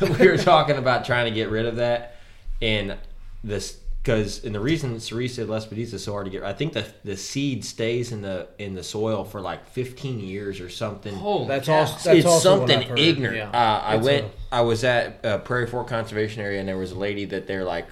we 0.00 0.26
were 0.28 0.38
talking 0.38 0.76
about 0.76 1.04
trying 1.04 1.26
to 1.26 1.30
get 1.30 1.50
rid 1.50 1.66
of 1.66 1.76
that, 1.76 2.16
and 2.62 2.96
this 3.44 3.78
because 4.02 4.44
and 4.44 4.54
the 4.54 4.60
reason 4.60 4.96
Sericea 4.96 5.46
Lespedeza 5.46 5.94
is 5.94 6.04
so 6.04 6.12
hard 6.12 6.24
to 6.26 6.30
get. 6.30 6.42
I 6.42 6.52
think 6.52 6.72
the 6.72 6.86
the 7.04 7.16
seed 7.16 7.64
stays 7.64 8.12
in 8.12 8.22
the 8.22 8.48
in 8.58 8.74
the 8.74 8.82
soil 8.82 9.24
for 9.24 9.40
like 9.40 9.66
15 9.68 10.20
years 10.20 10.60
or 10.60 10.70
something. 10.70 11.14
Holy 11.14 11.48
That's 11.48 11.66
cow. 11.66 11.80
also 11.80 11.92
that's 11.94 12.06
it's 12.18 12.26
also 12.26 12.58
something 12.58 12.96
ignorant. 12.96 13.36
yeah. 13.36 13.50
Uh, 13.50 13.80
I 13.82 13.96
It's 13.96 14.04
went. 14.04 14.24
a- 14.26 14.54
I 14.54 14.60
was 14.62 14.82
at 14.84 15.24
uh, 15.24 15.38
Prairie 15.38 15.66
Fork 15.66 15.86
Conservation 15.88 16.42
Area, 16.42 16.58
and 16.60 16.68
there 16.68 16.76
was 16.78 16.92
a 16.92 16.98
lady 16.98 17.24
that 17.26 17.46
they're 17.46 17.64
like, 17.64 17.86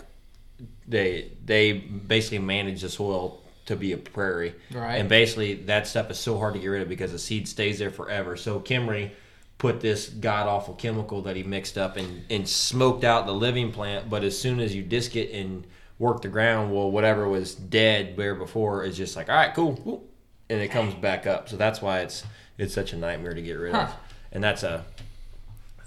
they 0.87 1.31
they 1.45 1.73
basically 1.73 2.39
manage 2.41 2.81
the 2.83 2.89
soil 2.89 3.43
to 3.67 3.77
be 3.77 3.93
a 3.93 3.99
prairie, 3.99 4.55
Right. 4.73 4.97
And 4.97 5.11
basically, 5.11 5.55
that 5.65 5.87
stuff 5.87 6.11
is 6.11 6.19
so 6.19 6.39
hard 6.39 6.55
to 6.55 6.59
get 6.61 6.69
rid 6.69 6.81
of 6.81 6.89
because 6.89 7.13
the 7.13 7.19
seed 7.19 7.47
stays 7.47 7.79
there 7.79 7.91
forever. 7.91 8.35
So 8.35 8.61
Kimry 8.61 9.11
put 9.59 9.81
this 9.81 10.09
god 10.09 10.47
awful 10.47 10.73
chemical 10.75 11.21
that 11.23 11.37
he 11.37 11.43
mixed 11.43 11.77
up 11.77 11.97
and 11.99 12.25
and 12.31 12.49
smoked 12.49 13.05
out 13.05 13.27
the 13.27 13.35
living 13.35 13.71
plant. 13.73 14.09
But 14.09 14.25
as 14.25 14.41
soon 14.41 14.59
as 14.59 14.75
you 14.75 14.83
disc 14.83 15.15
it 15.17 15.31
and 15.33 15.67
work 15.99 16.23
the 16.23 16.29
ground, 16.29 16.73
well, 16.73 16.91
whatever 16.91 17.29
was 17.29 17.55
dead 17.55 18.17
where 18.17 18.35
before 18.35 18.85
is 18.85 18.97
just 18.97 19.17
like, 19.17 19.29
all 19.29 19.35
right, 19.37 19.55
cool, 19.55 20.05
and 20.49 20.61
it 20.61 20.69
comes 20.69 20.95
back 20.95 21.27
up. 21.27 21.49
So 21.49 21.57
that's 21.57 21.81
why 21.83 22.01
it's 22.01 22.25
it's 22.57 22.75
such 22.75 22.93
a 22.93 22.97
nightmare 22.97 23.35
to 23.35 23.43
get 23.43 23.55
rid 23.55 23.75
of, 23.75 23.93
and 24.33 24.43
that's 24.43 24.63
a 24.63 24.85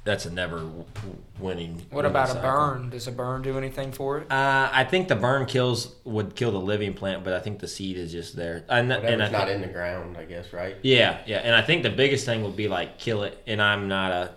that's 0.03 0.26
a 0.26 0.32
never 0.32 0.68
winning. 1.39 1.76
What 1.91 2.05
winning 2.05 2.05
about 2.12 2.32
a 2.36 2.39
burn? 2.39 2.89
Does 2.89 3.07
a 3.07 3.12
burn 3.12 3.43
do 3.43 3.57
anything 3.57 3.91
for 3.91 4.18
it? 4.18 4.32
Uh, 4.32 4.68
I 4.72 4.84
think 4.84 5.07
the 5.07 5.16
burn 5.16 5.45
kills 5.45 5.93
would 6.05 6.36
kill 6.36 6.51
the 6.51 6.59
living 6.59 6.93
plant, 6.95 7.24
but 7.24 7.34
I 7.34 7.39
think 7.39 7.59
the 7.59 7.68
seed 7.68 7.97
is 7.97 8.12
just 8.12 8.36
there. 8.36 8.66
And, 8.68 8.91
and 8.91 8.93
I 8.93 8.97
Whatever's 8.99 9.32
not 9.32 9.47
think- 9.47 9.55
in 9.55 9.62
the 9.62 9.68
ground, 9.74 10.18
I 10.18 10.26
guess, 10.26 10.51
right? 10.53 10.76
yeah, 10.82 11.20
yeah, 11.28 11.38
and 11.39 11.53
I 11.53 11.62
think 11.62 11.84
the 11.84 11.89
biggest 11.91 12.26
thing 12.26 12.43
would 12.43 12.55
be 12.55 12.68
like 12.68 12.97
kill 12.97 13.24
it. 13.24 13.41
And 13.47 13.62
I'm 13.62 13.88
not 13.88 14.12
a. 14.12 14.32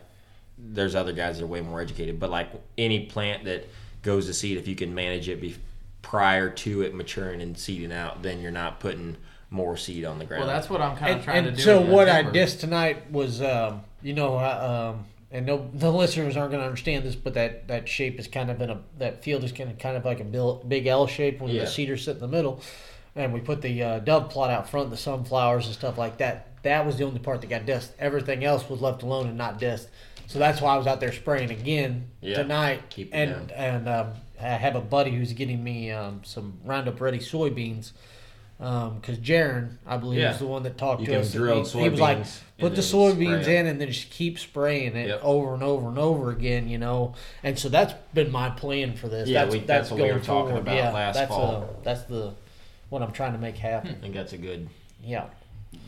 There's 0.59 0.95
other 0.95 1.13
guys 1.13 1.39
that 1.39 1.45
are 1.45 1.49
way 1.49 1.61
more 1.63 1.81
educated, 1.81 2.21
but 2.21 2.31
like 2.31 2.49
any 2.79 3.07
plant 3.07 3.45
that 3.45 3.67
goes 4.05 4.27
to 4.27 4.35
seed, 4.35 4.57
if 4.59 4.69
you 4.69 4.77
can 4.77 4.95
manage 4.95 5.29
it 5.29 5.41
be 5.41 5.57
prior 6.03 6.51
to 6.51 6.83
it 6.83 6.95
maturing 6.95 7.41
and 7.43 7.59
seeding 7.59 7.93
out, 7.93 8.23
then 8.23 8.41
you're 8.41 8.53
not 8.53 8.79
putting 8.79 9.17
more 9.51 9.77
seed 9.77 10.05
on 10.05 10.19
the 10.19 10.25
ground. 10.25 10.45
Well, 10.45 10.55
that's 10.55 10.69
what 10.71 10.81
I'm 10.81 10.97
kind 10.97 11.11
of 11.13 11.17
and, 11.17 11.25
trying 11.25 11.37
and 11.47 11.47
to 11.49 11.53
do. 11.57 11.63
so 11.63 11.81
what 11.81 12.09
I 12.09 12.23
November. 12.23 12.39
dissed 12.39 12.61
tonight 12.61 13.11
was, 13.11 13.41
um, 13.43 13.83
you 14.03 14.13
know, 14.13 14.37
I, 14.37 14.89
um, 14.91 15.05
and 15.31 15.47
no, 15.47 15.69
the 15.75 15.91
listeners 15.91 16.37
aren't 16.37 16.51
going 16.53 16.61
to 16.61 16.67
understand 16.67 17.05
this, 17.05 17.15
but 17.17 17.35
that, 17.35 17.67
that 17.69 17.89
shape 17.89 18.19
is 18.21 18.29
kind 18.29 18.51
of 18.51 18.61
in 18.61 18.71
a 18.71 18.81
that 18.99 19.25
field 19.25 19.43
is 19.45 19.51
kind 19.53 19.71
of 19.71 19.79
kind 19.79 19.97
of 19.97 20.05
like 20.05 20.21
a 20.21 20.25
bil- 20.25 20.63
big 20.69 20.87
L 20.87 21.07
shape 21.07 21.41
when 21.41 21.51
Yeah. 21.51 21.63
the 21.63 21.67
cedars 21.67 22.05
sit 22.05 22.17
in 22.17 22.21
the 22.21 22.29
middle, 22.29 22.61
and 23.17 23.33
we 23.33 23.41
put 23.41 23.63
the 23.63 23.83
uh, 23.83 23.99
dove 24.01 24.31
plot 24.31 24.51
out 24.51 24.69
front, 24.69 24.91
the 24.91 24.97
sunflowers 24.97 25.67
and 25.67 25.75
stuff 25.75 25.97
like 25.99 26.19
that. 26.19 26.49
That 26.63 26.87
was 26.87 26.97
the 26.97 27.05
only 27.05 27.21
part 27.21 27.41
that 27.43 27.49
got 27.51 27.67
dissed. 27.67 27.91
Everything 27.99 28.43
else 28.45 28.69
was 28.69 28.81
left 28.81 29.03
alone 29.03 29.27
and 29.29 29.37
not 29.39 29.61
dissed. 29.61 29.87
So 30.27 30.39
that's 30.39 30.61
why 30.61 30.75
I 30.75 30.79
was 30.79 30.87
out 30.87 31.01
there 31.01 31.13
spraying 31.13 31.51
again 31.51 32.09
Yeah. 32.23 32.37
tonight. 32.39 32.89
Keep 32.89 33.15
it 33.15 33.17
and 33.19 33.51
and 33.53 33.89
um, 33.89 34.13
I 34.41 34.45
have 34.49 34.75
a 34.75 34.81
buddy 34.81 35.11
who's 35.11 35.33
getting 35.35 35.63
me 35.63 35.91
um, 35.91 36.23
some 36.25 36.59
Roundup 36.65 37.01
Ready 37.01 37.19
soybeans 37.19 37.93
because 38.59 39.19
Jaron, 39.19 39.77
I 39.87 39.97
believe, 39.99 40.21
Yeah. 40.21 40.33
is 40.33 40.39
the 40.39 40.47
one 40.47 40.63
that 40.63 40.79
talked 40.79 41.01
You 41.03 41.07
to 41.09 41.21
us. 41.21 41.33
he, 41.33 41.39
he 41.83 41.89
was 41.89 42.01
like, 42.01 42.25
put 42.59 42.75
the 42.75 42.81
soybeans 42.81 43.47
in 43.47 43.67
and 43.67 43.79
then 43.81 43.89
just 43.91 44.11
keep 44.11 44.39
spraying 44.39 44.97
it 44.97 45.09
Yep. 45.09 45.21
over 45.23 45.53
and 45.55 45.63
over 45.63 45.89
and 45.89 45.99
over 45.99 46.31
again, 46.31 46.69
you 46.69 46.79
know. 46.79 47.15
And 47.43 47.59
so 47.59 47.69
that's 47.69 47.93
been 48.15 48.31
my 48.31 48.49
plan 48.51 48.95
for 48.95 49.09
this. 49.09 49.29
Yeah, 49.29 49.43
that's, 49.45 49.53
we- 49.53 49.59
that's, 49.61 49.67
that's 49.67 49.91
what 49.91 50.01
we 50.01 50.13
were 50.13 50.19
talking 50.21 50.27
forward. 50.53 50.59
about 50.63 50.77
yeah, 50.77 50.93
last 50.93 51.15
that's 51.17 51.29
fall. 51.29 51.57
Uh, 51.71 51.83
that's 51.83 52.03
the 52.05 52.33
what 52.95 53.03
I'm 53.03 53.11
trying 53.13 53.33
to 53.33 53.39
make 53.39 53.57
happen. 53.59 53.91
I 53.91 53.95
think 54.01 54.15
that's 54.15 54.33
a 54.33 54.39
good 54.39 54.69
Yeah. 55.03 55.25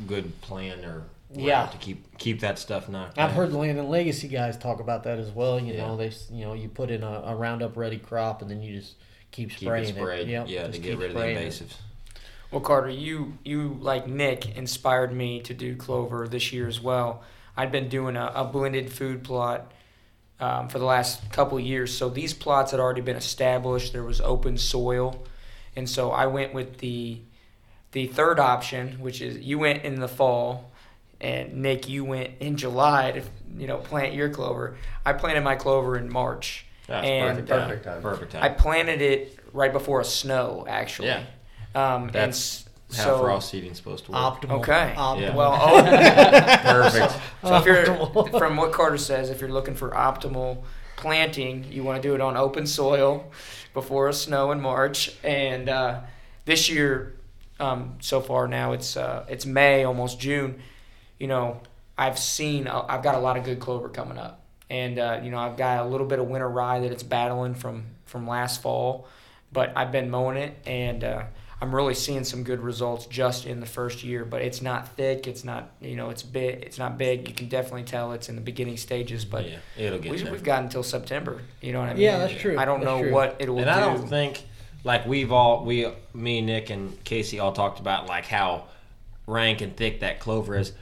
good 0.08 0.38
plan 0.40 0.84
or 0.84 1.04
Yeah. 1.32 1.66
to 1.66 1.78
keep 1.78 2.18
keep 2.18 2.40
that 2.40 2.58
stuff 2.58 2.88
knocked 2.88 3.16
I've 3.16 3.28
down. 3.28 3.36
heard 3.36 3.52
Land 3.52 3.78
and 3.78 3.88
Legacy 3.88 4.26
guys 4.26 4.56
talk 4.58 4.80
about 4.80 5.04
that 5.04 5.20
as 5.20 5.30
well. 5.30 5.60
You 5.60 5.72
Yeah. 5.74 5.86
know, 5.86 5.96
they 5.96 6.08
s- 6.08 6.28
you 6.32 6.44
know 6.44 6.52
you 6.54 6.68
put 6.68 6.90
in 6.90 7.04
a, 7.04 7.22
a 7.26 7.34
Roundup 7.36 7.76
ready 7.76 7.98
crop 7.98 8.42
and 8.42 8.50
then 8.50 8.60
you 8.60 8.76
just 8.80 8.94
keep 9.30 9.50
keep 9.50 9.60
spraying 9.68 9.88
it 9.90 9.94
sprayed. 9.96 10.26
Yep, 10.28 10.46
yeah, 10.48 10.66
just 10.66 10.72
to 10.74 10.78
get 10.80 10.98
rid 10.98 11.10
of 11.10 11.14
the 11.14 11.20
spraying 11.20 11.36
it. 11.38 11.48
invasives. 11.52 11.74
Well, 12.50 12.60
Carter, 12.60 12.90
you 12.90 13.38
you 13.44 13.78
like 13.80 14.08
Nick 14.08 14.56
inspired 14.56 15.12
me 15.12 15.40
to 15.42 15.54
do 15.54 15.76
clover 15.76 16.26
this 16.26 16.52
year 16.52 16.66
as 16.66 16.80
well. 16.80 17.22
I'd 17.56 17.70
been 17.70 17.88
doing 17.88 18.16
a, 18.16 18.32
a 18.34 18.44
blended 18.44 18.92
food 18.92 19.22
plot 19.22 19.70
um, 20.40 20.68
for 20.68 20.78
the 20.80 20.84
last 20.84 21.30
couple 21.32 21.56
of 21.56 21.64
years, 21.64 21.96
so 21.96 22.08
these 22.10 22.34
plots 22.34 22.72
had 22.72 22.80
already 22.80 23.00
been 23.00 23.16
established. 23.16 23.92
There 23.94 24.02
was 24.04 24.20
open 24.20 24.58
soil, 24.58 25.22
and 25.76 25.88
so 25.88 26.10
I 26.10 26.26
went 26.26 26.54
with 26.54 26.78
the 26.78 27.20
the 27.92 28.06
third 28.08 28.38
option, 28.40 28.98
which 29.00 29.20
is 29.22 29.38
you 29.38 29.58
went 29.58 29.84
in 29.84 30.00
the 30.00 30.08
fall, 30.08 30.70
and 31.20 31.54
Nick, 31.62 31.88
you 31.88 32.04
went 32.04 32.30
in 32.40 32.56
July 32.56 33.12
to 33.12 33.22
you 33.56 33.66
know 33.66 33.78
plant 33.78 34.14
your 34.14 34.28
clover. 34.30 34.76
I 35.04 35.12
planted 35.12 35.42
my 35.44 35.54
clover 35.54 35.96
in 35.96 36.12
March. 36.12 36.64
That's 36.86 37.04
And, 37.06 37.36
perfect, 37.48 37.50
uh, 37.50 37.56
perfect 37.66 37.84
time. 37.84 38.02
Perfect 38.02 38.32
time. 38.32 38.42
I 38.44 38.48
planted 38.50 39.00
it 39.02 39.38
right 39.52 39.72
before 39.72 40.00
a 40.00 40.04
snow, 40.04 40.64
actually. 40.68 41.08
Yeah. 41.08 41.24
Um, 41.74 42.10
That's 42.12 42.62
s- 42.90 42.96
How 42.98 43.04
so 43.04 43.18
frost 43.18 43.50
seeding's 43.50 43.76
supposed 43.76 44.04
to 44.04 44.12
work. 44.12 44.20
Optimal. 44.20 44.60
Okay. 44.60 44.94
Optimal. 44.96 45.20
Yeah. 45.20 45.34
Well, 45.34 45.58
oh, 45.60 45.82
Perfect. 46.62 47.12
so 47.42 47.56
if 47.56 47.64
you're 47.66 47.84
from 48.38 48.56
what 48.56 48.70
Carter 48.72 48.98
says, 48.98 49.30
if 49.30 49.40
you're 49.40 49.50
looking 49.50 49.74
for 49.74 49.90
optimal 49.90 50.62
planting, 50.96 51.64
you 51.72 51.82
want 51.82 52.00
to 52.00 52.08
do 52.08 52.14
it 52.14 52.20
on 52.20 52.36
open 52.36 52.66
soil 52.68 53.30
before 53.76 54.08
a 54.08 54.12
snow 54.14 54.52
in 54.52 54.60
March. 54.60 55.12
And 55.22 55.68
uh, 55.68 56.00
this 56.46 56.70
year, 56.70 57.14
um, 57.60 57.98
so 58.00 58.22
far 58.22 58.48
now 58.48 58.72
it's 58.72 58.96
uh, 58.96 59.26
it's 59.28 59.44
May, 59.44 59.84
almost 59.84 60.18
June. 60.18 60.62
You 61.18 61.26
know, 61.28 61.60
I've 61.96 62.18
seen 62.18 62.66
uh, 62.66 62.86
I've 62.88 63.02
got 63.02 63.14
a 63.14 63.18
lot 63.18 63.36
of 63.36 63.44
good 63.44 63.60
clover 63.60 63.90
coming 63.90 64.16
up, 64.16 64.40
and 64.70 64.98
uh, 64.98 65.20
you 65.22 65.30
know 65.30 65.38
I've 65.38 65.58
got 65.58 65.84
a 65.84 65.88
little 65.88 66.06
bit 66.06 66.18
of 66.18 66.26
winter 66.26 66.48
rye 66.48 66.80
that 66.80 66.90
it's 66.90 67.02
battling 67.02 67.54
from 67.54 67.84
from 68.06 68.26
last 68.26 68.62
fall, 68.62 69.06
but 69.52 69.72
I've 69.76 69.92
been 69.92 70.10
mowing 70.10 70.38
it 70.38 70.56
and. 70.66 71.04
I'm 71.60 71.74
really 71.74 71.94
seeing 71.94 72.24
some 72.24 72.42
good 72.42 72.60
results 72.60 73.06
just 73.06 73.46
in 73.46 73.60
the 73.60 73.66
first 73.66 74.04
year, 74.04 74.26
but 74.26 74.42
it's 74.42 74.60
not 74.60 74.88
thick. 74.94 75.26
It's 75.26 75.42
not, 75.42 75.70
you 75.80 75.96
know, 75.96 76.10
it's 76.10 76.22
big. 76.22 76.62
It's 76.62 76.78
not 76.78 76.98
big. 76.98 77.28
You 77.28 77.34
can 77.34 77.48
definitely 77.48 77.84
tell 77.84 78.12
it's 78.12 78.28
in 78.28 78.34
the 78.34 78.42
beginning 78.42 78.76
stages, 78.76 79.24
but 79.24 79.48
yeah, 79.48 79.56
it'll 79.76 79.98
get 79.98 80.12
we, 80.12 80.18
there. 80.22 80.32
we've 80.32 80.44
got 80.44 80.62
until 80.62 80.82
September. 80.82 81.40
You 81.62 81.72
know 81.72 81.80
what 81.80 81.88
I 81.88 81.94
mean? 81.94 82.02
Yeah, 82.02 82.18
that's 82.18 82.34
true. 82.34 82.58
I 82.58 82.66
don't 82.66 82.80
That's 82.80 82.90
know 82.90 83.02
true. 83.02 83.12
what 83.12 83.36
it 83.38 83.48
will 83.48 83.58
and 83.58 83.66
do. 83.66 83.70
I 83.70 83.80
don't 83.80 84.06
think 84.06 84.44
like 84.84 85.06
we've 85.06 85.32
all 85.32 85.64
we 85.64 85.88
me 86.12 86.42
Nick 86.42 86.68
and 86.68 87.02
Casey 87.04 87.40
all 87.40 87.52
talked 87.52 87.80
about 87.80 88.06
like 88.06 88.26
how 88.26 88.66
rank 89.26 89.62
and 89.62 89.74
thick 89.74 90.00
that 90.00 90.20
clover 90.20 90.56
is. 90.58 90.72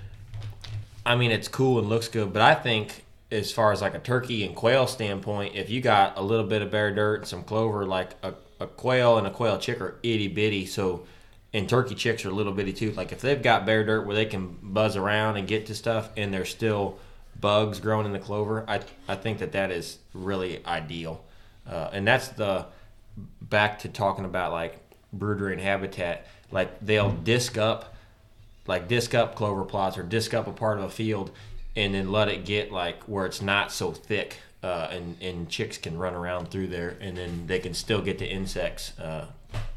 I 1.06 1.14
mean, 1.14 1.30
it's 1.30 1.48
cool 1.48 1.78
and 1.78 1.88
looks 1.88 2.08
good, 2.08 2.32
but 2.32 2.42
I 2.42 2.54
think 2.54 3.04
as 3.30 3.52
far 3.52 3.72
as 3.72 3.80
like 3.80 3.94
a 3.94 3.98
turkey 3.98 4.44
and 4.44 4.56
quail 4.56 4.86
standpoint, 4.86 5.54
if 5.54 5.70
you 5.70 5.80
got 5.80 6.18
a 6.18 6.22
little 6.22 6.46
bit 6.46 6.62
of 6.62 6.70
bare 6.70 6.94
dirt 6.94 7.20
and 7.20 7.26
some 7.26 7.42
clover, 7.44 7.86
like 7.86 8.10
a, 8.22 8.34
a 8.60 8.66
quail 8.66 9.18
and 9.18 9.26
a 9.26 9.30
quail 9.30 9.58
chick 9.58 9.80
are 9.80 9.96
itty 10.02 10.28
bitty, 10.28 10.66
so 10.66 11.04
and 11.52 11.68
turkey 11.68 11.94
chicks 11.94 12.24
are 12.24 12.30
a 12.30 12.34
little 12.34 12.52
bitty 12.52 12.72
too. 12.72 12.92
Like 12.92 13.12
if 13.12 13.20
they've 13.20 13.42
got 13.42 13.66
bare 13.66 13.84
dirt 13.84 14.06
where 14.06 14.16
they 14.16 14.26
can 14.26 14.58
buzz 14.62 14.96
around 14.96 15.36
and 15.36 15.46
get 15.46 15.66
to 15.66 15.74
stuff, 15.74 16.10
and 16.16 16.32
there's 16.32 16.50
still 16.50 16.98
bugs 17.40 17.80
growing 17.80 18.06
in 18.06 18.12
the 18.12 18.18
clover, 18.18 18.64
I 18.68 18.80
I 19.08 19.14
think 19.14 19.38
that 19.38 19.52
that 19.52 19.70
is 19.70 19.98
really 20.12 20.64
ideal, 20.66 21.24
uh, 21.68 21.90
and 21.92 22.06
that's 22.06 22.28
the 22.28 22.66
back 23.40 23.80
to 23.80 23.88
talking 23.88 24.24
about 24.24 24.52
like 24.52 24.78
broodery 25.12 25.52
and 25.52 25.62
habitat. 25.62 26.26
Like 26.50 26.84
they'll 26.84 27.12
disc 27.12 27.56
up, 27.58 27.94
like 28.66 28.88
disc 28.88 29.14
up 29.14 29.34
clover 29.34 29.64
plots 29.64 29.98
or 29.98 30.02
disc 30.02 30.34
up 30.34 30.46
a 30.46 30.52
part 30.52 30.78
of 30.78 30.84
a 30.84 30.90
field, 30.90 31.30
and 31.76 31.94
then 31.94 32.10
let 32.10 32.28
it 32.28 32.44
get 32.44 32.72
like 32.72 33.02
where 33.04 33.26
it's 33.26 33.42
not 33.42 33.72
so 33.72 33.92
thick. 33.92 34.38
Uh, 34.64 34.88
and, 34.92 35.16
and 35.20 35.46
chicks 35.50 35.76
can 35.76 35.98
run 35.98 36.14
around 36.14 36.50
through 36.50 36.66
there, 36.66 36.96
and 36.98 37.18
then 37.18 37.46
they 37.46 37.58
can 37.58 37.74
still 37.74 38.00
get 38.00 38.16
to 38.18 38.26
insects, 38.26 38.98
uh, 38.98 39.26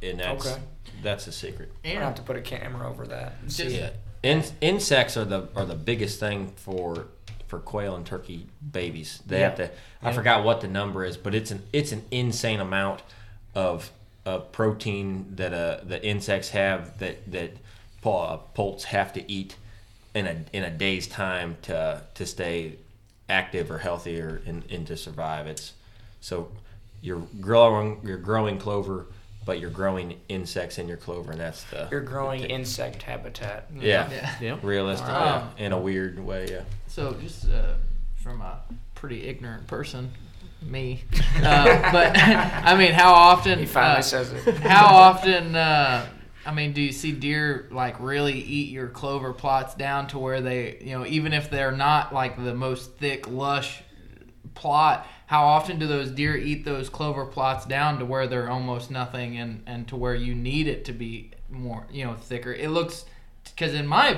and 0.02 0.18
that's 0.22 0.48
Okay. 0.48 0.62
that's 1.04 1.26
the 1.26 1.32
secret. 1.34 1.74
I'm 1.84 1.94
gonna 1.96 2.06
have 2.06 2.16
to 2.16 2.22
put 2.22 2.38
a 2.38 2.42
camera 2.42 2.90
over 2.90 3.06
that. 3.08 3.36
And 3.42 3.52
see. 3.52 3.78
Yeah, 3.80 3.90
In, 4.24 4.46
insects 4.62 5.18
are 5.18 5.26
the 5.26 5.50
are 5.58 5.66
the 5.66 5.76
biggest 5.76 6.22
thing 6.22 6.54
for 6.56 7.08
for 7.48 7.60
quail 7.60 7.98
and 7.98 8.06
turkey 8.06 8.48
babies. 8.72 9.22
They 9.26 9.42
have 9.42 9.56
to. 9.56 9.70
I 10.02 10.14
forgot 10.14 10.46
what 10.46 10.62
the 10.62 10.70
number 10.70 11.04
is, 11.04 11.18
but 11.18 11.36
it's 11.36 11.52
an 11.52 11.64
it's 11.74 11.92
an 11.92 12.06
insane 12.10 12.62
amount 12.62 13.02
of 13.56 13.92
of 14.26 14.54
protein 14.54 15.34
that 15.36 15.54
uh 15.54 15.84
the 15.84 16.02
insects 16.02 16.52
have 16.52 16.98
that 17.00 17.30
that 17.30 17.52
pol- 18.02 18.24
uh, 18.24 18.38
poults 18.54 18.86
have 18.86 19.12
to 19.14 19.30
eat 19.30 19.58
in 20.16 20.28
a 20.28 20.38
in 20.54 20.64
a 20.64 20.72
day's 20.72 21.08
time 21.08 21.58
to 21.64 22.04
to 22.14 22.26
stay 22.26 22.78
active 23.30 23.70
or 23.72 23.78
healthy 23.80 24.20
or 24.22 24.42
and, 24.46 24.64
and 24.70 24.88
to 24.88 24.98
survive. 24.98 25.48
It's 25.48 25.74
so 26.22 26.50
you're 27.02 27.22
growing 27.42 28.00
you're 28.04 28.18
growing 28.18 28.58
clover, 28.60 29.06
but 29.46 29.60
you're 29.60 29.70
growing 29.70 30.20
insects 30.30 30.78
in 30.78 30.88
your 30.88 30.98
clover, 30.98 31.32
and 31.32 31.40
that's 31.42 31.64
the 31.66 31.88
You're 31.92 32.02
growing 32.02 32.44
insect 32.44 33.04
habitat. 33.04 33.68
yeah, 33.80 34.10
Yeah. 34.12 34.36
Yeah. 34.42 34.58
realistic, 34.64 35.08
Alright. 35.10 35.44
yeah, 35.58 35.66
in 35.66 35.72
a 35.74 35.80
weird 35.80 36.20
way, 36.20 36.48
yeah. 36.50 36.62
So 36.88 37.14
just 37.22 37.50
uh, 37.50 37.74
from 38.16 38.42
a 38.42 38.60
pretty 38.96 39.28
ignorant 39.28 39.68
person, 39.68 40.12
me. 40.62 41.04
Uh, 41.38 41.92
but 41.92 42.18
I 42.20 42.76
mean, 42.76 42.94
how 42.94 43.14
often? 43.14 43.60
He 43.60 43.68
finally 43.68 44.00
uh, 44.00 44.02
says 44.02 44.34
it. 44.34 44.56
how 44.58 44.88
often? 44.88 45.56
Uh, 45.56 46.04
I 46.48 46.54
mean, 46.54 46.72
do 46.72 46.82
you 46.82 46.94
see 46.94 47.12
deer 47.12 47.68
like 47.72 48.00
really 48.00 48.40
eat 48.40 48.72
your 48.72 48.88
clover 48.88 49.34
plots 49.34 49.76
down 49.76 50.08
to 50.08 50.18
where 50.18 50.40
they, 50.40 50.78
you 50.80 50.98
know, 50.98 51.06
even 51.06 51.34
if 51.34 51.50
they're 51.50 51.74
not 51.74 52.14
like 52.14 52.42
the 52.42 52.56
most 52.56 52.98
thick, 52.98 53.28
lush 53.28 53.82
plot, 54.54 55.06
how 55.26 55.44
often 55.44 55.78
do 55.78 55.88
those 55.88 56.10
deer 56.10 56.38
eat 56.38 56.64
those 56.64 56.90
clover 56.90 57.26
plots 57.26 57.66
down 57.66 58.00
to 58.00 58.06
where 58.06 58.28
they're 58.28 58.50
almost 58.50 58.90
nothing 58.90 59.38
and 59.38 59.62
and 59.68 59.90
to 59.90 59.98
where 59.98 60.16
you 60.16 60.34
need 60.34 60.68
it 60.68 60.86
to 60.86 60.94
be 60.94 61.32
more, 61.50 61.86
you 61.92 62.06
know, 62.06 62.14
thicker? 62.16 62.54
It 62.54 62.70
looks 62.70 63.04
because 63.44 63.74
in 63.74 63.86
my 63.86 64.18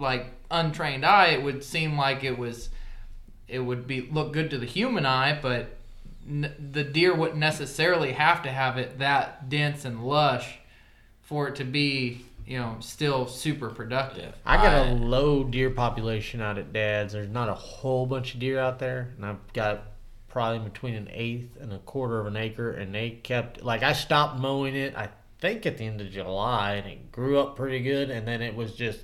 like 0.00 0.32
untrained 0.50 1.06
eye, 1.06 1.28
it 1.28 1.44
would 1.44 1.62
seem 1.62 1.96
like 1.96 2.24
it 2.24 2.36
was 2.36 2.70
it 3.46 3.60
would 3.60 3.86
be 3.86 4.08
look 4.10 4.32
good 4.32 4.50
to 4.50 4.58
the 4.58 4.66
human 4.66 5.06
eye, 5.06 5.38
but 5.40 5.76
n- 6.28 6.72
the 6.72 6.82
deer 6.82 7.14
wouldn't 7.14 7.38
necessarily 7.38 8.14
have 8.14 8.42
to 8.42 8.50
have 8.50 8.78
it 8.78 8.98
that 8.98 9.48
dense 9.48 9.84
and 9.84 10.04
lush 10.04 10.58
for 11.26 11.48
it 11.48 11.56
to 11.56 11.64
be, 11.64 12.24
you 12.46 12.58
know, 12.58 12.76
still 12.80 13.26
super 13.26 13.68
productive. 13.68 14.32
I 14.44 14.56
got 14.56 14.86
a 14.86 14.92
low 14.94 15.44
deer 15.44 15.70
population 15.70 16.40
out 16.40 16.56
at 16.56 16.72
Dad's. 16.72 17.12
There's 17.12 17.28
not 17.28 17.48
a 17.48 17.54
whole 17.54 18.06
bunch 18.06 18.34
of 18.34 18.40
deer 18.40 18.58
out 18.58 18.78
there, 18.78 19.12
and 19.16 19.26
I've 19.26 19.52
got 19.52 19.82
probably 20.28 20.60
between 20.60 20.94
an 20.94 21.08
eighth 21.12 21.56
and 21.60 21.72
a 21.72 21.78
quarter 21.78 22.20
of 22.20 22.26
an 22.26 22.36
acre. 22.36 22.70
And 22.72 22.94
they 22.94 23.10
kept 23.10 23.62
like 23.62 23.82
I 23.82 23.92
stopped 23.92 24.38
mowing 24.38 24.76
it. 24.76 24.94
I 24.96 25.08
think 25.40 25.66
at 25.66 25.78
the 25.78 25.84
end 25.84 26.00
of 26.00 26.10
July, 26.10 26.74
and 26.74 26.86
it 26.86 27.10
grew 27.12 27.38
up 27.38 27.56
pretty 27.56 27.80
good. 27.80 28.08
And 28.10 28.26
then 28.26 28.40
it 28.40 28.54
was 28.54 28.74
just. 28.74 29.00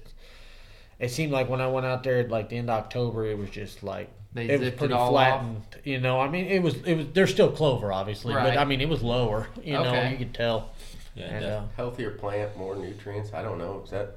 It 1.01 1.11
seemed 1.11 1.33
like 1.33 1.49
when 1.49 1.61
I 1.61 1.67
went 1.67 1.85
out 1.85 2.05
there 2.05 2.21
at 2.21 2.31
like 2.31 2.49
the 2.49 2.57
end 2.59 2.71
of 2.71 2.79
October, 2.79 3.27
it 3.27 3.37
was 3.37 3.51
just 3.51 3.83
like 3.83 4.09
They 4.35 4.45
it 4.49 4.53
was 4.53 4.61
zipped 4.61 4.77
it 4.77 4.79
pretty 4.79 4.95
all 4.95 5.11
flattened. 5.11 5.63
You 5.83 5.99
know, 5.99 6.21
I 6.21 6.29
mean, 6.29 6.45
it 6.47 6.63
was 6.63 6.77
it 6.85 6.95
was 6.95 7.07
there's 7.13 7.33
still 7.33 7.51
clover, 7.51 7.93
obviously, 7.93 8.33
Right. 8.33 8.55
but 8.55 8.59
I 8.59 8.65
mean, 8.65 8.81
it 8.81 8.89
was 8.89 9.03
lower. 9.03 9.49
You 9.65 9.73
know, 9.73 10.09
you 10.09 10.17
could 10.17 10.33
tell. 10.33 10.71
Yeah, 11.15 11.25
And, 11.27 11.45
uh, 11.45 11.63
Healthier 11.77 12.13
plant, 12.13 12.57
more 12.57 12.75
nutrients. 12.77 13.33
I 13.35 13.43
don't 13.43 13.59
know. 13.59 13.83
Is 13.85 13.91
that 13.91 14.17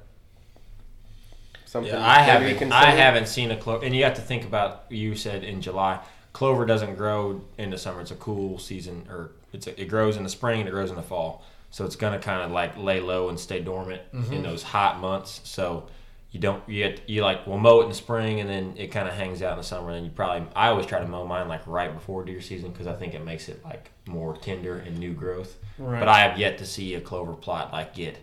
something? 1.64 1.92
yeah, 1.92 2.06
I 2.06 2.20
haven't. 2.20 2.72
I 2.72 2.90
haven't 2.92 3.26
seen 3.28 3.50
a 3.50 3.56
clover, 3.56 3.84
and 3.84 3.94
you 3.94 4.04
have 4.04 4.14
to 4.14 4.22
think 4.22 4.44
about. 4.44 4.84
You 4.88 5.14
said 5.14 5.44
in 5.44 5.60
July, 5.60 6.00
clover 6.32 6.64
doesn't 6.64 6.94
grow 6.96 7.42
in 7.58 7.70
the 7.70 7.78
summer. 7.78 8.00
It's 8.00 8.10
a 8.10 8.16
cool 8.16 8.58
season, 8.58 9.06
or 9.10 9.32
it's 9.52 9.66
a, 9.66 9.80
it 9.80 9.86
grows 9.86 10.16
in 10.16 10.22
the 10.22 10.28
spring 10.30 10.60
and 10.60 10.68
it 10.68 10.72
grows 10.72 10.90
in 10.90 10.96
the 10.96 11.02
fall. 11.02 11.44
So 11.70 11.84
it's 11.84 11.96
gonna 11.96 12.18
kind 12.18 12.42
of 12.42 12.50
like 12.50 12.76
lay 12.78 13.00
low 13.00 13.28
and 13.28 13.38
stay 13.38 13.60
dormant 13.60 14.00
in 14.30 14.42
those 14.42 14.62
hot 14.62 14.98
months. 15.00 15.40
So 15.44 15.88
you 16.30 16.40
don't 16.40 16.68
you 16.68 16.94
you 17.06 17.22
like 17.22 17.46
will 17.46 17.58
mow 17.58 17.80
it 17.80 17.84
in 17.84 17.88
the 17.88 17.94
spring 17.94 18.40
and 18.40 18.50
then 18.50 18.74
it 18.76 18.88
kind 18.88 19.08
of 19.08 19.14
hangs 19.14 19.42
out 19.42 19.52
in 19.52 19.58
the 19.58 19.64
summer. 19.64 19.88
And 19.88 19.96
then 19.96 20.04
you 20.04 20.10
probably 20.10 20.46
I 20.54 20.68
always 20.68 20.86
try 20.86 20.98
to 20.98 21.06
mow 21.06 21.26
mine 21.26 21.48
like 21.48 21.66
right 21.66 21.92
before 21.92 22.24
deer 22.24 22.40
season 22.40 22.72
because 22.72 22.86
I 22.86 22.94
think 22.94 23.14
it 23.14 23.24
makes 23.24 23.48
it 23.48 23.64
like 23.64 23.90
more 24.06 24.36
tender 24.36 24.76
and 24.78 24.98
new 24.98 25.12
growth. 25.12 25.56
Right. 25.78 25.98
But 25.98 26.08
I 26.08 26.20
have 26.20 26.38
yet 26.38 26.58
to 26.58 26.66
see 26.66 26.94
a 26.94 27.00
clover 27.00 27.34
plot 27.34 27.72
like 27.72 27.94
get 27.94 28.18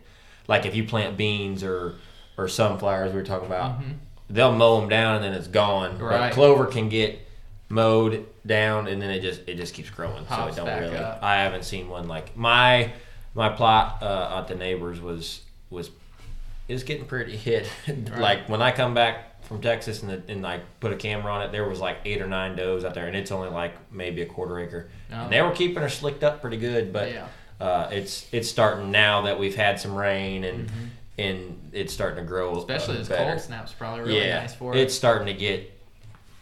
like 0.47 0.65
if 0.65 0.75
you 0.75 0.83
plant 0.83 1.17
beans 1.17 1.63
or 1.63 1.95
or 2.37 2.47
sunflowers 2.47 3.11
we 3.11 3.19
were 3.19 3.25
talking 3.25 3.47
about, 3.47 3.79
they'll 4.29 4.51
mow 4.51 4.79
them 4.79 4.89
down 4.89 5.15
and 5.15 5.23
then 5.23 5.33
it's 5.33 5.47
gone. 5.47 5.97
Right. 5.97 6.29
But 6.29 6.33
clover 6.33 6.65
can 6.65 6.89
get 6.89 7.19
mowed 7.69 8.25
down 8.45 8.87
and 8.87 9.01
then 9.01 9.09
it 9.09 9.21
just 9.21 9.41
it 9.47 9.55
just 9.55 9.73
keeps 9.73 9.89
growing. 9.89 10.25
Pops 10.25 10.55
so 10.55 10.63
it 10.63 10.65
don't 10.65 10.81
really. 10.81 10.97
up. 10.97 11.19
I 11.23 11.37
haven't 11.37 11.63
seen 11.63 11.89
one 11.89 12.07
like 12.07 12.35
my 12.35 12.91
my 13.33 13.49
plot 13.49 14.03
uh, 14.03 14.39
at 14.39 14.47
the 14.47 14.55
neighbors 14.55 15.01
was 15.01 15.41
was 15.69 15.89
is 16.67 16.83
getting 16.83 17.05
pretty 17.05 17.35
hit. 17.37 17.69
like 18.17 18.47
when 18.49 18.61
I 18.61 18.71
come 18.71 18.93
back 18.93 19.43
from 19.43 19.59
Texas 19.61 20.01
and, 20.03 20.09
the, 20.11 20.31
and 20.31 20.45
I 20.47 20.61
put 20.79 20.93
a 20.93 20.95
camera 20.95 21.31
on 21.33 21.41
it, 21.41 21.51
there 21.51 21.67
was 21.67 21.79
like 21.79 21.97
eight 22.05 22.21
or 22.21 22.27
nine 22.27 22.55
does 22.55 22.85
out 22.85 22.93
there, 22.93 23.07
and 23.07 23.15
it's 23.15 23.31
only 23.31 23.49
like 23.49 23.73
maybe 23.91 24.21
a 24.21 24.25
quarter 24.25 24.59
acre. 24.59 24.89
Oh. 25.11 25.15
And 25.15 25.33
they 25.33 25.41
were 25.41 25.51
keeping 25.51 25.81
her 25.81 25.89
slicked 25.89 26.23
up 26.23 26.41
pretty 26.41 26.57
good, 26.57 26.93
but 26.93 27.11
Yeah. 27.11 27.27
uh, 27.59 27.89
it's 27.91 28.27
it's 28.31 28.49
starting 28.49 28.91
now 28.91 29.21
that 29.23 29.37
we've 29.39 29.55
had 29.55 29.79
some 29.79 29.95
rain 29.95 30.43
and 30.45 30.71
and 31.17 31.69
it's 31.73 31.93
starting 31.93 32.17
to 32.23 32.27
grow. 32.27 32.51
Mm-hmm. 32.51 32.59
Especially 32.71 32.95
uh, 32.95 32.99
this 32.99 33.09
better. 33.09 33.29
cold 33.31 33.41
snap's 33.41 33.73
probably 33.73 34.01
really 34.05 34.25
yeah, 34.25 34.39
nice 34.39 34.55
for 34.55 34.73
it. 34.73 34.79
it's 34.79 34.95
starting 34.95 35.27
to 35.27 35.33
get 35.33 35.69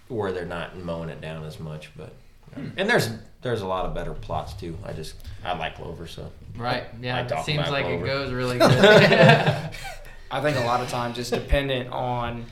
where 0.07 0.31
they're 0.31 0.45
not 0.45 0.77
mowing 0.77 1.09
it 1.09 1.21
down 1.21 1.43
as 1.45 1.59
much, 1.59 1.89
but 1.97 2.13
Hmm. 2.53 2.67
and 2.75 2.89
there's 2.89 3.09
there's 3.41 3.61
a 3.61 3.65
lot 3.65 3.85
of 3.85 3.93
better 3.95 4.13
plots 4.13 4.53
too. 4.53 4.77
I 4.83 4.91
just 4.91 5.15
I 5.43 5.57
like 5.57 5.75
clover, 5.77 6.05
so 6.05 6.29
right. 6.57 6.83
Yeah. 7.01 7.21
It 7.25 7.45
seems 7.45 7.69
like 7.69 7.85
clover. 7.85 8.03
it 8.05 8.07
goes 8.07 8.31
really 8.33 8.57
good. 8.59 9.69
I 10.31 10.41
think 10.41 10.57
a 10.57 10.61
lot 10.61 10.81
of 10.81 10.89
times 10.89 11.17
it's 11.19 11.29
dependent 11.29 11.89
on, 11.89 12.45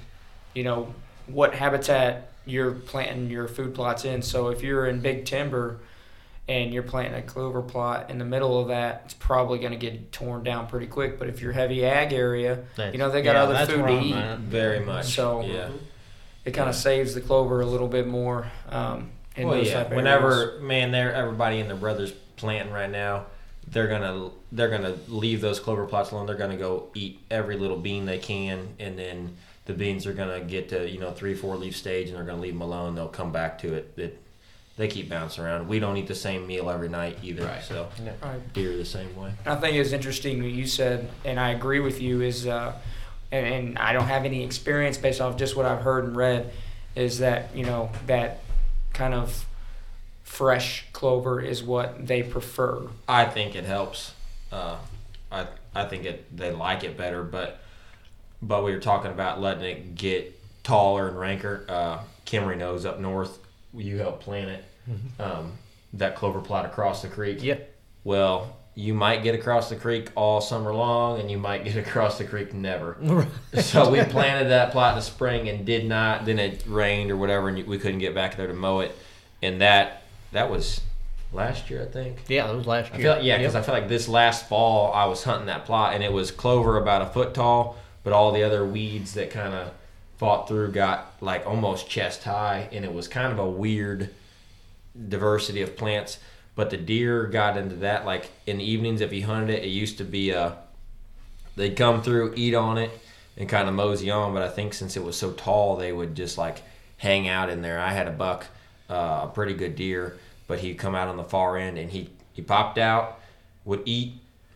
you 0.54 0.64
know, 0.64 0.94
what 1.28 1.54
habitat 1.56 2.32
you're 2.46 2.72
planting 2.72 3.30
your 3.30 3.48
food 3.48 3.74
plots 3.74 4.06
in. 4.06 4.22
So 4.22 4.50
if 4.50 4.62
you're 4.62 4.88
in 4.88 5.02
big 5.02 5.26
timber 5.26 5.80
and 6.48 6.74
you're 6.74 6.84
planting 6.84 7.14
a 7.14 7.22
clover 7.22 7.62
plot 7.62 8.10
in 8.10 8.18
the 8.18 8.26
middle 8.26 8.60
of 8.60 8.70
that, 8.70 9.04
it's 9.06 9.14
probably 9.14 9.60
going 9.60 9.72
to 9.72 9.78
get 9.78 10.12
torn 10.12 10.44
down 10.44 10.68
pretty 10.68 10.88
quick. 10.88 11.20
But 11.20 11.30
if 11.30 11.42
you're 11.42 11.52
heavy 11.52 11.86
ag 11.86 12.12
area, 12.12 12.64
That's- 12.76 12.94
you 12.94 13.00
know, 13.00 13.10
they 13.12 13.22
got 13.22 13.36
yeah, 13.36 13.44
other 13.44 13.66
food 13.72 13.86
to 13.88 14.00
eat. 14.02 14.16
at. 14.16 14.40
very 14.40 14.80
much. 14.80 15.14
So- 15.14 15.42
yeah. 15.42 15.70
It 16.46 16.52
kind 16.52 16.70
of 16.70 16.76
saves 16.76 17.14
the 17.14 17.22
clover 17.22 17.62
a 17.62 17.66
little 17.66 17.88
bit 17.88 18.08
more. 18.08 18.50
Um, 18.70 19.12
in 19.36 19.48
well, 19.48 19.64
yeah. 19.64 19.94
Whenever 19.94 20.60
man, 20.62 20.90
they're 20.92 21.14
everybody 21.14 21.60
and 21.60 21.70
their 21.70 21.78
brothers 21.78 22.12
planting 22.38 22.74
right 22.74 22.90
now. 22.90 23.26
They're 23.72 23.88
gonna 23.88 24.32
they're 24.52 24.70
gonna 24.70 24.96
leave 25.08 25.42
those 25.42 25.60
clover 25.60 25.86
plots 25.86 26.12
alone. 26.12 26.26
They're 26.26 26.36
gonna 26.36 26.58
go 26.58 26.90
eat 26.94 27.20
every 27.30 27.58
little 27.58 27.78
bean 27.78 28.06
they 28.06 28.18
can, 28.18 28.76
and 28.80 28.98
then 28.98 29.38
the 29.66 29.74
beans 29.74 30.08
are 30.08 30.14
gonna 30.14 30.40
get 30.42 30.70
to 30.70 30.90
you 30.90 31.00
know 31.00 31.12
three 31.12 31.36
four 31.36 31.56
leaf 31.56 31.76
stage, 31.78 32.08
and 32.08 32.18
they're 32.18 32.24
gonna 32.24 32.42
leave 32.42 32.54
them 32.54 32.62
alone. 32.62 32.96
They'll 32.96 33.08
come 33.08 33.32
back 33.32 33.60
to 33.60 33.74
it. 33.74 33.94
It 33.98 34.22
they 34.78 34.88
keep 34.88 35.10
bouncing 35.10 35.44
around. 35.44 35.68
We 35.68 35.80
don't 35.80 35.98
eat 35.98 36.08
the 36.08 36.16
same 36.16 36.48
meal 36.48 36.70
every 36.70 36.88
night 36.88 37.18
either. 37.22 37.44
Right. 37.44 37.62
So 37.62 37.90
Right. 38.24 38.54
deer 38.54 38.78
the 38.78 38.86
same 38.86 39.14
way. 39.16 39.34
I 39.46 39.56
think 39.56 39.76
it's 39.76 39.92
interesting 39.92 40.42
what 40.42 40.52
you 40.52 40.66
said, 40.66 41.10
and 41.26 41.38
I 41.38 41.50
agree 41.50 41.82
with 41.82 42.02
you. 42.02 42.22
Is 42.22 42.48
uh, 42.48 42.74
and, 43.32 43.46
and 43.46 43.78
I 43.78 43.92
don't 43.94 44.08
have 44.08 44.24
any 44.26 44.44
experience 44.44 44.98
based 44.98 45.20
off 45.20 45.38
just 45.38 45.56
what 45.58 45.66
I've 45.66 45.82
heard 45.82 46.06
and 46.06 46.16
read. 46.16 46.52
Is 46.96 47.20
that 47.20 47.54
you 47.54 47.66
know 47.66 47.92
that 48.08 48.40
kind 48.94 49.14
of 49.14 49.46
fresh 50.30 50.86
clover 50.94 51.42
is 51.42 51.64
what 51.64 52.06
they 52.06 52.22
prefer. 52.22 52.88
I 53.08 53.26
think 53.26 53.56
it 53.56 53.66
helps. 53.66 54.14
Uh, 54.52 54.78
I 55.32 55.48
I 55.76 55.86
think 55.86 56.06
it 56.06 56.38
they 56.38 56.52
like 56.52 56.84
it 56.84 56.96
better, 56.96 57.24
but 57.24 57.60
but 58.42 58.64
we 58.64 58.72
were 58.72 58.80
talking 58.80 59.12
about 59.12 59.42
letting 59.42 59.64
it 59.66 59.96
get 59.96 60.40
taller 60.64 61.10
and 61.10 61.20
ranker. 61.20 61.66
Uh, 61.68 62.00
Kimry 62.26 62.58
knows 62.58 62.86
up 62.86 63.00
north, 63.00 63.40
you 63.74 63.98
help 63.98 64.22
plant 64.22 64.50
it. 64.52 64.64
Um, 65.20 65.54
that 65.94 66.16
clover 66.16 66.40
plot 66.40 66.66
across 66.66 67.02
the 67.02 67.08
creek. 67.08 67.44
Yeah. 67.44 67.58
Well, 68.04 68.56
you 68.76 68.94
might 68.94 69.24
get 69.24 69.36
across 69.36 69.70
the 69.70 69.76
creek 69.76 70.10
all 70.16 70.42
summer 70.42 70.74
long, 70.74 71.20
and 71.20 71.30
you 71.30 71.38
might 71.38 71.64
get 71.64 71.76
across 71.88 72.18
the 72.20 72.24
creek 72.24 72.54
never. 72.54 72.98
Right. 73.02 73.28
so 73.64 73.90
we 73.90 74.04
planted 74.04 74.50
that 74.50 74.72
plot 74.72 74.94
in 74.94 75.00
the 75.00 75.04
spring 75.04 75.50
and 75.50 75.66
did 75.66 75.86
not. 75.86 76.26
Then 76.26 76.38
it 76.40 76.64
rained 76.68 77.10
or 77.12 77.18
whatever, 77.18 77.50
and 77.50 77.68
we 77.68 77.78
couldn't 77.80 78.00
get 78.00 78.14
back 78.16 78.38
there 78.38 78.48
to 78.48 78.54
mow 78.54 78.80
it. 78.80 78.96
And 79.42 79.62
that 79.62 79.99
that 80.32 80.50
was 80.50 80.82
last 81.34 81.70
year, 81.70 81.84
I 81.84 81.86
think. 81.86 82.18
Yeah, 82.28 82.48
that 82.48 82.56
was 82.56 82.66
last 82.68 82.92
I 82.94 82.98
year. 82.98 83.04
feel 83.08 83.16
like, 83.16 83.24
yeah, 83.24 83.38
because 83.38 83.54
Yep. 83.56 83.64
I 83.64 83.66
feel 83.66 83.76
like 83.76 83.88
this 83.90 84.08
last 84.08 84.48
fall 84.50 84.92
I 84.94 85.06
was 85.06 85.24
hunting 85.24 85.48
that 85.48 85.66
plot 85.66 85.94
and 85.94 86.04
it 86.04 86.12
was 86.12 86.32
clover 86.32 86.78
about 86.78 87.02
a 87.02 87.06
foot 87.08 87.34
tall, 87.34 87.78
but 88.04 88.14
all 88.14 88.32
the 88.32 88.44
other 88.44 88.66
weeds 88.66 89.14
that 89.14 89.30
kind 89.32 89.54
of 89.54 89.72
fought 90.18 90.48
through 90.48 90.72
got 90.72 91.14
like 91.22 91.46
almost 91.48 91.90
chest 91.90 92.24
high, 92.24 92.68
and 92.72 92.84
it 92.84 92.94
was 92.94 93.08
kind 93.08 93.32
of 93.32 93.40
a 93.40 93.50
weird 93.50 94.10
diversity 95.08 95.62
of 95.62 95.78
plants. 95.78 96.20
But 96.56 96.72
the 96.72 96.78
deer 96.78 97.26
got 97.28 97.56
into 97.58 97.76
that. 97.78 98.06
Like 98.06 98.30
in 98.46 98.58
the 98.58 98.70
evenings, 98.70 99.00
if 99.02 99.14
you 99.14 99.26
hunted 99.26 99.50
it, 99.60 99.64
it 99.64 99.70
used 99.70 99.98
to 100.00 100.04
be 100.04 100.32
a 100.32 100.58
they'd 101.56 101.76
come 101.76 102.02
through, 102.02 102.34
eat 102.36 102.54
on 102.54 102.78
it, 102.78 102.92
and 103.38 103.48
kind 103.48 103.70
of 103.70 103.76
mosey 103.76 104.10
on. 104.12 104.34
But 104.34 104.42
I 104.44 104.50
think 104.50 104.74
since 104.74 104.98
it 104.98 105.04
was 105.04 105.16
so 105.16 105.32
tall, 105.32 105.78
they 105.78 105.94
would 105.94 106.16
just 106.16 106.38
like 106.38 106.62
hang 106.98 107.30
out 107.30 107.50
in 107.50 107.62
there. 107.62 107.80
I 107.80 107.94
had 107.94 108.08
a 108.08 108.12
buck, 108.12 108.48
uh, 108.90 109.22
a 109.24 109.32
pretty 109.34 109.54
good 109.54 109.76
deer, 109.76 110.18
but 110.48 110.60
he'd 110.60 110.76
come 110.76 110.96
out 110.96 111.08
on 111.08 111.18
the 111.18 111.24
far 111.24 111.58
end 111.58 111.78
and 111.78 111.90
he 111.92 112.10
he 112.34 112.42
popped 112.42 112.78
out, 112.78 113.20
would 113.66 113.82
eat, 113.86 114.14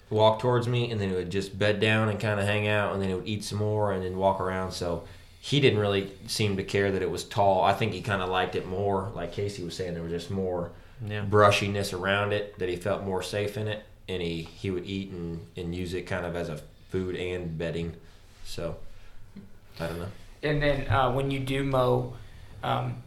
walk 0.09 0.39
towards 0.39 0.67
me, 0.67 0.89
and 0.91 0.99
then 1.01 1.09
he 1.09 1.15
would 1.15 1.29
just 1.29 1.57
bed 1.59 1.79
down 1.79 2.07
and 2.09 2.19
kind 2.19 2.39
of 2.39 2.45
hang 2.45 2.67
out, 2.67 2.93
and 2.93 3.01
then 3.01 3.09
he 3.09 3.15
would 3.15 3.27
eat 3.27 3.43
some 3.43 3.57
more 3.59 3.91
and 3.91 4.03
then 4.03 4.17
walk 4.17 4.39
around. 4.39 4.71
So 4.71 5.03
he 5.41 5.59
didn't 5.59 5.79
really 5.79 6.11
seem 6.27 6.55
to 6.57 6.63
care 6.63 6.91
that 6.91 7.01
it 7.01 7.09
was 7.11 7.25
tall. 7.25 7.63
I 7.63 7.73
think 7.73 7.91
he 7.91 8.01
kind 8.01 8.21
of 8.21 8.29
liked 8.29 8.55
it 8.55 8.65
more, 8.65 9.11
like 9.15 9.33
Casey 9.33 9.63
was 9.63 9.75
saying, 9.75 9.93
there 9.93 10.03
was 10.03 10.11
just 10.11 10.31
more 10.31 10.71
Yeah. 11.05 11.25
brushiness 11.25 11.91
around 11.93 12.31
it 12.31 12.57
that 12.59 12.69
he 12.69 12.77
felt 12.77 13.03
more 13.03 13.21
safe 13.21 13.57
in 13.57 13.67
it, 13.67 13.83
and 14.07 14.21
he 14.21 14.43
he 14.43 14.71
would 14.71 14.85
eat 14.85 15.09
and 15.11 15.45
and 15.57 15.75
use 15.75 15.93
it 15.93 16.03
kind 16.03 16.25
of 16.25 16.35
as 16.37 16.47
a 16.47 16.61
food 16.89 17.15
and 17.17 17.57
bedding. 17.57 17.93
So 18.45 18.77
I 19.81 19.87
don't 19.87 19.99
know. 19.99 20.07
And 20.43 20.61
then 20.61 20.87
uh, 20.87 21.11
when 21.11 21.29
you 21.31 21.39
do 21.39 21.63
mow, 21.65 22.13
um, 22.63 23.02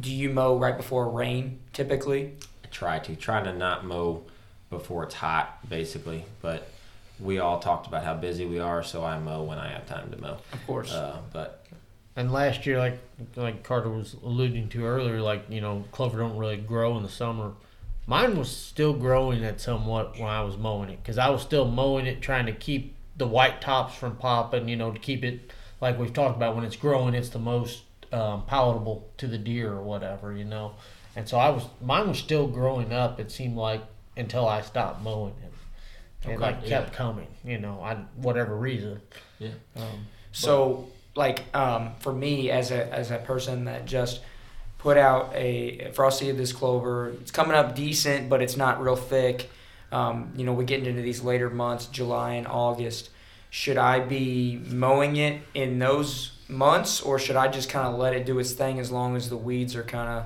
do 0.00 0.12
you 0.12 0.30
mow 0.30 0.56
right 0.56 0.76
before 0.76 1.08
rain 1.08 1.60
typically? 1.72 2.34
I 2.64 2.68
try 2.68 2.98
to 3.00 3.16
try 3.16 3.42
to 3.42 3.52
not 3.52 3.84
mow 3.84 4.22
before 4.70 5.04
it's 5.04 5.14
hot, 5.14 5.68
basically. 5.68 6.24
But 6.40 6.68
we 7.20 7.38
all 7.38 7.60
talked 7.60 7.86
about 7.86 8.04
how 8.04 8.14
busy 8.14 8.46
we 8.46 8.58
are, 8.58 8.82
so 8.82 9.04
I 9.04 9.18
mow 9.18 9.42
when 9.42 9.58
I 9.58 9.70
have 9.72 9.86
time 9.86 10.10
to 10.10 10.20
mow. 10.20 10.38
Of 10.52 10.66
course. 10.66 10.92
Uh, 10.92 11.18
but 11.32 11.64
And 12.16 12.32
last 12.32 12.66
year, 12.66 12.78
like 12.78 12.98
like 13.36 13.62
Carter 13.62 13.90
was 13.90 14.16
alluding 14.24 14.68
to 14.70 14.84
earlier, 14.84 15.20
like 15.20 15.44
you 15.48 15.60
know, 15.60 15.84
clover 15.92 16.18
don't 16.18 16.36
really 16.36 16.56
grow 16.56 16.96
in 16.96 17.02
the 17.02 17.08
summer. 17.08 17.52
Mine 18.06 18.36
was 18.36 18.50
still 18.50 18.92
growing 18.92 19.44
at 19.44 19.60
somewhat 19.60 20.18
when 20.18 20.28
I 20.28 20.42
was 20.42 20.56
mowing 20.56 20.90
it 20.90 21.00
because 21.02 21.18
I 21.18 21.30
was 21.30 21.40
still 21.42 21.70
mowing 21.70 22.06
it, 22.06 22.20
trying 22.20 22.46
to 22.46 22.52
keep 22.52 22.96
the 23.16 23.28
white 23.28 23.60
tops 23.60 23.94
from 23.94 24.16
popping. 24.16 24.68
You 24.68 24.76
know, 24.76 24.90
to 24.90 24.98
keep 24.98 25.22
it 25.22 25.52
like 25.80 25.98
we've 25.98 26.12
talked 26.12 26.36
about 26.36 26.56
when 26.56 26.64
it's 26.64 26.76
growing, 26.76 27.14
it's 27.14 27.28
the 27.28 27.38
most 27.38 27.82
um, 28.12 28.44
palatable 28.46 29.08
to 29.18 29.26
the 29.26 29.38
deer 29.38 29.72
or 29.72 29.82
whatever. 29.82 30.34
You 30.36 30.44
know, 30.44 30.74
and 31.16 31.28
so 31.28 31.38
I 31.38 31.50
was 31.50 31.64
mine 31.80 32.08
was 32.08 32.18
still 32.18 32.46
growing 32.46 32.92
up. 32.92 33.18
It 33.20 33.30
seemed 33.30 33.56
like 33.56 33.82
until 34.16 34.46
I 34.46 34.60
stopped 34.60 35.02
mowing 35.02 35.34
it. 35.42 35.52
And 36.24 36.34
Okay, 36.34 36.42
like 36.42 36.64
kept 36.64 36.90
yeah. 36.90 36.96
coming, 36.96 37.26
you 37.44 37.58
know, 37.58 37.80
I 37.82 37.94
whatever 38.16 38.56
reason. 38.56 39.00
Yeah. 39.38 39.50
Um, 39.76 40.06
So, 40.30 40.88
like 41.16 41.44
um, 41.54 41.94
for 41.98 42.12
me, 42.12 42.50
as 42.50 42.70
a 42.70 42.92
as 42.92 43.10
a 43.10 43.18
person 43.18 43.64
that 43.64 43.86
just 43.86 44.20
put 44.78 44.96
out 44.96 45.32
a 45.34 45.90
frosty 45.94 46.30
of 46.30 46.36
this 46.36 46.52
clover, 46.52 47.10
it's 47.20 47.30
coming 47.30 47.54
up 47.54 47.74
decent, 47.74 48.28
but 48.28 48.40
it's 48.42 48.56
not 48.56 48.80
real 48.82 48.96
thick. 48.96 49.50
Um, 49.90 50.32
you 50.36 50.44
know, 50.44 50.52
we're 50.52 50.62
getting 50.62 50.86
into 50.86 51.02
these 51.02 51.22
later 51.22 51.50
months, 51.50 51.86
July 51.86 52.34
and 52.34 52.46
August. 52.46 53.10
Should 53.50 53.76
I 53.76 54.00
be 54.00 54.60
mowing 54.68 55.16
it 55.16 55.42
in 55.54 55.78
those 55.78 56.32
months, 56.52 57.00
or 57.00 57.18
should 57.18 57.36
I 57.36 57.48
just 57.48 57.68
kind 57.68 57.86
of 57.88 57.98
let 57.98 58.14
it 58.14 58.26
do 58.26 58.38
its 58.38 58.52
thing 58.52 58.78
as 58.78 58.90
long 58.92 59.16
as 59.16 59.28
the 59.30 59.36
weeds 59.36 59.74
are 59.74 59.82
kind 59.82 60.08
of 60.08 60.24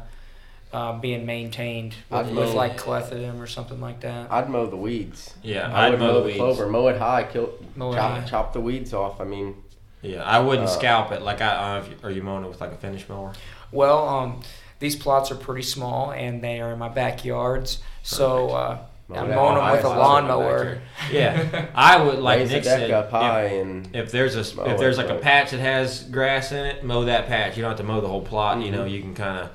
uh, 0.72 0.98
being 0.98 1.24
maintained 1.24 1.94
with, 2.10 2.30
with 2.32 2.52
like 2.54 2.76
clethodim 2.76 3.40
or 3.40 3.46
something 3.46 3.80
like 3.80 4.00
that? 4.00 4.30
I'd 4.30 4.50
mow 4.50 4.66
the 4.66 4.76
weeds. 4.76 5.34
yeah, 5.42 5.72
I 5.72 5.86
I'd 5.86 5.90
would 5.92 6.00
mow, 6.00 6.06
mow 6.06 6.14
the 6.14 6.20
the 6.20 6.26
weeds. 6.26 6.36
clover, 6.38 6.66
mow 6.68 6.88
it 6.88 6.98
high, 6.98 7.24
kill, 7.24 7.52
Mow 7.76 7.92
it 7.92 7.96
chop, 7.96 8.10
high. 8.20 8.26
chop 8.28 8.52
the 8.52 8.60
weeds 8.60 8.92
off. 8.92 9.20
I 9.20 9.24
mean, 9.24 9.54
Yeah, 10.02 10.22
I 10.22 10.38
wouldn't 10.40 10.68
Uh, 10.68 10.70
scalp 10.70 11.12
it. 11.12 11.22
Like 11.22 11.40
I, 11.40 11.78
uh, 11.78 11.84
you- 11.88 11.96
are 12.02 12.10
you 12.10 12.22
mowing 12.22 12.44
it 12.44 12.48
with 12.48 12.60
like 12.60 12.72
a 12.72 12.76
finish 12.76 13.08
mower? 13.08 13.32
Well, 13.72 14.06
um, 14.08 14.42
these 14.78 14.94
plots 14.96 15.30
are 15.30 15.36
pretty 15.36 15.62
small 15.62 16.10
and 16.12 16.42
they 16.44 16.60
are 16.60 16.72
in 16.72 16.78
my 16.78 16.88
backyards, 16.90 17.78
so 18.02 18.50
uh, 18.50 18.74
Mow 18.74 18.80
I'm 19.08 19.30
mowing 19.30 19.56
them 19.56 19.70
with 19.70 19.84
a 19.84 19.88
lawnmower. 19.88 20.78
Yeah, 21.12 21.68
I 21.74 22.02
would 22.02 22.18
like 22.18 22.40
raise 22.40 22.50
Nick 22.50 22.64
the 22.64 22.70
deck 22.70 22.78
said. 22.80 22.90
up 22.90 23.10
high 23.10 23.44
if- 23.44 23.62
and 23.62 23.96
If 23.96 24.10
there's 24.10 24.34
a 24.34 24.56
Mow 24.56 24.64
if 24.64 24.78
there's 24.78 24.98
it, 24.98 25.02
like 25.06 25.10
a 25.10 25.20
patch 25.20 25.52
that 25.52 25.60
has 25.60 26.02
grass 26.04 26.50
in 26.52 26.66
it, 26.66 26.82
mow 26.84 27.04
that 27.04 27.26
patch. 27.28 27.56
You 27.56 27.62
don't 27.62 27.70
have 27.70 27.78
to 27.78 27.84
mow 27.84 28.00
the 28.00 28.08
whole 28.08 28.22
plot. 28.22 28.60
You 28.62 28.70
know, 28.72 28.84
you 28.84 29.00
can 29.00 29.14
kind 29.14 29.38
of 29.38 29.50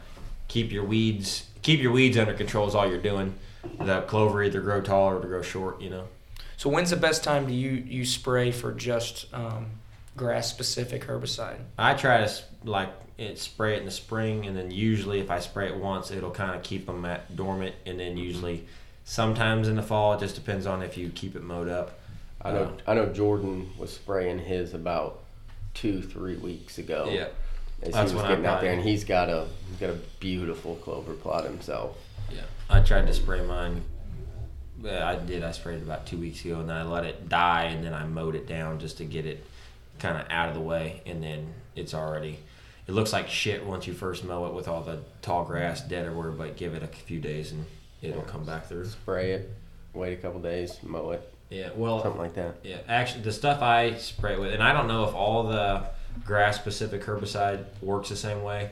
keep 0.47 0.71
your 0.71 0.85
weeds 0.85 1.45
keep 1.61 1.79
your 1.79 1.91
weeds 1.91 2.17
under 2.17 2.33
control 2.33 2.67
is 2.67 2.75
all 2.75 2.87
you're 2.89 3.01
doing. 3.01 3.33
The 3.79 4.01
clover 4.01 4.43
either 4.43 4.61
grow 4.61 4.81
tall 4.81 5.09
or 5.11 5.21
to 5.21 5.27
grow 5.27 5.41
short. 5.41 5.81
You 5.81 5.89
know. 5.89 6.07
So 6.57 6.69
when's 6.69 6.89
the 6.89 6.95
best 6.95 7.23
time 7.23 7.47
do 7.47 7.53
you 7.53 7.71
you 7.71 8.05
spray 8.05 8.51
for 8.51 8.71
just 8.71 9.31
um, 9.33 9.67
grass 10.17 10.49
specific 10.49 11.05
herbicide? 11.05 11.59
I 11.77 11.93
try 11.93 12.25
to 12.25 12.31
like 12.63 12.89
it, 13.17 13.37
spray 13.39 13.75
it 13.75 13.79
in 13.79 13.85
the 13.85 13.91
spring, 13.91 14.45
and 14.47 14.55
then 14.57 14.71
usually 14.71 15.19
if 15.19 15.29
I 15.29 15.39
spray 15.39 15.67
it 15.67 15.75
once, 15.75 16.11
it'll 16.11 16.31
kind 16.31 16.55
of 16.55 16.63
keep 16.63 16.85
them 16.85 17.05
at 17.05 17.35
dormant, 17.35 17.75
and 17.85 17.99
then 17.99 18.17
usually 18.17 18.65
sometimes 19.03 19.67
in 19.67 19.75
the 19.75 19.83
fall 19.83 20.13
it 20.13 20.19
just 20.19 20.35
depends 20.35 20.65
on 20.65 20.81
if 20.81 20.97
you 20.97 21.09
keep 21.09 21.35
it 21.35 21.43
mowed 21.43 21.69
up. 21.69 21.99
I 22.41 22.51
know 22.51 22.77
I 22.87 22.93
know 22.95 23.07
Jordan 23.07 23.71
was 23.77 23.93
spraying 23.93 24.39
his 24.39 24.73
about 24.73 25.19
two 25.73 26.01
three 26.01 26.37
weeks 26.37 26.77
ago. 26.77 27.07
Yeah. 27.11 27.27
as 27.83 27.93
That's 27.93 28.11
he 28.11 28.17
was 28.17 28.27
getting 28.27 28.45
out 28.45 28.61
there, 28.61 28.73
and 28.73 28.81
he's 28.81 29.03
got 29.03 29.29
a 29.29 29.47
he's 29.69 29.79
got 29.79 29.91
a 29.91 29.99
beautiful 30.19 30.75
clover 30.77 31.13
plot 31.13 31.43
himself. 31.43 31.97
Yeah, 32.31 32.41
I 32.69 32.79
tried 32.81 33.07
to 33.07 33.13
spray 33.13 33.45
mine 33.45 33.83
uh, 34.85 35.03
I 35.03 35.15
did. 35.15 35.43
I 35.43 35.51
sprayed 35.51 35.79
it 35.79 35.83
about 35.83 36.05
two 36.05 36.17
weeks 36.17 36.43
ago, 36.43 36.59
and 36.59 36.69
then 36.69 36.77
I 36.77 36.83
let 36.83 37.05
it 37.05 37.29
die, 37.29 37.63
and 37.65 37.83
then 37.83 37.93
I 37.93 38.05
mowed 38.05 38.35
it 38.35 38.47
down 38.47 38.79
just 38.79 38.97
to 38.97 39.05
get 39.05 39.25
it 39.25 39.45
kind 39.99 40.17
of 40.17 40.25
out 40.29 40.49
of 40.49 40.55
the 40.55 40.61
way, 40.61 41.01
and 41.05 41.23
then 41.23 41.53
it's 41.75 41.93
already. 41.93 42.39
It 42.87 42.93
looks 42.93 43.13
like 43.13 43.29
shit 43.29 43.65
once 43.65 43.87
you 43.87 43.93
first 43.93 44.23
mow 44.23 44.47
it 44.47 44.53
with 44.53 44.67
all 44.67 44.81
the 44.81 44.99
tall 45.21 45.45
grass 45.45 45.81
dead 45.81 46.05
or 46.05 46.09
everywhere, 46.09 46.31
but 46.31 46.57
give 46.57 46.73
it 46.73 46.83
a 46.83 46.87
few 46.87 47.19
days 47.19 47.51
and 47.51 47.65
it'll 48.01 48.21
come 48.23 48.43
back 48.45 48.67
through. 48.67 48.85
Spray 48.85 49.31
it, 49.33 49.49
wait 49.93 50.13
a 50.13 50.21
couple 50.21 50.39
days, 50.41 50.77
mow 50.83 51.11
it, 51.11 51.33
Yeah, 51.49 51.69
well, 51.75 52.01
something 52.01 52.21
like 52.21 52.33
that. 52.35 52.55
Yeah, 52.63 52.77
actually, 52.87 53.23
the 53.23 53.31
stuff 53.31 53.61
I 53.61 53.95
spray 53.95 54.37
with, 54.37 54.53
and 54.53 54.63
I 54.63 54.73
don't 54.73 54.87
know 54.87 55.07
if 55.07 55.13
all 55.15 55.43
the 55.43 55.83
grass-specific 56.25 57.03
herbicide 57.03 57.65
works 57.81 58.09
the 58.09 58.15
same 58.15 58.43
way, 58.43 58.69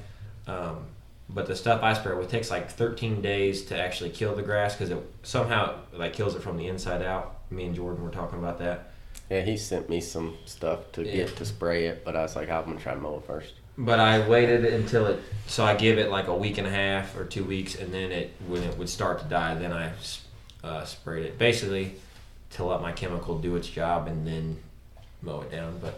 um, 0.47 0.85
but 1.29 1.45
the 1.45 1.55
stuff 1.55 1.83
I 1.83 1.93
spray 1.93 2.15
with 2.15 2.29
takes 2.29 2.49
like 2.49 2.69
13 2.71 3.21
days 3.21 3.63
to 3.65 3.79
actually 3.79 4.09
kill 4.09 4.33
the 4.35 4.41
grass 4.41 4.73
because 4.75 4.89
it 4.89 4.97
somehow 5.23 5.75
like 5.93 6.13
kills 6.13 6.35
it 6.35 6.41
from 6.41 6.57
the 6.57 6.67
inside 6.67 7.01
out. 7.03 7.35
Me 7.51 7.65
and 7.65 7.75
Jordan 7.75 8.03
were 8.03 8.09
talking 8.09 8.39
about 8.39 8.57
that. 8.59 8.91
Yeah, 9.29 9.41
he 9.41 9.57
sent 9.57 9.89
me 9.89 10.01
some 10.01 10.37
stuff 10.45 10.91
to 10.93 11.03
Yeah. 11.03 11.17
get 11.17 11.35
to 11.37 11.45
spray 11.45 11.85
it, 11.85 12.03
but 12.03 12.15
I 12.15 12.23
was 12.23 12.35
like, 12.35 12.49
I'm 12.49 12.63
gonna 12.65 12.79
try 12.79 12.93
to 12.95 12.99
mow 12.99 13.17
it 13.17 13.25
first. 13.25 13.53
But 13.81 14.01
I 14.01 14.27
waited 14.27 14.65
until 14.65 15.05
it, 15.07 15.21
so 15.47 15.63
I 15.63 15.73
give 15.73 15.97
it 15.97 16.09
like 16.11 16.27
a 16.27 16.35
week 16.35 16.57
and 16.57 16.67
a 16.67 16.69
half 16.69 17.15
or 17.15 17.23
two 17.23 17.45
weeks, 17.45 17.75
and 17.75 17.93
then 17.93 18.11
it 18.11 18.33
when 18.45 18.61
it 18.61 18.77
would 18.77 18.89
start 18.89 19.19
to 19.19 19.25
die, 19.25 19.55
then 19.55 19.71
I 19.71 19.93
uh, 20.65 20.83
sprayed 20.83 21.25
it 21.25 21.37
basically 21.37 21.95
to 22.51 22.65
let 22.65 22.81
my 22.81 22.91
chemical 22.91 23.39
do 23.39 23.55
its 23.55 23.69
job 23.69 24.07
and 24.07 24.27
then 24.27 24.57
mow 25.21 25.41
it 25.43 25.51
down. 25.51 25.79
But 25.81 25.97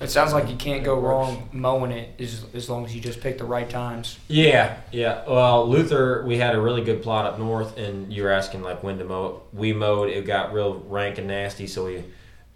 It 0.00 0.08
sounds 0.08 0.32
like 0.32 0.48
you 0.48 0.54
can't 0.54 0.84
go 0.84 1.00
wrong 1.00 1.48
mowing 1.50 1.90
it 1.90 2.20
as, 2.20 2.44
as 2.54 2.70
long 2.70 2.84
as 2.84 2.94
you 2.94 3.00
just 3.00 3.20
pick 3.20 3.38
the 3.38 3.44
right 3.44 3.68
times. 3.68 4.16
Yeah, 4.28 4.76
yeah. 4.92 5.24
Well, 5.28 5.68
Luther, 5.68 6.24
we 6.24 6.38
had 6.38 6.54
a 6.54 6.60
really 6.60 6.84
good 6.84 7.02
plot 7.02 7.26
up 7.26 7.40
north, 7.40 7.76
and 7.76 8.12
you 8.12 8.22
were 8.22 8.30
asking 8.30 8.62
like 8.62 8.84
when 8.84 8.98
to 8.98 9.04
mow. 9.04 9.26
it. 9.26 9.56
We 9.56 9.72
mowed. 9.72 10.10
It 10.10 10.24
got 10.26 10.52
real 10.52 10.74
rank 10.86 11.18
and 11.18 11.26
nasty, 11.26 11.66
so 11.66 11.86
we 11.86 12.04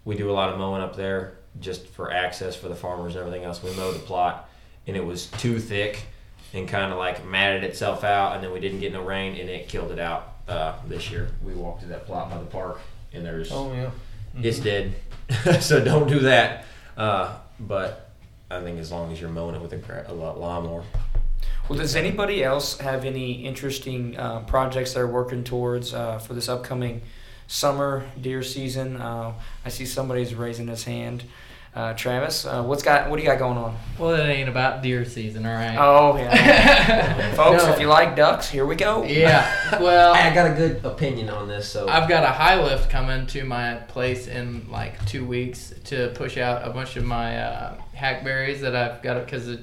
we 0.05 0.15
do 0.15 0.31
a 0.31 0.33
lot 0.33 0.49
of 0.49 0.57
mowing 0.57 0.81
up 0.81 0.95
there 0.95 1.33
just 1.59 1.87
for 1.87 2.11
access 2.11 2.55
for 2.55 2.67
the 2.69 2.75
farmers 2.75 3.15
and 3.15 3.25
everything 3.25 3.45
else. 3.45 3.63
We 3.63 3.71
mowed 3.75 3.95
the 3.95 3.99
plot, 3.99 4.49
and 4.87 4.95
it 4.95 5.05
was 5.05 5.27
too 5.27 5.59
thick 5.59 6.03
and 6.53 6.67
kind 6.67 6.91
of 6.91 6.97
like 6.97 7.25
matted 7.25 7.63
itself 7.63 8.03
out, 8.03 8.35
and 8.35 8.43
then 8.43 8.51
we 8.51 8.59
didn't 8.59 8.79
get 8.79 8.93
no 8.93 9.03
rain, 9.03 9.39
and 9.39 9.49
it 9.49 9.67
killed 9.67 9.91
it 9.91 9.99
out 9.99 10.35
uh, 10.47 10.73
this 10.87 11.11
year. 11.11 11.29
We 11.43 11.53
walked 11.53 11.81
to 11.81 11.87
that 11.87 12.05
plot 12.05 12.29
by 12.29 12.37
the 12.37 12.45
park, 12.45 12.79
and 13.13 13.25
there's 13.25 13.51
Oh 13.51 13.73
yeah. 13.73 13.89
it's 14.41 14.59
dead. 14.59 14.93
so 15.61 15.83
don't 15.83 16.07
do 16.07 16.19
that. 16.19 16.65
Uh, 16.97 17.35
but 17.59 18.09
I 18.49 18.61
think 18.61 18.79
as 18.79 18.91
long 18.91 19.11
as 19.11 19.19
you're 19.19 19.29
mowing 19.29 19.55
it 19.55 19.61
with 19.61 19.73
a, 19.73 20.05
a 20.07 20.13
lawn- 20.13 20.39
lawnmower. 20.39 20.83
Well, 21.67 21.79
does 21.79 21.95
anybody 21.95 22.43
else 22.43 22.77
have 22.77 23.05
any 23.05 23.43
interesting 23.45 24.15
uh, 24.17 24.41
projects 24.41 24.93
they're 24.93 25.07
working 25.07 25.43
towards 25.43 25.93
uh, 25.93 26.19
for 26.19 26.33
this 26.35 26.47
upcoming 26.47 27.01
summer 27.47 28.05
deer 28.21 28.43
season? 28.43 28.97
Uh, 28.97 29.33
I 29.65 29.69
see 29.69 29.85
somebody's 29.85 30.35
raising 30.35 30.67
his 30.67 30.83
hand. 30.83 31.23
Uh, 31.75 31.93
Travis, 31.93 32.45
uh, 32.45 32.63
what's 32.63 32.81
got? 32.83 33.09
What 33.09 33.17
do 33.17 33.21
you 33.23 33.27
got 33.27 33.37
going 33.37 33.57
on? 33.57 33.75
Well, 33.99 34.11
it 34.15 34.23
ain't 34.29 34.47
about 34.47 34.81
deer 34.81 35.03
season, 35.03 35.45
all 35.45 35.53
right. 35.53 35.75
Oh 35.77 36.15
yeah, 36.15 37.33
folks, 37.35 37.65
No. 37.65 37.73
if 37.73 37.81
you 37.81 37.87
like 37.87 38.15
ducks, 38.15 38.49
here 38.49 38.65
we 38.65 38.75
go. 38.77 39.03
Yeah. 39.03 39.79
Well, 39.81 40.13
I 40.15 40.33
got 40.33 40.49
a 40.49 40.53
good 40.53 40.85
opinion 40.85 41.29
on 41.29 41.49
this, 41.49 41.67
so 41.69 41.89
I've 41.89 42.07
got 42.07 42.23
a 42.23 42.27
high 42.27 42.63
lift 42.63 42.89
coming 42.89 43.27
to 43.27 43.43
my 43.43 43.75
place 43.89 44.27
in 44.27 44.71
like 44.71 45.05
two 45.05 45.25
weeks 45.25 45.73
to 45.85 46.13
push 46.15 46.37
out 46.37 46.65
a 46.65 46.71
bunch 46.71 46.95
of 46.95 47.03
my 47.03 47.37
uh, 47.39 47.73
hackberries 47.93 48.61
that 48.61 48.73
I've 48.73 49.01
got 49.03 49.25
because 49.25 49.57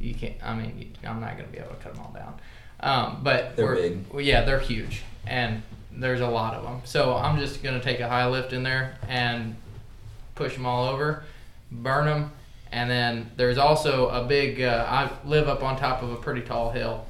you 0.00 0.14
can't. 0.14 0.36
I 0.42 0.54
mean, 0.54 0.74
you, 0.78 1.08
I'm 1.08 1.20
not 1.20 1.36
gonna 1.36 1.48
be 1.50 1.58
able 1.58 1.68
to 1.74 1.76
cut 1.76 1.92
them 1.94 2.02
all 2.02 2.14
down. 2.14 2.34
Um, 2.80 3.20
but 3.22 3.56
They're 3.56 3.66
we're- 3.66 3.88
big. 3.90 4.06
well, 4.10 4.22
yeah, 4.22 4.40
they're 4.44 4.58
huge, 4.58 5.02
and 5.26 5.62
there's 5.92 6.22
a 6.22 6.28
lot 6.28 6.54
of 6.54 6.62
them. 6.64 6.80
So 6.84 7.14
I'm 7.14 7.38
just 7.38 7.62
gonna 7.62 7.78
take 7.82 8.00
a 8.00 8.08
high 8.08 8.26
lift 8.26 8.54
in 8.54 8.62
there 8.62 8.96
and 9.06 9.54
push 10.34 10.54
them 10.54 10.64
all 10.64 10.88
over, 10.88 11.24
burn 11.72 12.06
them, 12.06 12.32
and 12.70 12.90
then 12.90 13.30
there's 13.36 13.58
also 13.58 14.08
a 14.08 14.24
big. 14.24 14.60
Uh, 14.60 14.86
I 14.88 15.28
live 15.28 15.48
up 15.48 15.62
on 15.62 15.76
top 15.76 16.02
of 16.02 16.10
a 16.12 16.16
pretty 16.16 16.42
tall 16.42 16.70
hill, 16.70 17.06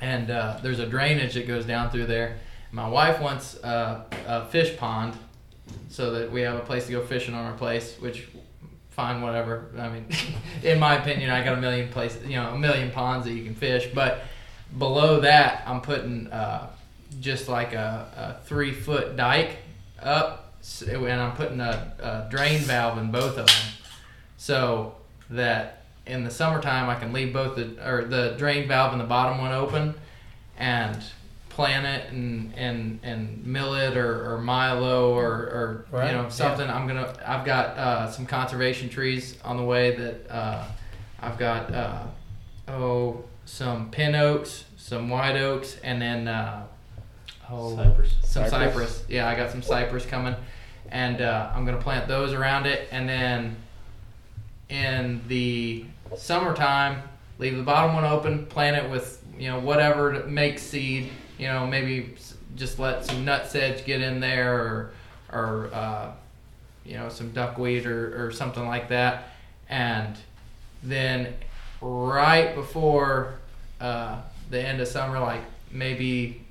and 0.00 0.30
uh, 0.30 0.58
there's 0.62 0.78
a 0.78 0.86
drainage 0.86 1.34
that 1.34 1.46
goes 1.46 1.64
down 1.64 1.90
through 1.90 2.06
there. 2.06 2.38
My 2.72 2.88
wife 2.88 3.20
wants 3.20 3.56
uh, 3.62 4.04
a 4.26 4.46
fish 4.46 4.76
pond, 4.76 5.14
so 5.88 6.12
that 6.12 6.30
we 6.30 6.40
have 6.42 6.56
a 6.56 6.60
place 6.60 6.86
to 6.86 6.92
go 6.92 7.04
fishing 7.04 7.34
on 7.34 7.44
our 7.44 7.56
place. 7.56 7.96
Which, 7.98 8.28
fine, 8.90 9.22
whatever. 9.22 9.66
I 9.78 9.88
mean, 9.88 10.06
in 10.62 10.78
my 10.78 10.96
opinion, 10.96 11.30
I 11.30 11.44
got 11.44 11.58
a 11.58 11.60
million 11.60 11.88
places, 11.88 12.26
you 12.26 12.36
know, 12.36 12.50
a 12.50 12.58
million 12.58 12.90
ponds 12.90 13.26
that 13.26 13.32
you 13.32 13.44
can 13.44 13.54
fish. 13.54 13.88
But 13.92 14.22
below 14.78 15.20
that, 15.20 15.64
I'm 15.66 15.80
putting 15.80 16.28
uh, 16.28 16.70
just 17.18 17.48
like 17.48 17.72
a, 17.72 18.38
a 18.40 18.46
three 18.46 18.72
foot 18.72 19.16
dike 19.16 19.56
up, 20.00 20.54
and 20.86 21.20
I'm 21.20 21.36
putting 21.36 21.60
a, 21.60 21.92
a 21.98 22.30
drain 22.30 22.60
valve 22.60 22.98
in 22.98 23.10
both 23.10 23.38
of 23.38 23.46
them, 23.46 23.56
so 24.40 24.94
that 25.28 25.82
in 26.06 26.24
the 26.24 26.30
summertime 26.30 26.88
I 26.88 26.94
can 26.94 27.12
leave 27.12 27.30
both 27.30 27.56
the 27.56 27.76
or 27.86 28.06
the 28.06 28.34
drain 28.38 28.66
valve 28.66 28.92
and 28.92 29.00
the 29.00 29.04
bottom 29.04 29.36
one 29.38 29.52
open, 29.52 29.94
and 30.58 30.96
plant 31.50 31.84
it 31.84 32.10
and 32.10 32.54
and 32.56 33.00
and 33.02 33.44
millet 33.44 33.98
or, 33.98 34.32
or 34.32 34.38
milo 34.38 35.12
or, 35.12 35.26
or 35.26 35.86
Right, 35.90 36.06
you 36.06 36.16
know 36.16 36.22
yeah. 36.22 36.28
something. 36.30 36.70
I'm 36.70 36.86
gonna 36.86 37.12
I've 37.26 37.44
got 37.44 37.76
uh, 37.76 38.10
some 38.10 38.24
conservation 38.24 38.88
trees 38.88 39.36
on 39.44 39.58
the 39.58 39.62
way 39.62 39.94
that 39.96 40.30
uh, 40.30 40.64
I've 41.20 41.36
got 41.36 41.74
uh, 41.74 42.06
oh 42.66 43.24
some 43.44 43.90
pin 43.90 44.14
oaks, 44.14 44.64
some 44.78 45.10
white 45.10 45.36
oaks, 45.36 45.76
and 45.84 46.00
then 46.00 46.28
uh, 46.28 46.64
oh 47.50 47.76
Cypress. 47.76 48.14
some 48.24 48.48
Cypress? 48.48 48.50
cypress. 48.72 49.04
Yeah, 49.06 49.28
I 49.28 49.34
got 49.34 49.50
some 49.50 49.60
cypress 49.60 50.06
coming, 50.06 50.34
and 50.88 51.20
uh, 51.20 51.52
I'm 51.54 51.66
gonna 51.66 51.76
plant 51.82 52.08
those 52.08 52.32
around 52.32 52.64
it, 52.64 52.88
and 52.90 53.06
then 53.06 53.56
in 54.70 55.20
the 55.28 55.84
summertime, 56.16 57.02
leave 57.38 57.56
the 57.56 57.62
bottom 57.62 57.94
one 57.94 58.04
open, 58.04 58.46
plant 58.46 58.76
it 58.76 58.90
with 58.90 59.22
you 59.38 59.48
know 59.48 59.58
whatever 59.58 60.12
to 60.12 60.26
make 60.26 60.58
seed. 60.58 61.10
You 61.38 61.48
know, 61.48 61.66
maybe 61.66 62.14
just 62.56 62.78
let 62.78 63.04
some 63.04 63.24
nutsedge 63.26 63.84
get 63.84 64.00
in 64.00 64.20
there, 64.20 64.54
or 64.54 64.92
or 65.32 65.70
uh, 65.72 66.12
you 66.84 66.94
know 66.94 67.08
some 67.08 67.32
duckweed 67.32 67.86
or, 67.86 68.26
or 68.26 68.30
something 68.30 68.66
like 68.66 68.88
that, 68.88 69.30
and 69.68 70.16
then 70.82 71.34
right 71.80 72.54
before 72.54 73.34
uh, 73.80 74.20
the 74.50 74.60
end 74.60 74.80
of 74.80 74.88
summer, 74.88 75.18
like 75.18 75.42
maybe 75.70 76.42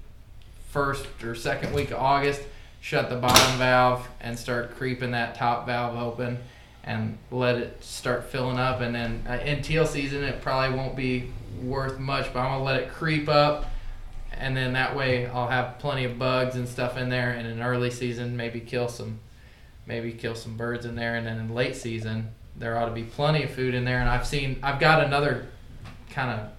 first 0.72 1.06
or 1.24 1.36
second 1.36 1.74
week 1.74 1.91
of 1.91 1.98
August, 1.98 2.41
shut 2.82 3.10
the 3.10 3.16
bottom 3.16 3.58
valve 3.58 4.08
and 4.22 4.38
start 4.38 4.76
creeping 4.76 5.12
that 5.12 5.36
top 5.36 5.66
valve 5.66 5.96
open 5.98 6.38
and 6.84 7.18
let 7.32 7.56
it 7.56 7.84
start 7.84 8.26
filling 8.26 8.58
up. 8.58 8.82
And 8.82 8.96
then 8.96 9.24
uh, 9.28 9.34
in 9.34 9.62
teal 9.62 9.86
season, 9.86 10.24
it 10.24 10.42
probably 10.42 10.76
won't 10.78 10.96
be 10.96 11.32
worth 11.62 12.00
much, 12.00 12.34
but 12.34 12.40
I'm 12.40 12.52
gonna 12.52 12.64
let 12.64 12.82
it 12.82 12.92
creep 12.92 13.28
up. 13.30 13.66
And 14.32 14.56
then 14.56 14.74
that 14.74 14.96
way 14.96 15.28
I'll 15.28 15.50
have 15.50 15.80
plenty 15.80 16.06
of 16.06 16.18
bugs 16.18 16.56
and 16.56 16.68
stuff 16.68 16.98
in 16.98 17.10
there. 17.10 17.32
And 17.32 17.48
in 17.48 17.62
early 17.62 17.92
season, 17.92 18.38
maybe 18.38 18.60
kill 18.60 18.88
some, 18.88 19.20
maybe 19.86 20.14
kill 20.14 20.36
some 20.36 20.56
birds 20.56 20.86
in 20.86 20.96
there. 20.96 21.16
And 21.16 21.28
then 21.28 21.40
in 21.40 21.54
late 21.54 21.76
season, 21.76 22.30
there 22.56 22.78
ought 22.78 22.86
to 22.86 22.92
be 22.92 23.04
plenty 23.04 23.44
of 23.44 23.52
food 23.52 23.74
in 23.74 23.86
there. 23.86 24.00
And 24.00 24.10
I've 24.10 24.26
seen, 24.26 24.60
I've 24.64 24.80
got 24.80 25.04
another 25.04 25.48
kind 26.10 26.40
of 26.40 26.50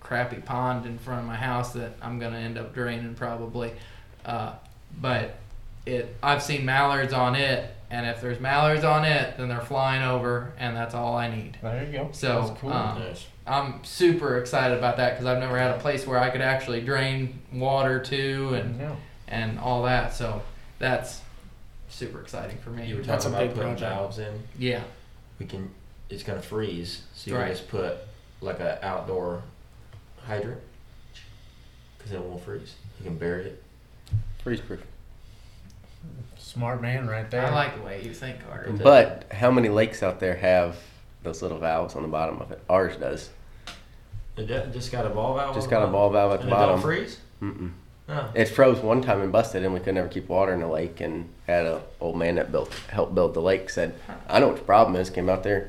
crappy 0.00 0.36
pond 0.36 0.86
in 0.86 0.98
front 0.98 1.20
of 1.20 1.26
my 1.26 1.34
house 1.34 1.72
that 1.72 1.94
I'm 2.00 2.18
gonna 2.20 2.38
end 2.38 2.56
up 2.58 2.72
draining 2.72 3.14
probably. 3.14 3.72
Uh, 4.24 4.52
but 5.00 5.36
it, 5.84 6.16
I've 6.22 6.42
seen 6.42 6.64
mallards 6.64 7.12
on 7.12 7.34
it, 7.34 7.75
and 7.90 8.06
if 8.06 8.20
there's 8.20 8.40
mallards 8.40 8.84
on 8.84 9.04
it, 9.04 9.36
then 9.36 9.48
they're 9.48 9.60
flying 9.60 10.02
over, 10.02 10.52
and 10.58 10.76
that's 10.76 10.94
all 10.94 11.16
I 11.16 11.28
need. 11.34 11.58
There 11.62 11.84
you 11.84 11.92
go. 11.92 12.08
So, 12.12 12.56
cool. 12.60 12.72
um, 12.72 12.98
Nice. 12.98 13.26
I'm 13.46 13.84
super 13.84 14.38
excited 14.38 14.76
about 14.76 14.96
that 14.96 15.12
because 15.12 15.26
I've 15.26 15.38
never 15.38 15.56
had 15.56 15.70
a 15.70 15.78
place 15.78 16.04
where 16.06 16.18
I 16.18 16.30
could 16.30 16.40
actually 16.40 16.80
drain 16.80 17.38
water 17.52 18.00
to 18.00 18.54
and 18.54 18.80
yeah. 18.80 18.96
and 19.28 19.58
all 19.60 19.84
that. 19.84 20.14
So 20.14 20.42
that's 20.80 21.20
super 21.88 22.20
exciting 22.20 22.58
for 22.58 22.70
me. 22.70 22.86
You 22.86 22.96
were 22.96 23.02
That's 23.02 23.24
talking 23.24 23.36
a 23.38 23.38
about 23.42 23.48
big 23.50 23.56
putting 23.56 23.72
project. 23.76 23.92
valves 23.92 24.18
in. 24.18 24.42
yeah, 24.58 24.82
We 25.38 25.46
can. 25.46 25.70
It's 26.10 26.22
gonna 26.24 26.42
freeze, 26.42 27.02
so 27.14 27.30
you 27.30 27.36
Right. 27.36 27.46
can 27.46 27.56
just 27.56 27.68
put 27.68 27.96
like 28.40 28.58
a 28.60 28.84
outdoor 28.84 29.42
hydrant, 30.24 30.60
because 31.98 32.12
it 32.12 32.20
won't 32.20 32.42
freeze. 32.42 32.74
You 33.00 33.06
can 33.06 33.16
bury 33.18 33.44
it. 33.46 33.62
Freeze 34.42 34.60
proof. 34.60 34.80
Smart 36.56 36.80
man 36.80 37.06
right 37.06 37.30
there. 37.30 37.44
I 37.44 37.50
like 37.54 37.76
the 37.76 37.82
way 37.82 38.02
you 38.02 38.14
think, 38.14 38.42
Carter. 38.48 38.72
But 38.72 39.26
how 39.30 39.50
many 39.50 39.68
lakes 39.68 40.02
out 40.02 40.20
there 40.20 40.34
have 40.36 40.76
those 41.22 41.42
little 41.42 41.58
valves 41.58 41.94
on 41.94 42.00
the 42.00 42.08
bottom 42.08 42.40
of 42.40 42.50
it? 42.50 42.62
Ours 42.70 42.96
does. 42.96 43.28
It 44.38 44.46
just 44.72 44.90
got 44.90 45.04
a 45.04 45.10
ball 45.10 45.34
valve. 45.36 45.54
Just 45.54 45.66
on 45.66 45.70
got 45.70 45.82
a 45.82 45.86
ball 45.92 46.08
valve 46.10 46.32
at 46.32 46.40
the 46.40 46.44
And 46.44 46.52
it 46.52 46.56
don't 46.56 46.66
bottom. 46.68 46.80
freeze. 46.80 47.18
Mm-mm. 47.42 47.72
Oh. 48.08 48.30
It 48.34 48.46
froze 48.46 48.78
one 48.78 49.02
time 49.02 49.20
and 49.20 49.30
busted, 49.30 49.64
and 49.64 49.74
we 49.74 49.80
could 49.80 49.94
never 49.96 50.08
keep 50.08 50.30
water 50.30 50.54
in 50.54 50.60
the 50.60 50.66
lake. 50.66 51.02
And 51.02 51.28
had 51.46 51.66
a 51.66 51.82
old 52.00 52.16
man 52.16 52.36
that 52.36 52.50
built 52.50 52.72
helped 52.88 53.14
build 53.14 53.34
the 53.34 53.42
lake 53.42 53.68
said, 53.68 53.92
"I 54.26 54.40
know 54.40 54.46
what 54.48 54.56
the 54.56 54.62
problem 54.62 54.96
is." 54.96 55.10
Came 55.10 55.28
out 55.28 55.42
there, 55.42 55.68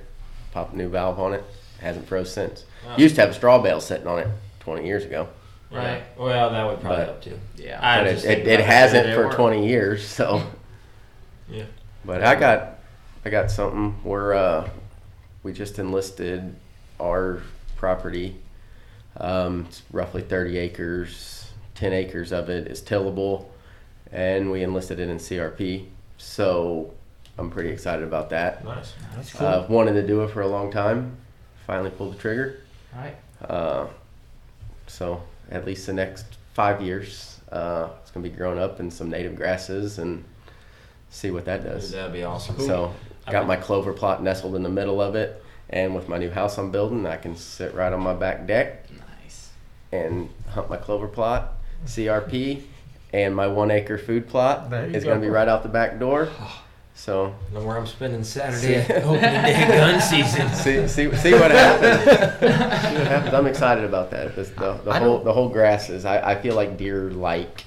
popped 0.53 0.73
a 0.73 0.77
new 0.77 0.87
valve 0.87 1.19
on 1.19 1.33
it. 1.33 1.43
Hasn't 1.81 2.07
froze 2.07 2.31
since. 2.31 2.63
Wow. 2.85 2.95
Used 2.95 3.15
to 3.15 3.21
have 3.21 3.31
a 3.31 3.33
straw 3.33 3.59
bale 3.61 3.81
sitting 3.81 4.07
on 4.07 4.19
it 4.19 4.27
20 4.61 4.85
years 4.87 5.03
ago. 5.03 5.27
Right. 5.69 6.03
Well, 6.17 6.49
that 6.51 6.65
would 6.65 6.79
probably 6.79 6.97
But- 6.99 7.05
help 7.07 7.21
too. 7.23 7.39
Yeah. 7.57 7.81
But 8.03 8.09
just 8.11 8.25
it, 8.25 8.39
it, 8.39 8.47
it 8.47 8.59
hasn't 8.61 9.13
for 9.13 9.23
weren't. 9.25 9.33
20 9.35 9.67
years. 9.67 10.07
So, 10.07 10.41
Yeah. 11.49 11.65
but 12.05 12.23
I 12.23 12.35
got, 12.35 12.79
I 13.25 13.29
got 13.29 13.51
something. 13.51 13.95
We're 14.03 14.33
uh, 14.33 14.69
we 15.43 15.53
just 15.53 15.79
enlisted 15.79 16.55
our 16.99 17.41
property. 17.75 18.37
Um, 19.17 19.65
it's 19.67 19.81
roughly 19.91 20.21
30 20.21 20.57
acres. 20.57 21.49
10 21.75 21.93
acres 21.93 22.31
of 22.31 22.49
it 22.49 22.67
is 22.67 22.81
tillable, 22.81 23.49
and 24.11 24.51
we 24.51 24.63
enlisted 24.63 24.99
it 24.99 25.09
in 25.09 25.17
CRP. 25.17 25.85
So, 26.17 26.91
I'm 27.37 27.51
pretty 27.51 27.69
excited 27.69 28.03
about 28.03 28.31
that. 28.31 28.65
Nice. 28.65 28.93
That's 29.15 29.31
cool. 29.33 29.45
Uh, 29.47 29.65
wanted 29.69 29.93
to 29.93 30.05
do 30.07 30.23
it 30.23 30.31
for 30.31 30.41
a 30.41 30.47
long 30.47 30.71
time. 30.71 31.15
Finally 31.67 31.91
pulled 31.91 32.15
the 32.15 32.17
trigger. 32.17 32.61
Right. 32.95 33.15
Uh, 33.47 33.87
so 34.87 35.21
at 35.51 35.65
least 35.65 35.85
the 35.85 35.93
next 35.93 36.25
five 36.53 36.81
years, 36.81 37.39
uh, 37.51 37.89
it's 38.01 38.09
gonna 38.09 38.27
be 38.27 38.35
growing 38.35 38.57
up 38.57 38.79
in 38.79 38.89
some 38.89 39.09
native 39.09 39.35
grasses 39.35 39.99
and 39.99 40.23
see 41.09 41.31
what 41.31 41.45
that 41.45 41.63
does. 41.63 41.91
That'd 41.91 42.13
be 42.13 42.23
awesome. 42.23 42.59
So 42.59 42.93
I 43.25 43.31
got 43.31 43.39
mean- 43.41 43.47
my 43.47 43.55
clover 43.57 43.93
plot 43.93 44.21
nestled 44.23 44.55
in 44.55 44.63
the 44.63 44.69
middle 44.69 45.01
of 45.01 45.15
it, 45.15 45.43
and 45.69 45.95
with 45.95 46.07
my 46.09 46.17
new 46.17 46.29
house 46.29 46.57
I'm 46.57 46.71
building, 46.71 47.05
I 47.05 47.17
can 47.17 47.35
sit 47.35 47.73
right 47.73 47.91
on 47.91 47.99
my 48.01 48.13
back 48.13 48.47
deck 48.47 48.85
Nice. 49.23 49.49
and 49.91 50.29
hunt 50.49 50.69
my 50.69 50.77
clover 50.77 51.07
plot, 51.07 51.53
CRP, 51.85 52.61
and 53.13 53.35
my 53.35 53.47
one 53.47 53.71
acre 53.71 53.97
food 53.97 54.27
plot 54.27 54.71
is 54.73 55.03
go. 55.03 55.11
gonna 55.11 55.21
be 55.21 55.29
right 55.29 55.47
out 55.47 55.63
the 55.63 55.69
back 55.69 55.99
door. 55.99 56.29
So 56.99 57.35
know 57.53 57.61
where 57.63 57.77
I'm 57.77 57.85
spending 57.85 58.23
Saturday 58.23 58.79
opening 59.03 59.21
day 59.21 59.67
gun 59.67 60.01
season. 60.09 60.49
see, 60.55 60.87
see, 60.87 61.15
see 61.15 61.33
what 61.33 61.51
happens. 61.51 62.03
see 62.89 62.95
what 62.97 63.07
happens. 63.07 63.33
I'm 63.35 63.45
excited 63.45 63.83
about 63.83 64.09
that. 64.09 64.35
This, 64.35 64.49
the, 64.49 64.73
the 64.83 64.93
whole 64.97 65.17
don't- 65.17 65.23
the 65.25 65.31
whole 65.31 65.47
grasses. 65.47 66.05
I, 66.05 66.31
I 66.31 66.41
feel 66.41 66.55
like 66.55 66.75
deer 66.75 67.11
like 67.11 67.65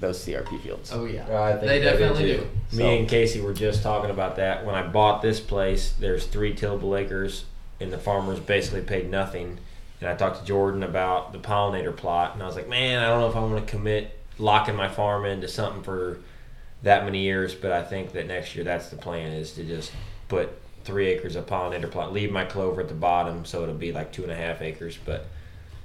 those 0.00 0.24
CRP 0.24 0.60
fields. 0.62 0.90
Oh 0.92 1.04
yeah. 1.04 1.26
Uh, 1.28 1.42
I 1.42 1.52
think 1.52 1.66
They 1.66 1.78
do 1.78 1.84
definitely 1.84 2.22
too. 2.24 2.36
do. 2.38 2.76
Me 2.76 2.82
So- 2.84 2.88
and 2.90 3.08
Casey 3.08 3.40
were 3.40 3.52
just 3.54 3.82
talking 3.82 4.10
about 4.10 4.36
that. 4.36 4.64
When 4.64 4.74
I 4.74 4.82
bought 4.86 5.22
this 5.22 5.40
place, 5.40 5.92
there's 5.98 6.26
three 6.26 6.54
tillable 6.54 6.96
acres, 6.96 7.44
and 7.80 7.92
the 7.92 7.98
farmers 7.98 8.40
basically 8.40 8.82
paid 8.82 9.10
nothing. 9.10 9.58
And 10.00 10.08
I 10.08 10.14
talked 10.14 10.40
to 10.40 10.44
Jordan 10.46 10.82
about 10.82 11.32
the 11.32 11.38
pollinator 11.38 11.94
plot, 11.94 12.32
and 12.34 12.42
I 12.42 12.46
was 12.46 12.56
like, 12.56 12.68
man, 12.68 13.00
I 13.02 13.06
don't 13.08 13.20
know 13.20 13.28
if 13.28 13.36
I 13.36 13.40
want 13.40 13.66
to 13.66 13.70
commit 13.70 14.18
locking 14.38 14.74
my 14.74 14.88
farm 14.88 15.26
into 15.26 15.46
something 15.46 15.82
for 15.82 16.18
that 16.82 17.04
many 17.04 17.18
years, 17.20 17.54
but 17.54 17.72
I 17.72 17.82
think 17.82 18.12
that 18.12 18.26
next 18.26 18.54
year 18.54 18.64
that's 18.64 18.88
the 18.88 18.96
plan 18.96 19.32
is 19.32 19.52
to 19.52 19.64
just 19.64 19.92
put 20.28 20.48
three 20.84 21.08
acres 21.08 21.36
of 21.36 21.44
pollinator 21.44 21.90
plot, 21.90 22.10
leave 22.14 22.32
my 22.32 22.46
clover 22.46 22.80
at 22.80 22.88
the 22.88 22.94
bottom, 22.94 23.44
so 23.44 23.62
it'll 23.62 23.74
be 23.74 23.92
like 23.92 24.10
two 24.12 24.22
and 24.22 24.32
a 24.32 24.36
half 24.36 24.62
acres, 24.62 24.98
but 25.04 25.26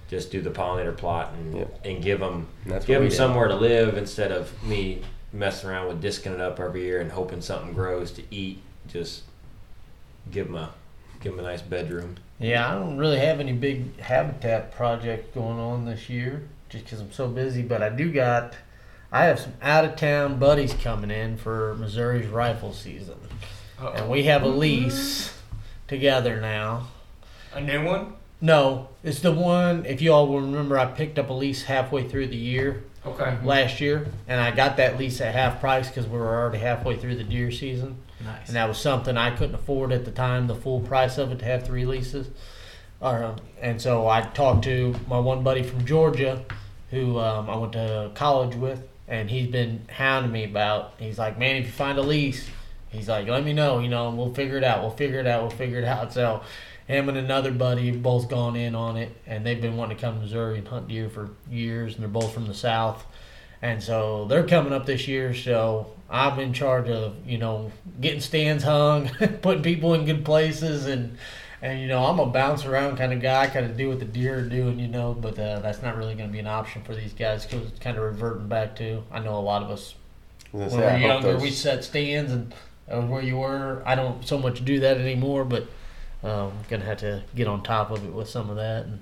just 0.10 0.32
do 0.32 0.42
the 0.42 0.50
pollinator 0.52 0.96
plot 0.96 1.34
and 1.34 1.56
Yep. 1.58 1.80
and 1.86 2.04
give 2.04 2.20
them 2.20 2.48
And 2.64 2.74
that's 2.74 2.86
give 2.86 3.00
them 3.02 3.10
did. 3.10 3.16
somewhere 3.16 3.48
to 3.48 3.56
live 3.56 3.98
instead 3.98 4.32
of 4.32 4.52
me 4.64 5.02
messing 5.34 5.70
around 5.70 5.88
with 5.88 6.02
disking 6.02 6.34
it 6.34 6.40
up 6.42 6.60
every 6.60 6.84
year 6.84 7.02
and 7.02 7.12
hoping 7.12 7.42
something 7.42 7.74
grows 7.74 8.12
to 8.12 8.24
eat. 8.32 8.62
Just 8.88 9.24
give 10.32 10.48
them 10.48 10.56
a 10.56 10.70
give 11.22 11.36
them 11.36 11.44
a 11.46 11.48
nice 11.48 11.62
bedroom. 11.62 12.16
Yeah, 12.40 12.70
I 12.70 12.76
don't 12.76 12.98
really 12.98 13.18
have 13.20 13.40
any 13.40 13.54
big 13.54 14.00
habitat 14.00 14.72
project 14.74 15.34
going 15.34 15.58
on 15.58 15.86
this 15.86 16.10
year, 16.10 16.44
just 16.70 16.84
because 16.84 17.00
I'm 17.00 17.12
so 17.12 17.28
busy. 17.28 17.62
But 17.64 17.82
I 17.82 17.90
do 17.90 18.12
got, 18.12 18.54
I 19.12 19.24
have 19.26 19.40
some 19.40 19.54
out 19.62 19.86
of 19.86 19.96
town 19.96 20.38
buddies 20.38 20.74
coming 20.74 21.10
in 21.12 21.38
for 21.38 21.76
Missouri's 21.76 22.28
rifle 22.28 22.74
season, 22.74 23.16
and 23.80 24.10
we 24.10 24.24
have 24.24 24.44
a 24.44 24.48
lease 24.50 25.34
together 25.88 26.42
now. 26.42 26.88
A 27.54 27.62
new 27.62 27.86
one? 27.86 28.15
No, 28.42 28.90
it's 29.04 29.20
the 29.22 29.32
one. 29.32 29.86
If 29.86 30.02
you 30.02 30.14
all 30.14 30.28
will 30.28 30.42
remember, 30.42 30.78
I 30.78 30.86
picked 30.86 31.18
up 31.18 31.30
a 31.30 31.34
lease 31.34 31.64
halfway 31.64 32.08
through 32.08 32.28
the 32.28 32.36
year 32.36 32.84
Okay. 33.06 33.38
last 33.44 33.80
year, 33.80 34.08
and 34.28 34.40
I 34.42 34.52
got 34.52 34.78
that 34.78 34.98
lease 34.98 35.22
at 35.22 35.34
half 35.34 35.60
price 35.60 35.88
because 35.88 36.08
we 36.08 36.18
were 36.18 36.28
already 36.36 36.58
halfway 36.60 36.96
through 36.98 37.16
the 37.16 37.24
deer 37.24 37.52
season. 37.52 37.98
Nice. 38.24 38.48
and 38.48 38.56
that 38.56 38.68
was 38.68 38.78
something 38.80 39.18
I 39.18 39.30
couldn't 39.36 39.54
afford 39.56 39.92
at 39.92 40.06
the 40.06 40.10
time, 40.12 40.48
the 40.48 40.56
full 40.56 40.80
price 40.80 41.18
of 41.20 41.32
it 41.32 41.40
to 41.40 41.46
have 41.46 41.64
three 41.66 41.86
leases. 41.86 42.30
Uh, 43.02 43.34
and 43.62 43.80
so 43.80 44.08
I 44.08 44.22
talked 44.22 44.64
to 44.64 44.96
my 45.08 45.20
one 45.20 45.44
buddy 45.44 45.62
from 45.62 45.86
Georgia, 45.86 46.44
who 46.90 47.20
um, 47.20 47.48
I 47.50 47.56
went 47.58 47.74
to 47.74 48.10
college 48.16 48.56
with, 48.56 48.82
and 49.08 49.30
he's 49.30 49.48
been 49.48 49.82
hounding 49.92 50.32
me 50.32 50.46
about. 50.46 50.94
He's 50.98 51.20
like, 51.20 51.38
"Man, 51.38 51.58
if 51.58 51.66
you 51.68 51.72
find 51.74 52.00
a 52.00 52.02
lease, 52.02 52.50
he's 52.90 53.08
like, 53.10 53.28
let 53.28 53.44
me 53.44 53.54
know. 53.54 53.78
You 53.80 53.90
know, 53.90 54.08
and 54.08 54.18
we'll 54.18 54.34
figure 54.34 54.58
it 54.58 54.64
out. 54.64 54.82
We'll 54.82 54.92
figure 54.92 55.20
it 55.20 55.28
out. 55.28 55.42
We'll 55.42 55.52
figure 55.52 55.78
it 55.78 55.86
out." 55.86 56.12
So. 56.14 56.42
Him 56.88 57.10
and 57.10 57.18
another 57.18 57.52
buddy 57.52 57.88
have 57.88 58.04
both 58.04 58.30
gone 58.30 58.56
in 58.56 58.76
on 58.76 58.96
it, 58.98 59.12
and 59.26 59.46
they've 59.46 59.62
been 59.62 59.76
wanting 59.76 59.98
to 59.98 60.02
come 60.02 60.16
to 60.16 60.22
Missouri 60.22 60.60
and 60.60 60.68
hunt 60.68 60.88
deer 60.88 61.10
for 61.10 61.32
years, 61.50 61.94
and 61.96 62.02
they're 62.04 62.10
both 62.10 62.32
from 62.34 62.48
the 62.48 62.54
South. 62.54 63.06
And 63.62 63.82
so 63.82 64.26
they're 64.26 64.46
coming 64.46 64.72
up 64.74 64.86
this 64.86 65.08
year. 65.08 65.34
So 65.34 65.92
I'm 66.10 66.40
in 66.40 66.54
charge 66.54 66.88
of, 66.90 67.16
you 67.26 67.40
know, 67.40 67.72
getting 68.00 68.20
stands 68.20 68.64
hung, 68.64 69.08
putting 69.42 69.64
people 69.64 69.96
in 69.96 70.06
good 70.06 70.24
places, 70.24 70.86
and 70.86 71.18
and 71.62 71.82
you 71.82 71.88
know 71.88 72.06
I'm 72.06 72.20
a 72.20 72.28
bounce 72.28 72.66
around 72.66 72.98
kind 72.98 73.12
of 73.14 73.22
guy, 73.22 73.48
kind 73.48 73.66
of 73.66 73.76
do 73.76 73.90
what 73.90 73.98
the 74.00 74.06
deer 74.06 74.38
are 74.38 74.42
doing, 74.44 74.78
you 74.78 74.88
know. 74.88 75.14
But 75.20 75.40
uh, 75.40 75.60
that's 75.62 75.82
not 75.82 75.96
really 75.98 76.14
going 76.14 76.28
to 76.30 76.34
be 76.34 76.40
an 76.40 76.48
option 76.48 76.84
for 76.84 76.94
these 76.94 77.14
guys 77.14 77.46
because 77.48 77.68
it's 77.68 77.80
kind 77.80 77.98
of 77.98 78.04
reverting 78.04 78.48
back 78.48 78.76
to. 78.76 79.02
I 79.12 79.20
know 79.20 79.40
a 79.40 79.42
lot 79.42 79.64
of 79.64 79.72
us 79.72 79.96
when 80.52 80.70
gonna 80.70 80.76
we 80.76 80.82
say, 80.84 80.86
were 80.86 80.92
I 80.92 80.98
younger, 81.00 81.34
those- 81.34 81.42
we 81.42 81.50
set 81.50 81.84
stands 81.84 82.32
and 82.32 82.54
that 82.88 82.98
was 82.98 83.06
where 83.10 83.24
you 83.24 83.38
were. 83.38 83.82
I 83.88 83.96
don't 83.96 84.24
so 84.28 84.38
much 84.38 84.64
do 84.64 84.82
that 84.82 84.98
anymore, 84.98 85.44
but 85.44 85.68
um, 86.26 86.52
gonna 86.70 86.86
have 86.86 86.98
to 87.00 87.24
get 87.36 87.48
on 87.48 87.64
top 87.64 87.92
of 87.92 88.04
it 88.06 88.12
with 88.12 88.28
some 88.30 88.50
of 88.50 88.56
that, 88.58 88.86
and 88.86 89.02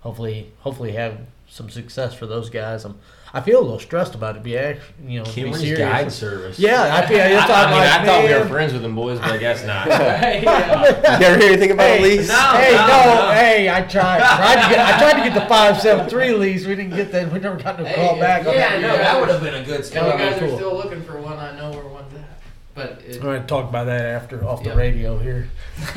hopefully, 0.00 0.52
hopefully 0.60 0.92
have 0.92 1.18
some 1.48 1.68
success 1.68 2.14
for 2.14 2.26
those 2.26 2.48
guys. 2.48 2.84
I'm, 2.84 2.98
I 3.32 3.40
feel 3.40 3.60
a 3.60 3.62
little 3.62 3.78
stressed 3.78 4.14
about 4.16 4.36
it. 4.36 4.42
Be 4.42 4.56
actually, 4.58 4.84
you 5.12 5.18
know, 5.20 5.24
to 5.24 5.34
be 5.34 5.42
Kimberly's 5.42 5.78
guide 5.78 6.10
service. 6.12 6.58
Yeah, 6.58 6.94
I 6.96 7.06
feel. 7.06 7.20
I, 7.20 7.26
It's 7.26 7.42
I 7.50 7.70
mean, 7.70 7.78
like, 7.78 7.88
I 8.00 8.04
thought 8.06 8.24
we 8.24 8.34
were 8.34 8.46
friends 8.46 8.72
with 8.72 8.82
them 8.82 8.94
boys, 8.96 9.18
but 9.20 9.30
I 9.32 9.36
guess 9.38 9.64
not. 9.64 9.86
yeah. 9.88 11.18
You 11.18 11.26
ever 11.26 11.38
hear 11.38 11.48
anything 11.52 11.70
about 11.72 11.86
Hey, 11.86 11.98
a 11.98 12.02
lease? 12.02 12.28
no. 12.28 12.34
hey, 12.34 12.72
no, 12.72 12.86
no. 12.86 13.30
hey! 13.32 13.68
I 13.70 13.82
tried, 13.82 14.18
tried 14.18 14.62
to 14.62 14.74
get, 14.74 14.78
I 14.94 14.98
tried 14.98 15.22
to 15.24 15.28
get 15.30 15.34
the 15.40 15.46
five 15.48 15.80
seven 15.80 16.08
three 16.08 16.32
lease. 16.32 16.66
We 16.66 16.74
didn't 16.74 16.96
get 16.96 17.12
that. 17.12 17.32
We 17.32 17.38
never 17.40 17.56
got 17.56 17.78
no 17.78 17.84
Hey, 17.84 17.94
call 17.94 18.18
back. 18.18 18.46
on 18.46 18.54
yeah, 18.54 18.70
that. 18.70 18.80
no, 18.80 18.96
that 18.96 19.20
would 19.20 19.28
have 19.28 19.42
been 19.42 19.54
a 19.54 19.64
good 19.64 19.80
If 19.80 19.94
you 19.94 20.00
Yeah, 20.00 20.18
guys 20.18 20.38
cool. 20.40 20.52
are 20.52 20.56
still 20.56 20.74
looking 20.74 21.02
for 21.04 21.20
one, 21.20 21.36
I 21.38 21.56
know 21.56 21.70
where 21.70 21.84
one's 21.84 22.12
at. 22.14 22.20
But 22.74 23.02
it, 23.06 23.16
I'm 23.16 23.22
gonna 23.22 23.46
talk 23.46 23.68
about 23.68 23.86
that 23.86 24.04
after 24.06 24.44
off 24.46 24.62
the 24.62 24.68
Yep. 24.70 24.78
radio 24.78 25.18
here. 25.18 25.48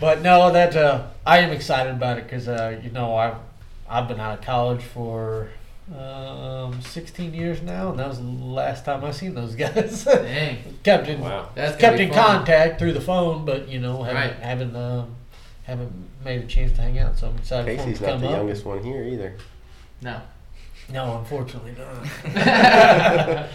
but 0.00 0.20
no, 0.22 0.50
that 0.52 0.76
uh, 0.76 1.06
I 1.24 1.38
am 1.38 1.50
excited 1.52 1.92
about 1.94 2.18
it 2.18 2.24
because 2.24 2.48
uh, 2.48 2.80
you 2.82 2.90
know 2.90 3.14
I've 3.16 3.36
I've 3.88 4.08
been 4.08 4.20
out 4.20 4.38
of 4.38 4.44
college 4.44 4.82
for 4.82 5.48
um, 5.96 6.80
16 6.82 7.32
years 7.34 7.62
now, 7.62 7.90
and 7.90 7.98
that 8.00 8.08
was 8.08 8.18
the 8.18 8.24
last 8.24 8.84
time 8.84 9.04
I 9.04 9.12
seen 9.12 9.34
those 9.34 9.54
guys. 9.64 10.04
dang, 10.04 10.58
kept 10.82 11.06
in 11.08 11.20
Wow. 11.20 11.48
that's 11.54 11.76
kept 11.76 12.00
in 12.00 12.08
fun. 12.12 12.18
contact 12.18 12.78
through 12.78 12.92
the 12.94 13.00
phone, 13.00 13.44
but 13.44 13.68
you 13.68 13.78
know 13.78 14.02
haven't 14.02 14.22
Right. 14.22 14.36
haven't 14.40 14.76
um, 14.76 15.14
haven't 15.64 15.92
made 16.24 16.42
a 16.42 16.46
chance 16.46 16.72
to 16.72 16.80
hang 16.82 16.98
out. 16.98 17.16
So 17.18 17.28
I'm 17.28 17.36
excited 17.36 17.78
Casey's 17.78 17.98
for 17.98 18.06
him 18.06 18.10
not 18.10 18.16
to 18.16 18.22
the 18.22 18.28
up. 18.32 18.36
youngest 18.38 18.64
one 18.64 18.82
here 18.82 19.04
either. 19.04 19.36
No. 20.02 20.20
No, 20.92 21.18
unfortunately 21.18 21.74
not. 21.78 22.06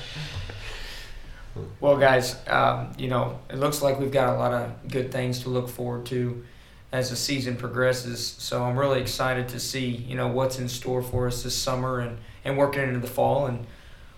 Well, 1.80 1.98
guys, 1.98 2.36
um, 2.48 2.94
you 2.98 3.10
know, 3.10 3.40
it 3.50 3.58
looks 3.58 3.82
like 3.82 4.00
we've 4.00 4.12
got 4.12 4.36
a 4.36 4.38
lot 4.38 4.54
of 4.54 4.88
good 4.88 5.12
things 5.12 5.42
to 5.42 5.50
look 5.50 5.68
forward 5.68 6.06
to 6.08 6.44
as 6.92 7.10
the 7.10 7.16
season 7.16 7.56
progresses. 7.56 8.26
So 8.26 8.64
I'm 8.64 8.78
really 8.78 9.02
excited 9.02 9.50
to 9.50 9.60
see, 9.60 9.88
you 9.88 10.16
know, 10.16 10.28
what's 10.28 10.60
in 10.60 10.70
store 10.70 11.02
for 11.02 11.28
us 11.28 11.44
this 11.44 11.56
summer 11.56 12.00
and, 12.00 12.18
and 12.46 12.58
working 12.58 12.84
into 12.84 13.00
the 13.00 13.08
fall. 13.08 13.48
And 13.48 13.66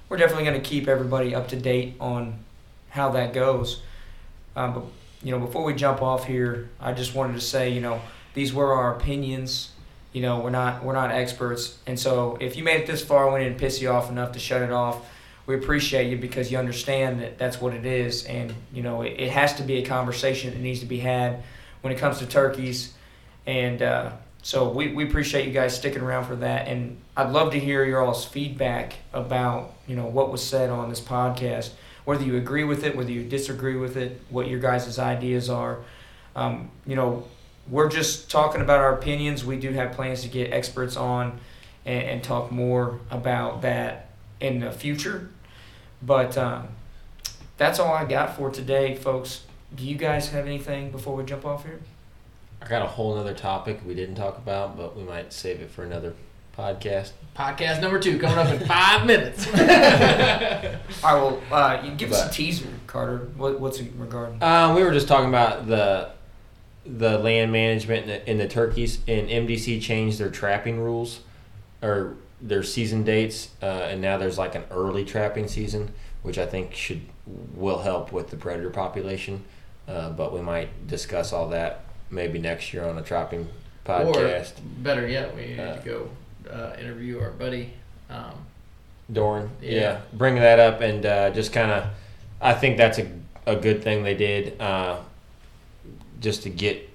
we're 0.09 0.17
definitely 0.17 0.45
going 0.45 0.61
to 0.61 0.67
keep 0.67 0.87
everybody 0.87 1.33
up 1.33 1.47
to 1.49 1.55
date 1.55 1.95
on 1.99 2.39
how 2.89 3.09
that 3.11 3.33
goes. 3.33 3.81
Um, 4.55 4.73
but, 4.73 4.83
you 5.23 5.31
know, 5.31 5.39
before 5.39 5.63
we 5.63 5.73
jump 5.73 6.01
off 6.01 6.25
here, 6.25 6.69
I 6.79 6.93
just 6.93 7.15
wanted 7.15 7.33
to 7.33 7.41
say, 7.41 7.69
you 7.69 7.81
know, 7.81 8.01
these 8.35 8.53
were 8.53 8.73
our 8.73 8.95
opinions. 8.95 9.71
You 10.11 10.21
know, 10.21 10.41
we're 10.41 10.51
not 10.51 10.83
we're 10.83 10.93
not 10.93 11.09
experts, 11.09 11.79
and 11.87 11.99
so 11.99 12.37
if 12.39 12.55
you 12.55 12.63
made 12.63 12.81
it 12.81 12.85
this 12.85 13.03
far, 13.03 13.33
we 13.33 13.39
didn't 13.39 13.57
piss 13.57 13.81
you 13.81 13.89
off 13.89 14.11
enough 14.11 14.33
to 14.33 14.39
shut 14.39 14.61
it 14.61 14.71
off 14.71 15.03
we 15.45 15.55
appreciate 15.55 16.09
you 16.09 16.17
because 16.17 16.51
you 16.51 16.57
understand 16.57 17.19
that 17.21 17.37
that's 17.37 17.59
what 17.59 17.73
it 17.73 17.85
is. 17.85 18.25
And 18.25 18.53
you 18.73 18.83
know 18.83 19.01
it, 19.01 19.15
it 19.19 19.29
has 19.31 19.55
to 19.55 19.63
be 19.63 19.75
a 19.75 19.85
conversation 19.85 20.51
that 20.51 20.59
needs 20.59 20.79
to 20.79 20.85
be 20.85 20.99
had 20.99 21.43
when 21.81 21.93
it 21.93 21.99
comes 21.99 22.19
to 22.19 22.25
turkeys. 22.25 22.93
And 23.45 23.81
uh, 23.81 24.11
so 24.41 24.69
we, 24.69 24.93
we 24.93 25.03
appreciate 25.03 25.45
you 25.45 25.53
guys 25.53 25.75
sticking 25.75 26.01
around 26.01 26.25
for 26.25 26.35
that. 26.37 26.67
And 26.67 26.97
i'd 27.15 27.31
love 27.31 27.51
to 27.51 27.59
hear 27.59 27.83
your 27.85 28.01
all's 28.01 28.25
feedback 28.25 28.95
about 29.13 29.73
you 29.87 29.95
know 29.95 30.05
what 30.05 30.31
was 30.31 30.43
said 30.43 30.69
on 30.69 30.89
this 30.89 30.99
podcast 30.99 31.69
whether 32.05 32.23
you 32.23 32.37
agree 32.37 32.63
with 32.63 32.83
it 32.83 32.95
whether 32.95 33.11
you 33.11 33.23
disagree 33.23 33.75
with 33.75 33.95
it 33.97 34.19
what 34.29 34.47
your 34.47 34.59
guys' 34.59 34.99
ideas 34.99 35.49
are. 35.49 35.79
Um, 36.35 36.71
you 36.85 36.95
know 36.95 37.27
we're 37.69 37.89
just 37.89 38.29
talking 38.29 38.61
about 38.61 38.79
our 38.79 38.93
opinions. 38.93 39.45
We 39.45 39.57
do 39.57 39.71
have 39.71 39.93
plans 39.93 40.23
to 40.23 40.27
get 40.27 40.51
experts 40.51 40.97
on 40.97 41.39
and, 41.85 42.03
and 42.03 42.23
talk 42.23 42.51
more 42.51 42.99
about 43.09 43.61
that 43.61 44.09
in 44.39 44.59
the 44.59 44.71
future. 44.71 45.29
But 46.05 46.37
um, 46.37 46.67
that's 47.57 47.79
all 47.79 47.93
I 47.93 48.05
got 48.05 48.35
for 48.35 48.49
today, 48.49 48.95
folks. 48.95 49.43
Do 49.75 49.83
you 49.85 49.95
guys 49.95 50.29
have 50.29 50.45
anything 50.45 50.91
before 50.91 51.15
we 51.15 51.23
jump 51.23 51.45
off 51.45 51.63
here? 51.63 51.79
I 52.61 52.67
got 52.67 52.81
a 52.81 52.87
whole 52.87 53.17
other 53.17 53.33
topic 53.33 53.81
we 53.85 53.93
didn't 53.93 54.15
talk 54.15 54.37
about, 54.37 54.77
but 54.77 54.95
we 54.95 55.03
might 55.03 55.33
save 55.33 55.59
it 55.61 55.69
for 55.69 55.83
another 55.83 56.13
podcast. 56.57 57.11
Podcast 57.35 57.81
number 57.81 57.99
two 57.99 58.19
coming 58.19 58.37
up 58.37 58.49
in 58.49 58.65
five 58.67 59.05
minutes. 59.05 59.47
All 59.47 59.53
right, 59.53 60.81
well, 61.03 61.41
uh, 61.51 61.79
you 61.81 61.89
can 61.89 61.97
give 61.97 62.11
us 62.11 62.29
a 62.29 62.31
teaser, 62.31 62.67
Carter. 62.87 63.29
What, 63.35 63.59
what's 63.59 63.79
it 63.79 63.91
regarding? 63.97 64.41
Uh, 64.41 64.73
we 64.75 64.83
were 64.83 64.91
just 64.91 65.07
talking 65.07 65.29
about 65.29 65.67
the 65.67 66.11
the 66.85 67.17
land 67.17 67.49
management 67.49 68.03
in 68.03 68.09
the, 68.09 68.29
in 68.31 68.37
the 68.37 68.47
turkeys, 68.47 68.99
and 69.07 69.29
MDC 69.29 69.81
changed 69.81 70.19
their 70.19 70.29
trapping 70.29 70.79
rules 70.81 71.21
or 71.81 72.17
their 72.43 72.61
season 72.61 73.03
dates, 73.03 73.49
uh, 73.61 73.65
and 73.89 74.01
now 74.01 74.17
there's 74.17 74.37
like 74.37 74.53
an 74.53 74.63
early 74.69 75.05
trapping 75.05 75.47
season, 75.47 75.91
which 76.21 76.37
I 76.37 76.45
think 76.45 76.73
should 76.75 77.01
will 77.55 77.79
help 77.79 78.11
with 78.11 78.29
the 78.29 78.35
predator 78.35 78.69
population. 78.69 79.43
Uh, 79.87 80.09
but 80.09 80.33
we 80.33 80.41
might 80.41 80.87
discuss 80.87 81.33
all 81.33 81.49
that 81.49 81.85
maybe 82.09 82.39
next 82.39 82.73
year 82.73 82.85
on 82.85 82.97
a 82.97 83.01
trapping 83.01 83.47
podcast. 83.85 84.51
Or 84.51 84.61
better 84.79 85.07
yet, 85.07 85.35
we 85.35 85.47
need 85.47 85.59
Uh, 85.59 85.75
to 85.77 85.81
go 85.85 86.09
uh, 86.51 86.75
interview 86.79 87.19
our 87.19 87.31
buddy. 87.31 87.73
Um, 88.09 88.33
Doran. 89.11 89.49
Yeah. 89.61 89.71
Yeah. 89.71 90.01
Bring 90.13 90.35
that 90.35 90.59
up 90.59 90.81
and 90.81 91.05
uh, 91.05 91.29
just 91.31 91.51
kind 91.51 91.71
of, 91.71 91.87
I 92.41 92.53
think 92.53 92.77
that's 92.77 92.99
a, 92.99 93.07
a 93.45 93.55
good 93.55 93.83
thing 93.83 94.03
they 94.03 94.15
did 94.15 94.59
uh, 94.61 94.99
just 96.21 96.43
to 96.43 96.49
get, 96.49 96.89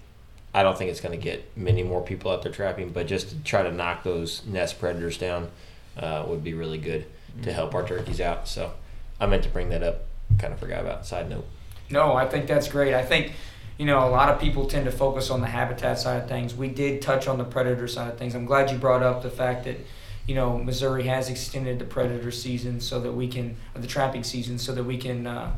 I 0.55 0.63
don't 0.63 0.77
think 0.77 0.91
it's 0.91 1.01
going 1.01 1.19
to 1.19 1.23
get 1.23 1.57
many 1.57 1.83
more 1.83 2.03
people 2.03 2.31
out 2.31 2.43
there 2.43 2.53
trapping, 2.53 2.91
but 2.91 3.07
just 3.07 3.31
to 3.31 3.37
try 3.45 3.63
to 3.63 3.73
knock 3.73 4.03
those 4.03 4.45
nest 4.47 4.81
predators 4.81 5.19
down 5.19 5.51
uh, 5.97 6.25
would 6.27 6.43
be 6.43 6.55
really 6.55 6.79
good 6.79 7.07
to 7.43 7.53
help 7.53 7.75
our 7.75 7.87
turkeys 7.87 8.21
out. 8.21 8.49
So 8.49 8.73
I 9.21 9.27
meant 9.27 9.43
to 9.45 9.51
bring 9.51 9.69
that 9.71 9.83
up. 9.83 10.05
Kind 10.39 10.53
of 10.53 10.59
forgot 10.59 10.81
about. 10.81 11.07
Side 11.07 11.29
note. 11.29 11.47
No, 11.91 12.15
I 12.15 12.27
think 12.27 12.47
that's 12.47 12.69
great. 12.69 12.95
I 12.95 13.05
think, 13.05 13.33
you 13.77 13.87
know, 13.87 14.07
a 14.07 14.11
lot 14.11 14.31
of 14.31 14.41
people 14.41 14.67
tend 14.67 14.85
to 14.87 14.93
focus 14.93 15.31
on 15.31 15.41
the 15.41 15.47
habitat 15.47 15.99
side 15.99 16.23
of 16.23 16.29
things. 16.29 16.55
We 16.55 16.69
did 16.69 17.03
touch 17.03 17.29
on 17.29 17.39
the 17.39 17.45
predator 17.45 17.89
side 17.89 18.13
of 18.13 18.19
things. 18.19 18.35
I'm 18.35 18.45
glad 18.45 18.71
you 18.71 18.79
brought 18.79 19.03
up 19.03 19.23
the 19.23 19.31
fact 19.31 19.65
that, 19.65 19.77
you 20.27 20.35
know, 20.35 20.59
Missouri 20.59 21.05
has 21.05 21.31
extended 21.31 21.79
the 21.79 21.85
predator 21.85 22.31
season 22.31 22.81
so 22.81 23.01
that 23.01 23.13
we 23.13 23.29
can, 23.29 23.57
the 23.75 23.87
trapping 23.87 24.25
season, 24.25 24.59
so 24.59 24.75
that 24.75 24.85
we 24.85 24.99
can, 24.99 25.27
uh, 25.27 25.53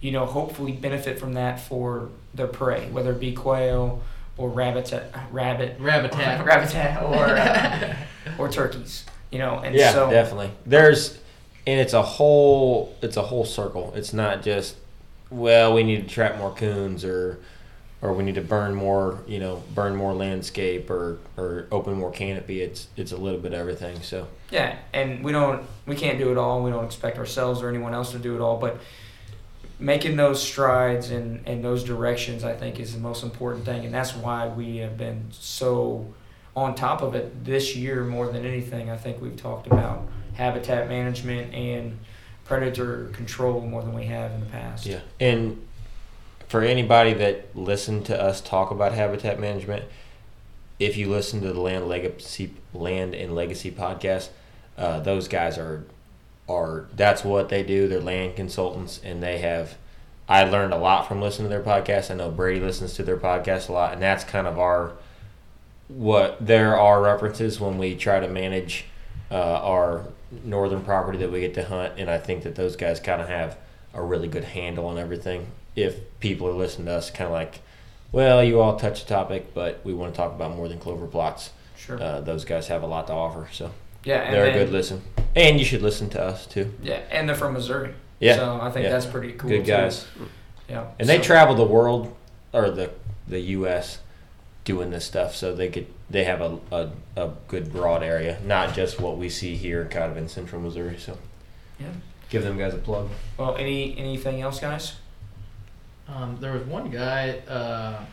you 0.00 0.12
know, 0.12 0.26
hopefully 0.26 0.72
benefit 0.72 1.18
from 1.18 1.32
that 1.32 1.60
for 1.60 2.10
their 2.34 2.46
prey, 2.46 2.88
whether 2.90 3.12
it 3.12 3.20
be 3.20 3.32
quail 3.32 4.02
or 4.36 4.48
rabbit, 4.48 4.92
rabbit, 5.30 5.78
Rabbitat. 5.78 6.44
rabbitat, 6.44 7.02
or 7.02 7.24
uh, 7.24 7.96
or 8.38 8.48
turkeys. 8.48 9.04
You 9.30 9.38
know, 9.38 9.58
and 9.58 9.74
yeah, 9.74 9.92
so 9.92 10.10
definitely. 10.10 10.50
There's, 10.64 11.18
and 11.66 11.80
it's 11.80 11.92
a 11.92 12.02
whole, 12.02 12.96
it's 13.02 13.16
a 13.16 13.22
whole 13.22 13.44
circle. 13.44 13.92
It's 13.96 14.12
not 14.12 14.42
just, 14.42 14.76
well, 15.30 15.74
we 15.74 15.82
need 15.82 16.08
to 16.08 16.14
trap 16.14 16.38
more 16.38 16.52
coons 16.52 17.04
or, 17.04 17.40
or 18.00 18.12
we 18.12 18.22
need 18.22 18.36
to 18.36 18.42
burn 18.42 18.74
more, 18.74 19.24
you 19.26 19.40
know, 19.40 19.62
burn 19.74 19.96
more 19.96 20.12
landscape 20.12 20.90
or 20.90 21.18
or 21.36 21.66
open 21.72 21.94
more 21.94 22.10
canopy. 22.10 22.60
It's 22.60 22.88
it's 22.96 23.12
a 23.12 23.16
little 23.16 23.40
bit 23.40 23.54
of 23.54 23.58
everything. 23.58 24.02
So 24.02 24.28
Yeah, 24.50 24.76
and 24.92 25.24
we 25.24 25.32
don't 25.32 25.64
we 25.86 25.96
can't 25.96 26.18
do 26.18 26.30
it 26.30 26.36
all. 26.36 26.62
We 26.62 26.70
don't 26.70 26.84
expect 26.84 27.18
ourselves 27.18 27.62
or 27.62 27.68
anyone 27.68 27.94
else 27.94 28.12
to 28.12 28.18
do 28.18 28.34
it 28.34 28.40
all, 28.40 28.58
but 28.58 28.78
making 29.78 30.16
those 30.16 30.42
strides 30.42 31.10
in 31.10 31.42
in 31.46 31.62
those 31.62 31.84
directions 31.84 32.44
I 32.44 32.54
think 32.54 32.78
is 32.78 32.92
the 32.92 33.00
most 33.00 33.22
important 33.22 33.64
thing 33.64 33.84
and 33.84 33.92
that's 33.92 34.14
why 34.14 34.48
we 34.48 34.78
have 34.78 34.96
been 34.96 35.26
so 35.30 36.14
on 36.56 36.74
top 36.74 37.02
of 37.02 37.14
it 37.14 37.44
this 37.44 37.74
year 37.74 38.04
more 38.04 38.28
than 38.28 38.44
anything. 38.44 38.90
I 38.90 38.96
think 38.96 39.20
we've 39.20 39.36
talked 39.36 39.66
about 39.66 40.06
habitat 40.34 40.88
management 40.88 41.52
and 41.52 41.98
predator 42.44 43.06
control 43.12 43.60
more 43.60 43.82
than 43.82 43.94
we 43.94 44.04
have 44.04 44.32
in 44.32 44.40
the 44.40 44.46
past. 44.46 44.86
yeah, 44.86 45.00
and 45.18 45.60
for 46.48 46.62
anybody 46.62 47.14
that 47.14 47.56
listened 47.56 48.06
to 48.06 48.20
us 48.20 48.40
talk 48.40 48.70
about 48.70 48.92
habitat 48.92 49.40
management, 49.40 49.84
if 50.78 50.96
you 50.96 51.08
listen 51.08 51.40
to 51.40 51.52
the 51.52 51.60
land 51.60 51.88
legacy 51.88 52.52
land 52.72 53.14
and 53.14 53.34
legacy 53.34 53.70
podcast, 53.70 54.28
uh, 54.76 55.00
those 55.00 55.26
guys 55.26 55.58
are 55.58 55.84
are 56.48 56.86
that's 56.94 57.24
what 57.24 57.48
they 57.48 57.62
do. 57.62 57.88
They're 57.88 58.00
land 58.00 58.36
consultants, 58.36 59.00
and 59.02 59.22
they 59.22 59.38
have. 59.38 59.76
I 60.28 60.44
learned 60.44 60.72
a 60.72 60.78
lot 60.78 61.06
from 61.06 61.20
listening 61.20 61.50
to 61.50 61.54
their 61.54 61.62
podcast. 61.62 62.10
I 62.10 62.14
know 62.14 62.30
Brady 62.30 62.60
listens 62.60 62.94
to 62.94 63.02
their 63.02 63.18
podcast 63.18 63.68
a 63.68 63.72
lot, 63.72 63.92
and 63.92 64.02
that's 64.02 64.24
kind 64.24 64.46
of 64.46 64.58
our 64.58 64.92
what 65.88 66.44
there 66.44 66.78
are 66.78 67.02
references 67.02 67.60
when 67.60 67.76
we 67.78 67.94
try 67.94 68.20
to 68.20 68.28
manage 68.28 68.86
uh, 69.30 69.34
our 69.34 70.06
northern 70.42 70.82
property 70.82 71.18
that 71.18 71.30
we 71.30 71.40
get 71.40 71.54
to 71.54 71.64
hunt, 71.64 71.94
and 71.98 72.10
I 72.10 72.18
think 72.18 72.42
that 72.44 72.54
those 72.54 72.76
guys 72.76 73.00
kind 73.00 73.20
of 73.20 73.28
have 73.28 73.56
a 73.92 74.02
really 74.02 74.28
good 74.28 74.44
handle 74.44 74.86
on 74.86 74.98
everything. 74.98 75.46
If 75.76 76.18
people 76.20 76.48
are 76.48 76.52
listening 76.52 76.86
to 76.86 76.92
us, 76.92 77.10
kind 77.10 77.26
of 77.26 77.32
like, 77.32 77.60
well, 78.12 78.42
you 78.42 78.60
all 78.60 78.76
touch 78.76 79.04
the 79.04 79.08
topic, 79.08 79.54
but 79.54 79.80
we 79.84 79.92
want 79.92 80.14
to 80.14 80.16
talk 80.16 80.32
about 80.32 80.56
more 80.56 80.68
than 80.68 80.78
clover 80.78 81.06
plots. 81.06 81.50
Sure. 81.76 82.00
Uh, 82.00 82.20
those 82.20 82.44
guys 82.44 82.68
have 82.68 82.82
a 82.82 82.86
lot 82.86 83.06
to 83.08 83.12
offer, 83.12 83.48
so 83.52 83.70
yeah, 84.04 84.22
and 84.22 84.34
they're 84.34 84.46
a 84.46 84.52
good 84.52 84.70
listen, 84.70 85.02
and 85.34 85.58
you 85.58 85.64
should 85.64 85.82
listen 85.82 86.08
to 86.10 86.22
us 86.22 86.46
too. 86.46 86.72
Yeah, 86.82 87.00
and 87.10 87.28
they're 87.28 87.36
from 87.36 87.52
Missouri. 87.54 87.94
Yeah, 88.20 88.36
So 88.36 88.58
I 88.62 88.70
think 88.70 88.84
yeah. 88.84 88.90
that's 88.90 89.06
pretty 89.06 89.32
cool. 89.32 89.50
Good 89.50 89.64
too. 89.64 89.70
guys. 89.72 90.06
Yeah. 90.68 90.86
And 90.98 91.08
they 91.08 91.18
travel 91.18 91.54
the 91.54 91.64
world 91.64 92.14
or 92.52 92.70
the 92.70 92.90
the 93.28 93.40
U.S. 93.40 93.98
doing 94.64 94.90
this 94.90 95.04
stuff, 95.04 95.34
so 95.34 95.54
they 95.54 95.68
could 95.68 95.86
they 96.08 96.24
have 96.24 96.40
a, 96.40 96.58
a, 96.70 96.90
a 97.16 97.30
good 97.48 97.72
broad 97.72 98.02
area, 98.02 98.38
not 98.44 98.74
just 98.74 99.00
what 99.00 99.18
we 99.18 99.28
see 99.28 99.56
here, 99.56 99.86
kind 99.86 100.10
of 100.10 100.16
in 100.16 100.28
central 100.28 100.60
Missouri. 100.62 100.96
So 100.98 101.18
Yeah. 101.80 101.86
give 102.30 102.42
them 102.44 102.56
guys 102.56 102.72
a 102.74 102.78
plug. 102.78 103.08
Well, 103.36 103.56
any 103.56 103.96
anything 103.98 104.40
else, 104.40 104.60
guys? 104.60 104.94
Um, 106.08 106.36
there 106.40 106.52
was 106.52 106.62
one 106.64 106.90
guy. 106.90 107.30
Uh, 107.48 108.04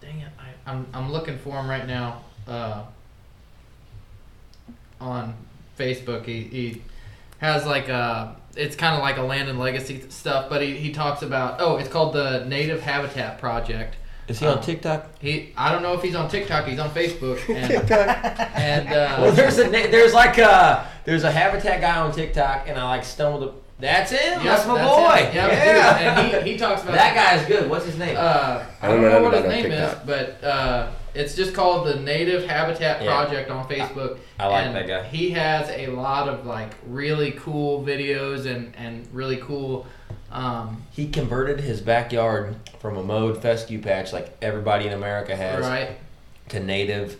dang 0.00 0.20
it! 0.20 0.28
I, 0.38 0.70
I'm 0.70 0.86
I'm 0.94 1.10
looking 1.12 1.38
for 1.38 1.58
him 1.58 1.68
right 1.68 1.86
now. 1.86 2.22
Uh, 2.46 2.84
on 5.00 5.34
Facebook, 5.78 6.24
he, 6.24 6.42
he 6.42 6.82
has 7.38 7.66
like 7.66 7.88
a. 7.88 8.36
It's 8.56 8.74
kind 8.74 8.96
of 8.96 9.02
like 9.02 9.18
a 9.18 9.22
land 9.22 9.48
and 9.48 9.58
legacy 9.58 10.04
stuff, 10.08 10.48
but 10.48 10.60
he, 10.62 10.76
he 10.76 10.92
talks 10.92 11.22
about. 11.22 11.60
Oh, 11.60 11.76
it's 11.76 11.88
called 11.88 12.12
the 12.14 12.44
Native 12.46 12.80
Habitat 12.82 13.38
Project. 13.38 13.96
Is 14.26 14.40
he 14.40 14.46
Um, 14.46 14.58
on 14.58 14.62
TikTok? 14.64 15.06
He 15.20 15.52
I 15.56 15.70
don't 15.72 15.82
know 15.82 15.94
if 15.94 16.02
he's 16.02 16.14
on 16.14 16.28
TikTok. 16.28 16.66
He's 16.66 16.78
on 16.78 16.90
Facebook. 16.90 17.38
And, 17.48 17.90
and 17.90 18.88
uh, 18.88 19.18
Well, 19.22 19.32
there's 19.32 19.58
a 19.58 19.68
there's 19.70 20.12
like 20.12 20.38
a 20.38 20.86
there's 21.04 21.24
a 21.24 21.30
habitat 21.30 21.80
guy 21.80 21.96
on 21.98 22.12
TikTok, 22.12 22.68
and 22.68 22.76
I 22.78 22.84
like 22.84 23.04
stumbled. 23.04 23.44
up- 23.44 23.54
That's 23.78 24.10
him. 24.10 24.18
Yep, 24.34 24.42
that's 24.42 24.66
my 24.66 24.78
him. 24.80 24.86
boy. 24.86 25.30
Yep, 25.32 25.34
yeah. 25.34 26.16
dude, 26.26 26.34
and 26.34 26.44
he, 26.46 26.52
he 26.52 26.58
talks 26.58 26.82
about 26.82 26.94
that 26.96 27.14
guy's 27.14 27.46
good. 27.46 27.70
What's 27.70 27.86
his 27.86 27.96
name? 27.96 28.16
Uh, 28.18 28.64
I 28.82 28.86
I 28.86 28.88
don't 28.90 29.00
don't 29.02 29.10
know 29.12 29.18
know 29.18 29.24
what 29.24 29.34
his 29.34 29.44
name 29.44 29.66
about 29.66 29.92
is, 29.92 29.98
but 30.04 30.44
uh, 30.44 30.90
it's 31.14 31.34
just 31.36 31.54
called 31.54 31.86
the 31.86 32.00
Native 32.00 32.44
Habitat 32.44 33.00
Yeah. 33.02 33.06
Project 33.14 33.50
on 33.50 33.66
Facebook. 33.68 34.16
I 34.16 34.18
like 34.46 34.66
and 34.66 34.76
that 34.76 34.86
guy. 34.86 35.04
He 35.04 35.30
has 35.30 35.68
a 35.70 35.88
lot 35.88 36.28
of 36.28 36.46
like 36.46 36.72
really 36.86 37.32
cool 37.32 37.84
videos 37.84 38.46
and 38.46 38.74
and 38.76 39.06
really 39.12 39.38
cool. 39.38 39.86
Um, 40.30 40.82
he 40.92 41.08
converted 41.08 41.60
his 41.60 41.80
backyard 41.80 42.54
from 42.80 42.96
a 42.96 43.02
mowed 43.02 43.42
fescue 43.42 43.80
patch 43.80 44.12
like 44.12 44.36
everybody 44.42 44.86
in 44.86 44.92
America 44.92 45.34
has 45.34 45.64
right. 45.64 45.96
to 46.50 46.60
native 46.60 47.18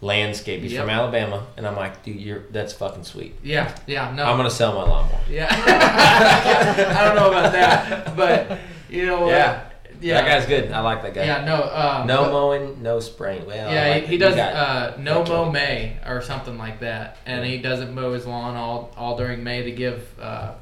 landscape. 0.00 0.62
He's 0.62 0.72
Yep. 0.72 0.82
from 0.82 0.90
Alabama, 0.90 1.46
and 1.56 1.66
I'm 1.66 1.76
like, 1.76 2.02
dude, 2.02 2.16
you're 2.20 2.44
that's 2.50 2.72
fucking 2.72 3.04
sweet. 3.04 3.34
Yeah. 3.42 3.74
Yeah. 3.86 4.12
No. 4.14 4.24
I'm 4.24 4.36
gonna 4.36 4.50
sell 4.50 4.74
my 4.74 4.82
lawnmower. 4.82 5.20
yeah. 5.30 5.48
I 6.96 7.04
don't 7.04 7.16
know 7.16 7.28
about 7.28 7.52
that, 7.52 8.16
but 8.16 8.58
you 8.88 9.06
know 9.06 9.22
what? 9.22 9.30
Yeah. 9.30 9.62
Yeah. 10.00 10.20
That 10.20 10.26
guy's 10.28 10.46
good. 10.46 10.72
I 10.72 10.80
like 10.80 11.02
that 11.02 11.14
guy. 11.14 11.24
Yeah. 11.24 11.44
No. 11.44 11.62
Um, 11.64 12.06
No 12.06 12.24
but- 12.24 12.32
mowing, 12.32 12.82
no 12.82 13.00
spraying. 13.00 13.46
Well, 13.46 13.72
Yeah, 13.72 13.88
like 13.90 14.02
he, 14.04 14.08
he 14.10 14.18
does 14.18 14.36
uh, 14.36 14.96
no 14.98 15.24
mow 15.24 15.50
May 15.50 15.96
or 16.06 16.22
something 16.22 16.56
like 16.58 16.80
that, 16.80 17.16
and 17.26 17.44
he 17.44 17.58
doesn't 17.58 17.94
mow 17.94 18.12
his 18.12 18.26
lawn 18.26 18.56
all 18.56 18.92
all 18.96 19.16
during 19.16 19.42
May 19.44 19.62
to 19.62 19.70
give 19.72 20.08
uh, 20.20 20.52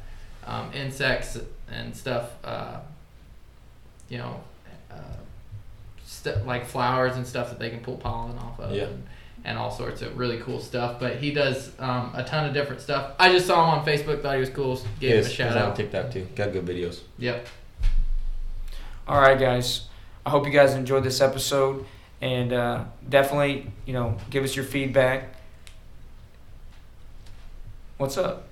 um, 0.47 0.71
insects 0.75 1.39
and 1.71 1.97
stuff, 1.97 2.31
uh, 2.45 2.79
you 4.09 4.19
know, 4.19 4.41
uh, 4.91 4.95
st- 6.05 6.47
like 6.47 6.67
flowers 6.67 7.17
and 7.17 7.27
stuff 7.27 7.49
that 7.51 7.59
they 7.59 7.71
can 7.71 7.81
pull 7.81 7.97
pollen 7.97 8.37
off 8.39 8.61
of. 8.61 8.73
Yeah. 8.75 8.85
And, 8.85 9.07
and 9.47 9.59
all 9.59 9.71
sorts 9.71 10.01
of 10.01 10.17
really 10.19 10.39
cool 10.39 10.59
stuff, 10.59 10.99
but 10.99 11.17
he 11.17 11.31
does 11.31 11.71
um, 11.79 12.13
a 12.15 12.25
ton 12.25 12.47
of 12.47 12.55
different 12.55 12.81
stuff. 12.81 13.13
I 13.19 13.31
just 13.31 13.47
saw 13.47 13.63
him 13.75 13.79
on 13.81 13.85
Facebook, 13.87 14.23
thought 14.23 14.35
he 14.37 14.41
was 14.41 14.49
cool, 14.49 14.81
gave 15.01 15.19
him 15.19 15.25
a 15.27 15.29
shout 15.29 15.49
he's 15.53 15.57
on 15.61 15.69
out. 15.69 15.77
TikTok 15.77 16.11
too. 16.13 16.27
Got 16.35 16.55
good 16.55 16.65
videos. 16.65 17.01
Yep. 17.19 17.47
All 19.07 19.21
right, 19.21 19.39
guys. 19.39 19.83
I 20.25 20.31
hope 20.31 20.47
you 20.47 20.53
guys 20.53 20.75
enjoyed 20.75 21.05
this 21.05 21.21
episode, 21.21 21.85
and 22.21 22.53
uh, 22.53 22.85
definitely, 23.09 23.71
you 23.85 23.93
know, 23.93 24.17
give 24.31 24.43
us 24.45 24.57
your 24.57 24.65
feedback. 24.65 25.35
What's 27.99 28.17
up? 28.17 28.49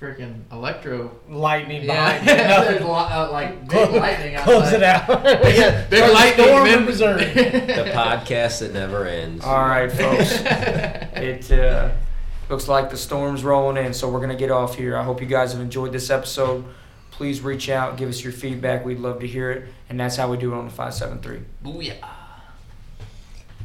Freaking 0.00 0.40
electro. 0.52 1.10
Lightning 1.30 1.84
Yeah, 1.84 2.18
behind 2.18 2.28
it. 2.28 2.68
there's 2.68 2.82
a 2.82 2.86
lot, 2.86 3.10
uh, 3.10 3.32
like 3.32 3.66
big 3.68 3.90
lightning 3.94 4.34
outside. 4.34 4.44
Close 4.44 4.72
it 4.72 4.82
out. 4.82 5.08
yeah, 5.54 5.86
Big 5.90 6.00
Like 6.02 6.10
a 6.10 6.12
lightning, 6.12 6.46
storm 6.46 6.64
man. 6.64 6.78
in 6.80 6.84
Missouri. 6.84 7.24
The 7.32 7.90
podcast 7.94 8.60
that 8.60 8.74
never 8.74 9.06
ends. 9.06 9.42
All 9.44 9.56
right, 9.66 9.90
folks. 9.90 10.40
it 10.42 11.50
uh, 11.52 11.90
looks 12.50 12.68
like 12.68 12.90
the 12.90 12.96
storm's 12.98 13.42
rolling 13.44 13.82
in, 13.82 13.94
so 13.94 14.10
we're 14.10 14.20
gonna 14.20 14.36
get 14.36 14.50
off 14.50 14.74
here. 14.76 14.94
I 14.96 15.02
hope 15.04 15.22
you 15.22 15.26
guys 15.26 15.52
have 15.52 15.62
enjoyed 15.62 15.92
this 15.92 16.10
episode. 16.10 16.64
Please 17.16 17.40
reach 17.42 17.68
out, 17.68 17.96
give 17.96 18.08
us 18.08 18.24
your 18.24 18.32
feedback. 18.32 18.84
We'd 18.84 18.98
love 18.98 19.20
to 19.20 19.26
hear 19.26 19.52
it, 19.52 19.68
and 19.88 20.00
that's 20.00 20.16
how 20.16 20.28
we 20.28 20.36
do 20.36 20.52
it 20.52 20.56
on 20.56 20.64
the 20.64 20.70
five 20.72 20.94
seven 20.94 21.20
three. 21.20 21.42
Booyah. 21.64 21.94